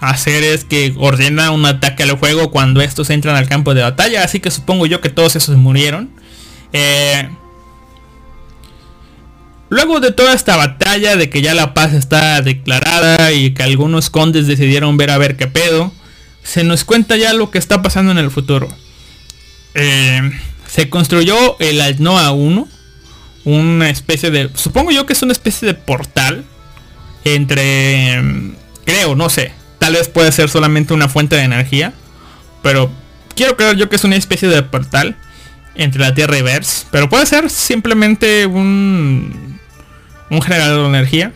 hacer 0.00 0.42
es 0.44 0.64
que 0.64 0.94
ordena 0.96 1.50
un 1.50 1.66
ataque 1.66 2.04
al 2.04 2.12
juego 2.12 2.50
cuando 2.50 2.80
estos 2.80 3.10
entran 3.10 3.36
al 3.36 3.48
campo 3.48 3.74
de 3.74 3.82
batalla, 3.82 4.24
así 4.24 4.40
que 4.40 4.50
supongo 4.50 4.86
yo 4.86 5.02
que 5.02 5.10
todos 5.10 5.36
esos 5.36 5.56
murieron. 5.58 6.10
Eh, 6.72 7.28
luego 9.70 10.00
de 10.00 10.12
toda 10.12 10.34
esta 10.34 10.56
batalla, 10.56 11.16
de 11.16 11.30
que 11.30 11.40
ya 11.40 11.54
la 11.54 11.72
paz 11.72 11.94
está 11.94 12.42
declarada 12.42 13.32
y 13.32 13.54
que 13.54 13.62
algunos 13.62 14.10
condes 14.10 14.46
decidieron 14.46 14.98
ver 14.98 15.10
a 15.10 15.18
ver 15.18 15.36
qué 15.36 15.46
pedo, 15.46 15.92
se 16.42 16.64
nos 16.64 16.84
cuenta 16.84 17.16
ya 17.16 17.32
lo 17.32 17.50
que 17.50 17.58
está 17.58 17.80
pasando 17.80 18.12
en 18.12 18.18
el 18.18 18.30
futuro. 18.30 18.68
Eh, 19.74 20.30
se 20.66 20.88
construyó 20.88 21.58
el 21.58 21.80
Alnoa 21.80 22.30
1. 22.32 22.68
Una 23.44 23.90
especie 23.90 24.30
de... 24.30 24.50
Supongo 24.54 24.90
yo 24.90 25.06
que 25.06 25.12
es 25.14 25.22
una 25.22 25.32
especie 25.32 25.66
de 25.66 25.74
portal. 25.74 26.44
Entre... 27.24 28.22
Creo, 28.84 29.16
no 29.16 29.28
sé. 29.30 29.52
Tal 29.78 29.94
vez 29.94 30.08
puede 30.08 30.30
ser 30.32 30.48
solamente 30.48 30.94
una 30.94 31.08
fuente 31.08 31.36
de 31.36 31.42
energía. 31.42 31.92
Pero 32.62 32.90
quiero 33.34 33.56
creer 33.56 33.76
yo 33.76 33.88
que 33.88 33.96
es 33.96 34.04
una 34.04 34.16
especie 34.16 34.48
de 34.48 34.62
portal. 34.62 35.16
Entre 35.74 36.00
la 36.00 36.14
Tierra 36.14 36.38
y 36.38 36.42
Vers. 36.42 36.86
Pero 36.90 37.08
puede 37.08 37.26
ser 37.26 37.50
simplemente 37.50 38.46
un... 38.46 39.49
Un 40.30 40.42
generador 40.42 40.82
de 40.82 40.88
energía. 40.88 41.32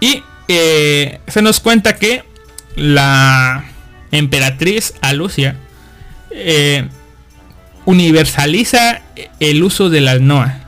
Y 0.00 0.22
eh, 0.48 1.20
se 1.26 1.42
nos 1.42 1.60
cuenta 1.60 1.96
que 1.96 2.24
la 2.76 3.64
emperatriz 4.10 4.94
Alucia 5.00 5.56
eh, 6.30 6.88
universaliza 7.84 9.02
el 9.40 9.62
uso 9.62 9.90
del 9.90 10.08
alnoa, 10.08 10.58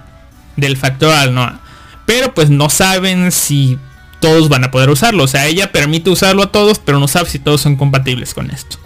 del 0.57 0.77
factor 0.77 1.13
alnoa. 1.13 1.61
Pero 2.07 2.35
pues 2.35 2.51
no 2.51 2.71
saben 2.71 3.31
si 3.31 3.79
todos 4.21 4.49
van 4.49 4.65
a 4.65 4.71
poder 4.71 4.91
usarlo. 4.91 5.25
O 5.25 5.29
sea, 5.29 5.47
ella 5.47 5.73
permite 5.73 6.11
usarlo 6.11 6.45
a 6.45 6.53
todos, 6.53 6.79
pero 6.79 6.99
no 6.99 7.09
sabe 7.09 7.29
si 7.29 7.39
todos 7.39 7.61
son 7.61 7.77
compatibles 7.77 8.35
con 8.35 8.51
esto. 8.51 8.79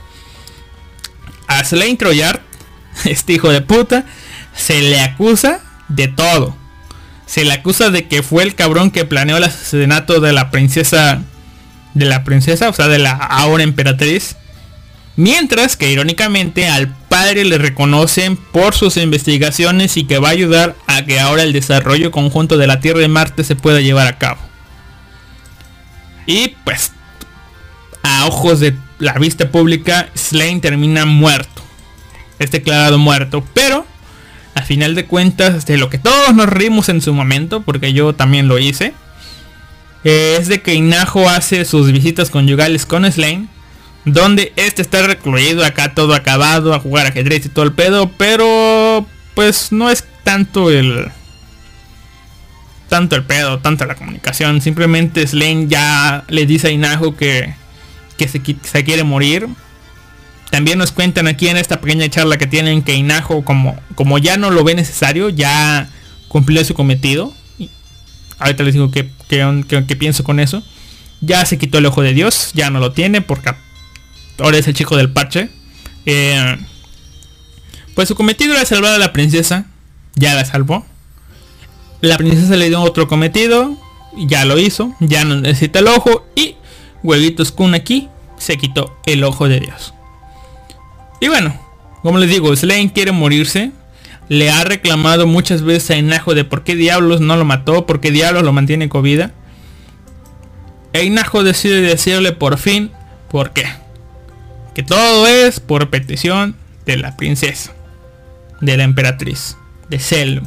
A 1.46 1.62
Slain 1.64 1.96
Troyard, 1.96 2.40
este 3.04 3.34
hijo 3.34 3.50
de 3.50 3.60
puta, 3.60 4.04
se 4.54 4.80
le 4.80 5.00
acusa 5.00 5.60
de 5.88 6.08
todo. 6.08 6.56
Se 7.26 7.44
le 7.44 7.52
acusa 7.52 7.90
de 7.90 8.06
que 8.06 8.22
fue 8.22 8.42
el 8.42 8.54
cabrón 8.54 8.90
que 8.90 9.04
planeó 9.04 9.36
el 9.36 9.44
asesinato 9.44 10.20
de 10.20 10.32
la 10.32 10.50
princesa. 10.50 11.22
De 11.94 12.04
la 12.06 12.24
princesa, 12.24 12.68
o 12.68 12.72
sea, 12.72 12.88
de 12.88 12.98
la 12.98 13.12
ahora 13.12 13.62
emperatriz. 13.62 14.36
Mientras 15.16 15.76
que 15.76 15.92
irónicamente 15.92 16.68
al 16.68 16.88
padre 16.88 17.44
le 17.44 17.58
reconocen 17.58 18.36
por 18.36 18.74
sus 18.74 18.96
investigaciones 18.96 19.96
y 19.96 20.04
que 20.04 20.18
va 20.18 20.28
a 20.28 20.32
ayudar 20.32 20.74
a 20.88 21.04
que 21.04 21.20
ahora 21.20 21.44
el 21.44 21.52
desarrollo 21.52 22.10
conjunto 22.10 22.56
de 22.56 22.66
la 22.66 22.80
Tierra 22.80 23.02
y 23.02 23.08
Marte 23.08 23.44
se 23.44 23.54
pueda 23.54 23.80
llevar 23.80 24.08
a 24.08 24.18
cabo. 24.18 24.40
Y 26.26 26.56
pues, 26.64 26.92
a 28.02 28.26
ojos 28.26 28.58
de 28.58 28.74
la 28.98 29.14
vista 29.14 29.50
pública, 29.50 30.08
Slain 30.16 30.60
termina 30.60 31.04
muerto. 31.04 31.62
Es 32.38 32.50
declarado 32.50 32.98
muerto. 32.98 33.44
Pero, 33.54 33.86
a 34.54 34.62
final 34.62 34.94
de 34.94 35.06
cuentas, 35.06 35.66
de 35.66 35.78
lo 35.78 35.90
que 35.90 35.98
todos 35.98 36.34
nos 36.34 36.48
rimos 36.48 36.88
en 36.88 37.00
su 37.00 37.12
momento, 37.12 37.62
porque 37.62 37.92
yo 37.92 38.14
también 38.14 38.48
lo 38.48 38.58
hice, 38.58 38.94
es 40.04 40.48
de 40.48 40.60
que 40.60 40.74
Inajo 40.74 41.28
hace 41.28 41.64
sus 41.64 41.90
visitas 41.90 42.30
conyugales 42.30 42.86
con 42.86 43.10
Slain. 43.10 43.48
Donde 44.04 44.52
este 44.56 44.82
está 44.82 45.06
recluido 45.06 45.64
acá 45.64 45.94
todo 45.94 46.14
acabado 46.14 46.74
a 46.74 46.78
jugar 46.78 47.06
ajedrez 47.06 47.46
y 47.46 47.48
todo 47.48 47.64
el 47.64 47.72
pedo. 47.72 48.10
Pero 48.18 49.06
pues 49.34 49.72
no 49.72 49.90
es 49.90 50.04
tanto 50.22 50.70
el 50.70 51.10
tanto 52.90 53.16
el 53.16 53.24
pedo, 53.24 53.58
tanto 53.60 53.86
la 53.86 53.94
comunicación. 53.94 54.60
Simplemente 54.60 55.26
Slane 55.26 55.68
ya 55.68 56.24
le 56.28 56.44
dice 56.44 56.68
a 56.68 56.70
Inajo 56.70 57.16
que, 57.16 57.54
que 58.18 58.28
se, 58.28 58.42
se, 58.62 58.84
quiere 58.84 59.04
morir. 59.04 59.48
También 60.54 60.78
nos 60.78 60.92
cuentan 60.92 61.26
aquí 61.26 61.48
en 61.48 61.56
esta 61.56 61.80
pequeña 61.80 62.08
charla 62.08 62.38
que 62.38 62.46
tienen 62.46 62.82
que 62.82 62.94
Inajo, 62.94 63.44
como, 63.44 63.76
como 63.96 64.18
ya 64.18 64.36
no 64.36 64.52
lo 64.52 64.62
ve 64.62 64.76
necesario, 64.76 65.28
ya 65.28 65.88
cumplió 66.28 66.64
su 66.64 66.74
cometido. 66.74 67.34
Ahorita 68.38 68.62
les 68.62 68.74
digo 68.74 68.88
que, 68.92 69.10
que, 69.28 69.96
pienso 69.96 70.22
con 70.22 70.38
eso. 70.38 70.62
Ya 71.20 71.44
se 71.44 71.58
quitó 71.58 71.78
el 71.78 71.86
ojo 71.86 72.02
de 72.02 72.14
Dios, 72.14 72.52
ya 72.54 72.70
no 72.70 72.78
lo 72.78 72.92
tiene 72.92 73.20
porque 73.20 73.50
ahora 74.38 74.56
es 74.56 74.68
el 74.68 74.74
chico 74.74 74.96
del 74.96 75.10
parche. 75.10 75.50
Eh, 76.06 76.56
pues 77.96 78.06
su 78.06 78.14
cometido 78.14 78.54
era 78.54 78.64
salvar 78.64 78.92
a 78.92 78.98
la 78.98 79.12
princesa. 79.12 79.66
Ya 80.14 80.34
la 80.34 80.44
salvó. 80.44 80.86
La 82.00 82.16
princesa 82.16 82.54
le 82.54 82.68
dio 82.68 82.80
otro 82.80 83.08
cometido. 83.08 83.76
Ya 84.16 84.44
lo 84.44 84.56
hizo. 84.60 84.94
Ya 85.00 85.24
no 85.24 85.34
necesita 85.34 85.80
el 85.80 85.88
ojo. 85.88 86.24
Y 86.36 86.54
Huevitos 87.02 87.50
Kun 87.50 87.74
aquí 87.74 88.08
se 88.38 88.56
quitó 88.56 88.96
el 89.04 89.24
ojo 89.24 89.48
de 89.48 89.58
Dios. 89.58 89.94
Y 91.24 91.28
bueno, 91.28 91.58
como 92.02 92.18
les 92.18 92.28
digo, 92.28 92.54
Slane 92.54 92.92
quiere 92.92 93.10
morirse. 93.10 93.72
Le 94.28 94.50
ha 94.50 94.62
reclamado 94.62 95.26
muchas 95.26 95.62
veces 95.62 95.90
a 95.92 95.96
Inajo 95.96 96.34
de 96.34 96.44
por 96.44 96.64
qué 96.64 96.76
diablos 96.76 97.22
no 97.22 97.38
lo 97.38 97.46
mató, 97.46 97.86
por 97.86 98.02
qué 98.02 98.10
diablos 98.10 98.42
lo 98.42 98.52
mantiene 98.52 98.90
con 98.90 99.04
vida. 99.04 99.32
E 100.92 101.02
Inajo 101.04 101.42
decide 101.42 101.80
decirle 101.80 102.32
por 102.32 102.58
fin 102.58 102.90
por 103.30 103.54
qué. 103.54 103.64
Que 104.74 104.82
todo 104.82 105.26
es 105.26 105.60
por 105.60 105.88
petición 105.88 106.56
de 106.84 106.98
la 106.98 107.16
princesa, 107.16 107.72
de 108.60 108.76
la 108.76 108.84
emperatriz, 108.84 109.56
de 109.88 110.00
Celo. 110.00 110.42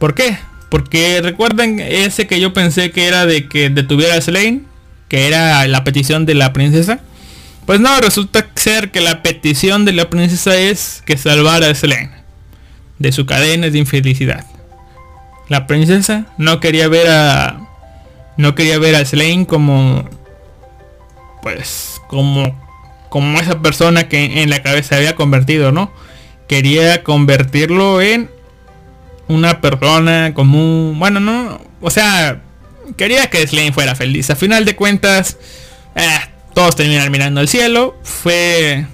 ¿Por 0.00 0.16
qué? 0.16 0.38
Porque 0.70 1.20
recuerden 1.22 1.78
ese 1.78 2.26
que 2.26 2.40
yo 2.40 2.52
pensé 2.52 2.90
que 2.90 3.06
era 3.06 3.26
de 3.26 3.48
que 3.48 3.70
detuviera 3.70 4.16
a 4.16 4.20
Slane, 4.20 4.62
que 5.06 5.28
era 5.28 5.68
la 5.68 5.84
petición 5.84 6.26
de 6.26 6.34
la 6.34 6.52
princesa. 6.52 6.98
Pues 7.70 7.78
no, 7.78 8.00
resulta 8.00 8.44
ser 8.56 8.90
que 8.90 9.00
la 9.00 9.22
petición 9.22 9.84
de 9.84 9.92
la 9.92 10.10
princesa 10.10 10.56
es 10.56 11.04
que 11.06 11.16
salvara 11.16 11.68
a 11.68 11.74
Slane 11.76 12.10
de 12.98 13.12
su 13.12 13.26
cadena 13.26 13.70
de 13.70 13.78
infelicidad. 13.78 14.44
La 15.48 15.68
princesa 15.68 16.26
no 16.36 16.58
quería 16.58 16.88
ver 16.88 17.06
a 17.08 17.60
no 18.36 18.56
quería 18.56 18.76
ver 18.80 18.96
a 18.96 19.04
Slane 19.04 19.46
como 19.46 20.04
pues 21.42 22.00
como 22.08 22.60
como 23.08 23.38
esa 23.38 23.62
persona 23.62 24.08
que 24.08 24.42
en 24.42 24.50
la 24.50 24.64
cabeza 24.64 24.96
había 24.96 25.14
convertido, 25.14 25.70
¿no? 25.70 25.92
Quería 26.48 27.04
convertirlo 27.04 28.02
en 28.02 28.28
una 29.28 29.60
persona 29.60 30.34
común. 30.34 30.96
Bueno, 30.98 31.20
no. 31.20 31.60
O 31.80 31.90
sea, 31.90 32.42
quería 32.96 33.30
que 33.30 33.46
Slane 33.46 33.72
fuera 33.72 33.94
feliz. 33.94 34.28
A 34.28 34.34
final 34.34 34.64
de 34.64 34.74
cuentas, 34.74 35.36
eh, 35.94 36.29
todos 36.60 36.76
terminan 36.76 37.10
mirando 37.10 37.40
al 37.40 37.48
cielo. 37.48 37.98
Fue. 38.02 38.84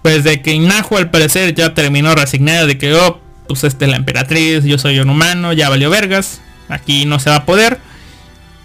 Pues 0.00 0.24
de 0.24 0.40
que 0.40 0.52
Inajo 0.52 0.96
al 0.96 1.10
parecer 1.10 1.54
ya 1.54 1.74
terminó 1.74 2.14
resignado 2.14 2.66
de 2.66 2.78
que, 2.78 2.94
oh, 2.94 3.20
pues 3.46 3.62
esta 3.64 3.84
es 3.84 3.90
la 3.90 3.98
emperatriz, 3.98 4.64
yo 4.64 4.78
soy 4.78 5.00
un 5.00 5.10
humano, 5.10 5.52
ya 5.52 5.68
valió 5.68 5.90
vergas. 5.90 6.40
Aquí 6.70 7.04
no 7.04 7.18
se 7.18 7.28
va 7.28 7.36
a 7.36 7.44
poder. 7.44 7.78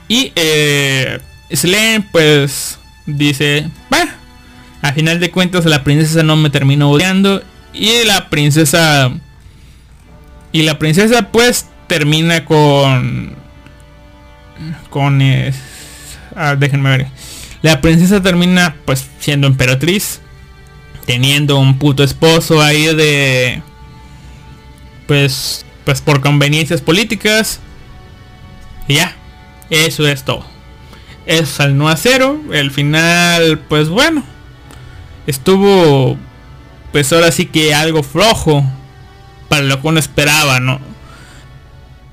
Y 0.07 0.31
eh, 0.37 1.19
Slane 1.51 2.07
pues 2.13 2.79
dice, 3.05 3.69
bah, 3.89 4.07
a 4.81 4.93
final 4.93 5.19
de 5.19 5.29
cuentas 5.29 5.65
la 5.65 5.83
princesa 5.83 6.23
no 6.23 6.37
me 6.37 6.49
terminó 6.49 6.91
odiando. 6.91 7.43
Y 7.73 8.05
la 8.05 8.29
princesa 8.29 9.11
y 10.53 10.61
la 10.61 10.79
princesa 10.79 11.29
pues 11.29 11.67
termina 11.87 12.45
con... 12.45 13.35
Con... 14.89 15.19
ah, 16.37 16.55
déjenme 16.55 16.97
ver. 16.97 17.12
La 17.63 17.81
princesa 17.81 18.21
termina 18.21 18.75
pues 18.85 19.07
siendo 19.19 19.47
emperatriz. 19.47 20.19
Teniendo 21.07 21.57
un 21.57 21.79
puto 21.79 22.03
esposo 22.03 22.61
ahí 22.61 22.93
de... 22.93 23.63
Pues... 25.07 25.65
Pues 25.85 26.01
por 26.01 26.21
conveniencias 26.21 26.81
políticas. 26.81 27.59
Y 28.87 28.95
ya. 28.95 29.15
Eso 29.69 30.07
es 30.07 30.23
todo. 30.23 30.45
Es 31.25 31.59
al 31.59 31.77
no 31.77 31.89
a. 31.89 31.97
El 32.51 32.69
final 32.69 33.59
pues 33.67 33.89
bueno. 33.89 34.23
Estuvo... 35.25 36.17
Pues 36.91 37.11
ahora 37.11 37.31
sí 37.31 37.47
que 37.47 37.73
algo 37.73 38.03
flojo 38.03 38.63
para 39.47 39.63
lo 39.63 39.81
que 39.81 39.87
uno 39.87 39.99
esperaba, 39.99 40.59
¿no? 40.59 40.79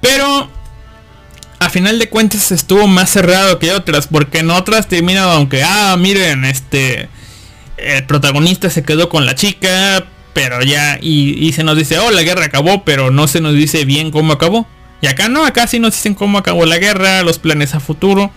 Pero 0.01 0.49
final 1.71 1.99
de 1.99 2.09
cuentas 2.09 2.53
estuvo 2.53 2.87
más 2.87 3.11
cerrado 3.11 3.59
que 3.59 3.73
otras, 3.73 4.07
porque 4.07 4.39
en 4.39 4.51
otras 4.51 4.89
termina 4.89 5.33
aunque, 5.33 5.63
ah, 5.63 5.97
miren, 5.99 6.45
este, 6.45 7.09
el 7.77 8.05
protagonista 8.07 8.71
se 8.71 8.83
quedó 8.83 9.09
con 9.09 9.27
la 9.27 9.35
chica, 9.35 10.05
pero 10.33 10.63
ya, 10.63 10.99
y, 11.01 11.53
se 11.53 11.65
nos 11.65 11.77
dice, 11.77 11.99
oh, 11.99 12.11
la 12.11 12.23
guerra 12.23 12.45
acabó, 12.45 12.85
pero 12.85 13.11
no 13.11 13.27
se 13.27 13.41
nos 13.41 13.55
dice 13.55 13.85
bien 13.85 14.11
cómo 14.11 14.33
acabó. 14.33 14.67
Y 15.01 15.07
acá 15.07 15.29
no, 15.29 15.47
acá 15.47 15.67
sí 15.67 15.79
nos 15.79 15.95
dicen 15.95 16.15
cómo 16.15 16.39
acabó 16.39 16.67
la 16.67 16.79
guerra, 16.79 17.23
los 17.23 17.39
planes 17.39 17.75
a 17.75 17.81
futuro. 17.81 18.31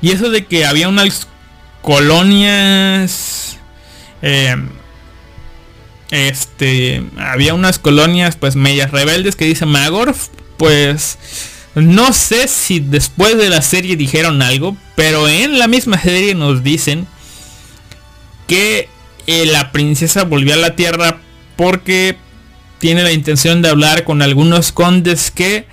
Y 0.00 0.12
eso 0.12 0.30
de 0.30 0.46
que 0.46 0.64
había 0.64 0.88
unas 0.88 1.28
colonias... 1.82 3.58
Eh, 4.22 4.56
este 6.10 7.04
había 7.18 7.54
unas 7.54 7.78
colonias 7.78 8.34
pues 8.36 8.56
medias 8.56 8.90
rebeldes 8.90 9.36
que 9.36 9.44
dice 9.44 9.64
Magor 9.64 10.12
pues 10.56 11.18
no 11.74 12.12
sé 12.12 12.48
si 12.48 12.80
después 12.80 13.36
de 13.36 13.48
la 13.48 13.62
serie 13.62 13.96
dijeron 13.96 14.42
algo 14.42 14.76
pero 14.96 15.28
en 15.28 15.58
la 15.58 15.68
misma 15.68 16.00
serie 16.00 16.34
nos 16.34 16.62
dicen 16.62 17.06
que 18.46 18.88
eh, 19.26 19.46
la 19.46 19.70
princesa 19.72 20.24
volvió 20.24 20.54
a 20.54 20.58
la 20.58 20.74
tierra 20.74 21.20
porque 21.56 22.16
tiene 22.78 23.02
la 23.02 23.12
intención 23.12 23.62
de 23.62 23.68
hablar 23.68 24.04
con 24.04 24.22
algunos 24.22 24.72
condes 24.72 25.30
que 25.30 25.66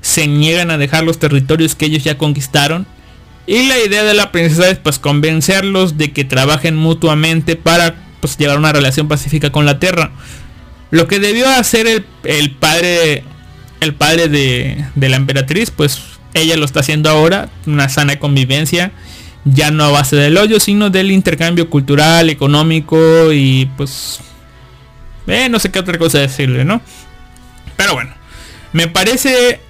se 0.00 0.26
niegan 0.26 0.70
a 0.70 0.78
dejar 0.78 1.04
los 1.04 1.18
territorios 1.18 1.74
que 1.74 1.86
ellos 1.86 2.04
ya 2.04 2.16
conquistaron 2.16 2.86
y 3.46 3.66
la 3.66 3.78
idea 3.78 4.04
de 4.04 4.14
la 4.14 4.30
princesa 4.30 4.68
es 4.68 4.78
pues 4.78 4.98
convencerlos 4.98 5.98
de 5.98 6.12
que 6.12 6.24
trabajen 6.24 6.76
mutuamente 6.76 7.56
para 7.56 7.96
pues 8.20 8.38
llevar 8.38 8.58
una 8.58 8.72
relación 8.72 9.08
pacífica 9.08 9.50
con 9.50 9.66
la 9.66 9.80
tierra. 9.80 10.12
Lo 10.90 11.08
que 11.08 11.18
debió 11.18 11.48
hacer 11.48 12.04
el, 12.24 12.50
padre 12.52 13.24
el 13.82 13.94
padre 13.94 14.28
de, 14.28 14.84
de, 14.94 15.08
la 15.08 15.16
emperatriz, 15.16 15.70
pues 15.70 16.02
ella 16.34 16.56
lo 16.56 16.64
está 16.64 16.80
haciendo 16.80 17.10
ahora, 17.10 17.50
una 17.66 17.88
sana 17.88 18.18
convivencia, 18.18 18.92
ya 19.44 19.70
no 19.70 19.84
a 19.84 19.90
base 19.90 20.16
del 20.16 20.36
hoyo, 20.36 20.60
sino 20.60 20.90
del 20.90 21.10
intercambio 21.10 21.68
cultural, 21.68 22.30
económico 22.30 23.32
y 23.32 23.68
pues 23.76 24.20
eh, 25.26 25.48
no 25.48 25.58
sé 25.58 25.70
qué 25.70 25.78
otra 25.78 25.98
cosa 25.98 26.18
decirle, 26.18 26.64
¿no? 26.64 26.80
Pero 27.76 27.94
bueno, 27.94 28.14
me 28.72 28.88
parece 28.88 29.60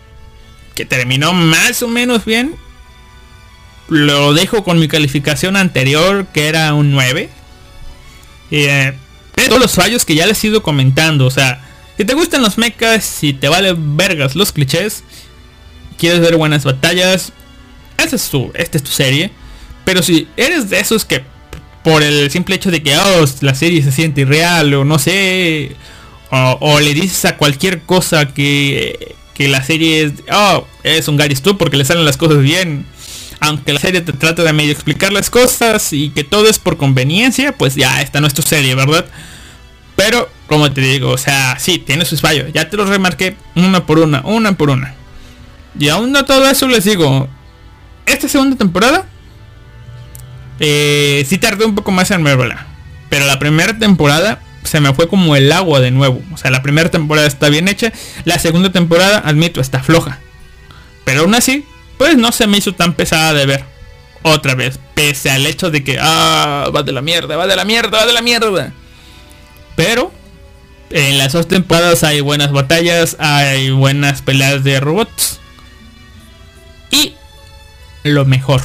que 0.75 0.85
terminó 0.85 1.33
más 1.33 1.83
o 1.83 1.89
menos 1.89 2.25
bien. 2.25 2.57
Lo 3.89 4.33
dejo 4.33 4.65
con 4.65 4.79
mi 4.79 4.89
calificación 4.89 5.57
anterior, 5.57 6.27
que 6.33 6.49
era 6.49 6.73
un 6.75 6.93
9 6.93 7.29
eh, 8.55 8.95
todos 9.35 9.59
los 9.59 9.75
fallos 9.75 10.05
que 10.05 10.15
ya 10.15 10.27
les 10.27 10.43
he 10.45 10.49
ido 10.49 10.63
comentando. 10.63 11.27
O 11.27 11.31
sea, 11.31 11.65
si 12.03 12.07
te 12.07 12.15
gustan 12.15 12.43
los 12.43 12.59
mechas, 12.59 13.05
si 13.05 13.33
te 13.33 13.49
vale 13.49 13.77
vergas 13.79 14.35
los 14.35 14.51
clichés, 14.51 15.05
quieres 15.97 16.19
ver 16.19 16.37
buenas 16.37 16.65
batallas, 16.65 17.33
esta 17.97 18.17
es 18.17 18.29
tu, 18.29 18.51
esta 18.57 18.77
es 18.77 18.83
tu 18.83 18.91
serie. 18.91 19.31
Pero 19.85 20.03
si 20.03 20.27
eres 20.37 20.69
de 20.69 20.81
esos 20.81 21.05
que 21.05 21.23
por 21.85 22.03
el 22.03 22.29
simple 22.33 22.57
hecho 22.57 22.73
de 22.73 22.83
que 22.83 22.97
oh, 22.97 23.25
la 23.43 23.55
serie 23.55 23.85
se 23.85 23.93
siente 23.93 24.23
irreal 24.23 24.75
o 24.75 24.85
no 24.85 24.99
sé, 24.99 25.77
o, 26.33 26.81
le 26.81 26.93
dices 26.93 27.25
a 27.25 27.37
cualquier 27.37 27.83
cosa 27.83 28.35
que, 28.35 29.15
que 29.35 29.47
la 29.47 29.63
serie 29.63 30.03
es, 30.03 30.13
oh, 30.33 30.67
es 30.83 31.07
un 31.07 31.17
Gary 31.17 31.37
Stu 31.37 31.57
porque 31.57 31.77
le 31.77 31.85
salen 31.85 32.05
las 32.05 32.17
cosas 32.17 32.41
bien. 32.43 32.85
Aunque 33.39 33.73
la 33.73 33.79
serie 33.79 34.01
te 34.01 34.13
trata 34.13 34.43
de 34.43 34.53
medio 34.53 34.73
explicar 34.73 35.13
las 35.13 35.31
cosas 35.31 35.93
y 35.93 36.11
que 36.11 36.25
todo 36.25 36.49
es 36.49 36.59
por 36.59 36.79
conveniencia, 36.79 37.57
pues 37.57 37.77
ya 37.77 38.03
esta 38.03 38.21
no 38.21 38.27
es 38.27 38.35
tu 38.35 38.43
serie, 38.43 38.75
¿verdad? 38.75 39.07
Pero, 39.95 40.29
como 40.53 40.71
te 40.71 40.83
digo, 40.83 41.09
o 41.09 41.17
sea, 41.17 41.57
sí, 41.59 41.79
tiene 41.79 42.05
sus 42.05 42.21
fallos. 42.21 42.53
Ya 42.53 42.69
te 42.69 42.77
los 42.77 42.87
remarqué 42.87 43.37
una 43.55 43.87
por 43.87 43.99
una, 43.99 44.21
una 44.21 44.53
por 44.53 44.69
una. 44.69 44.95
Y 45.79 45.89
aún 45.89 46.13
no 46.13 46.27
todo 46.27 46.47
eso 46.47 46.69
les 46.69 46.85
digo, 46.85 47.27
esta 48.05 48.29
segunda 48.29 48.55
temporada 48.55 49.07
eh, 50.61 51.25
sí 51.27 51.39
tardé 51.39 51.65
un 51.65 51.75
poco 51.75 51.91
más 51.91 52.11
en 52.11 52.23
verla. 52.23 52.67
Pero 53.09 53.25
la 53.25 53.39
primera 53.39 53.79
temporada 53.79 54.43
se 54.63 54.79
me 54.81 54.93
fue 54.93 55.09
como 55.09 55.37
el 55.37 55.51
agua 55.53 55.81
de 55.81 55.91
nuevo. 55.91 56.21
O 56.35 56.37
sea, 56.37 56.51
la 56.51 56.61
primera 56.61 56.91
temporada 56.91 57.27
está 57.27 57.49
bien 57.49 57.67
hecha. 57.67 57.91
La 58.27 58.39
segunda 58.39 58.71
temporada, 58.71 59.23
admito, 59.25 59.59
está 59.59 59.83
floja. 59.83 60.19
Pero 61.07 61.23
aún 61.23 61.35
así, 61.35 61.65
pues 61.97 62.19
no 62.19 62.31
se 62.31 62.47
me 62.47 62.59
hizo 62.59 62.75
tan 62.75 62.93
pesada 62.93 63.33
de 63.33 63.47
ver. 63.47 63.65
Otra 64.21 64.55
vez. 64.55 64.79
Pese 64.93 65.31
al 65.31 65.47
hecho 65.47 65.71
de 65.71 65.83
que, 65.83 65.97
ah, 65.99 66.69
va 66.77 66.83
de 66.83 66.93
la 66.93 67.01
mierda, 67.01 67.39
va 67.39 67.47
de 67.47 67.57
la 67.57 67.65
mierda, 67.65 68.01
va 68.01 68.07
de 68.07 68.13
la 68.13 68.21
mierda. 68.21 68.75
Pero 69.77 70.13
en 70.93 71.19
las 71.19 71.33
dos 71.33 71.49
temporadas 71.49 72.05
hay 72.05 72.21
buenas 72.21 72.53
batallas, 72.53 73.17
hay 73.19 73.71
buenas 73.71 74.23
peleas 74.23 74.63
de 74.63 74.81
robots. 74.81 75.41
Y 76.91 77.15
lo 78.03 78.25
mejor. 78.25 78.63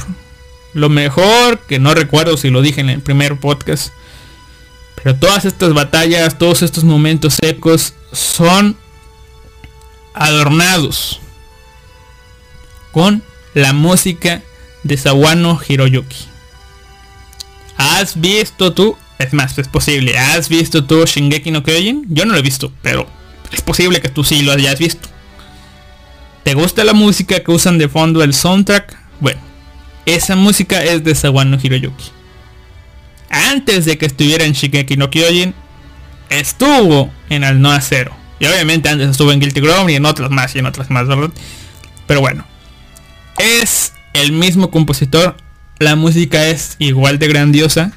Lo 0.74 0.88
mejor, 0.88 1.60
que 1.60 1.78
no 1.78 1.94
recuerdo 1.94 2.36
si 2.36 2.50
lo 2.50 2.62
dije 2.62 2.80
en 2.80 2.90
el 2.90 3.00
primer 3.00 3.40
podcast. 3.40 3.92
Pero 4.96 5.16
todas 5.16 5.44
estas 5.44 5.72
batallas, 5.72 6.38
todos 6.38 6.62
estos 6.62 6.84
momentos 6.84 7.36
secos 7.40 7.94
son 8.12 8.76
adornados 10.14 11.20
con 12.92 13.22
la 13.54 13.72
música 13.72 14.42
de 14.82 14.96
Sawano 14.96 15.58
Hiroyuki. 15.66 16.26
¿Has 17.76 18.20
visto 18.20 18.72
tú? 18.72 18.96
Es 19.18 19.32
más, 19.32 19.58
es 19.58 19.68
posible. 19.68 20.16
¿Has 20.16 20.48
visto 20.48 20.84
tú 20.84 21.04
Shingeki 21.04 21.50
no 21.50 21.62
Kyojin? 21.62 22.06
Yo 22.08 22.24
no 22.24 22.32
lo 22.32 22.38
he 22.38 22.42
visto, 22.42 22.72
pero 22.82 23.08
es 23.52 23.60
posible 23.60 24.00
que 24.00 24.08
tú 24.08 24.24
sí 24.24 24.42
lo 24.42 24.52
hayas 24.52 24.78
visto. 24.78 25.08
¿Te 26.44 26.54
gusta 26.54 26.84
la 26.84 26.94
música 26.94 27.40
que 27.40 27.50
usan 27.50 27.78
de 27.78 27.88
fondo 27.88 28.22
el 28.22 28.32
soundtrack? 28.32 28.96
Bueno, 29.20 29.40
esa 30.06 30.36
música 30.36 30.82
es 30.82 31.04
de 31.04 31.14
Sawano 31.14 31.58
Hiroyuki. 31.62 32.04
Antes 33.30 33.84
de 33.84 33.98
que 33.98 34.06
estuviera 34.06 34.44
en 34.44 34.52
Shigeki 34.52 34.96
no 34.96 35.10
Kyojin, 35.10 35.54
estuvo 36.30 37.10
en 37.28 37.44
Al 37.44 37.60
No 37.60 37.72
Acero. 37.72 38.16
Y 38.40 38.46
obviamente 38.46 38.88
antes 38.88 39.10
estuvo 39.10 39.32
en 39.32 39.40
Guilty 39.40 39.60
Ground 39.60 39.90
y 39.90 39.96
en 39.96 40.06
otras 40.06 40.30
más 40.30 40.54
y 40.54 40.60
en 40.60 40.66
otras 40.66 40.90
más, 40.90 41.08
¿verdad? 41.08 41.30
Pero 42.06 42.20
bueno, 42.20 42.46
es 43.38 43.92
el 44.14 44.32
mismo 44.32 44.70
compositor. 44.70 45.36
La 45.78 45.96
música 45.96 46.46
es 46.46 46.76
igual 46.78 47.18
de 47.18 47.28
grandiosa. 47.28 47.92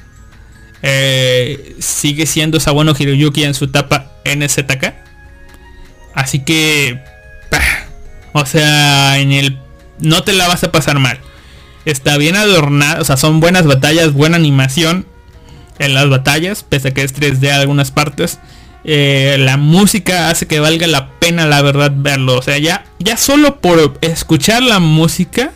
Eh, 0.82 1.76
sigue 1.78 2.26
siendo 2.26 2.58
Sawano 2.60 2.94
Hiroyuki 2.98 3.44
en 3.44 3.54
su 3.54 3.66
etapa 3.66 4.12
NZK. 4.24 4.94
Así 6.14 6.40
que... 6.40 7.00
O 8.32 8.46
sea, 8.46 9.18
en 9.18 9.32
el... 9.32 9.58
No 9.98 10.22
te 10.22 10.32
la 10.32 10.48
vas 10.48 10.64
a 10.64 10.72
pasar 10.72 10.98
mal. 10.98 11.20
Está 11.84 12.16
bien 12.16 12.36
adornada, 12.36 13.00
o 13.00 13.04
sea, 13.04 13.16
son 13.16 13.40
buenas 13.40 13.66
batallas, 13.66 14.12
buena 14.12 14.36
animación 14.36 15.06
en 15.78 15.94
las 15.94 16.08
batallas, 16.08 16.62
pese 16.62 16.88
a 16.88 16.90
que 16.94 17.02
es 17.02 17.14
3D 17.14 17.50
algunas 17.50 17.90
partes. 17.90 18.38
Eh, 18.84 19.36
la 19.38 19.56
música 19.56 20.30
hace 20.30 20.46
que 20.46 20.60
valga 20.60 20.86
la 20.86 21.10
pena 21.18 21.46
la 21.46 21.62
verdad 21.62 21.92
verlo. 21.94 22.38
O 22.38 22.42
sea, 22.42 22.58
ya, 22.58 22.84
ya 22.98 23.16
solo 23.16 23.60
por 23.60 23.98
escuchar 24.00 24.62
la 24.62 24.78
música 24.78 25.52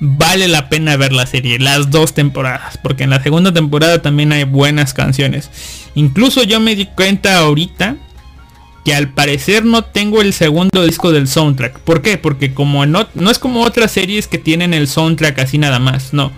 vale 0.00 0.48
la 0.48 0.68
pena 0.68 0.96
ver 0.96 1.12
la 1.12 1.26
serie, 1.26 1.58
las 1.58 1.90
dos 1.90 2.14
temporadas, 2.14 2.78
porque 2.78 3.04
en 3.04 3.10
la 3.10 3.22
segunda 3.22 3.52
temporada 3.52 4.02
también 4.02 4.32
hay 4.32 4.44
buenas 4.44 4.94
canciones. 4.94 5.50
Incluso 5.94 6.42
yo 6.42 6.58
me 6.58 6.74
di 6.74 6.86
cuenta 6.86 7.38
ahorita 7.38 7.96
que 8.84 8.94
al 8.94 9.12
parecer 9.12 9.64
no 9.64 9.84
tengo 9.84 10.22
el 10.22 10.32
segundo 10.32 10.84
disco 10.86 11.12
del 11.12 11.28
soundtrack. 11.28 11.80
¿Por 11.80 12.00
qué? 12.00 12.16
Porque 12.16 12.54
como 12.54 12.86
no, 12.86 13.08
no 13.14 13.30
es 13.30 13.38
como 13.38 13.62
otras 13.62 13.92
series 13.92 14.26
que 14.26 14.38
tienen 14.38 14.72
el 14.72 14.88
soundtrack 14.88 15.38
así 15.40 15.58
nada 15.58 15.78
más, 15.78 16.14
no. 16.14 16.32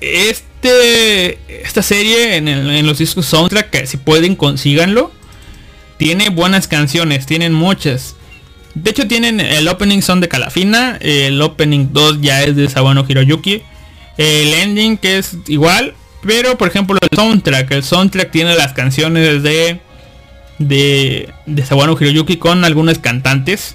Este, 0.00 1.38
esta 1.62 1.82
serie 1.82 2.36
en, 2.36 2.86
los 2.86 2.98
discos 2.98 3.26
soundtrack, 3.26 3.70
que 3.70 3.86
si 3.86 3.96
pueden 3.96 4.36
consíganlo, 4.36 5.12
tiene 5.96 6.30
buenas 6.30 6.68
canciones, 6.68 7.26
tienen 7.26 7.52
muchas. 7.52 8.14
De 8.74 8.90
hecho 8.90 9.08
tienen 9.08 9.40
el 9.40 9.66
opening 9.68 10.00
son 10.00 10.20
de 10.20 10.28
Calafina, 10.28 10.96
el 11.00 11.40
opening 11.42 11.88
2 11.92 12.20
ya 12.20 12.42
es 12.44 12.56
de 12.56 12.68
Sawano 12.68 13.04
Hiroyuki, 13.08 13.62
el 14.16 14.54
ending 14.54 14.96
que 14.96 15.18
es 15.18 15.36
igual, 15.48 15.94
pero 16.22 16.56
por 16.56 16.68
ejemplo 16.68 16.96
el 17.00 17.16
soundtrack, 17.16 17.70
el 17.72 17.82
soundtrack 17.82 18.30
tiene 18.30 18.54
las 18.54 18.72
canciones 18.72 19.42
de 19.42 19.80
de, 20.60 21.32
de 21.46 21.64
Sawano 21.64 21.96
Hiroyuki 21.98 22.36
con 22.36 22.64
algunos 22.64 22.98
cantantes. 22.98 23.74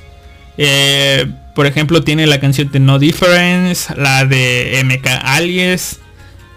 Eh, 0.57 1.25
por 1.53 1.65
ejemplo, 1.65 2.03
tiene 2.03 2.27
la 2.27 2.39
canción 2.39 2.71
de 2.71 2.79
No 2.79 2.99
Difference, 2.99 3.93
la 3.95 4.25
de 4.25 4.81
MK 4.85 5.07
Alias, 5.23 5.99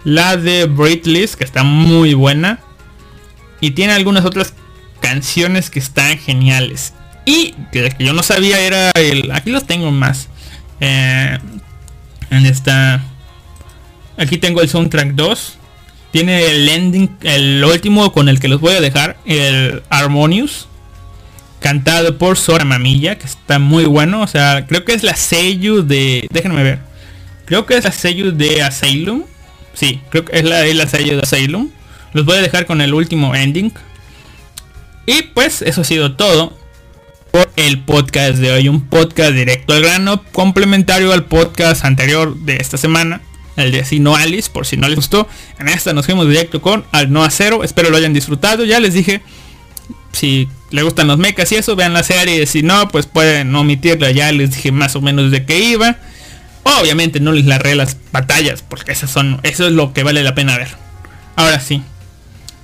la 0.03 0.37
de 0.37 0.65
Breathless, 0.65 1.35
que 1.35 1.43
está 1.43 1.63
muy 1.63 2.13
buena. 2.13 2.59
Y 3.59 3.71
tiene 3.71 3.93
algunas 3.93 4.23
otras 4.23 4.53
canciones 5.01 5.69
que 5.69 5.79
están 5.79 6.17
geniales. 6.17 6.93
Y 7.29 7.53
que, 7.71 7.93
yo 7.99 8.13
no 8.13 8.23
sabía 8.23 8.59
era 8.59 8.89
el... 8.95 9.31
Aquí 9.31 9.51
los 9.51 9.67
tengo 9.67 9.91
más. 9.91 10.29
Eh, 10.79 11.37
en 12.31 12.45
esta... 12.47 13.03
Aquí 14.17 14.39
tengo 14.39 14.63
el 14.63 14.67
soundtrack 14.67 15.09
2. 15.11 15.57
Tiene 16.11 16.47
el 16.47 16.67
ending, 16.67 17.15
el 17.21 17.63
último 17.63 18.11
con 18.13 18.29
el 18.29 18.39
que 18.39 18.47
los 18.47 18.59
voy 18.59 18.73
a 18.73 18.81
dejar, 18.81 19.17
el 19.25 19.83
Harmonious. 19.91 20.67
Cantado 21.59 22.17
por 22.17 22.35
Sora 22.35 22.65
Mamilla, 22.65 23.19
que 23.19 23.27
está 23.27 23.59
muy 23.59 23.85
bueno. 23.85 24.23
O 24.23 24.27
sea, 24.27 24.65
creo 24.65 24.83
que 24.83 24.93
es 24.93 25.03
la 25.03 25.15
sello 25.15 25.83
de... 25.83 26.27
Déjenme 26.31 26.63
ver. 26.63 26.79
Creo 27.45 27.67
que 27.67 27.77
es 27.77 27.83
la 27.83 27.91
sello 27.91 28.31
de 28.31 28.63
Asylum. 28.63 29.21
Sí, 29.75 30.01
creo 30.09 30.25
que 30.25 30.35
es 30.35 30.43
la, 30.43 30.65
es 30.65 30.89
sello 30.89 31.17
de 31.17 31.21
Asylum. 31.21 31.69
Los 32.13 32.25
voy 32.25 32.37
a 32.37 32.41
dejar 32.41 32.65
con 32.65 32.81
el 32.81 32.91
último 32.95 33.35
ending. 33.35 33.71
Y 35.05 35.21
pues 35.35 35.61
eso 35.61 35.81
ha 35.81 35.83
sido 35.83 36.15
todo 36.15 36.58
por 37.31 37.51
el 37.55 37.79
podcast 37.81 38.37
de 38.37 38.51
hoy. 38.51 38.69
Un 38.69 38.87
podcast 38.87 39.31
directo 39.33 39.73
al 39.73 39.81
grano, 39.81 40.23
complementario 40.31 41.13
al 41.13 41.25
podcast 41.25 41.85
anterior 41.85 42.35
de 42.37 42.57
esta 42.57 42.77
semana 42.77 43.21
el 43.63 43.71
de 43.71 43.85
Si 43.85 43.99
No 43.99 44.15
Alice, 44.15 44.49
por 44.49 44.65
si 44.65 44.77
no 44.77 44.87
les 44.87 44.95
gustó. 44.95 45.27
En 45.59 45.67
esta 45.67 45.93
nos 45.93 46.05
fuimos 46.05 46.27
directo 46.27 46.61
con 46.61 46.85
Al 46.91 47.11
No 47.11 47.23
Acero. 47.23 47.63
Espero 47.63 47.89
lo 47.89 47.97
hayan 47.97 48.13
disfrutado. 48.13 48.65
Ya 48.65 48.79
les 48.79 48.93
dije, 48.93 49.21
si 50.11 50.47
les 50.71 50.83
gustan 50.83 51.07
los 51.07 51.17
mechas 51.17 51.51
y 51.51 51.55
eso, 51.55 51.75
vean 51.75 51.93
la 51.93 52.03
serie. 52.03 52.45
Si 52.45 52.63
no, 52.63 52.87
pues 52.89 53.05
pueden 53.05 53.53
omitirla. 53.55 54.11
Ya 54.11 54.31
les 54.31 54.51
dije 54.51 54.71
más 54.71 54.95
o 54.95 55.01
menos 55.01 55.31
de 55.31 55.45
qué 55.45 55.59
iba. 55.59 55.97
Obviamente 56.63 57.19
no 57.19 57.31
les 57.31 57.45
larré 57.45 57.75
las 57.75 57.97
batallas, 58.11 58.61
porque 58.61 58.91
esas 58.91 59.09
son, 59.09 59.39
eso 59.43 59.65
es 59.65 59.73
lo 59.73 59.93
que 59.93 60.03
vale 60.03 60.23
la 60.23 60.35
pena 60.35 60.57
ver. 60.57 60.69
Ahora 61.35 61.59
sí. 61.59 61.81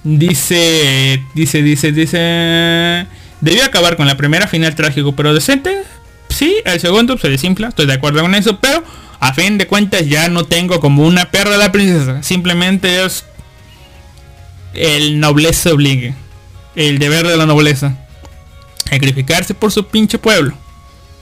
Dice, 0.04 1.24
dice, 1.34 1.64
dice, 1.64 1.92
dice... 1.92 3.08
Debió 3.46 3.64
acabar 3.64 3.96
con 3.96 4.08
la 4.08 4.18
primera 4.18 4.48
final 4.48 4.74
trágico 4.74 5.16
pero 5.16 5.32
decente. 5.32 5.84
Sí, 6.30 6.56
el 6.66 6.80
segundo 6.80 7.16
se 7.20 7.38
simpla, 7.38 7.68
estoy 7.68 7.86
de 7.86 7.94
acuerdo 7.94 8.22
con 8.22 8.34
eso, 8.34 8.60
pero 8.60 8.84
a 9.20 9.36
fin 9.36 9.60
de 9.60 9.68
cuentas 9.68 10.08
ya 10.08 10.30
no 10.30 10.46
tengo 10.46 10.80
como 10.80 11.06
una 11.06 11.30
perra 11.30 11.52
de 11.52 11.60
la 11.60 11.72
princesa. 11.72 12.24
Simplemente 12.24 13.06
es 13.06 13.24
el 14.74 15.20
nobleza 15.20 15.72
obligue. 15.72 16.16
El 16.76 16.98
deber 16.98 17.28
de 17.28 17.38
la 17.38 17.46
nobleza. 17.46 17.96
Sacrificarse 18.90 19.54
por 19.54 19.72
su 19.72 19.86
pinche 19.90 20.18
pueblo. 20.18 20.58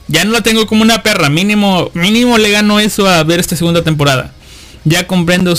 Ya 0.08 0.24
no 0.24 0.32
la 0.32 0.40
tengo 0.40 0.66
como 0.66 0.80
una 0.80 1.02
perra. 1.02 1.28
Mínimo, 1.28 1.90
mínimo 1.92 2.38
le 2.38 2.50
gano 2.50 2.80
eso 2.80 3.06
a 3.06 3.22
ver 3.22 3.38
esta 3.38 3.54
segunda 3.54 3.84
temporada. 3.84 4.32
Ya 4.84 5.06
comprendo 5.06 5.52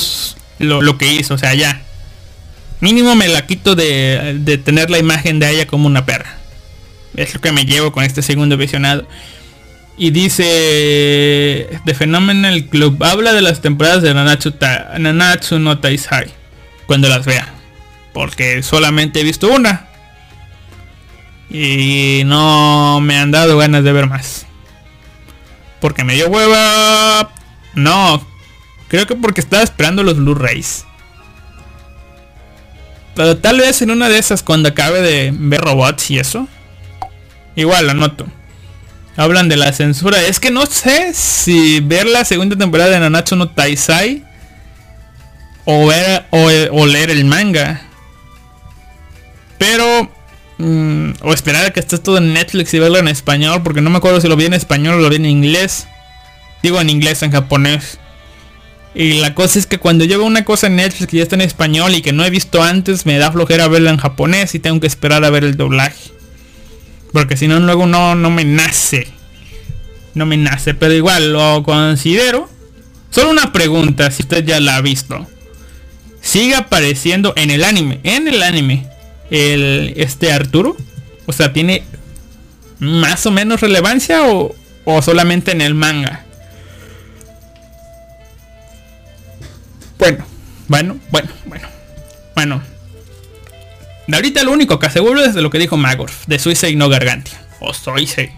lo, 0.58 0.82
lo 0.82 0.98
que 0.98 1.14
hizo. 1.14 1.36
O 1.36 1.38
sea, 1.38 1.54
ya. 1.54 1.84
Mínimo 2.80 3.14
me 3.14 3.28
la 3.28 3.46
quito 3.46 3.76
de, 3.76 4.40
de 4.40 4.58
tener 4.58 4.90
la 4.90 4.98
imagen 4.98 5.38
de 5.38 5.52
ella 5.52 5.68
como 5.68 5.86
una 5.86 6.08
perra. 6.08 6.40
Es 7.16 7.34
lo 7.34 7.42
que 7.42 7.52
me 7.52 7.66
llevo 7.66 7.92
con 7.92 8.04
este 8.04 8.22
segundo 8.22 8.58
visionado. 8.58 9.08
Y 9.98 10.12
dice 10.12 11.70
The 11.86 11.94
Phenomenal 11.94 12.66
Club 12.66 13.02
habla 13.04 13.32
de 13.32 13.42
las 13.42 13.62
temporadas 13.62 14.02
de 14.02 14.14
Nanatsu, 14.14 14.54
Nanatsu 15.00 15.60
no 15.60 15.80
Taisai 15.80 16.28
cuando 16.86 17.08
las 17.08 17.26
vea. 17.26 17.54
Porque 18.14 18.62
solamente 18.64 19.22
he 19.22 19.24
visto 19.24 19.48
una. 19.48 19.88
Y 21.50 22.24
no 22.26 23.00
me 23.02 23.18
han 23.18 23.32
dado 23.32 23.58
ganas 23.58 23.84
de 23.84 23.92
ver 23.94 24.08
más. 24.08 24.46
porque 25.80 26.04
me 26.04 26.16
dio 26.16 26.28
hueva. 26.30 27.32
No, 27.76 28.26
creo 28.88 29.06
que 29.06 29.16
porque 29.16 29.42
estaba 29.42 29.64
esperando 29.64 30.04
los 30.04 30.18
Blu-rays. 30.18 30.86
Pero 33.16 33.38
tal 33.38 33.60
vez 33.60 33.82
en 33.82 33.92
una 33.92 34.10
de 34.10 34.18
esas 34.18 34.44
cuando 34.44 34.70
acabe 34.70 35.02
de 35.02 35.32
ver 35.34 35.62
robots 35.62 36.10
y 36.12 36.20
eso. 36.20 36.48
Igual 37.56 37.88
lo 37.88 37.94
noto. 37.94 38.26
Hablan 39.18 39.48
de 39.48 39.56
la 39.56 39.72
censura. 39.72 40.22
Es 40.22 40.40
que 40.40 40.52
no 40.52 40.66
sé 40.66 41.14
si 41.14 41.80
ver 41.80 42.06
la 42.06 42.26
segunda 42.26 42.58
temporada 42.58 42.92
de 42.92 43.00
Nanatsu 43.00 43.36
no 43.36 43.50
Taisai 43.50 44.24
o, 45.64 45.88
ver, 45.88 46.26
o, 46.32 46.86
leer 46.86 47.10
el 47.10 47.26
manga. 47.26 47.82
Pero... 49.58 50.12
Mm, 50.58 51.12
o 51.22 51.34
esperar 51.34 51.66
a 51.66 51.74
que 51.74 51.82
esté 51.82 51.98
todo 51.98 52.18
en 52.18 52.32
Netflix 52.34 52.74
y 52.74 52.80
verlo 52.80 52.98
en 52.98 53.08
español. 53.08 53.62
Porque 53.64 53.82
no 53.82 53.90
me 53.90 53.98
acuerdo 53.98 54.20
si 54.20 54.28
lo 54.28 54.36
vi 54.36 54.46
en 54.46 54.54
español 54.54 54.96
o 54.96 55.00
lo 55.00 55.10
vi 55.10 55.16
en 55.16 55.26
inglés. 55.26 55.88
Digo 56.62 56.82
en 56.82 56.90
inglés, 56.90 57.24
en 57.24 57.32
japonés. 57.32 58.00
Y 58.94 59.20
la 59.20 59.36
cosa 59.36 59.60
es 59.60 59.68
que 59.68 59.78
cuando 59.78 60.06
yo 60.06 60.18
veo 60.18 60.26
una 60.28 60.46
cosa 60.46 60.68
en 60.68 60.78
Netflix 60.78 61.08
que 61.08 61.18
ya 61.18 61.24
está 61.24 61.36
en 61.36 61.42
español 61.42 61.94
y 61.96 62.02
que 62.02 62.14
no 62.14 62.24
he 62.24 62.30
visto 62.30 62.64
antes, 62.64 63.06
me 63.06 63.18
da 63.18 63.32
flojera 63.32 63.68
verla 63.68 63.92
en 63.92 63.98
japonés 63.98 64.56
y 64.56 64.60
tengo 64.60 64.80
que 64.80 64.88
esperar 64.88 65.26
a 65.26 65.30
ver 65.30 65.44
el 65.44 65.58
doblaje. 65.58 66.15
Porque 67.16 67.38
si 67.38 67.48
no, 67.48 67.62
luego 67.62 67.88
no, 67.88 68.14
no 68.14 68.30
me 68.30 68.44
nace. 68.44 69.08
No 70.16 70.26
me 70.26 70.36
nace, 70.36 70.74
pero 70.74 70.94
igual 70.94 71.32
lo 71.32 71.64
considero. 71.64 72.50
Solo 73.10 73.32
una 73.32 73.54
pregunta, 73.54 74.12
si 74.12 74.24
usted 74.24 74.44
ya 74.44 74.60
la 74.60 74.76
ha 74.76 74.82
visto. 74.82 75.26
Sigue 76.20 76.56
apareciendo 76.56 77.32
en 77.38 77.52
el 77.52 77.64
anime, 77.64 78.02
en 78.04 78.28
el 78.28 78.44
anime, 78.44 78.90
el 79.32 79.94
este 79.96 80.34
Arturo. 80.34 80.76
O 81.26 81.32
sea, 81.32 81.54
tiene 81.54 81.86
más 82.80 83.26
o 83.26 83.32
menos 83.32 83.62
relevancia 83.62 84.28
o, 84.28 84.54
o 84.84 85.02
solamente 85.02 85.54
en 85.54 85.62
el 85.62 85.74
manga. 85.74 86.26
Bueno, 89.98 90.26
bueno, 90.68 90.98
bueno, 91.12 91.30
bueno. 91.46 91.68
Bueno. 92.36 92.75
De 94.08 94.16
ahorita 94.16 94.44
lo 94.44 94.52
único 94.52 94.80
que 94.80 94.88
aseguro 94.88 95.24
es 95.24 95.34
de 95.34 95.42
lo 95.42 95.50
que 95.50 95.58
dijo 95.58 95.78
Magorf, 95.78 96.26
de 96.28 96.40
Suicide 96.40 96.76
no 96.76 96.90
Gargantia. 96.90 97.42
O 97.60 97.74
Suicide. 97.74 98.34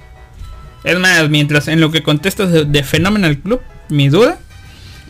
Es 0.83 0.97
más, 0.97 1.29
mientras 1.29 1.67
en 1.67 1.81
lo 1.81 1.91
que 1.91 2.03
contestas 2.03 2.71
de, 2.71 2.83
Phenomenal 2.83 3.37
Club, 3.39 3.61
mi 3.89 4.07
duda, 4.09 4.39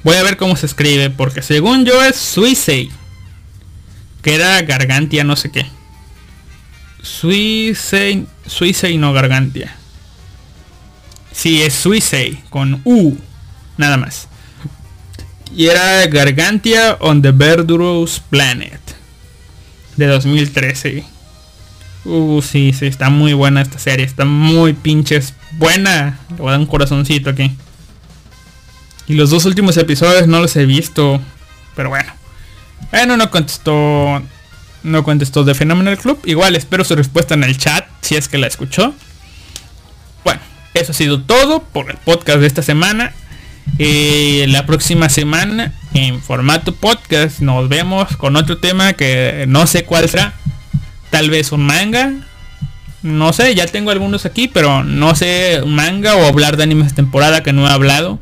voy 0.03 0.15
a 0.15 0.23
ver 0.23 0.37
cómo 0.37 0.55
se 0.55 0.65
escribe, 0.65 1.09
porque 1.09 1.41
según 1.41 1.85
yo 1.85 2.03
es 2.03 2.15
Suicide. 2.15 2.89
Que 4.23 4.35
era 4.35 4.61
Gargantia 4.63 5.23
no 5.23 5.35
sé 5.35 5.51
qué. 5.51 5.65
Suicide, 7.01 8.25
Suicide 8.47 8.97
no 8.97 9.13
Gargantia. 9.13 9.75
Sí, 11.31 11.61
es 11.61 11.75
Suicide, 11.75 12.39
con 12.49 12.81
U, 12.83 13.15
nada 13.77 13.97
más. 13.97 14.27
Y 15.55 15.67
era 15.67 16.05
Gargantia 16.07 16.97
on 16.99 17.21
the 17.21 17.31
Verdurous 17.31 18.19
Planet. 18.19 18.86
De 19.97 20.07
2013. 20.07 21.03
Uh, 22.05 22.41
sí, 22.41 22.71
sí, 22.71 22.85
está 22.85 23.09
muy 23.09 23.33
buena 23.33 23.61
esta 23.61 23.79
serie. 23.79 24.05
Está 24.05 24.25
muy 24.25 24.73
pinches 24.73 25.33
buena. 25.53 26.19
Le 26.29 26.35
voy 26.37 26.47
a 26.47 26.51
dar 26.51 26.59
un 26.59 26.65
corazoncito 26.65 27.29
aquí. 27.31 27.51
Y 29.07 29.15
los 29.15 29.29
dos 29.29 29.45
últimos 29.45 29.75
episodios 29.77 30.27
no 30.27 30.39
los 30.39 30.55
he 30.55 30.65
visto. 30.65 31.19
Pero 31.75 31.89
bueno. 31.89 32.11
Bueno, 32.91 33.17
no 33.17 33.29
contestó. 33.29 34.21
No 34.83 35.03
contestó 35.03 35.43
de 35.43 35.55
Phenomenal 35.55 35.97
Club. 35.97 36.19
Igual 36.25 36.55
espero 36.55 36.83
su 36.83 36.95
respuesta 36.95 37.33
en 37.33 37.43
el 37.43 37.57
chat. 37.57 37.85
Si 38.01 38.15
es 38.15 38.27
que 38.27 38.37
la 38.37 38.47
escuchó. 38.47 38.93
Bueno, 40.23 40.39
eso 40.73 40.91
ha 40.91 40.95
sido 40.95 41.21
todo 41.21 41.63
por 41.63 41.89
el 41.89 41.97
podcast 41.97 42.39
de 42.39 42.47
esta 42.47 42.61
semana. 42.61 43.13
Eh, 43.79 44.45
la 44.47 44.65
próxima 44.65 45.09
semana 45.09 45.73
en 45.97 46.21
formato 46.21 46.75
podcast 46.75 47.39
nos 47.39 47.69
vemos 47.69 48.15
con 48.17 48.35
otro 48.35 48.59
tema 48.59 48.93
que 48.93 49.45
no 49.47 49.65
sé 49.65 49.83
cuál 49.83 50.07
será. 50.07 50.33
Tal 51.09 51.29
vez 51.31 51.51
un 51.51 51.65
manga. 51.65 52.13
No 53.01 53.33
sé, 53.33 53.55
ya 53.55 53.65
tengo 53.65 53.89
algunos 53.89 54.25
aquí, 54.25 54.47
pero 54.47 54.83
no 54.83 55.15
sé 55.15 55.63
manga 55.65 56.15
o 56.15 56.25
hablar 56.25 56.55
de 56.55 56.63
animes 56.63 56.93
temporada 56.93 57.41
que 57.41 57.51
no 57.51 57.67
he 57.67 57.71
hablado. 57.71 58.19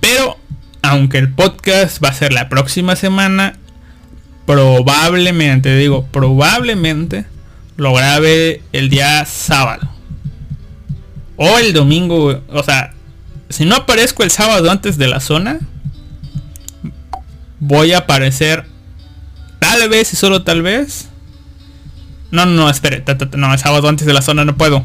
Pero 0.00 0.36
aunque 0.82 1.18
el 1.18 1.32
podcast 1.32 2.04
va 2.04 2.10
a 2.10 2.14
ser 2.14 2.32
la 2.32 2.50
próxima 2.50 2.94
semana, 2.94 3.54
probablemente, 4.44 5.76
digo, 5.76 6.06
probablemente 6.12 7.24
lo 7.76 7.94
grabe 7.94 8.62
el 8.72 8.90
día 8.90 9.24
sábado. 9.24 9.88
O 11.36 11.58
el 11.58 11.72
domingo, 11.72 12.42
o 12.48 12.62
sea, 12.62 12.92
si 13.48 13.64
no 13.64 13.76
aparezco 13.76 14.22
el 14.24 14.30
sábado 14.30 14.70
antes 14.70 14.98
de 14.98 15.06
la 15.06 15.20
zona, 15.20 15.60
voy 17.60 17.92
a 17.92 17.98
aparecer 17.98 18.66
tal 19.58 19.88
vez 19.88 20.12
y 20.12 20.16
solo 20.16 20.42
tal 20.42 20.62
vez. 20.62 21.08
No, 22.30 22.44
no, 22.44 22.68
espere, 22.68 23.04
no, 23.36 23.52
el 23.52 23.58
sábado 23.58 23.88
antes 23.88 24.06
de 24.06 24.12
la 24.12 24.22
zona 24.22 24.44
no 24.44 24.56
puedo. 24.56 24.82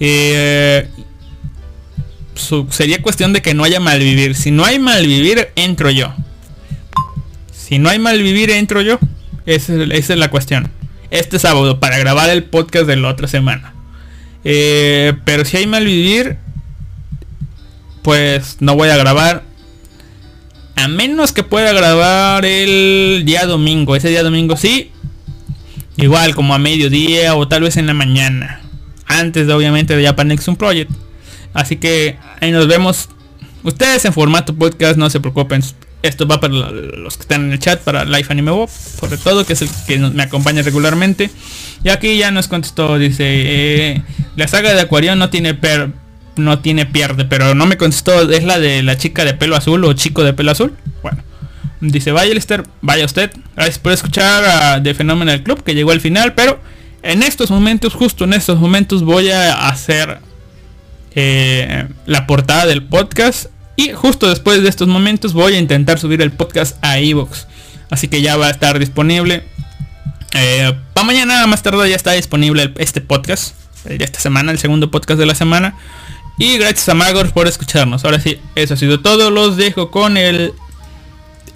Eh, 0.00 0.88
sería 2.70 3.02
cuestión 3.02 3.32
de 3.32 3.42
que 3.42 3.54
no 3.54 3.64
haya 3.64 3.80
malvivir. 3.80 4.34
Si 4.34 4.50
no 4.50 4.64
hay 4.64 4.78
malvivir, 4.78 5.48
entro 5.56 5.90
yo. 5.90 6.14
Si 7.52 7.78
no 7.78 7.90
hay 7.90 7.98
malvivir, 7.98 8.50
entro 8.50 8.80
yo. 8.80 8.98
Esa, 9.44 9.74
es 9.74 10.08
la 10.10 10.30
cuestión. 10.30 10.70
Este 11.10 11.38
sábado 11.38 11.80
para 11.80 11.98
grabar 11.98 12.30
el 12.30 12.44
podcast 12.44 12.86
de 12.86 12.96
la 12.96 13.08
otra 13.08 13.28
semana. 13.28 13.74
Eh, 14.44 15.14
pero 15.24 15.44
si 15.44 15.56
hay 15.56 15.66
malvivir, 15.66 16.36
pues 18.02 18.56
no 18.60 18.76
voy 18.76 18.88
a 18.88 18.96
grabar. 18.96 19.42
A 20.78 20.86
menos 20.86 21.32
que 21.32 21.42
pueda 21.42 21.72
grabar 21.72 22.44
el 22.44 23.24
día 23.26 23.46
domingo. 23.46 23.96
Ese 23.96 24.10
día 24.10 24.22
domingo 24.22 24.56
sí. 24.56 24.92
Igual 25.96 26.36
como 26.36 26.54
a 26.54 26.58
mediodía 26.58 27.34
o 27.34 27.48
tal 27.48 27.62
vez 27.62 27.76
en 27.76 27.88
la 27.88 27.94
mañana. 27.94 28.60
Antes 29.04 29.48
de 29.48 29.52
obviamente 29.52 29.96
de 29.96 30.04
Japan 30.04 30.28
Nexus 30.28 30.56
Project. 30.56 30.92
Así 31.52 31.78
que 31.78 32.16
ahí 32.40 32.52
nos 32.52 32.68
vemos. 32.68 33.08
Ustedes 33.64 34.04
en 34.04 34.12
formato 34.12 34.54
podcast, 34.54 34.96
no 34.96 35.10
se 35.10 35.18
preocupen. 35.18 35.64
Esto 36.02 36.28
va 36.28 36.38
para 36.38 36.54
los 36.54 37.16
que 37.16 37.22
están 37.22 37.46
en 37.46 37.52
el 37.54 37.58
chat, 37.58 37.80
para 37.80 38.04
Life 38.04 38.32
Anime 38.32 38.52
Bob, 38.52 38.70
sobre 38.70 39.18
todo, 39.18 39.44
que 39.44 39.54
es 39.54 39.62
el 39.62 39.70
que 39.88 39.98
me 39.98 40.22
acompaña 40.22 40.62
regularmente. 40.62 41.28
Y 41.82 41.88
aquí 41.88 42.16
ya 42.16 42.30
nos 42.30 42.46
contestó, 42.46 42.98
dice, 42.98 43.24
eh, 43.26 44.02
la 44.36 44.46
saga 44.46 44.72
de 44.72 44.82
Aquarium 44.82 45.18
no 45.18 45.28
tiene 45.28 45.54
per 45.54 45.90
no 46.38 46.60
tiene 46.60 46.86
pierde, 46.86 47.24
pero 47.24 47.54
no 47.54 47.66
me 47.66 47.76
contestó, 47.76 48.30
es 48.30 48.44
la 48.44 48.58
de 48.58 48.82
la 48.82 48.96
chica 48.96 49.24
de 49.24 49.34
pelo 49.34 49.56
azul 49.56 49.84
o 49.84 49.92
chico 49.92 50.24
de 50.24 50.32
pelo 50.32 50.50
azul. 50.50 50.74
Bueno, 51.02 51.22
dice, 51.80 52.12
vaya 52.12 52.34
Lester, 52.34 52.64
vaya 52.80 53.04
usted. 53.04 53.30
Gracias 53.54 53.78
por 53.78 53.92
escuchar 53.92 54.44
a 54.44 54.82
The 54.82 54.94
Phenomenal 54.94 55.42
Club 55.42 55.62
que 55.62 55.74
llegó 55.74 55.90
al 55.90 56.00
final, 56.00 56.34
pero 56.34 56.60
en 57.02 57.22
estos 57.22 57.50
momentos, 57.50 57.94
justo 57.94 58.24
en 58.24 58.32
estos 58.32 58.58
momentos 58.58 59.02
voy 59.02 59.30
a 59.30 59.68
hacer 59.68 60.18
eh, 61.14 61.88
la 62.06 62.26
portada 62.26 62.66
del 62.66 62.82
podcast 62.82 63.46
y 63.76 63.92
justo 63.92 64.28
después 64.28 64.62
de 64.62 64.68
estos 64.68 64.88
momentos 64.88 65.32
voy 65.32 65.54
a 65.54 65.58
intentar 65.58 65.98
subir 65.98 66.20
el 66.20 66.32
podcast 66.32 66.76
a 66.82 66.98
Evox. 66.98 67.46
Así 67.90 68.08
que 68.08 68.20
ya 68.20 68.36
va 68.36 68.48
a 68.48 68.50
estar 68.50 68.78
disponible. 68.78 69.44
Eh, 70.34 70.74
para 70.92 71.06
mañana 71.06 71.46
más 71.46 71.62
tarde 71.62 71.88
ya 71.88 71.96
está 71.96 72.12
disponible 72.12 72.74
este 72.78 73.00
podcast. 73.00 73.54
de 73.84 74.04
esta 74.04 74.20
semana, 74.20 74.52
el 74.52 74.58
segundo 74.58 74.90
podcast 74.90 75.18
de 75.18 75.26
la 75.26 75.34
semana. 75.34 75.76
Y 76.38 76.56
gracias 76.56 76.88
a 76.88 76.94
Magor 76.94 77.32
por 77.32 77.48
escucharnos. 77.48 78.04
Ahora 78.04 78.20
sí, 78.20 78.40
eso 78.54 78.74
ha 78.74 78.76
sido 78.76 79.00
todo. 79.00 79.30
Los 79.30 79.56
dejo 79.56 79.90
con 79.90 80.16
el 80.16 80.54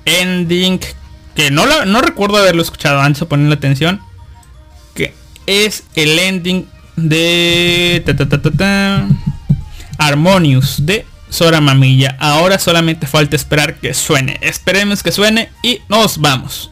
ending. 0.05 0.81
Que 1.37 1.51
no, 1.51 1.85
no 1.87 2.01
recuerdo 2.03 2.37
haberlo 2.37 2.63
escuchado 2.63 3.01
antes 3.01 3.21
de 3.21 3.27
ponerle 3.27 3.55
atención. 3.55 4.01
Que 4.95 5.15
es 5.47 5.85
el 5.95 6.19
ending 6.19 6.69
de... 6.97 8.03
Harmonious 9.99 10.85
de 10.85 11.07
Sora 11.31 11.61
Mamilla. 11.61 12.17
Ahora 12.19 12.59
solamente 12.59 13.07
falta 13.07 13.37
esperar 13.37 13.79
que 13.79 13.95
suene. 13.95 14.39
Esperemos 14.43 15.05
que 15.05 15.13
suene 15.13 15.51
y 15.63 15.79
nos 15.89 16.19
vamos. 16.19 16.72